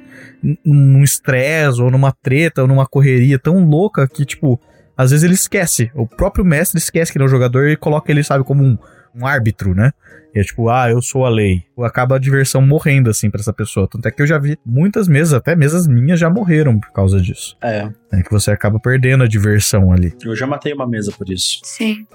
num 0.65 1.03
estresse, 1.03 1.81
ou 1.81 1.91
numa 1.91 2.13
treta, 2.13 2.63
ou 2.63 2.69
numa 2.69 2.87
correria 2.87 3.39
tão 3.39 3.65
louca 3.65 4.07
que, 4.09 4.25
tipo, 4.25 4.61
às 4.97 5.11
vezes 5.11 5.25
ele 5.25 5.35
esquece. 5.35 5.91
O 5.95 6.07
próprio 6.07 6.45
mestre 6.45 6.79
esquece 6.79 7.13
que 7.13 7.19
ele 7.19 7.25
é 7.25 7.27
um 7.27 7.31
jogador 7.31 7.69
e 7.69 7.77
coloca 7.77 8.11
ele, 8.11 8.23
sabe, 8.23 8.45
como 8.45 8.63
um, 8.63 8.79
um 9.15 9.27
árbitro, 9.27 9.75
né? 9.75 9.93
E 10.33 10.39
é 10.39 10.45
tipo, 10.45 10.69
ah, 10.69 10.89
eu 10.89 11.03
sou 11.03 11.27
a 11.27 11.29
lei. 11.29 11.65
Acaba 11.81 12.15
a 12.15 12.19
diversão 12.19 12.63
morrendo, 12.63 13.11
assim, 13.11 13.29
pra 13.29 13.41
essa 13.41 13.53
pessoa. 13.53 13.89
Tanto 13.91 14.07
é 14.07 14.13
que 14.13 14.23
eu 14.23 14.27
já 14.27 14.39
vi 14.39 14.57
muitas 14.65 15.09
mesas, 15.09 15.35
até 15.35 15.57
mesas 15.57 15.89
minhas 15.89 16.21
já 16.21 16.31
morreram 16.31 16.79
por 16.79 16.93
causa 16.93 17.21
disso. 17.21 17.57
É. 17.61 17.89
É 18.13 18.23
que 18.23 18.31
você 18.31 18.53
acaba 18.53 18.79
perdendo 18.79 19.25
a 19.25 19.27
diversão 19.27 19.93
ali. 19.93 20.15
Eu 20.25 20.37
já 20.37 20.47
matei 20.47 20.73
uma 20.73 20.87
mesa 20.87 21.11
por 21.11 21.29
isso. 21.29 21.61
Sim. 21.65 22.07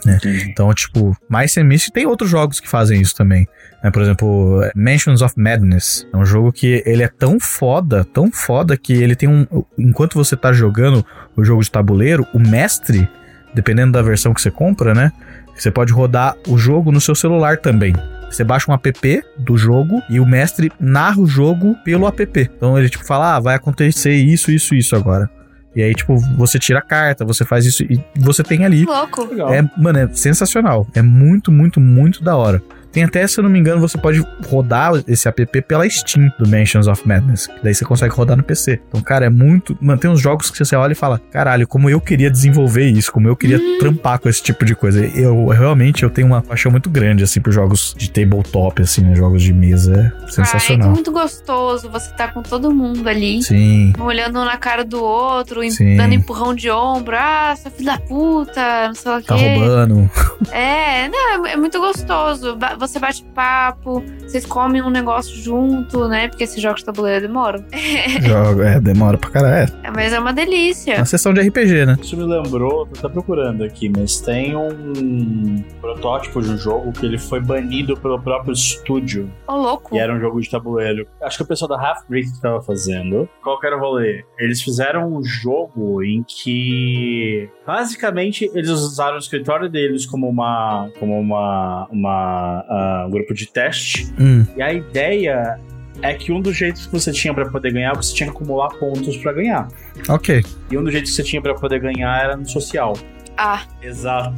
Então, 0.49 0.73
tipo, 0.73 1.15
mais 1.27 1.51
sem 1.51 1.63
Myst 1.63 1.89
tem 1.91 2.05
outros 2.05 2.29
jogos 2.29 2.61
que 2.61 2.69
fazem 2.69 3.01
isso 3.01 3.15
também. 3.15 3.45
né? 3.83 3.91
Por 3.91 4.01
exemplo, 4.01 4.61
Mansions 4.73 5.21
of 5.21 5.33
Madness. 5.37 6.07
É 6.13 6.17
um 6.17 6.25
jogo 6.25 6.53
que 6.53 6.81
ele 6.85 7.03
é 7.03 7.09
tão 7.09 7.37
foda, 7.37 8.05
tão 8.05 8.31
foda 8.31 8.77
que 8.77 8.93
ele 8.93 9.15
tem 9.15 9.27
um. 9.27 9.45
Enquanto 9.77 10.13
você 10.13 10.37
tá 10.37 10.53
jogando 10.53 11.05
o 11.35 11.43
jogo 11.43 11.61
de 11.61 11.69
tabuleiro, 11.69 12.25
o 12.33 12.39
mestre, 12.39 13.09
dependendo 13.53 13.91
da 13.91 14.01
versão 14.01 14.33
que 14.33 14.41
você 14.41 14.51
compra, 14.51 14.93
né? 14.93 15.11
Você 15.55 15.71
pode 15.71 15.93
rodar 15.93 16.35
o 16.47 16.57
jogo 16.57 16.91
no 16.91 16.99
seu 17.01 17.15
celular 17.15 17.57
também. 17.57 17.93
Você 18.29 18.43
baixa 18.43 18.69
um 18.69 18.73
app 18.73 19.23
do 19.37 19.57
jogo 19.57 20.01
e 20.09 20.19
o 20.19 20.25
mestre 20.25 20.71
narra 20.79 21.21
o 21.21 21.27
jogo 21.27 21.75
pelo 21.83 22.07
app. 22.07 22.51
Então 22.57 22.77
ele 22.77 22.89
tipo 22.89 23.05
fala: 23.05 23.35
"Ah, 23.35 23.39
vai 23.39 23.55
acontecer 23.55 24.13
isso, 24.13 24.51
isso, 24.51 24.75
isso 24.75 24.95
agora". 24.95 25.29
E 25.75 25.83
aí, 25.83 25.93
tipo, 25.93 26.17
você 26.37 26.57
tira 26.57 26.79
a 26.79 26.81
carta, 26.81 27.25
você 27.25 27.43
faz 27.43 27.65
isso 27.65 27.83
e 27.83 28.01
você 28.15 28.41
tem 28.41 28.63
ali 28.63 28.85
Louco. 28.85 29.25
Legal. 29.25 29.53
é, 29.53 29.61
mano, 29.77 29.99
é 29.99 30.07
sensacional. 30.13 30.87
É 30.93 31.01
muito, 31.01 31.51
muito, 31.51 31.81
muito 31.81 32.23
da 32.23 32.37
hora. 32.37 32.61
Tem 32.95 33.03
até, 33.03 33.27
se 33.27 33.37
eu 33.37 33.43
não 33.43 33.49
me 33.49 33.59
engano, 33.59 33.81
você 33.81 33.97
pode 33.97 34.25
rodar 34.47 34.93
esse 35.05 35.27
app 35.27 35.45
pela 35.63 35.87
Steam 35.89 36.31
do 36.39 36.47
Mansions 36.47 36.87
of 36.87 37.05
Madness. 37.05 37.45
Que 37.47 37.61
daí 37.61 37.75
você 37.75 37.83
consegue 37.83 38.15
rodar 38.15 38.37
no 38.37 38.43
PC. 38.43 38.79
Então, 38.87 39.01
cara, 39.01 39.25
é 39.25 39.29
muito. 39.29 39.77
Mano, 39.81 39.99
tem 39.99 40.09
uns 40.09 40.21
jogos 40.21 40.49
que 40.49 40.57
você 40.57 40.77
olha 40.77 40.93
e 40.93 40.95
fala: 40.95 41.19
caralho, 41.29 41.67
como 41.67 41.89
eu 41.89 41.99
queria 41.99 42.31
desenvolver 42.31 42.85
isso, 42.87 43.11
como 43.11 43.27
eu 43.27 43.35
queria 43.35 43.59
trampar 43.79 44.17
com 44.17 44.29
esse 44.29 44.41
tipo 44.41 44.63
de 44.63 44.73
coisa. 44.73 45.05
Eu 45.07 45.47
realmente 45.47 46.03
eu 46.03 46.09
tenho 46.09 46.27
uma 46.27 46.41
paixão 46.41 46.71
muito 46.71 46.89
grande, 46.89 47.21
assim, 47.21 47.41
por 47.41 47.51
jogos 47.51 47.93
de 47.97 48.09
tabletop, 48.09 48.81
assim, 48.81 49.01
né? 49.01 49.13
Jogos 49.13 49.43
de 49.43 49.51
mesa. 49.51 49.93
É 49.93 49.99
Ah, 49.99 50.25
é 50.27 50.31
sensacional. 50.31 50.91
muito 50.91 51.11
gostoso. 51.11 51.89
Você 51.89 52.09
tá 52.13 52.29
com 52.29 52.41
todo 52.41 52.73
mundo 52.73 53.05
ali. 53.09 53.43
Sim. 53.43 53.91
Um 53.99 54.03
olhando 54.03 54.35
na 54.45 54.55
cara 54.55 54.85
do 54.85 55.03
outro, 55.03 55.69
Sim. 55.69 55.97
dando 55.97 56.13
empurrão 56.13 56.55
de 56.55 56.71
ombro. 56.71 57.13
Ah, 57.19 57.53
seu 57.57 57.69
filho 57.71 57.87
da 57.87 57.97
puta, 57.97 58.87
não 58.87 58.95
sei 58.95 59.11
o 59.11 59.17
quê. 59.17 59.25
Tá 59.27 59.35
roubando. 59.35 60.09
É, 60.51 61.09
não, 61.09 61.45
é, 61.45 61.51
é 61.51 61.57
muito 61.57 61.77
gostoso. 61.77 62.55
Você 62.87 62.99
bate 62.99 63.23
papo, 63.33 64.03
vocês 64.21 64.45
comem 64.45 64.81
um 64.81 64.89
negócio 64.89 65.35
junto, 65.35 66.07
né? 66.07 66.27
Porque 66.27 66.43
esses 66.43 66.61
jogos 66.61 66.81
de 66.81 66.85
tabuleiro 66.85 67.27
demoram. 67.27 67.63
Jogo, 68.21 68.61
é, 68.61 68.79
demora 68.79 69.17
pra 69.17 69.29
caralho. 69.29 69.73
É, 69.83 69.91
mas 69.91 70.13
é 70.13 70.19
uma 70.19 70.31
delícia. 70.31 70.95
Uma 70.97 71.05
sessão 71.05 71.33
de 71.33 71.41
RPG, 71.41 71.85
né? 71.85 71.97
Isso 72.01 72.15
me 72.15 72.23
lembrou, 72.23 72.85
tô 72.85 72.99
até 72.99 73.09
procurando 73.09 73.63
aqui, 73.63 73.89
mas 73.89 74.19
tem 74.19 74.55
um 74.55 75.63
protótipo 75.81 76.41
de 76.41 76.51
um 76.51 76.57
jogo 76.57 76.91
que 76.91 77.05
ele 77.05 77.17
foi 77.17 77.39
banido 77.39 77.97
pelo 77.97 78.19
próprio 78.19 78.53
estúdio. 78.53 79.31
Ô, 79.47 79.55
louco. 79.55 79.95
E 79.95 79.99
era 79.99 80.13
um 80.13 80.19
jogo 80.19 80.39
de 80.39 80.49
tabuleiro. 80.49 81.07
Acho 81.21 81.37
que 81.37 81.43
o 81.43 81.47
pessoal 81.47 81.69
da 81.69 81.79
Half 81.79 82.07
Brick 82.07 82.31
que 82.31 82.41
tava 82.41 82.61
fazendo. 82.61 83.27
Qual 83.43 83.59
que 83.59 83.67
era 83.67 83.77
o 83.77 83.79
rolê? 83.79 84.23
Eles 84.37 84.61
fizeram 84.61 85.11
um 85.11 85.23
jogo 85.23 86.03
em 86.03 86.23
que 86.23 87.49
basicamente 87.65 88.49
eles 88.53 88.69
usaram 88.69 89.15
o 89.15 89.19
escritório 89.19 89.69
deles 89.69 90.05
como 90.05 90.27
uma 90.27 90.89
como 90.99 91.19
uma, 91.19 91.87
uma 91.91 92.65
um 93.07 93.09
grupo 93.09 93.33
de 93.33 93.47
teste. 93.47 94.11
Hum. 94.19 94.45
E 94.55 94.61
a 94.61 94.73
ideia 94.73 95.59
é 96.01 96.13
que 96.13 96.31
um 96.31 96.41
dos 96.41 96.55
jeitos 96.55 96.85
que 96.85 96.91
você 96.93 97.11
tinha 97.11 97.33
pra 97.33 97.49
poder 97.49 97.71
ganhar, 97.73 97.95
você 97.95 98.13
tinha 98.13 98.29
que 98.29 98.35
acumular 98.35 98.69
pontos 98.77 99.17
pra 99.17 99.33
ganhar. 99.33 99.67
Ok. 100.09 100.43
E 100.69 100.77
um 100.77 100.83
dos 100.83 100.91
jeitos 100.91 101.11
que 101.11 101.15
você 101.17 101.23
tinha 101.23 101.41
pra 101.41 101.53
poder 101.55 101.79
ganhar 101.79 102.23
era 102.23 102.35
no 102.35 102.47
social. 102.47 102.93
Ah, 103.37 103.63
Exato. 103.81 104.35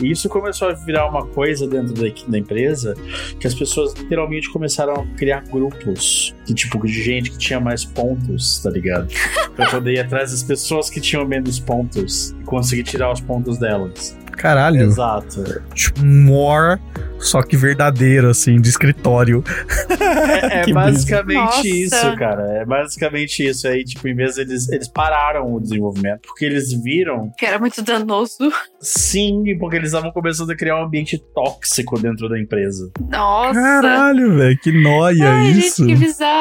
E 0.00 0.10
isso 0.10 0.28
começou 0.28 0.68
a 0.68 0.72
virar 0.72 1.08
uma 1.08 1.26
coisa 1.26 1.66
dentro 1.66 1.94
da, 1.94 2.06
da 2.28 2.38
empresa 2.38 2.94
que 3.40 3.46
as 3.46 3.54
pessoas 3.54 3.94
literalmente 3.94 4.50
começaram 4.50 4.94
a 4.94 5.06
criar 5.16 5.40
grupos 5.44 6.34
de 6.46 6.54
tipo 6.54 6.84
de 6.86 7.02
gente 7.02 7.30
que 7.30 7.38
tinha 7.38 7.60
mais 7.60 7.84
pontos, 7.84 8.60
tá 8.62 8.70
ligado? 8.70 9.08
pra 9.54 9.66
poder 9.70 9.94
ir 9.94 10.00
atrás 10.00 10.30
das 10.30 10.42
pessoas 10.42 10.88
que 10.88 11.00
tinham 11.00 11.26
menos 11.26 11.58
pontos 11.58 12.34
e 12.40 12.44
conseguir 12.44 12.84
tirar 12.84 13.12
os 13.12 13.20
pontos 13.20 13.58
delas. 13.58 14.16
Caralho. 14.36 14.82
Exato. 14.82 15.42
Tipo, 15.74 16.00
war, 16.28 16.78
só 17.18 17.42
que 17.42 17.56
verdadeiro, 17.56 18.28
assim, 18.28 18.60
de 18.60 18.68
escritório. 18.68 19.42
É, 19.88 20.68
é 20.68 20.72
basicamente 20.72 21.66
isso, 21.84 22.16
cara. 22.16 22.42
É 22.60 22.64
basicamente 22.64 23.46
isso. 23.46 23.66
Aí, 23.66 23.82
tipo, 23.82 24.06
em 24.06 24.14
vez 24.14 24.36
eles, 24.36 24.68
eles 24.68 24.88
pararam 24.88 25.54
o 25.54 25.60
desenvolvimento 25.60 26.20
porque 26.26 26.44
eles 26.44 26.70
viram, 26.82 27.32
que 27.36 27.46
era 27.46 27.58
muito 27.58 27.82
danoso. 27.82 28.52
sim, 28.78 29.42
porque 29.58 29.76
eles 29.76 29.88
estavam 29.88 30.12
começando 30.12 30.50
a 30.50 30.56
criar 30.56 30.76
um 30.80 30.84
ambiente 30.84 31.18
tóxico 31.34 31.98
dentro 31.98 32.28
da 32.28 32.38
empresa. 32.38 32.90
Nossa. 33.08 33.54
Caralho, 33.58 34.36
velho, 34.36 34.58
que 34.58 34.70
noia 34.70 35.30
Ai, 35.30 35.50
isso. 35.52 35.86
gente, 35.86 35.98
que 35.98 36.04
bizarro. 36.06 36.35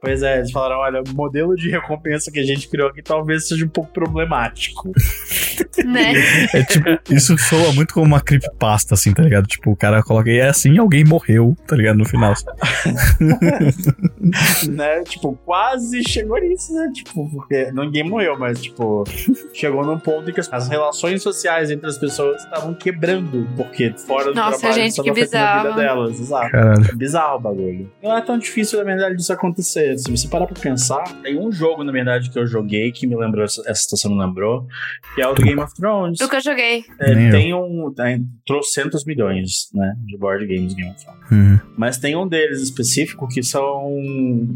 Pois 0.00 0.22
é, 0.22 0.38
eles 0.38 0.50
falaram: 0.50 0.80
olha, 0.80 1.02
o 1.02 1.14
modelo 1.14 1.54
de 1.56 1.70
recompensa 1.70 2.30
que 2.30 2.38
a 2.38 2.44
gente 2.44 2.68
criou 2.68 2.88
aqui 2.88 3.02
talvez 3.02 3.48
seja 3.48 3.64
um 3.64 3.68
pouco 3.68 3.90
problemático. 3.92 4.92
né? 5.84 6.12
É 6.52 6.62
tipo, 6.64 6.86
isso 7.10 7.36
soa 7.38 7.72
muito 7.72 7.94
como 7.94 8.06
uma 8.06 8.20
creepypasta, 8.20 8.94
assim, 8.94 9.12
tá 9.12 9.22
ligado? 9.22 9.46
Tipo, 9.46 9.70
o 9.72 9.76
cara 9.76 10.02
coloca, 10.02 10.30
e 10.30 10.38
é 10.38 10.48
assim, 10.48 10.76
alguém 10.78 11.04
morreu, 11.04 11.56
tá 11.66 11.76
ligado? 11.76 11.96
No 11.96 12.04
final. 12.04 12.34
né? 14.68 15.02
Tipo, 15.04 15.38
quase 15.44 16.02
chegou 16.08 16.38
nisso, 16.40 16.74
né? 16.74 16.90
Tipo, 16.92 17.28
porque 17.30 17.70
ninguém 17.72 18.04
morreu, 18.08 18.38
mas, 18.38 18.60
tipo, 18.62 19.04
chegou 19.52 19.84
num 19.84 19.98
ponto 19.98 20.30
em 20.30 20.32
que 20.32 20.40
as- 20.40 20.68
relações 20.68 21.22
sociais 21.22 21.70
entre 21.70 21.86
as 21.88 21.98
pessoas 21.98 22.42
estavam 22.42 22.74
quebrando, 22.74 23.46
porque 23.56 23.92
fora 24.06 24.26
do 24.26 24.34
Nossa, 24.34 24.58
trabalho 24.58 24.82
gente, 24.82 24.90
estava 24.90 25.14
que 25.14 25.20
afetando 25.20 25.44
a 25.44 25.56
vida 25.62 25.74
bizarro. 25.74 25.80
delas. 25.80 26.20
Exato. 26.20 26.50
Caralho. 26.50 26.96
Bizarro 26.96 27.36
o 27.36 27.40
bagulho. 27.40 27.92
Não 28.02 28.16
é 28.16 28.20
tão 28.20 28.38
difícil, 28.38 28.78
na 28.78 28.84
verdade, 28.84 29.16
disso 29.16 29.32
acontecer. 29.36 29.98
Se 29.98 30.10
você 30.10 30.28
parar 30.28 30.46
pra 30.46 30.60
pensar, 30.60 31.04
tem 31.22 31.38
um 31.38 31.52
jogo, 31.52 31.84
na 31.84 31.92
verdade, 31.92 32.30
que 32.30 32.38
eu 32.38 32.46
joguei 32.46 32.90
que 32.92 33.06
me 33.06 33.16
lembrou, 33.16 33.44
essa 33.44 33.74
situação 33.74 34.10
me 34.10 34.18
lembrou, 34.18 34.66
que 35.14 35.22
é 35.22 35.28
o 35.28 35.34
do 35.34 35.42
Game 35.42 35.60
of 35.60 35.74
Thrones. 35.74 36.18
Nunca 36.20 36.40
joguei. 36.40 36.84
É, 37.00 37.14
Nem 37.14 37.26
eu. 37.26 37.30
tem 37.30 37.54
um. 37.54 37.92
Tem 37.94 38.26
trocentos 38.46 39.04
milhões, 39.04 39.68
né? 39.72 39.94
De 40.04 40.16
board 40.16 40.46
games 40.46 40.74
Game 40.74 40.90
of 40.90 41.04
Thrones. 41.04 41.20
Uhum. 41.30 41.60
Mas 41.76 41.98
tem 41.98 42.16
um 42.16 42.26
deles 42.26 42.60
específico 42.60 43.28
que 43.28 43.42
são 43.42 43.98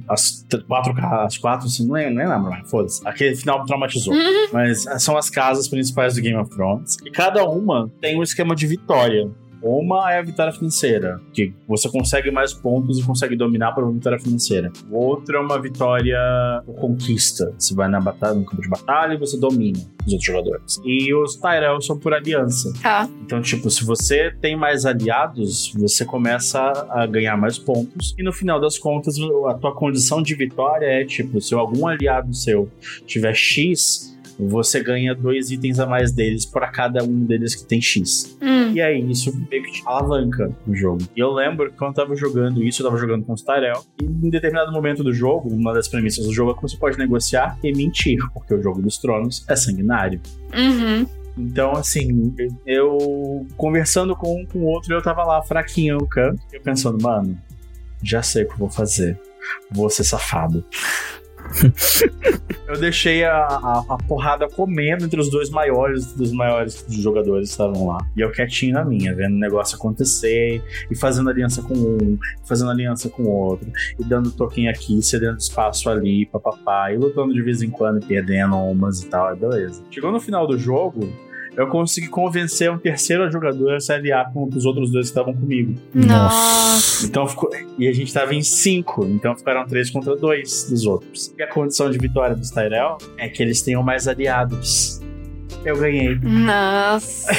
as 0.08 0.46
quatro 0.66 0.94
as 1.00 1.38
quatro, 1.38 1.66
assim, 1.66 1.86
não 1.86 1.94
lembro, 1.94 2.14
nem 2.14 2.28
lembro, 2.28 2.68
foda-se. 2.68 3.06
Aquele 3.06 3.34
final 3.34 3.64
traumatizou. 3.64 4.14
Mas 4.52 4.86
ah, 4.86 4.98
são 4.98 5.16
as 5.16 5.30
casas 5.30 5.68
principais 5.68 6.14
do 6.14 6.22
Game 6.22 6.36
of 6.36 6.50
Thrones. 6.50 6.96
E 7.04 7.10
cada 7.10 7.44
uma 7.44 7.90
tem 8.00 8.18
um 8.18 8.22
esquema 8.22 8.54
de 8.54 8.66
vitória. 8.66 9.30
Uma 9.62 10.12
é 10.12 10.18
a 10.18 10.22
vitória 10.22 10.52
financeira, 10.52 11.20
que 11.32 11.52
você 11.68 11.88
consegue 11.88 12.30
mais 12.30 12.52
pontos 12.52 12.98
e 12.98 13.02
consegue 13.02 13.36
dominar 13.36 13.72
por 13.72 13.84
uma 13.84 13.92
vitória 13.92 14.18
financeira. 14.18 14.72
O 14.90 14.96
outro 14.96 15.36
é 15.36 15.40
uma 15.40 15.60
vitória 15.60 16.18
por 16.64 16.74
conquista. 16.76 17.54
Você 17.58 17.74
vai 17.74 17.88
na 17.88 18.00
batalha, 18.00 18.34
no 18.34 18.44
campo 18.44 18.62
de 18.62 18.68
batalha 18.68 19.14
e 19.14 19.16
você 19.16 19.38
domina 19.38 19.78
os 20.06 20.12
outros 20.12 20.24
jogadores. 20.24 20.80
E 20.84 21.14
os 21.14 21.36
Tyrell 21.36 21.80
são 21.80 21.98
por 21.98 22.14
aliança. 22.14 22.72
Tá. 22.82 23.08
Então, 23.22 23.40
tipo, 23.42 23.68
se 23.70 23.84
você 23.84 24.34
tem 24.40 24.56
mais 24.56 24.86
aliados, 24.86 25.72
você 25.74 26.04
começa 26.04 26.60
a 26.90 27.06
ganhar 27.06 27.36
mais 27.36 27.58
pontos. 27.58 28.14
E 28.18 28.22
no 28.22 28.32
final 28.32 28.60
das 28.60 28.78
contas, 28.78 29.16
a 29.48 29.54
tua 29.54 29.74
condição 29.74 30.22
de 30.22 30.34
vitória 30.34 30.86
é, 30.86 31.04
tipo, 31.04 31.40
se 31.40 31.54
algum 31.54 31.86
aliado 31.86 32.34
seu 32.34 32.70
tiver 33.06 33.34
X, 33.34 34.18
você 34.38 34.82
ganha 34.82 35.14
dois 35.14 35.50
itens 35.50 35.78
a 35.78 35.86
mais 35.86 36.12
deles 36.12 36.44
para 36.46 36.68
cada 36.68 37.02
um 37.04 37.24
deles 37.24 37.54
que 37.54 37.64
tem 37.64 37.80
X. 37.80 38.36
Hum. 38.40 38.72
E 38.72 38.80
aí 38.80 39.10
isso 39.10 39.34
meio 39.50 39.62
que 39.62 39.72
te 39.72 39.82
alavanca 39.86 40.50
o 40.66 40.74
jogo. 40.74 41.02
E 41.16 41.20
eu 41.20 41.32
lembro 41.32 41.70
que 41.70 41.76
quando 41.76 41.90
eu 41.90 42.04
tava 42.04 42.16
jogando 42.16 42.62
isso, 42.62 42.82
eu 42.82 42.86
tava 42.86 42.98
jogando 42.98 43.24
com 43.24 43.32
os 43.32 43.42
Tyrell, 43.42 43.84
e 44.00 44.04
em 44.04 44.30
determinado 44.30 44.72
momento 44.72 45.02
do 45.02 45.12
jogo, 45.12 45.48
uma 45.48 45.72
das 45.72 45.88
premissas 45.88 46.26
do 46.26 46.32
jogo 46.32 46.52
é 46.52 46.54
que 46.54 46.62
você 46.62 46.76
pode 46.76 46.98
negociar 46.98 47.58
e 47.62 47.72
mentir, 47.72 48.18
porque 48.32 48.54
o 48.54 48.62
jogo 48.62 48.80
dos 48.80 48.98
tronos 48.98 49.44
é 49.48 49.56
sanguinário. 49.56 50.20
Uhum. 50.54 51.06
Então, 51.36 51.72
assim, 51.72 52.34
eu 52.66 53.46
conversando 53.56 54.14
com 54.14 54.42
um 54.42 54.46
com 54.46 54.58
o 54.58 54.64
outro, 54.64 54.92
eu 54.92 55.02
tava 55.02 55.24
lá 55.24 55.42
fraquinho 55.42 55.98
no 55.98 56.06
canto, 56.06 56.40
eu 56.52 56.60
pensando, 56.60 57.02
mano, 57.02 57.38
já 58.02 58.22
sei 58.22 58.44
o 58.44 58.46
que 58.46 58.52
eu 58.54 58.58
vou 58.58 58.70
fazer. 58.70 59.18
Vou 59.70 59.88
ser 59.88 60.04
safado. 60.04 60.64
Eu 62.68 62.78
deixei 62.78 63.24
a, 63.24 63.36
a, 63.36 63.84
a, 63.88 63.98
porrada 64.06 64.48
comendo 64.48 65.04
entre 65.04 65.20
os 65.20 65.30
dois 65.30 65.50
maiores 65.50 66.12
dos 66.14 66.32
maiores 66.32 66.84
jogadores 66.88 67.48
que 67.48 67.52
estavam 67.52 67.88
lá. 67.88 67.98
E 68.16 68.20
eu 68.20 68.30
quietinho 68.30 68.74
na 68.74 68.84
minha, 68.84 69.14
vendo 69.14 69.34
o 69.34 69.38
negócio 69.38 69.76
acontecer, 69.76 70.62
e 70.90 70.96
fazendo 70.96 71.30
aliança 71.30 71.62
com 71.62 71.74
um, 71.74 72.18
fazendo 72.44 72.70
aliança 72.70 73.08
com 73.08 73.24
o 73.24 73.30
outro, 73.30 73.70
e 73.98 74.04
dando 74.04 74.30
toquinho 74.30 74.70
aqui, 74.70 75.02
cedendo 75.02 75.38
espaço 75.38 75.90
ali, 75.90 76.26
papapá, 76.26 76.92
e 76.92 76.96
lutando 76.96 77.34
de 77.34 77.42
vez 77.42 77.62
em 77.62 77.70
quando, 77.70 78.02
e 78.02 78.06
perdendo 78.06 78.56
umas 78.56 79.02
e 79.02 79.08
tal, 79.08 79.34
beleza. 79.36 79.82
Chegou 79.90 80.12
no 80.12 80.20
final 80.20 80.46
do 80.46 80.58
jogo, 80.58 81.12
eu 81.60 81.66
consegui 81.66 82.08
convencer 82.08 82.70
um 82.70 82.78
terceiro 82.78 83.30
jogador 83.30 83.74
a 83.74 83.80
se 83.80 83.92
aliar 83.92 84.32
com 84.32 84.48
os 84.48 84.64
outros 84.64 84.90
dois 84.90 85.06
que 85.06 85.10
estavam 85.10 85.34
comigo. 85.34 85.74
Nossa. 85.94 87.06
Então 87.06 87.26
ficou. 87.26 87.50
E 87.78 87.86
a 87.86 87.92
gente 87.92 88.12
tava 88.14 88.34
em 88.34 88.42
cinco, 88.42 89.04
então 89.04 89.36
ficaram 89.36 89.66
três 89.66 89.90
contra 89.90 90.16
dois 90.16 90.70
dos 90.70 90.86
outros. 90.86 91.34
E 91.36 91.42
a 91.42 91.46
condição 91.46 91.90
de 91.90 91.98
vitória 91.98 92.34
dos 92.34 92.50
Tyrell 92.50 92.96
é 93.18 93.28
que 93.28 93.42
eles 93.42 93.60
tenham 93.60 93.82
mais 93.82 94.08
aliados. 94.08 95.02
Eu 95.62 95.78
ganhei. 95.78 96.18
Nossa. 96.22 97.30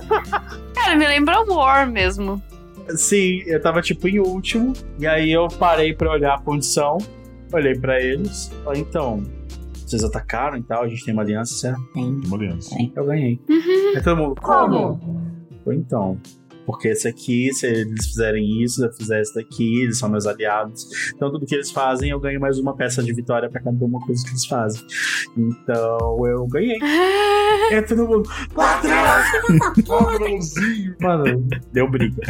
Cara, 0.74 0.96
me 0.96 1.06
lembra 1.06 1.42
War 1.42 1.90
mesmo. 1.90 2.42
Sim, 2.96 3.42
eu 3.46 3.60
tava 3.60 3.82
tipo 3.82 4.08
em 4.08 4.18
último, 4.20 4.72
e 4.98 5.06
aí 5.06 5.30
eu 5.30 5.48
parei 5.48 5.92
para 5.92 6.10
olhar 6.10 6.34
a 6.34 6.38
condição, 6.40 6.96
olhei 7.52 7.78
para 7.78 8.00
eles, 8.00 8.50
falei, 8.64 8.80
então, 8.80 9.22
vocês 9.90 10.04
atacaram 10.04 10.56
e 10.56 10.62
tal, 10.62 10.84
a 10.84 10.88
gente 10.88 11.04
tem 11.04 11.12
uma 11.12 11.22
aliança, 11.22 11.54
certo? 11.54 11.80
Tem. 11.92 12.04
Uma 12.04 12.36
aliança. 12.36 12.76
Eu 12.94 13.06
ganhei. 13.06 13.40
Uhum. 13.48 13.96
Aí 13.96 14.02
todo 14.02 14.16
mundo, 14.16 14.40
Como? 14.40 15.00
Foi 15.64 15.76
então. 15.76 16.18
Porque 16.70 16.88
esse 16.88 17.08
aqui, 17.08 17.52
se 17.52 17.66
eles 17.66 18.06
fizerem 18.06 18.62
isso, 18.62 18.84
eu 18.84 18.92
fizer 18.92 19.20
isso 19.20 19.34
daqui, 19.34 19.82
eles 19.82 19.98
são 19.98 20.08
meus 20.08 20.26
aliados. 20.26 20.86
Então, 21.14 21.30
tudo 21.30 21.44
que 21.44 21.54
eles 21.54 21.70
fazem, 21.70 22.10
eu 22.10 22.20
ganho 22.20 22.40
mais 22.40 22.58
uma 22.58 22.76
peça 22.76 23.02
de 23.02 23.12
vitória 23.12 23.50
pra 23.50 23.60
cada 23.60 23.84
uma 23.84 24.00
coisa 24.00 24.24
que 24.24 24.30
eles 24.30 24.46
fazem. 24.46 24.80
Então, 25.36 26.26
eu 26.26 26.46
ganhei. 26.46 26.78
É 27.70 27.80
todo 27.82 28.04
mundo. 28.04 28.28
Mano, 31.00 31.48
deu 31.72 31.88
briga. 31.88 32.20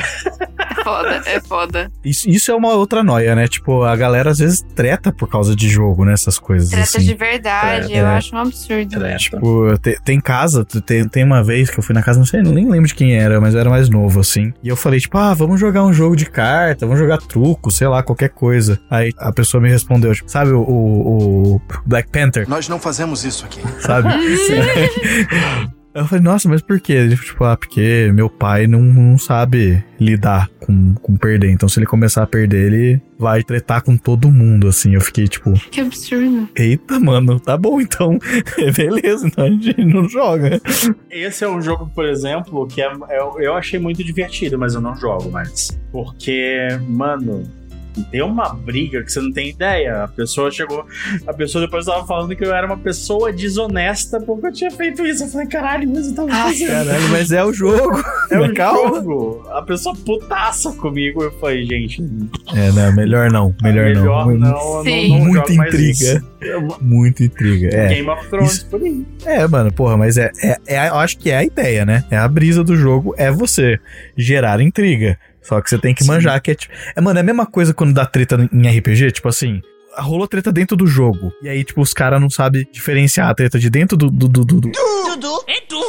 É 0.59 0.85
foda, 0.85 1.23
é 1.25 1.41
foda. 1.41 1.93
Isso, 2.05 2.29
isso 2.29 2.51
é 2.51 2.55
uma 2.55 2.75
outra 2.75 3.03
noia, 3.03 3.35
né? 3.35 3.49
Tipo, 3.49 3.85
a 3.85 3.97
galera 3.97 4.31
às 4.31 4.39
vezes 4.39 4.63
treta 4.75 5.13
por 5.13 5.29
causa 5.29 5.57
de 5.57 5.69
jogo, 5.69 6.05
né? 6.05 6.13
Essas 6.13 6.39
coisas 6.39 6.69
Treta 6.69 6.99
assim. 6.99 7.07
de 7.07 7.15
verdade, 7.15 7.87
Treta, 7.87 8.01
eu 8.01 8.07
é. 8.07 8.17
acho 8.17 8.35
um 8.35 8.39
absurdo. 8.39 8.99
Tipo, 9.19 9.79
tem, 9.79 9.97
tem 10.05 10.21
casa, 10.21 10.65
tem, 10.65 11.09
tem 11.09 11.25
uma 11.25 11.43
vez 11.43 11.71
que 11.71 11.79
eu 11.79 11.83
fui 11.83 11.95
na 11.95 12.03
casa, 12.03 12.19
não 12.19 12.27
sei, 12.27 12.43
nem 12.43 12.69
lembro 12.69 12.89
de 12.89 12.95
quem 12.95 13.17
era, 13.17 13.41
mas 13.41 13.55
eu 13.55 13.61
era 13.61 13.71
mais 13.71 13.89
novo, 13.89 14.21
assim. 14.21 14.30
E 14.63 14.69
eu 14.69 14.77
falei, 14.77 15.01
tipo, 15.01 15.17
ah, 15.19 15.35
vamos 15.35 15.59
jogar 15.59 15.85
um 15.85 15.93
jogo 15.93 16.15
de 16.15 16.27
carta, 16.27 16.87
vamos 16.87 17.01
jogar 17.01 17.19
truco, 17.19 17.71
sei 17.71 17.89
lá, 17.89 18.03
qualquer 18.03 18.31
coisa. 18.31 18.81
Aí 18.91 19.13
a 19.19 19.33
pessoa 19.33 19.61
me 19.61 19.69
respondeu, 19.69 20.15
tipo, 20.15 20.31
sabe 20.31 20.53
o, 20.53 20.61
o, 20.61 21.57
o 21.57 21.61
Black 21.87 22.11
Panther? 22.11 22.49
Nós 22.49 22.69
não 22.69 22.79
fazemos 22.79 23.25
isso 23.25 23.45
aqui. 23.45 23.61
Sabe? 23.81 24.09
Eu 25.93 26.07
falei, 26.07 26.23
nossa, 26.23 26.49
mas 26.49 26.63
por 26.63 26.79
quê? 26.81 26.93
Ele, 26.93 27.17
tipo, 27.17 27.43
ah, 27.45 27.57
porque 27.57 28.11
meu 28.15 28.31
pai 28.31 28.67
não, 28.69 28.81
não 28.81 29.19
sabe 29.19 29.83
lidar 29.99 30.49
com, 30.61 30.95
com 30.95 31.17
perder. 31.17 31.51
Então, 31.51 31.69
se 31.69 31.81
ele 31.81 31.87
começar 31.87 32.23
a 32.23 32.27
perder, 32.27 32.73
ele 32.73 33.03
vai 33.19 33.43
tretar 33.43 33.83
com 33.83 33.97
todo 33.97 34.31
mundo, 34.31 34.69
assim. 34.69 34.95
Eu 34.95 35.01
fiquei, 35.01 35.27
tipo, 35.27 35.53
Que 35.71 35.81
absurdo. 35.81 36.49
eita, 36.57 37.01
mano, 37.01 37.41
tá 37.41 37.57
bom, 37.57 37.81
então. 37.81 38.19
Beleza, 38.77 39.27
então 39.27 39.45
a 39.45 39.51
gente 39.51 39.85
não 39.85 40.09
joga. 40.09 40.61
Esse 41.11 41.45
é 41.45 41.49
um 41.49 41.61
jogo, 41.61 41.91
por 41.93 42.05
exemplo, 42.07 42.67
que 42.69 42.81
é, 42.81 42.93
eu, 43.11 43.41
eu 43.41 43.55
achei 43.55 43.81
muito 43.81 44.05
divertido, 44.05 44.57
mas 44.57 44.75
eu 44.75 44.81
não 44.81 44.95
jogo 44.95 45.29
mais. 45.31 45.77
Porque, 45.91 46.69
mano, 46.89 47.43
deu 48.11 48.27
uma 48.27 48.49
briga 48.55 49.03
que 49.03 49.13
você 49.13 49.21
não 49.21 49.33
tem 49.33 49.49
ideia. 49.51 50.05
A 50.05 50.09
pessoa 50.09 50.51
chegou. 50.51 50.85
A 51.27 51.33
pessoa 51.33 51.65
depois 51.65 51.87
tava 51.87 52.07
falando 52.07 52.35
que 52.35 52.45
eu 52.45 52.55
era 52.55 52.67
uma 52.67 52.77
pessoa 52.79 53.33
desonesta 53.33 54.21
porque 54.21 54.47
eu 54.49 54.53
tinha 54.53 54.71
feito 54.71 55.05
isso. 55.07 55.25
Eu 55.25 55.29
falei, 55.29 55.47
caralho, 55.47 55.89
mas 55.89 56.09
eu 56.09 56.15
tava 56.15 56.29
fazendo. 56.29 56.69
Caralho, 56.69 57.09
mas 57.11 57.33
é 57.33 57.45
o 57.45 57.53
jogo. 57.53 58.03
É 58.31 58.39
o 58.41 58.53
Calma. 58.55 58.97
jogo. 59.03 59.43
A 59.51 59.63
pessoa 59.63 59.95
putaça 59.95 60.73
comigo. 60.73 61.23
Eu 61.23 61.33
falei, 61.39 61.65
gente. 61.67 62.03
É, 62.55 62.71
não, 62.73 62.93
melhor 62.95 63.31
não. 63.31 63.55
Melhor, 63.63 63.85
melhor 63.87 64.27
não. 64.27 64.39
não. 64.39 64.85
não, 64.85 65.09
não 65.09 65.19
Muita 65.27 65.53
intriga. 65.53 66.23
Muita 66.81 67.25
intriga. 67.25 67.69
É. 67.75 67.89
Game 67.89 68.09
of 68.09 68.27
Thrones, 68.29 68.53
Isso- 68.53 68.67
por 68.67 68.83
aí. 68.83 69.05
É, 69.25 69.47
mano, 69.47 69.73
porra, 69.73 69.97
mas 69.97 70.17
é, 70.17 70.31
é, 70.43 70.57
é- 70.67 70.89
Eu 70.89 70.95
acho 70.97 71.19
que 71.19 71.31
é 71.31 71.37
a 71.37 71.45
ideia, 71.45 71.85
né? 71.85 72.05
É 72.11 72.17
a 72.17 72.27
brisa 72.27 72.65
do 72.65 72.75
jogo, 72.77 73.15
é 73.19 73.31
você 73.31 73.79
gerar 74.17 74.61
intriga. 74.61 75.19
Só 75.43 75.61
que 75.61 75.69
você 75.71 75.79
tem 75.79 75.95
que 75.95 76.05
manjar 76.05 76.41
que 76.43 76.51
é 76.51 76.55
tipo. 76.55 76.73
É, 76.95 77.01
mano, 77.01 77.19
é 77.19 77.23
a 77.23 77.25
mesma 77.25 77.47
coisa 77.47 77.73
quando 77.75 77.93
dá 77.95 78.05
treta 78.07 78.49
em 78.53 78.79
RPG, 78.79 79.13
tipo 79.13 79.29
assim. 79.29 79.61
Rolou 79.99 80.29
treta 80.29 80.53
dentro 80.53 80.77
do 80.77 80.87
jogo. 80.87 81.33
E 81.43 81.49
aí, 81.49 81.65
tipo, 81.65 81.81
os 81.81 81.93
caras 81.93 82.21
não 82.21 82.31
sabem 82.31 82.65
diferenciar 82.73 83.29
a 83.29 83.35
treta 83.35 83.59
de 83.59 83.69
dentro 83.69 83.97
do. 83.97 84.09
do, 84.11 84.29
do, 84.29 84.45
do- 84.45 84.61
do- 84.61 84.71
Dudu, 84.71 85.45
é 85.49 85.61
tu. 85.69 85.81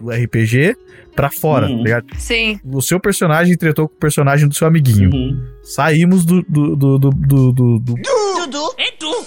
do 0.00 0.10
RPG 0.10 0.76
pra 1.14 1.30
fora, 1.30 1.66
Uhum. 1.66 1.78
tá 1.78 1.82
ligado? 1.84 2.06
Sim. 2.18 2.58
O 2.64 2.80
seu 2.80 2.98
personagem 2.98 3.56
tretou 3.56 3.88
com 3.88 3.94
o 3.94 3.98
personagem 3.98 4.48
do 4.48 4.54
seu 4.54 4.66
amiguinho. 4.66 5.10
Uhum. 5.12 5.42
Saímos 5.62 6.24
do. 6.24 6.42
do, 6.42 6.76
do, 6.76 6.98
do, 6.98 7.10
do, 7.10 7.52
do- 7.52 7.78
do- 7.78 7.94
Dudu, 7.94 8.74
é 8.78 8.90
tu. 8.98 9.26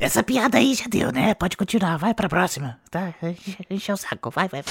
Essa 0.00 0.22
piada 0.22 0.58
aí 0.58 0.74
já 0.74 0.84
deu, 0.88 1.10
né? 1.12 1.34
Pode 1.34 1.56
continuar, 1.56 1.96
vai 1.96 2.14
pra 2.14 2.28
próxima. 2.28 2.76
Tá? 2.90 3.14
Enche 3.70 3.92
o 3.92 3.96
saco, 3.96 4.30
vai, 4.30 4.48
vai. 4.48 4.62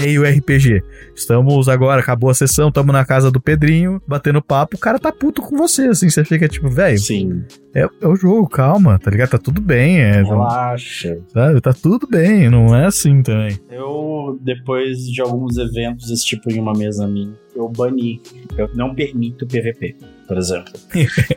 meio 0.00 0.22
RPG. 0.22 0.82
Estamos 1.14 1.68
agora, 1.68 2.00
acabou 2.00 2.28
a 2.30 2.34
sessão, 2.34 2.68
estamos 2.68 2.92
na 2.92 3.04
casa 3.04 3.30
do 3.30 3.40
Pedrinho, 3.40 4.02
batendo 4.06 4.42
papo, 4.42 4.76
o 4.76 4.78
cara 4.78 4.98
tá 4.98 5.10
puto 5.10 5.40
com 5.42 5.56
você, 5.56 5.86
assim, 5.88 6.10
você 6.10 6.24
fica 6.24 6.46
tipo, 6.46 6.68
velho, 6.68 6.98
Sim. 6.98 7.42
é, 7.74 7.86
é 8.00 8.06
o 8.06 8.14
jogo, 8.14 8.48
calma, 8.48 8.98
tá 8.98 9.10
ligado? 9.10 9.30
Tá 9.30 9.38
tudo 9.38 9.60
bem, 9.60 9.98
é, 10.00 10.22
Relaxa. 10.22 11.18
sabe? 11.32 11.60
Tá 11.60 11.72
tudo 11.72 12.06
bem, 12.06 12.50
não 12.50 12.76
é 12.76 12.84
assim 12.86 13.22
também. 13.22 13.58
Eu, 13.70 14.38
depois 14.42 14.98
de 15.10 15.20
alguns 15.22 15.56
eventos 15.56 16.08
desse 16.08 16.26
tipo 16.26 16.50
em 16.52 16.60
uma 16.60 16.72
mesa 16.74 17.06
minha, 17.08 17.32
eu 17.56 17.68
bani. 17.68 18.20
Eu 18.56 18.68
não 18.74 18.94
permito 18.94 19.46
PVP, 19.46 19.96
por 20.28 20.36
exemplo. 20.38 20.72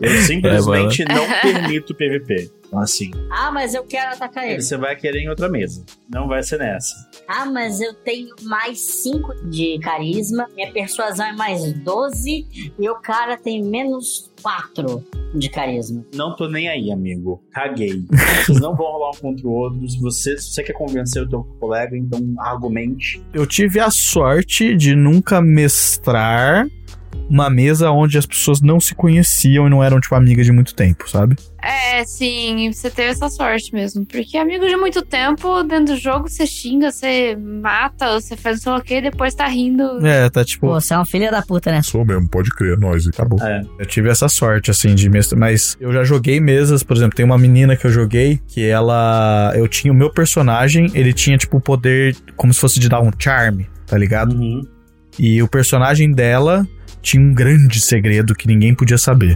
Eu 0.01 0.11
simplesmente 0.21 1.03
não 1.05 1.25
permito 1.41 1.95
PVP. 1.95 2.51
Então, 2.67 2.79
assim, 2.79 3.11
Ah, 3.29 3.51
mas 3.51 3.73
eu 3.73 3.83
quero 3.83 4.13
atacar 4.13 4.47
ele. 4.47 4.61
você 4.61 4.77
vai 4.77 4.95
querer 4.95 5.19
em 5.19 5.27
outra 5.29 5.49
mesa. 5.49 5.83
Não 6.09 6.25
vai 6.27 6.41
ser 6.41 6.57
nessa. 6.59 6.95
Ah, 7.27 7.45
mas 7.45 7.81
eu 7.81 7.93
tenho 7.93 8.33
mais 8.43 8.79
5 8.79 9.49
de 9.49 9.77
carisma, 9.79 10.47
minha 10.55 10.71
persuasão 10.71 11.25
é 11.25 11.33
mais 11.33 11.73
12 11.73 12.47
e 12.79 12.89
o 12.89 12.95
cara 12.95 13.35
tem 13.35 13.61
menos 13.61 14.31
4 14.41 15.03
de 15.35 15.49
carisma. 15.49 16.05
Não 16.15 16.33
tô 16.33 16.47
nem 16.47 16.69
aí, 16.69 16.91
amigo. 16.93 17.43
Caguei. 17.51 18.05
Vocês 18.45 18.59
não 18.61 18.73
vão 18.73 18.85
rolar 18.87 19.09
um 19.17 19.19
contra 19.19 19.45
o 19.47 19.51
outro. 19.51 19.89
Se 19.89 19.99
você, 19.99 20.37
se 20.37 20.53
você 20.53 20.63
quer 20.63 20.73
convencer 20.73 21.23
o 21.23 21.29
teu 21.29 21.43
colega, 21.59 21.97
então 21.97 22.21
argumente. 22.39 23.21
Eu 23.33 23.45
tive 23.45 23.81
a 23.81 23.91
sorte 23.91 24.73
de 24.75 24.95
nunca 24.95 25.41
mestrar 25.41 26.67
uma 27.31 27.49
mesa 27.49 27.89
onde 27.91 28.17
as 28.17 28.25
pessoas 28.25 28.59
não 28.59 28.77
se 28.77 28.93
conheciam 28.93 29.65
e 29.65 29.69
não 29.69 29.81
eram, 29.81 30.01
tipo, 30.01 30.13
amigas 30.15 30.45
de 30.45 30.51
muito 30.51 30.75
tempo, 30.75 31.09
sabe? 31.09 31.37
É, 31.63 32.03
sim, 32.03 32.69
você 32.73 32.89
teve 32.89 33.09
essa 33.09 33.29
sorte 33.29 33.73
mesmo. 33.73 34.05
Porque 34.05 34.37
amigo 34.37 34.67
de 34.67 34.75
muito 34.75 35.01
tempo, 35.01 35.63
dentro 35.63 35.93
do 35.93 35.95
jogo, 35.95 36.27
você 36.27 36.45
xinga, 36.45 36.91
você 36.91 37.37
mata, 37.37 38.19
você 38.19 38.35
faz 38.35 38.65
não 38.65 38.73
sei 38.73 38.81
o 38.81 38.83
que, 38.83 38.95
e 38.95 39.01
depois 39.03 39.33
tá 39.33 39.47
rindo. 39.47 40.05
É, 40.05 40.29
tá 40.29 40.43
tipo. 40.43 40.67
Pô, 40.67 40.73
você 40.73 40.93
é 40.93 40.99
um 40.99 41.05
filho 41.05 41.31
da 41.31 41.41
puta, 41.41 41.71
né? 41.71 41.81
Sou 41.81 42.03
mesmo, 42.03 42.27
pode 42.27 42.49
crer, 42.49 42.77
nós. 42.77 43.07
Acabou. 43.07 43.41
É. 43.41 43.61
Eu 43.79 43.85
tive 43.85 44.09
essa 44.09 44.27
sorte, 44.27 44.69
assim, 44.69 44.93
de 44.93 45.09
mesa. 45.09 45.33
Mas 45.35 45.77
eu 45.79 45.93
já 45.93 46.03
joguei 46.03 46.41
mesas, 46.41 46.83
por 46.83 46.97
exemplo, 46.97 47.15
tem 47.15 47.25
uma 47.25 47.37
menina 47.37 47.77
que 47.77 47.87
eu 47.87 47.91
joguei 47.91 48.41
que 48.45 48.65
ela. 48.65 49.53
Eu 49.55 49.69
tinha 49.69 49.93
o 49.93 49.95
meu 49.95 50.11
personagem, 50.11 50.91
ele 50.93 51.13
tinha, 51.13 51.37
tipo, 51.37 51.57
o 51.57 51.61
poder 51.61 52.13
como 52.35 52.53
se 52.53 52.59
fosse 52.59 52.77
de 52.77 52.89
dar 52.89 52.99
um 53.01 53.11
charme, 53.17 53.69
tá 53.87 53.97
ligado? 53.97 54.35
Uhum. 54.35 54.67
E 55.17 55.41
o 55.41 55.47
personagem 55.47 56.11
dela 56.11 56.67
tinha 57.01 57.21
um 57.21 57.33
grande 57.33 57.79
segredo 57.79 58.35
que 58.35 58.47
ninguém 58.47 58.73
podia 58.73 58.97
saber. 58.97 59.35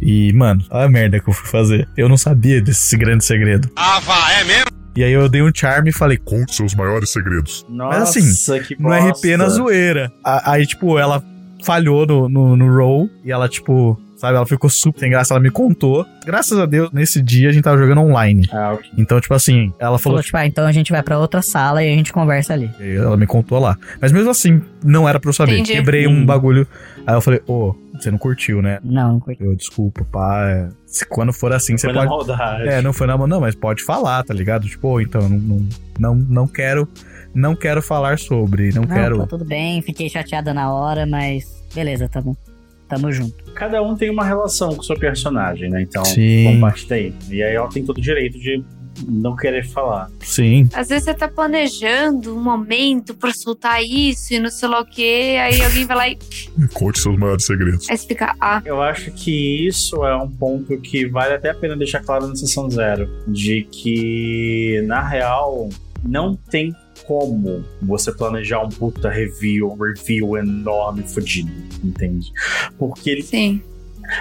E, 0.00 0.32
mano, 0.32 0.62
olha 0.70 0.86
a 0.86 0.88
merda 0.88 1.20
que 1.20 1.28
eu 1.28 1.32
fui 1.32 1.48
fazer. 1.48 1.88
Eu 1.96 2.08
não 2.08 2.16
sabia 2.16 2.60
desse 2.60 2.96
grande 2.96 3.24
segredo. 3.24 3.70
Ah, 3.76 4.00
vá, 4.00 4.32
é 4.32 4.44
mesmo? 4.44 4.70
E 4.96 5.02
aí 5.02 5.12
eu 5.12 5.28
dei 5.28 5.42
um 5.42 5.50
charme 5.52 5.90
e 5.90 5.92
falei, 5.92 6.16
Conte 6.16 6.54
seus 6.54 6.74
maiores 6.74 7.10
segredos. 7.10 7.66
Nossa, 7.68 7.98
Mas 7.98 8.16
assim, 8.16 8.62
que 8.62 8.80
no 8.80 8.88
bosta. 8.88 9.10
RP 9.28 9.36
na 9.36 9.48
zoeira. 9.48 10.12
Aí, 10.22 10.66
tipo, 10.66 10.98
ela 10.98 11.22
falhou 11.64 12.06
no, 12.06 12.28
no, 12.28 12.56
no 12.56 12.76
roll 12.76 13.10
e 13.24 13.32
ela, 13.32 13.48
tipo, 13.48 14.00
sabe, 14.24 14.36
ela 14.36 14.46
ficou 14.46 14.68
super 14.70 15.00
sem 15.00 15.10
graça, 15.10 15.34
ela 15.34 15.40
me 15.42 15.50
contou. 15.50 16.04
Graças 16.24 16.58
a 16.58 16.66
Deus, 16.66 16.90
nesse 16.92 17.20
dia 17.22 17.48
a 17.48 17.52
gente 17.52 17.64
tava 17.64 17.76
jogando 17.78 18.00
online. 18.00 18.46
Ah, 18.52 18.72
ok. 18.74 18.90
Então, 18.96 19.20
tipo 19.20 19.34
assim, 19.34 19.72
ela 19.78 19.98
falou, 19.98 20.22
tipo, 20.22 20.36
ah, 20.36 20.46
então 20.46 20.66
a 20.66 20.72
gente 20.72 20.90
vai 20.92 21.02
pra 21.02 21.18
outra 21.18 21.42
sala 21.42 21.82
e 21.84 21.92
a 21.92 21.96
gente 21.96 22.12
conversa 22.12 22.52
ali. 22.52 22.70
E 22.80 22.96
Ela 22.96 23.16
me 23.16 23.26
contou 23.26 23.58
lá. 23.58 23.76
Mas 24.00 24.12
mesmo 24.12 24.30
assim, 24.30 24.62
não 24.82 25.08
era 25.08 25.18
pra 25.20 25.28
eu 25.30 25.34
saber. 25.34 25.52
Entendi. 25.54 25.72
Quebrei 25.72 26.06
um 26.06 26.10
Hum. 26.22 26.26
bagulho. 26.26 26.66
Aí 27.06 27.14
eu 27.14 27.20
falei, 27.20 27.40
ô, 27.46 27.74
você 27.94 28.10
não 28.10 28.18
curtiu, 28.18 28.62
né? 28.62 28.78
Não, 28.82 29.12
não 29.14 29.20
curti. 29.20 29.42
Eu, 29.42 29.54
desculpa, 29.54 30.04
pá. 30.10 30.48
é, 30.48 30.68
se 30.86 31.04
quando 31.06 31.32
for 31.32 31.52
assim, 31.52 31.76
você 31.76 31.86
Foi 31.88 31.92
na 31.94 32.06
pode. 32.06 32.28
maldade. 32.28 32.68
É, 32.68 32.80
não 32.82 32.92
foi 32.92 33.06
na 33.06 33.16
mão, 33.18 33.26
não, 33.26 33.40
mas 33.40 33.54
pode 33.54 33.82
falar, 33.82 34.22
tá 34.24 34.32
ligado? 34.32 34.66
Tipo, 34.66 34.88
ô, 34.88 35.00
então, 35.00 35.28
não, 35.28 35.38
não, 35.38 35.66
não, 35.98 36.14
não 36.14 36.46
quero. 36.48 36.88
Não 37.34 37.54
quero 37.56 37.82
falar 37.82 38.18
sobre. 38.18 38.70
Não, 38.72 38.82
Não, 38.82 38.88
quero. 38.88 39.18
tá 39.18 39.26
tudo 39.26 39.44
bem, 39.44 39.82
fiquei 39.82 40.08
chateada 40.08 40.54
na 40.54 40.72
hora, 40.72 41.04
mas 41.04 41.44
beleza, 41.74 42.08
tamo, 42.08 42.36
tamo 42.94 43.12
junto. 43.12 43.44
Cada 43.54 43.82
um 43.82 43.96
tem 43.96 44.10
uma 44.10 44.24
relação 44.24 44.74
com 44.74 44.80
o 44.80 44.84
seu 44.84 44.98
personagem, 44.98 45.70
né? 45.70 45.82
Então, 45.82 46.04
Sim. 46.04 46.44
vamos 46.44 46.60
partir 46.60 46.88
daí. 46.88 47.14
E 47.30 47.42
aí 47.42 47.54
ela 47.54 47.68
tem 47.68 47.84
todo 47.84 47.98
o 47.98 48.00
direito 48.00 48.38
de 48.38 48.62
não 49.08 49.34
querer 49.34 49.64
falar. 49.64 50.10
Sim. 50.20 50.68
Às 50.72 50.88
vezes 50.88 51.04
você 51.04 51.14
tá 51.14 51.28
planejando 51.28 52.36
um 52.36 52.40
momento 52.40 53.14
pra 53.14 53.32
soltar 53.32 53.82
isso 53.82 54.34
e 54.34 54.38
não 54.38 54.50
sei 54.50 54.68
lá 54.68 54.80
o 54.80 54.84
que, 54.84 55.36
aí 55.36 55.60
alguém 55.62 55.84
vai 55.84 55.96
lá 55.96 56.08
e 56.08 56.18
Conte 56.72 57.00
seus 57.00 57.18
maiores 57.18 57.44
segredos. 57.44 57.88
aí 57.90 57.98
ah, 58.40 58.62
Eu 58.64 58.80
acho 58.80 59.10
que 59.10 59.66
isso 59.66 60.04
é 60.04 60.16
um 60.16 60.30
ponto 60.30 60.80
que 60.80 61.06
vale 61.08 61.34
até 61.34 61.50
a 61.50 61.54
pena 61.54 61.76
deixar 61.76 62.00
claro 62.00 62.26
na 62.26 62.36
sessão 62.36 62.70
zero. 62.70 63.08
De 63.26 63.62
que, 63.70 64.82
na 64.86 65.02
real, 65.02 65.68
não 66.04 66.36
tem 66.36 66.74
como 67.06 67.64
você 67.82 68.12
planejar 68.12 68.62
um 68.62 68.68
puta 68.68 69.10
review, 69.10 69.74
review 69.74 70.36
enorme, 70.36 71.02
fudido, 71.02 71.50
entende? 71.82 72.32
Porque 72.78 73.10
ele 73.10 73.22
sim. 73.22 73.62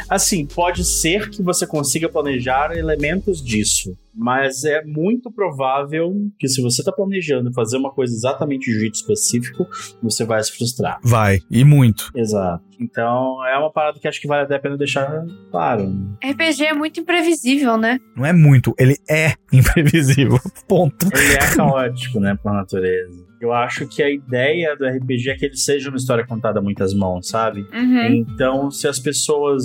Assim, 0.10 0.46
pode 0.46 0.84
ser 0.84 1.30
que 1.30 1.42
você 1.42 1.68
consiga 1.68 2.08
planejar 2.08 2.76
elementos 2.76 3.44
disso, 3.44 3.98
mas 4.14 4.64
é 4.64 4.84
muito 4.84 5.32
provável 5.32 6.14
que 6.38 6.48
se 6.48 6.62
você 6.62 6.82
está 6.82 6.92
planejando 6.92 7.52
fazer 7.54 7.78
uma 7.78 7.92
coisa 7.92 8.14
exatamente 8.14 8.70
de 8.70 8.78
um 8.78 8.80
jeito 8.80 8.96
específico, 8.96 9.68
você 10.02 10.26
vai 10.26 10.44
se 10.44 10.56
frustrar. 10.56 11.00
Vai. 11.04 11.40
E 11.50 11.64
muito. 11.64 12.12
Exato. 12.16 12.64
Então 12.80 13.46
é 13.48 13.58
uma 13.58 13.72
parada 13.72 14.00
que 14.00 14.08
acho 14.08 14.20
que 14.20 14.28
vale 14.28 14.44
até 14.44 14.56
a 14.56 14.60
pena 14.60 14.78
deixar 14.78 15.26
claro. 15.50 15.92
RPG 16.24 16.66
é 16.66 16.74
muito 16.74 17.00
imprevisível, 17.00 17.78
né? 17.78 18.00
Não 18.16 18.26
é 18.26 18.34
muito, 18.34 18.74
ele 18.78 18.98
é 19.10 19.34
imprevisível. 19.52 20.40
Ponto. 20.68 21.08
Ele 21.14 21.34
é 21.34 21.56
caótico, 21.56 22.20
né, 22.20 22.38
por 22.42 22.52
natureza. 22.54 23.24
Eu 23.44 23.52
acho 23.52 23.86
que 23.88 24.02
a 24.02 24.10
ideia 24.10 24.74
do 24.74 24.86
RPG 24.86 25.30
é 25.30 25.36
que 25.36 25.46
ele 25.46 25.58
seja 25.58 25.90
uma 25.90 25.98
história 25.98 26.26
contada 26.26 26.60
a 26.60 26.62
muitas 26.62 26.94
mãos, 26.94 27.28
sabe? 27.28 27.68
Uhum. 27.74 28.06
Então, 28.06 28.72
se 28.72 28.88
as 28.88 29.00
pessoas 29.00 29.64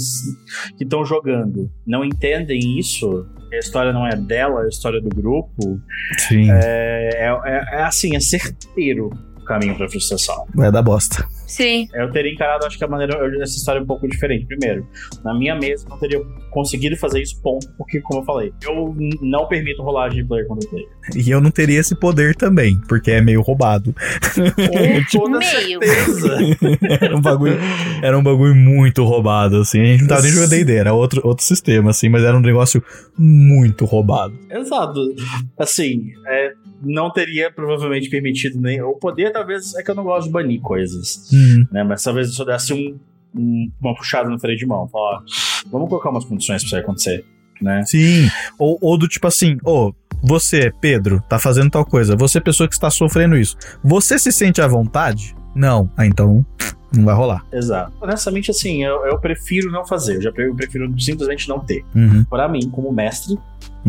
que 0.76 0.82
estão 0.82 1.04
jogando 1.04 1.70
não 1.86 2.04
entendem 2.04 2.76
isso, 2.76 3.24
a 3.56 3.58
história 3.58 3.92
não 3.92 4.06
é 4.06 4.14
dela, 4.16 4.62
é 4.62 4.66
a 4.66 4.68
história 4.68 5.00
do 5.00 5.08
grupo, 5.08 5.80
Sim. 6.18 6.50
é, 6.50 7.26
é- 7.26 7.76
é 7.78 7.82
assim, 7.82 8.14
é 8.16 8.20
certeiro 8.20 9.10
caminho 9.48 9.76
pra 9.76 9.88
frustração. 9.88 10.46
Vai 10.54 10.70
dar 10.70 10.82
bosta. 10.82 11.26
Sim. 11.46 11.88
Eu 11.94 12.10
teria 12.12 12.32
encarado, 12.32 12.66
acho 12.66 12.76
que 12.76 12.84
a 12.84 12.88
maneira 12.88 13.14
essa 13.42 13.56
história 13.56 13.80
é 13.80 13.82
um 13.82 13.86
pouco 13.86 14.06
diferente. 14.06 14.46
Primeiro, 14.46 14.86
na 15.24 15.36
minha 15.36 15.54
mesa 15.54 15.84
eu 15.86 15.90
não 15.90 15.98
teria 15.98 16.20
conseguido 16.50 16.96
fazer 16.96 17.22
isso, 17.22 17.40
ponto, 17.42 17.66
porque, 17.76 18.00
como 18.00 18.20
eu 18.20 18.24
falei, 18.24 18.52
eu 18.62 18.94
não 19.22 19.46
permito 19.48 19.82
rolagem 19.82 20.22
de 20.22 20.28
player 20.28 20.46
contra 20.46 20.68
player. 20.68 20.88
E 21.16 21.30
eu 21.30 21.40
não 21.40 21.50
teria 21.50 21.80
esse 21.80 21.94
poder 21.94 22.34
também, 22.36 22.78
porque 22.88 23.10
é 23.10 23.20
meio 23.20 23.40
roubado. 23.40 23.94
Com 24.34 25.18
toda 25.18 25.38
Meio. 25.38 25.80
certeza. 25.82 26.36
era, 27.00 27.16
um 27.16 27.20
bagulho, 27.20 27.58
era 28.02 28.18
um 28.18 28.22
bagulho 28.22 28.54
muito 28.54 29.04
roubado, 29.04 29.56
assim. 29.56 29.80
A 29.80 29.84
gente 29.86 30.00
não 30.02 30.08
tava 30.08 30.22
nem 30.22 30.32
jogando 30.32 30.50
D&D, 30.50 30.74
era 30.74 30.92
outro, 30.92 31.20
outro 31.24 31.44
sistema, 31.44 31.90
assim, 31.90 32.08
mas 32.08 32.22
era 32.22 32.36
um 32.36 32.40
negócio 32.40 32.82
muito 33.16 33.84
roubado. 33.84 34.38
Exato. 34.50 35.00
Assim, 35.58 36.12
é, 36.26 36.52
não 36.82 37.10
teria 37.12 37.50
provavelmente 37.52 38.08
permitido 38.08 38.60
nem. 38.60 38.80
O 38.82 38.92
poder, 38.94 39.32
talvez, 39.32 39.74
é 39.74 39.82
que 39.82 39.90
eu 39.90 39.94
não 39.94 40.04
gosto 40.04 40.26
de 40.26 40.32
banir 40.32 40.60
coisas. 40.60 41.28
Uhum. 41.32 41.66
Né? 41.72 41.82
Mas 41.84 42.02
talvez 42.02 42.36
eu 42.38 42.44
desse 42.46 42.72
um, 42.72 42.98
um- 43.34 43.70
uma 43.80 43.94
puxada 43.94 44.28
no 44.28 44.38
freio 44.38 44.56
de 44.58 44.66
mão. 44.66 44.88
Falar, 44.88 45.18
ó, 45.18 45.22
vamos 45.70 45.88
colocar 45.88 46.10
umas 46.10 46.24
condições 46.24 46.62
pra 46.62 46.66
isso 46.66 46.76
acontecer. 46.76 47.24
Né? 47.60 47.82
Sim. 47.86 48.28
Ou, 48.58 48.78
ou 48.80 48.96
do 48.96 49.08
tipo 49.08 49.26
assim, 49.26 49.56
ô, 49.64 49.92
você, 50.22 50.72
Pedro, 50.80 51.22
tá 51.28 51.38
fazendo 51.38 51.70
tal 51.70 51.84
coisa. 51.84 52.14
Você, 52.16 52.40
pessoa 52.40 52.68
que 52.68 52.74
está 52.74 52.90
sofrendo 52.90 53.36
isso. 53.36 53.56
Você 53.82 54.18
se 54.18 54.30
sente 54.30 54.60
à 54.60 54.66
vontade? 54.68 55.34
Não. 55.56 55.90
Ah, 55.96 56.06
então 56.06 56.44
não 56.94 57.04
vai 57.04 57.14
rolar. 57.14 57.44
Exato. 57.52 57.92
Honestamente, 58.00 58.50
assim, 58.50 58.84
eu, 58.84 59.04
eu 59.06 59.18
prefiro 59.18 59.70
não 59.72 59.84
fazer. 59.84 60.16
Eu 60.16 60.22
já 60.22 60.32
eu 60.36 60.54
prefiro 60.54 60.88
simplesmente 61.00 61.48
não 61.48 61.58
ter. 61.58 61.84
Uhum. 61.94 62.24
Pra 62.24 62.48
mim, 62.48 62.68
como 62.70 62.92
mestre, 62.92 63.36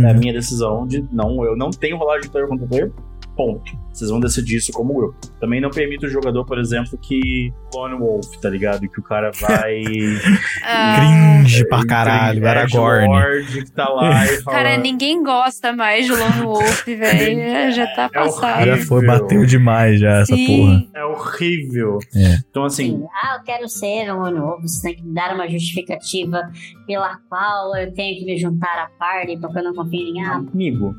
é 0.06 0.12
a 0.12 0.14
minha 0.14 0.34
decisão 0.34 0.88
de 0.88 1.06
não, 1.12 1.44
eu 1.44 1.56
não 1.56 1.70
tenho 1.70 1.98
rolagem 1.98 2.24
de 2.24 2.30
player 2.30 2.48
contra 2.48 2.68
player. 2.68 2.92
Ponto. 3.36 3.78
Vocês 4.00 4.10
vão 4.12 4.20
decidir 4.22 4.56
isso 4.56 4.72
como 4.72 4.94
grupo. 4.94 5.18
Também 5.42 5.60
não 5.60 5.70
permito 5.70 6.06
o 6.06 6.10
jogador, 6.10 6.46
por 6.46 6.58
exemplo, 6.58 6.98
que 6.98 7.52
Lone 7.74 7.98
Wolf, 7.98 8.28
tá 8.42 8.50
ligado? 8.50 8.88
Que 8.88 9.00
o 9.00 9.04
cara 9.04 9.30
vai. 9.42 9.84
Ah, 10.64 10.96
Cringe 11.42 11.68
pra 11.68 11.86
caralho, 11.86 12.46
É, 12.46 12.50
Aragorn. 12.50 13.46
Que 13.46 13.72
tá 13.72 13.90
lá 13.90 14.26
e 14.26 14.42
fala. 14.42 14.58
cara, 14.58 14.78
ninguém 14.82 15.22
gosta 15.24 15.74
mais 15.74 16.06
de 16.06 16.12
Lone 16.12 16.42
Wolf, 16.44 16.86
velho. 16.88 17.40
É, 17.40 17.72
Já 17.72 17.88
tá 17.96 18.08
passado. 18.10 18.66
Já 18.66 18.78
foi, 18.78 19.06
bateu 19.06 19.46
demais 19.46 20.00
já 20.00 20.20
essa 20.22 20.36
Sim. 20.36 20.48
porra. 20.48 20.88
É 20.96 21.06
horrível. 21.06 22.00
É. 22.16 22.38
Então, 22.50 22.64
assim, 22.66 23.04
Ah, 23.14 23.38
eu 23.38 23.44
quero 23.44 23.68
ser 23.68 24.12
um 24.14 24.30
novo. 24.32 24.62
Você 24.68 24.82
tem 24.82 24.96
que 24.96 25.04
me 25.04 25.14
dar 25.14 25.34
uma 25.36 25.48
justificativa 25.50 26.42
pela 26.88 27.18
qual 27.28 27.76
eu 27.76 27.92
tenho 27.94 28.20
que 28.20 28.26
me 28.26 28.38
juntar 28.38 28.78
à 28.78 28.90
party 28.98 29.38
porque 29.40 29.58
eu 29.60 29.64
não 29.64 29.74
confio 29.74 30.00
em 30.08 30.22
ah, 30.24 30.36
amigo. 30.36 30.96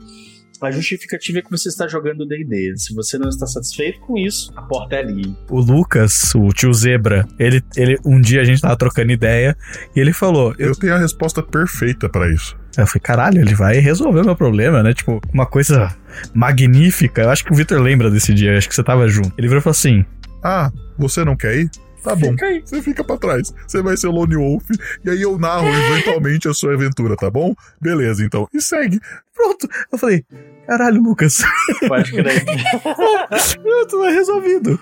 A 0.60 0.70
justificativa 0.70 1.38
é 1.38 1.42
que 1.42 1.50
você 1.50 1.68
está 1.68 1.88
jogando 1.88 2.26
D&D. 2.26 2.74
Se 2.76 2.94
você 2.94 3.16
não 3.16 3.28
está 3.28 3.46
satisfeito 3.46 3.98
com 4.00 4.18
isso, 4.18 4.52
a 4.54 4.62
porta 4.62 4.96
é 4.96 4.98
ali. 5.00 5.34
O 5.48 5.60
Lucas, 5.60 6.34
o 6.34 6.48
tio 6.48 6.72
Zebra, 6.74 7.26
ele, 7.38 7.62
ele 7.76 7.98
um 8.04 8.20
dia 8.20 8.42
a 8.42 8.44
gente 8.44 8.60
tava 8.60 8.76
trocando 8.76 9.10
ideia 9.10 9.56
e 9.96 10.00
ele 10.00 10.12
falou: 10.12 10.54
Eu 10.58 10.74
tenho 10.74 10.94
a 10.94 10.98
resposta 10.98 11.42
perfeita 11.42 12.08
pra 12.08 12.30
isso. 12.30 12.58
Eu 12.76 12.86
falei, 12.86 13.00
caralho, 13.02 13.40
ele 13.40 13.54
vai 13.54 13.78
resolver 13.78 14.20
o 14.20 14.24
meu 14.24 14.36
problema, 14.36 14.82
né? 14.82 14.94
Tipo, 14.94 15.20
uma 15.32 15.44
coisa 15.44 15.94
magnífica. 16.32 17.22
Eu 17.22 17.30
acho 17.30 17.44
que 17.44 17.52
o 17.52 17.56
Victor 17.56 17.80
lembra 17.80 18.10
desse 18.10 18.32
dia, 18.32 18.56
acho 18.56 18.68
que 18.68 18.74
você 18.74 18.82
tava 18.82 19.08
junto. 19.08 19.32
Ele 19.36 19.48
virou 19.48 19.60
e 19.60 19.62
falou 19.62 19.72
assim: 19.72 20.04
Ah, 20.42 20.70
você 20.98 21.24
não 21.24 21.36
quer 21.36 21.56
ir? 21.56 21.70
Tá 22.02 22.14
bom, 22.16 22.30
Fica 22.30 22.46
aí. 22.46 22.62
você 22.64 22.80
fica 22.82 23.04
pra 23.04 23.16
trás. 23.18 23.52
Você 23.66 23.82
vai 23.82 23.96
ser 23.96 24.08
Lone 24.08 24.36
Wolf 24.36 24.64
e 25.04 25.10
aí 25.10 25.20
eu 25.22 25.38
narro 25.38 25.68
eventualmente 25.92 26.48
a 26.48 26.54
sua 26.54 26.74
aventura, 26.74 27.16
tá 27.16 27.30
bom? 27.30 27.54
Beleza, 27.80 28.24
então. 28.24 28.48
E 28.54 28.60
segue. 28.60 28.98
Pronto. 29.34 29.68
Eu 29.92 29.98
falei, 29.98 30.24
caralho, 30.66 31.02
Lucas. 31.02 31.42
Pode 31.88 32.10
crer. 32.12 32.44
Tudo 33.88 34.04
é 34.04 34.10
resolvido. 34.12 34.78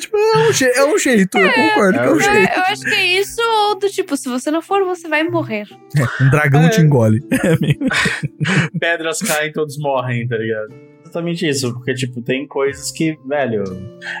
Tipo, 0.00 0.16
é, 0.16 0.48
um 0.48 0.52
je- 0.52 0.64
é 0.70 0.84
um 0.84 0.98
jeito, 0.98 1.36
eu 1.38 1.52
concordo 1.52 1.98
que 1.98 2.04
é 2.04 2.08
um 2.08 2.14
Eu, 2.14 2.20
jeito. 2.20 2.52
eu 2.54 2.62
acho 2.62 2.82
que 2.82 2.94
é 2.94 3.06
isso, 3.20 3.40
ou 3.42 3.78
do 3.78 3.88
tipo, 3.88 4.16
se 4.16 4.28
você 4.28 4.50
não 4.50 4.62
for, 4.62 4.82
você 4.84 5.08
vai 5.08 5.22
morrer. 5.24 5.66
Um 6.20 6.30
dragão 6.30 6.62
É. 6.62 6.68
te 6.70 6.80
engole. 6.80 7.20
Pedras 8.80 9.20
caem, 9.20 9.52
todos 9.52 9.78
morrem, 9.78 10.26
tá 10.26 10.36
ligado? 10.36 10.68
Exatamente 11.16 11.48
isso. 11.48 11.72
Porque, 11.72 11.94
tipo, 11.94 12.20
tem 12.22 12.46
coisas 12.46 12.90
que, 12.90 13.18
velho, 13.24 13.64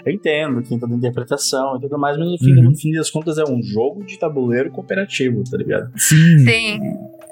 eu 0.04 0.12
entendo, 0.12 0.62
tem 0.62 0.78
toda 0.78 0.94
a 0.94 0.96
interpretação 0.96 1.76
e 1.76 1.80
tudo 1.80 1.98
mais, 1.98 2.16
mas 2.16 2.26
no 2.28 2.38
fim, 2.38 2.52
Uhum. 2.56 2.62
no 2.70 2.76
fim 2.76 2.92
das 2.92 3.10
contas 3.10 3.38
é 3.38 3.44
um 3.44 3.62
jogo 3.62 4.04
de 4.04 4.18
tabuleiro 4.18 4.70
cooperativo, 4.70 5.42
tá 5.50 5.56
ligado? 5.56 5.90
Sim. 5.96 6.38
Sim. 6.38 6.80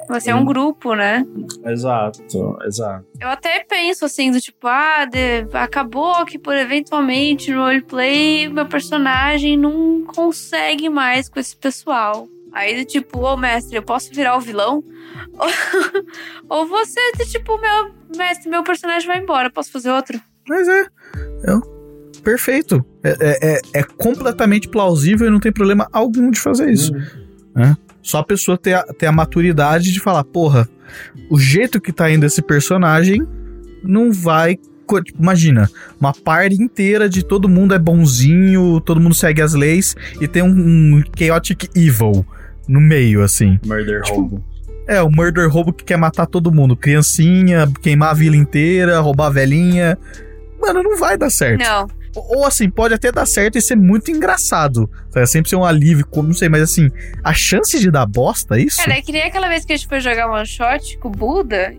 Você 0.07 0.31
é 0.31 0.35
um 0.35 0.45
grupo, 0.45 0.95
né? 0.95 1.25
Exato, 1.65 2.59
exato. 2.67 3.07
Eu 3.19 3.29
até 3.29 3.65
penso 3.65 4.05
assim, 4.05 4.31
do 4.31 4.39
tipo, 4.39 4.67
ah, 4.67 5.07
de- 5.07 5.47
acabou 5.57 6.27
que 6.27 6.39
por 6.39 6.55
eventualmente 6.55 7.51
no 7.51 7.61
roleplay 7.63 8.47
meu 8.51 8.67
personagem 8.67 9.57
não 9.57 10.05
consegue 10.05 10.91
mais 10.91 11.31
com 11.31 11.41
esse 11.41 11.57
pessoal. 11.57 12.29
Aí 12.55 12.77
do 12.79 12.85
tipo, 12.87 13.19
ô 13.21 13.37
mestre, 13.37 13.77
eu 13.77 13.83
posso 13.83 14.11
virar 14.15 14.37
o 14.37 14.41
vilão? 14.41 14.83
Ou, 16.49 16.67
você, 16.67 17.01
do 17.19 17.25
tipo, 17.27 17.61
meu 17.61 17.91
mestre, 18.17 18.49
meu 18.49 18.63
personagem 18.63 19.07
vai 19.07 19.19
embora, 19.19 19.51
posso 19.51 19.73
fazer 19.73 19.91
outro? 19.91 20.21
Mas 20.49 20.69
é. 20.69 20.81
é 20.83 22.21
perfeito. 22.23 22.85
É, 23.03 23.17
é, 23.21 23.55
é- 23.55 23.81
é 23.81 23.83
completamente 23.83 24.69
plausível 24.69 25.27
e 25.27 25.31
não 25.31 25.41
tem 25.41 25.53
problema 25.53 25.89
algum 25.93 26.31
de 26.31 26.39
fazer 26.41 26.71
isso. 26.71 26.93
né? 27.55 27.77
Só 28.03 28.19
a 28.19 28.25
pessoa 28.25 28.57
ter 28.59 28.75
a, 28.75 28.83
ter 28.85 29.07
a 29.07 29.13
maturidade 29.13 29.93
de 29.93 29.99
falar, 30.01 30.23
porra, 30.25 30.69
o 31.31 31.39
jeito 31.39 31.81
que 31.81 31.93
tá 31.93 32.11
indo 32.11 32.25
esse 32.27 32.41
personagem 32.43 33.27
não 33.83 34.13
vai. 34.13 34.57
tipo, 34.57 35.19
Imagina, 35.21 35.69
uma 35.99 36.13
parte 36.13 36.55
inteira 36.63 37.09
de 37.09 37.25
todo 37.25 37.49
mundo 37.49 37.75
é 37.75 37.79
bonzinho, 37.79 38.81
todo 38.81 39.01
mundo 39.01 39.15
segue 39.15 39.41
as 39.43 39.55
leis 39.55 39.97
e 40.21 40.29
tem 40.29 40.43
um, 40.43 40.97
um 40.99 41.03
chaotic 41.19 41.69
evil 41.75 42.25
no 42.69 42.81
meio, 42.81 43.23
assim. 43.23 43.59
Murder 43.65 44.03
roubo. 44.07 44.45
É, 44.87 45.01
o 45.03 45.11
murder 45.11 45.49
roubo 45.49 45.73
que 45.73 45.85
quer 45.85 45.97
matar 45.97 46.27
todo 46.27 46.53
mundo. 46.53 46.77
Criancinha, 46.77 47.71
queimar 47.81 48.11
a 48.11 48.15
vila 48.15 48.37
inteira, 48.37 49.01
roubar 49.01 49.27
a 49.27 49.31
velhinha. 49.31 49.99
Mano, 50.61 50.83
não 50.83 50.99
vai 50.99 51.17
dar 51.17 51.31
certo. 51.31 51.63
Não. 51.63 51.87
Ou 52.17 52.47
assim, 52.47 52.71
pode 52.71 52.95
até 52.95 53.11
dar 53.11 53.27
certo 53.27 53.59
e 53.59 53.63
ser 53.63 53.77
muito 53.77 54.11
engraçado. 54.11 54.89
É 55.15 55.27
sempre 55.27 55.51
ser 55.51 55.57
um 55.57 55.65
alívio, 55.65 56.07
como 56.07 56.29
não 56.29 56.35
sei, 56.35 56.49
mas 56.49 56.63
assim, 56.63 56.91
a 57.25 57.33
chance 57.35 57.79
de 57.79 57.91
dar 57.91 58.07
bosta, 58.07 58.59
isso? 58.59 58.77
Cara, 58.77 58.95
é 58.99 59.03
que 59.03 59.11
nem 59.11 59.23
aquela 59.23 59.49
vez 59.49 59.65
que 59.65 59.73
a 59.73 59.77
gente 59.77 59.89
foi 59.89 60.01
jogar 60.01 60.31
one 60.31 60.47
shot 60.47 60.97
com 60.99 61.09
o 61.09 61.11
Buda 61.11 61.75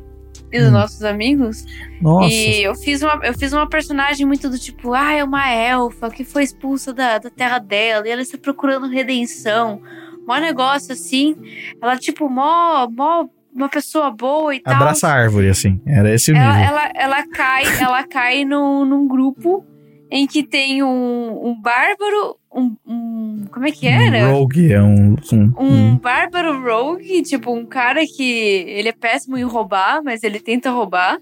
e 0.52 0.60
os 0.60 0.68
Hum. 0.68 0.72
nossos 0.72 1.04
amigos. 1.04 1.64
Nossa. 2.02 2.34
E 2.34 2.64
eu 2.64 2.76
fiz, 2.76 3.02
uma, 3.02 3.20
eu 3.24 3.34
fiz 3.34 3.54
uma 3.54 3.68
personagem 3.70 4.26
muito 4.26 4.50
do 4.50 4.60
tipo, 4.60 4.94
ah, 4.94 5.14
é 5.14 5.24
uma 5.24 5.50
elfa 5.50 6.10
que 6.10 6.26
foi 6.26 6.44
expulsa 6.44 6.94
da, 6.94 7.18
da 7.18 7.30
terra 7.30 7.60
dela 7.60 8.06
e 8.08 8.12
ela 8.12 8.22
está 8.22 8.38
procurando 8.38 8.88
redenção. 8.88 9.82
Mó 10.28 10.38
negócio 10.38 10.94
assim. 10.94 11.36
Ela, 11.82 11.98
tipo, 11.98 12.30
mó, 12.30 12.88
mó 12.90 13.28
uma 13.54 13.70
pessoa 13.70 14.12
boa 14.12 14.54
e 14.56 14.60
tal. 14.60 14.74
Abraça 14.76 15.08
a 15.08 15.14
árvore, 15.14 15.50
assim. 15.50 15.80
Era 15.86 16.14
esse 16.14 16.32
o 16.32 16.36
ela, 16.36 16.54
nível. 16.58 16.68
ela, 16.70 16.92
ela 16.96 17.28
cai, 17.28 17.64
ela 17.82 18.04
cai 18.04 18.44
num, 18.46 18.84
num 18.86 19.08
grupo 19.08 19.66
em 20.12 20.28
que 20.28 20.44
tem 20.44 20.84
um, 20.84 21.48
um 21.48 21.60
bárbaro, 21.60 22.38
um, 22.54 22.76
um- 22.86 23.46
Como 23.52 23.66
é 23.68 23.72
que 23.72 23.88
era? 23.88 24.28
Um 24.30 24.32
rogue 24.34 24.72
é 24.74 24.82
um, 24.82 25.16
Um 25.34 25.52
um- 25.60 25.98
bárbaro 25.98 26.62
rogue, 26.62 27.22
tipo, 27.24 27.52
um 27.54 27.66
cara 27.66 28.02
que 28.06 28.24
ele 28.68 28.90
é 28.90 28.94
péssimo 28.94 29.38
em 29.38 29.44
roubar, 29.44 30.02
mas 30.04 30.22
ele 30.24 30.40
tenta 30.40 30.70
roubar. 30.70 31.18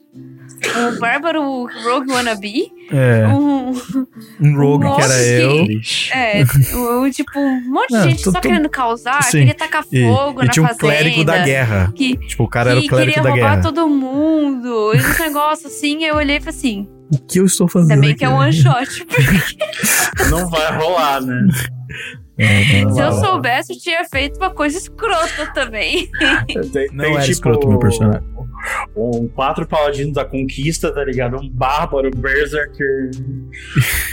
Um 0.75 0.99
bárbaro 0.99 1.41
rogue 1.83 2.11
wannabe. 2.11 2.71
É. 2.91 3.27
Um, 3.27 3.73
um 4.41 4.55
rogue 4.57 4.85
que 4.95 5.01
era 5.01 5.21
eu. 5.23 5.65
é, 6.13 6.43
um, 6.75 7.09
tipo, 7.09 7.37
um 7.39 7.61
monte 7.71 7.89
de 7.89 7.95
Não, 7.95 8.03
gente 8.09 8.23
tô- 8.23 8.31
só 8.31 8.39
tô- 8.39 8.47
querendo 8.47 8.69
causar, 8.69 9.21
Sim. 9.23 9.39
queria 9.39 9.53
tacar 9.55 9.83
E- 9.91 10.01
fogo 10.03 10.41
e 10.41 10.45
na 10.45 10.51
tinha 10.51 10.63
um 10.63 10.67
fazenda. 10.67 10.79
clérigo 10.85 11.23
da 11.23 11.37
guerra. 11.39 11.91
Que, 11.95 12.15
Tipo, 12.17 12.43
o 12.43 12.47
cara 12.47 12.71
era 12.71 12.79
que 12.79 12.87
o 12.87 12.89
clérigo 12.89 13.11
queria 13.15 13.23
da 13.23 13.29
roubar 13.31 13.49
guerra. 13.57 13.61
todo 13.61 13.87
mundo. 13.87 14.93
E 14.95 14.97
um 15.01 15.19
negócio 15.25 15.67
assim, 15.67 16.03
eu 16.05 16.15
olhei 16.15 16.37
e 16.37 16.39
falei 16.39 16.55
assim, 16.57 16.87
O 17.11 17.17
que 17.17 17.39
eu 17.39 17.45
estou 17.45 17.67
fazendo? 17.67 18.01
bem 18.01 18.15
que 18.15 18.23
é 18.25 18.29
um 18.29 18.35
one 18.37 18.53
shot. 18.53 19.05
porque 19.05 20.29
Não 20.29 20.49
vai 20.49 20.77
rolar, 20.77 21.21
né? 21.21 21.47
É, 22.37 22.63
Se 22.89 22.99
eu 22.99 23.11
soubesse, 23.13 23.73
eu 23.73 23.79
tinha 23.79 24.03
feito 24.05 24.37
uma 24.37 24.49
coisa 24.49 24.77
escrota 24.77 25.45
também. 25.53 26.09
Tem, 26.71 26.87
Não 26.91 27.03
tem, 27.03 27.11
era 27.13 27.21
tipo, 27.21 27.31
escroto 27.31 27.67
meu 27.67 27.77
personagem. 27.79 28.21
Um 28.95 29.27
quatro 29.27 29.65
paladinos 29.65 30.13
da 30.13 30.23
conquista, 30.25 30.91
tá 30.93 31.03
ligado? 31.03 31.37
Um 31.37 31.49
bárbaro, 31.49 32.09
berserker. 32.15 33.11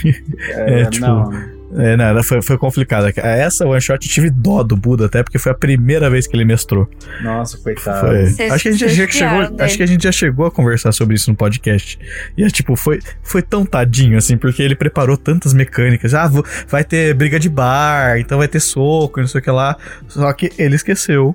É, 0.49 0.85
tipo, 0.85 1.05
não. 1.05 1.61
É, 1.73 1.95
não, 1.95 2.21
foi, 2.23 2.41
foi 2.41 2.57
complicada. 2.57 3.13
Essa 3.15 3.65
one 3.65 3.79
shot 3.79 4.05
eu 4.05 4.11
tive 4.11 4.29
dó 4.29 4.61
do 4.61 4.75
Buda, 4.75 5.05
até 5.05 5.23
porque 5.23 5.37
foi 5.37 5.51
a 5.53 5.55
primeira 5.55 6.09
vez 6.09 6.27
que 6.27 6.35
ele 6.35 6.43
mestrou. 6.43 6.89
Nossa, 7.21 7.57
coitado. 7.59 8.07
Foi. 8.07 8.47
Acho, 8.49 8.63
que 8.63 8.69
a 8.69 8.71
gente 8.73 8.89
já 8.89 9.07
chegou, 9.07 9.49
dele. 9.49 9.61
acho 9.63 9.77
que 9.77 9.83
a 9.83 9.85
gente 9.85 10.03
já 10.03 10.11
chegou 10.11 10.45
a 10.45 10.51
conversar 10.51 10.91
sobre 10.91 11.15
isso 11.15 11.29
no 11.29 11.35
podcast. 11.37 11.97
E 12.37 12.43
é 12.43 12.49
tipo, 12.49 12.75
foi, 12.75 12.99
foi 13.23 13.41
tão 13.41 13.65
tadinho, 13.65 14.17
assim, 14.17 14.35
porque 14.37 14.61
ele 14.61 14.75
preparou 14.75 15.15
tantas 15.15 15.53
mecânicas. 15.53 16.13
Ah, 16.13 16.27
vou- 16.27 16.45
vai 16.67 16.83
ter 16.83 17.13
briga 17.13 17.39
de 17.39 17.49
bar, 17.49 18.17
então 18.19 18.39
vai 18.39 18.49
ter 18.49 18.59
soco, 18.59 19.19
e 19.19 19.21
não 19.21 19.27
sei 19.27 19.39
o 19.39 19.43
que 19.43 19.51
lá. 19.51 19.77
Só 20.09 20.31
que 20.33 20.51
ele 20.57 20.75
esqueceu 20.75 21.33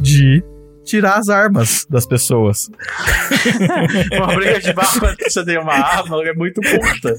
de 0.00 0.42
tirar 0.88 1.18
as 1.18 1.28
armas 1.28 1.86
das 1.88 2.06
pessoas. 2.06 2.70
Uma 4.12 4.34
briga 4.34 4.60
de 4.60 4.72
quando 4.72 5.16
você 5.20 5.44
tem 5.44 5.58
uma 5.58 5.74
arma 5.74 6.22
é 6.26 6.32
muito 6.32 6.60
curta. 6.60 7.14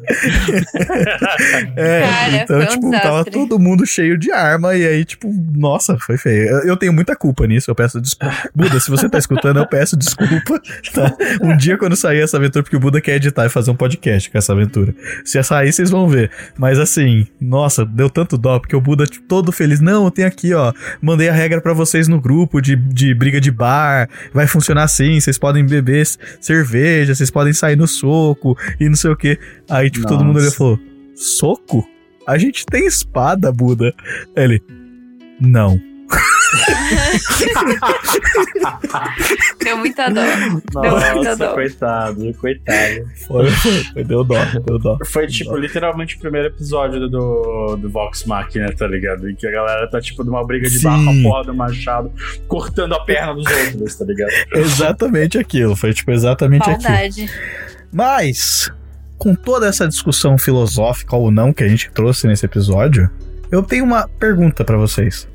É, 1.75 2.01
Cara, 2.01 2.35
então, 2.35 2.57
foi 2.57 2.65
um 2.65 2.69
tipo, 2.69 2.91
tava 2.91 3.09
desastre. 3.09 3.31
todo 3.33 3.59
mundo 3.59 3.85
cheio 3.85 4.17
de 4.17 4.31
arma, 4.31 4.75
e 4.75 4.85
aí, 4.85 5.05
tipo, 5.05 5.29
nossa, 5.55 5.97
foi 5.97 6.17
feio. 6.17 6.49
Eu, 6.49 6.59
eu 6.69 6.77
tenho 6.77 6.91
muita 6.91 7.15
culpa 7.15 7.45
nisso, 7.45 7.69
eu 7.69 7.75
peço 7.75 8.01
desculpa. 8.01 8.35
Buda, 8.55 8.79
se 8.79 8.89
você 8.89 9.07
tá 9.07 9.17
escutando, 9.17 9.59
eu 9.59 9.67
peço 9.67 9.95
desculpa, 9.95 10.59
tá? 10.93 11.15
Um 11.41 11.55
dia, 11.55 11.77
quando 11.77 11.95
sair 11.95 12.21
essa 12.21 12.37
aventura, 12.37 12.63
porque 12.63 12.75
o 12.75 12.79
Buda 12.79 12.99
quer 12.99 13.15
editar 13.15 13.45
e 13.45 13.49
fazer 13.49 13.71
um 13.71 13.75
podcast 13.75 14.29
com 14.29 14.37
essa 14.37 14.53
aventura. 14.53 14.93
Se 15.23 15.41
sair, 15.43 15.71
vocês 15.71 15.89
vão 15.89 16.07
ver. 16.07 16.31
Mas 16.57 16.79
assim, 16.79 17.27
nossa, 17.39 17.85
deu 17.85 18.09
tanto 18.09 18.37
dó, 18.37 18.59
porque 18.59 18.75
o 18.75 18.81
Buda, 18.81 19.05
tipo, 19.05 19.27
todo 19.27 19.51
feliz. 19.51 19.79
Não, 19.79 20.05
eu 20.05 20.11
tenho 20.11 20.27
aqui, 20.27 20.53
ó, 20.53 20.73
mandei 21.01 21.29
a 21.29 21.33
regra 21.33 21.61
pra 21.61 21.73
vocês 21.73 22.07
no 22.07 22.19
grupo 22.19 22.61
de, 22.61 22.75
de 22.75 23.13
briga 23.13 23.39
de 23.39 23.51
bar, 23.59 24.09
vai 24.33 24.47
funcionar 24.47 24.83
assim, 24.83 25.19
vocês 25.19 25.37
podem 25.37 25.65
beber 25.65 26.07
cerveja, 26.39 27.13
vocês 27.13 27.29
podem 27.29 27.51
sair 27.51 27.75
no 27.75 27.87
soco 27.87 28.57
e 28.79 28.87
não 28.87 28.95
sei 28.95 29.11
o 29.11 29.17
que. 29.17 29.37
Aí, 29.69 29.89
tipo, 29.89 30.07
todo 30.07 30.23
mundo 30.23 30.39
Nossa. 30.41 30.63
olhou 30.63 30.77
e 30.77 30.79
falou: 30.79 30.79
Soco? 31.15 31.87
A 32.25 32.37
gente 32.37 32.65
tem 32.65 32.85
espada, 32.85 33.51
Buda. 33.51 33.93
Ele. 34.35 34.61
Não. 35.41 35.88
Deu 39.63 39.77
muita 39.77 40.09
dó. 40.09 40.21
Deu 40.21 40.51
muita 40.51 41.15
Nossa, 41.15 41.35
dó. 41.35 41.53
coitado, 41.53 42.33
coitado. 42.35 43.05
Foi, 43.27 43.51
foi, 43.51 43.83
foi, 43.83 44.03
deu 44.03 44.23
dó, 44.23 44.35
deu 44.65 44.79
dó. 44.79 44.97
Foi, 45.05 45.27
tipo, 45.27 45.55
literalmente 45.55 46.15
o 46.15 46.19
primeiro 46.19 46.47
episódio 46.47 47.07
do, 47.09 47.75
do 47.75 47.89
Vox 47.89 48.25
Machina, 48.25 48.73
tá 48.75 48.87
ligado? 48.87 49.29
Em 49.29 49.35
que 49.35 49.47
a 49.47 49.51
galera 49.51 49.89
tá, 49.89 50.01
tipo, 50.01 50.23
numa 50.23 50.45
briga 50.45 50.67
de 50.67 50.79
Sim. 50.79 50.83
barro 50.85 51.05
com 51.05 51.11
a 51.11 51.23
porra 51.23 51.43
do 51.43 51.53
machado, 51.53 52.11
cortando 52.47 52.93
a 52.93 52.99
perna 53.01 53.33
dos 53.33 53.45
outros, 53.45 53.95
tá 53.95 54.05
ligado? 54.05 54.31
Exatamente 54.53 55.37
aquilo, 55.37 55.75
foi 55.75 55.93
tipo 55.93 56.11
exatamente 56.11 56.69
aquilo. 56.69 56.89
Maldade. 56.89 57.29
Mas, 57.91 58.71
com 59.17 59.35
toda 59.35 59.67
essa 59.67 59.87
discussão 59.87 60.37
filosófica 60.37 61.15
ou 61.15 61.31
não 61.31 61.53
que 61.53 61.63
a 61.63 61.67
gente 61.67 61.89
trouxe 61.91 62.27
nesse 62.27 62.45
episódio, 62.45 63.09
eu 63.51 63.63
tenho 63.63 63.83
uma 63.83 64.07
pergunta 64.07 64.63
pra 64.63 64.77
vocês. 64.77 65.27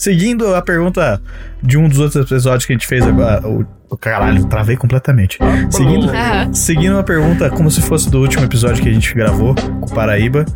Seguindo 0.00 0.54
a 0.54 0.62
pergunta 0.62 1.20
de 1.62 1.76
um 1.76 1.86
dos 1.86 1.98
outros 1.98 2.24
episódios 2.24 2.64
que 2.64 2.72
a 2.72 2.74
gente 2.74 2.86
fez 2.86 3.06
agora. 3.06 3.46
O, 3.46 3.66
o 3.90 3.98
caralho, 3.98 4.46
travei 4.46 4.74
completamente. 4.74 5.38
Seguindo, 5.68 6.08
Aham. 6.08 6.54
seguindo 6.54 6.94
uma 6.94 7.02
pergunta 7.02 7.50
como 7.50 7.70
se 7.70 7.82
fosse 7.82 8.08
do 8.08 8.18
último 8.18 8.42
episódio 8.42 8.82
que 8.82 8.88
a 8.88 8.92
gente 8.94 9.14
gravou 9.14 9.54
com 9.54 9.84
o 9.84 9.94
Paraíba. 9.94 10.46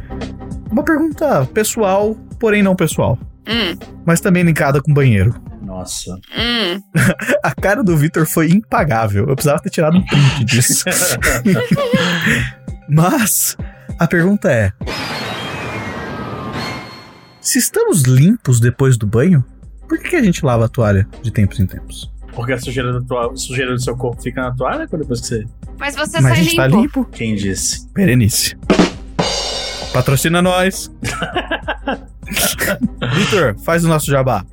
Uma 0.73 0.83
pergunta 0.83 1.45
pessoal, 1.53 2.16
porém 2.41 2.62
não 2.62 2.75
pessoal. 2.75 3.19
Hum, 3.47 3.77
Mas 4.07 4.19
também 4.23 4.43
linkada 4.45 4.81
com 4.81 4.95
banheiro. 4.95 5.35
Nossa. 5.61 6.15
hum. 6.15 6.81
A 7.45 7.55
cara 7.55 7.85
do 7.85 7.95
Victor 7.99 8.25
foi 8.25 8.49
impagável. 8.49 9.29
Eu 9.29 9.35
precisava 9.35 9.61
ter 9.61 9.69
tirado 9.69 9.99
um 9.99 10.07
print 10.07 10.45
disso. 10.47 10.85
Mas 12.89 13.59
a 13.99 14.07
pergunta 14.07 14.51
é: 14.51 14.73
se 17.45 17.59
estamos 17.59 18.03
limpos 18.05 18.59
depois 18.59 18.97
do 18.97 19.07
banho, 19.07 19.45
por 19.87 19.99
que 19.99 20.09
que 20.09 20.16
a 20.16 20.23
gente 20.23 20.45
lava 20.45 20.65
a 20.65 20.69
toalha 20.69 21.07
de 21.23 21.31
tempos 21.31 21.61
em 21.61 21.66
tempos? 21.66 22.11
Porque 22.35 22.55
a 22.55 22.59
sujeira, 22.59 22.93
da 22.93 23.07
tua, 23.07 23.31
a 23.31 23.37
sujeira 23.37 23.73
do 23.73 23.81
seu 23.81 23.97
corpo 23.97 24.21
fica 24.21 24.41
na 24.41 24.53
toalha 24.53 24.89
quando 24.89 25.03
depois 25.03 25.21
que 25.21 25.27
você. 25.27 25.45
Mas 25.79 25.95
você 25.95 26.21
Mas 26.21 26.33
a 26.33 26.35
sai 26.35 26.45
gente 26.45 26.57
tá 26.57 26.66
limpo. 26.66 26.81
limpo? 26.81 27.05
Quem 27.05 27.37
disse? 27.37 27.87
Berenice. 27.93 28.57
Patrocina 29.93 30.41
nós. 30.41 30.91
Victor, 33.15 33.57
faz 33.61 33.85
o 33.85 33.89
nosso 33.89 34.11
jabá. 34.11 34.45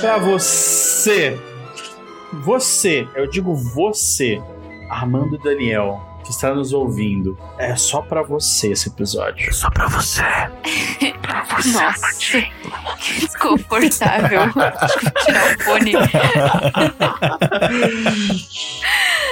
Pra 0.00 0.18
você, 0.18 1.36
você, 2.44 3.06
eu 3.16 3.28
digo 3.28 3.54
você, 3.54 4.40
Armando 4.88 5.36
Daniel, 5.38 6.00
que 6.28 6.34
está 6.34 6.54
nos 6.54 6.74
ouvindo, 6.74 7.38
é 7.56 7.74
só 7.74 8.02
pra 8.02 8.22
você 8.22 8.72
esse 8.72 8.90
episódio. 8.90 9.50
Só 9.54 9.70
pra 9.70 9.88
você. 9.88 10.22
Nossa, 11.72 12.18
que 12.18 13.20
desconfortável. 13.20 14.40
Tirar 15.24 15.56
o 15.56 15.62
fone. 15.62 15.92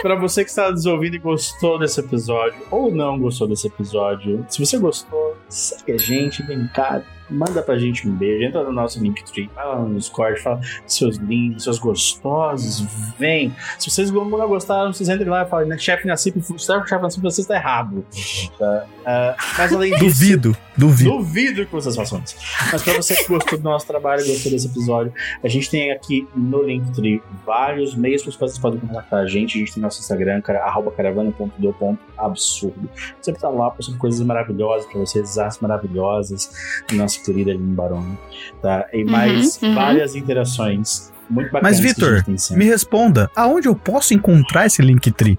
Pra 0.02 0.14
você 0.14 0.44
que 0.44 0.50
está 0.50 0.70
nos 0.70 0.84
ouvindo 0.86 1.16
e 1.16 1.18
gostou 1.18 1.78
desse 1.78 2.00
episódio, 2.00 2.62
ou 2.70 2.94
não 2.94 3.18
gostou 3.18 3.48
desse 3.48 3.66
episódio, 3.66 4.44
se 4.48 4.64
você 4.64 4.78
gostou, 4.78 5.36
segue 5.48 5.92
a 5.92 5.98
gente, 5.98 6.42
vem 6.42 6.68
cá, 6.68 7.02
manda 7.30 7.62
pra 7.62 7.78
gente 7.78 8.08
um 8.08 8.12
beijo, 8.12 8.44
entra 8.44 8.62
no 8.62 8.72
nosso 8.72 9.02
Linktree, 9.02 9.50
vai 9.54 9.66
lá 9.66 9.80
no 9.80 9.98
Discord, 9.98 10.40
fala 10.40 10.60
seus 10.86 11.16
lindos, 11.16 11.64
seus 11.64 11.78
gostosos, 11.78 12.86
vem. 13.18 13.54
Se 13.78 13.90
vocês 13.90 14.10
não 14.10 14.48
gostaram, 14.48 14.92
vocês 14.92 15.08
entrem 15.08 15.28
lá 15.28 15.42
e 15.42 15.46
falem, 15.46 15.68
né, 15.68 15.78
chefe 15.78 16.06
Nassip, 16.06 16.40
chefe 16.58 17.02
Nassip, 17.02 17.22
você 17.22 17.40
está 17.40 17.56
errado. 17.56 18.04
Tá? 18.58 18.86
Ah, 19.04 19.36
mas 19.58 19.72
além 19.72 19.92
disso... 19.92 20.04
Duvido, 20.04 20.56
duvido. 20.76 21.10
Duvido 21.10 21.66
que 21.66 21.72
vocês 21.72 21.94
façam 21.94 22.20
isso. 22.24 22.36
Mas 22.72 22.82
pra 22.82 22.94
você 22.94 23.14
que 23.14 23.28
gostou 23.28 23.58
do 23.58 23.64
nosso 23.64 23.86
trabalho, 23.86 24.26
gostou 24.26 24.50
desse 24.50 24.66
episódio, 24.66 25.12
a 25.42 25.48
gente 25.48 25.70
tem 25.70 25.92
aqui 25.92 26.26
no 26.34 26.62
Linktree 26.62 27.22
vários 27.44 27.94
meios 27.94 28.22
para 28.22 28.32
vocês 28.32 28.58
podem 28.58 28.80
contactar 28.80 29.20
a 29.20 29.26
gente. 29.26 29.56
A 29.56 29.60
gente 29.60 29.74
tem 29.74 29.82
nosso 29.82 30.00
Instagram, 30.00 30.40
cara, 30.40 30.64
arroba 30.64 30.90
caravana.do.absurdo. 30.90 32.90
Sempre 33.20 33.40
tá 33.40 33.48
lá 33.48 33.70
postando 33.70 33.98
coisas 33.98 34.20
maravilhosas 34.20 34.86
pra 34.86 35.00
vocês, 35.00 35.38
artes 35.38 35.58
maravilhosas, 35.60 36.82
nossa 37.16 37.24
querida 37.24 37.52
Lin 37.52 37.74
Barone. 37.74 38.18
Tá? 38.62 38.86
E 38.92 39.04
mais 39.04 39.60
uhum. 39.62 39.74
várias 39.74 40.14
interações 40.14 41.12
muito 41.28 41.50
bacanas. 41.50 41.78
Mas, 41.78 41.80
que 41.80 41.86
a 41.86 41.88
Vitor, 41.88 42.16
gente 42.16 42.26
tem 42.26 42.38
sempre. 42.38 42.64
me 42.64 42.70
responda, 42.70 43.30
aonde 43.34 43.68
eu 43.68 43.74
posso 43.74 44.14
encontrar 44.14 44.66
esse 44.66 44.82
Linktree? 44.82 45.38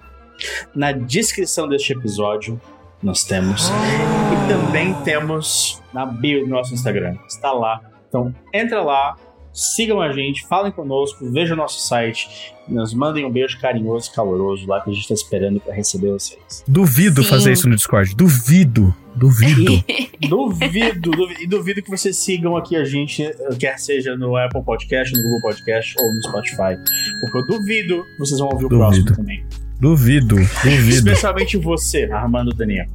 Na 0.76 0.92
descrição 0.92 1.68
deste 1.68 1.94
episódio, 1.94 2.60
nós 3.02 3.24
temos. 3.24 3.70
E 3.70 4.48
também 4.48 4.94
temos 5.04 5.82
na 5.94 6.06
bio 6.06 6.42
do 6.42 6.48
nosso 6.48 6.74
Instagram. 6.74 7.16
Está 7.28 7.52
lá. 7.52 7.82
Então, 8.08 8.34
entra 8.54 8.82
lá, 8.82 9.18
sigam 9.58 10.00
a 10.00 10.12
gente, 10.12 10.46
falem 10.48 10.72
conosco, 10.72 11.30
vejam 11.32 11.56
o 11.56 11.58
nosso 11.58 11.80
site. 11.88 12.54
Nos 12.68 12.94
mandem 12.94 13.26
um 13.26 13.32
beijo 13.32 13.60
carinhoso, 13.60 14.12
caloroso 14.14 14.68
lá 14.68 14.82
que 14.82 14.90
a 14.90 14.94
gente 14.94 15.02
está 15.02 15.14
esperando 15.14 15.60
para 15.60 15.74
receber 15.74 16.12
vocês. 16.12 16.64
Duvido 16.68 17.24
Sim. 17.24 17.30
fazer 17.30 17.54
isso 17.54 17.68
no 17.68 17.76
Discord. 17.76 18.14
Duvido. 18.16 18.94
Duvido. 19.16 19.84
Duvido, 20.28 21.12
duvido, 21.12 21.42
e 21.42 21.48
duvido 21.48 21.82
que 21.82 21.90
vocês 21.90 22.18
sigam 22.18 22.58
aqui 22.58 22.76
a 22.76 22.84
gente, 22.84 23.24
quer 23.60 23.80
seja 23.80 24.16
no 24.18 24.36
Apple 24.36 24.64
Podcast, 24.64 25.16
no 25.16 25.24
Google 25.24 25.42
Podcast 25.42 25.96
ou 26.00 26.14
no 26.14 26.22
Spotify. 26.24 26.76
Porque 27.22 27.38
eu 27.38 27.46
duvido 27.48 28.04
que 28.04 28.20
vocês 28.20 28.40
vão 28.40 28.50
ouvir 28.50 28.66
o 28.66 28.70
Duvido. 28.70 28.86
próximo 28.86 29.16
também. 29.16 29.46
Duvido. 29.80 30.36
Duvido. 30.36 30.90
Especialmente 30.90 31.58
você, 31.58 32.06
Armando 32.12 32.52
Daniel. 32.54 32.88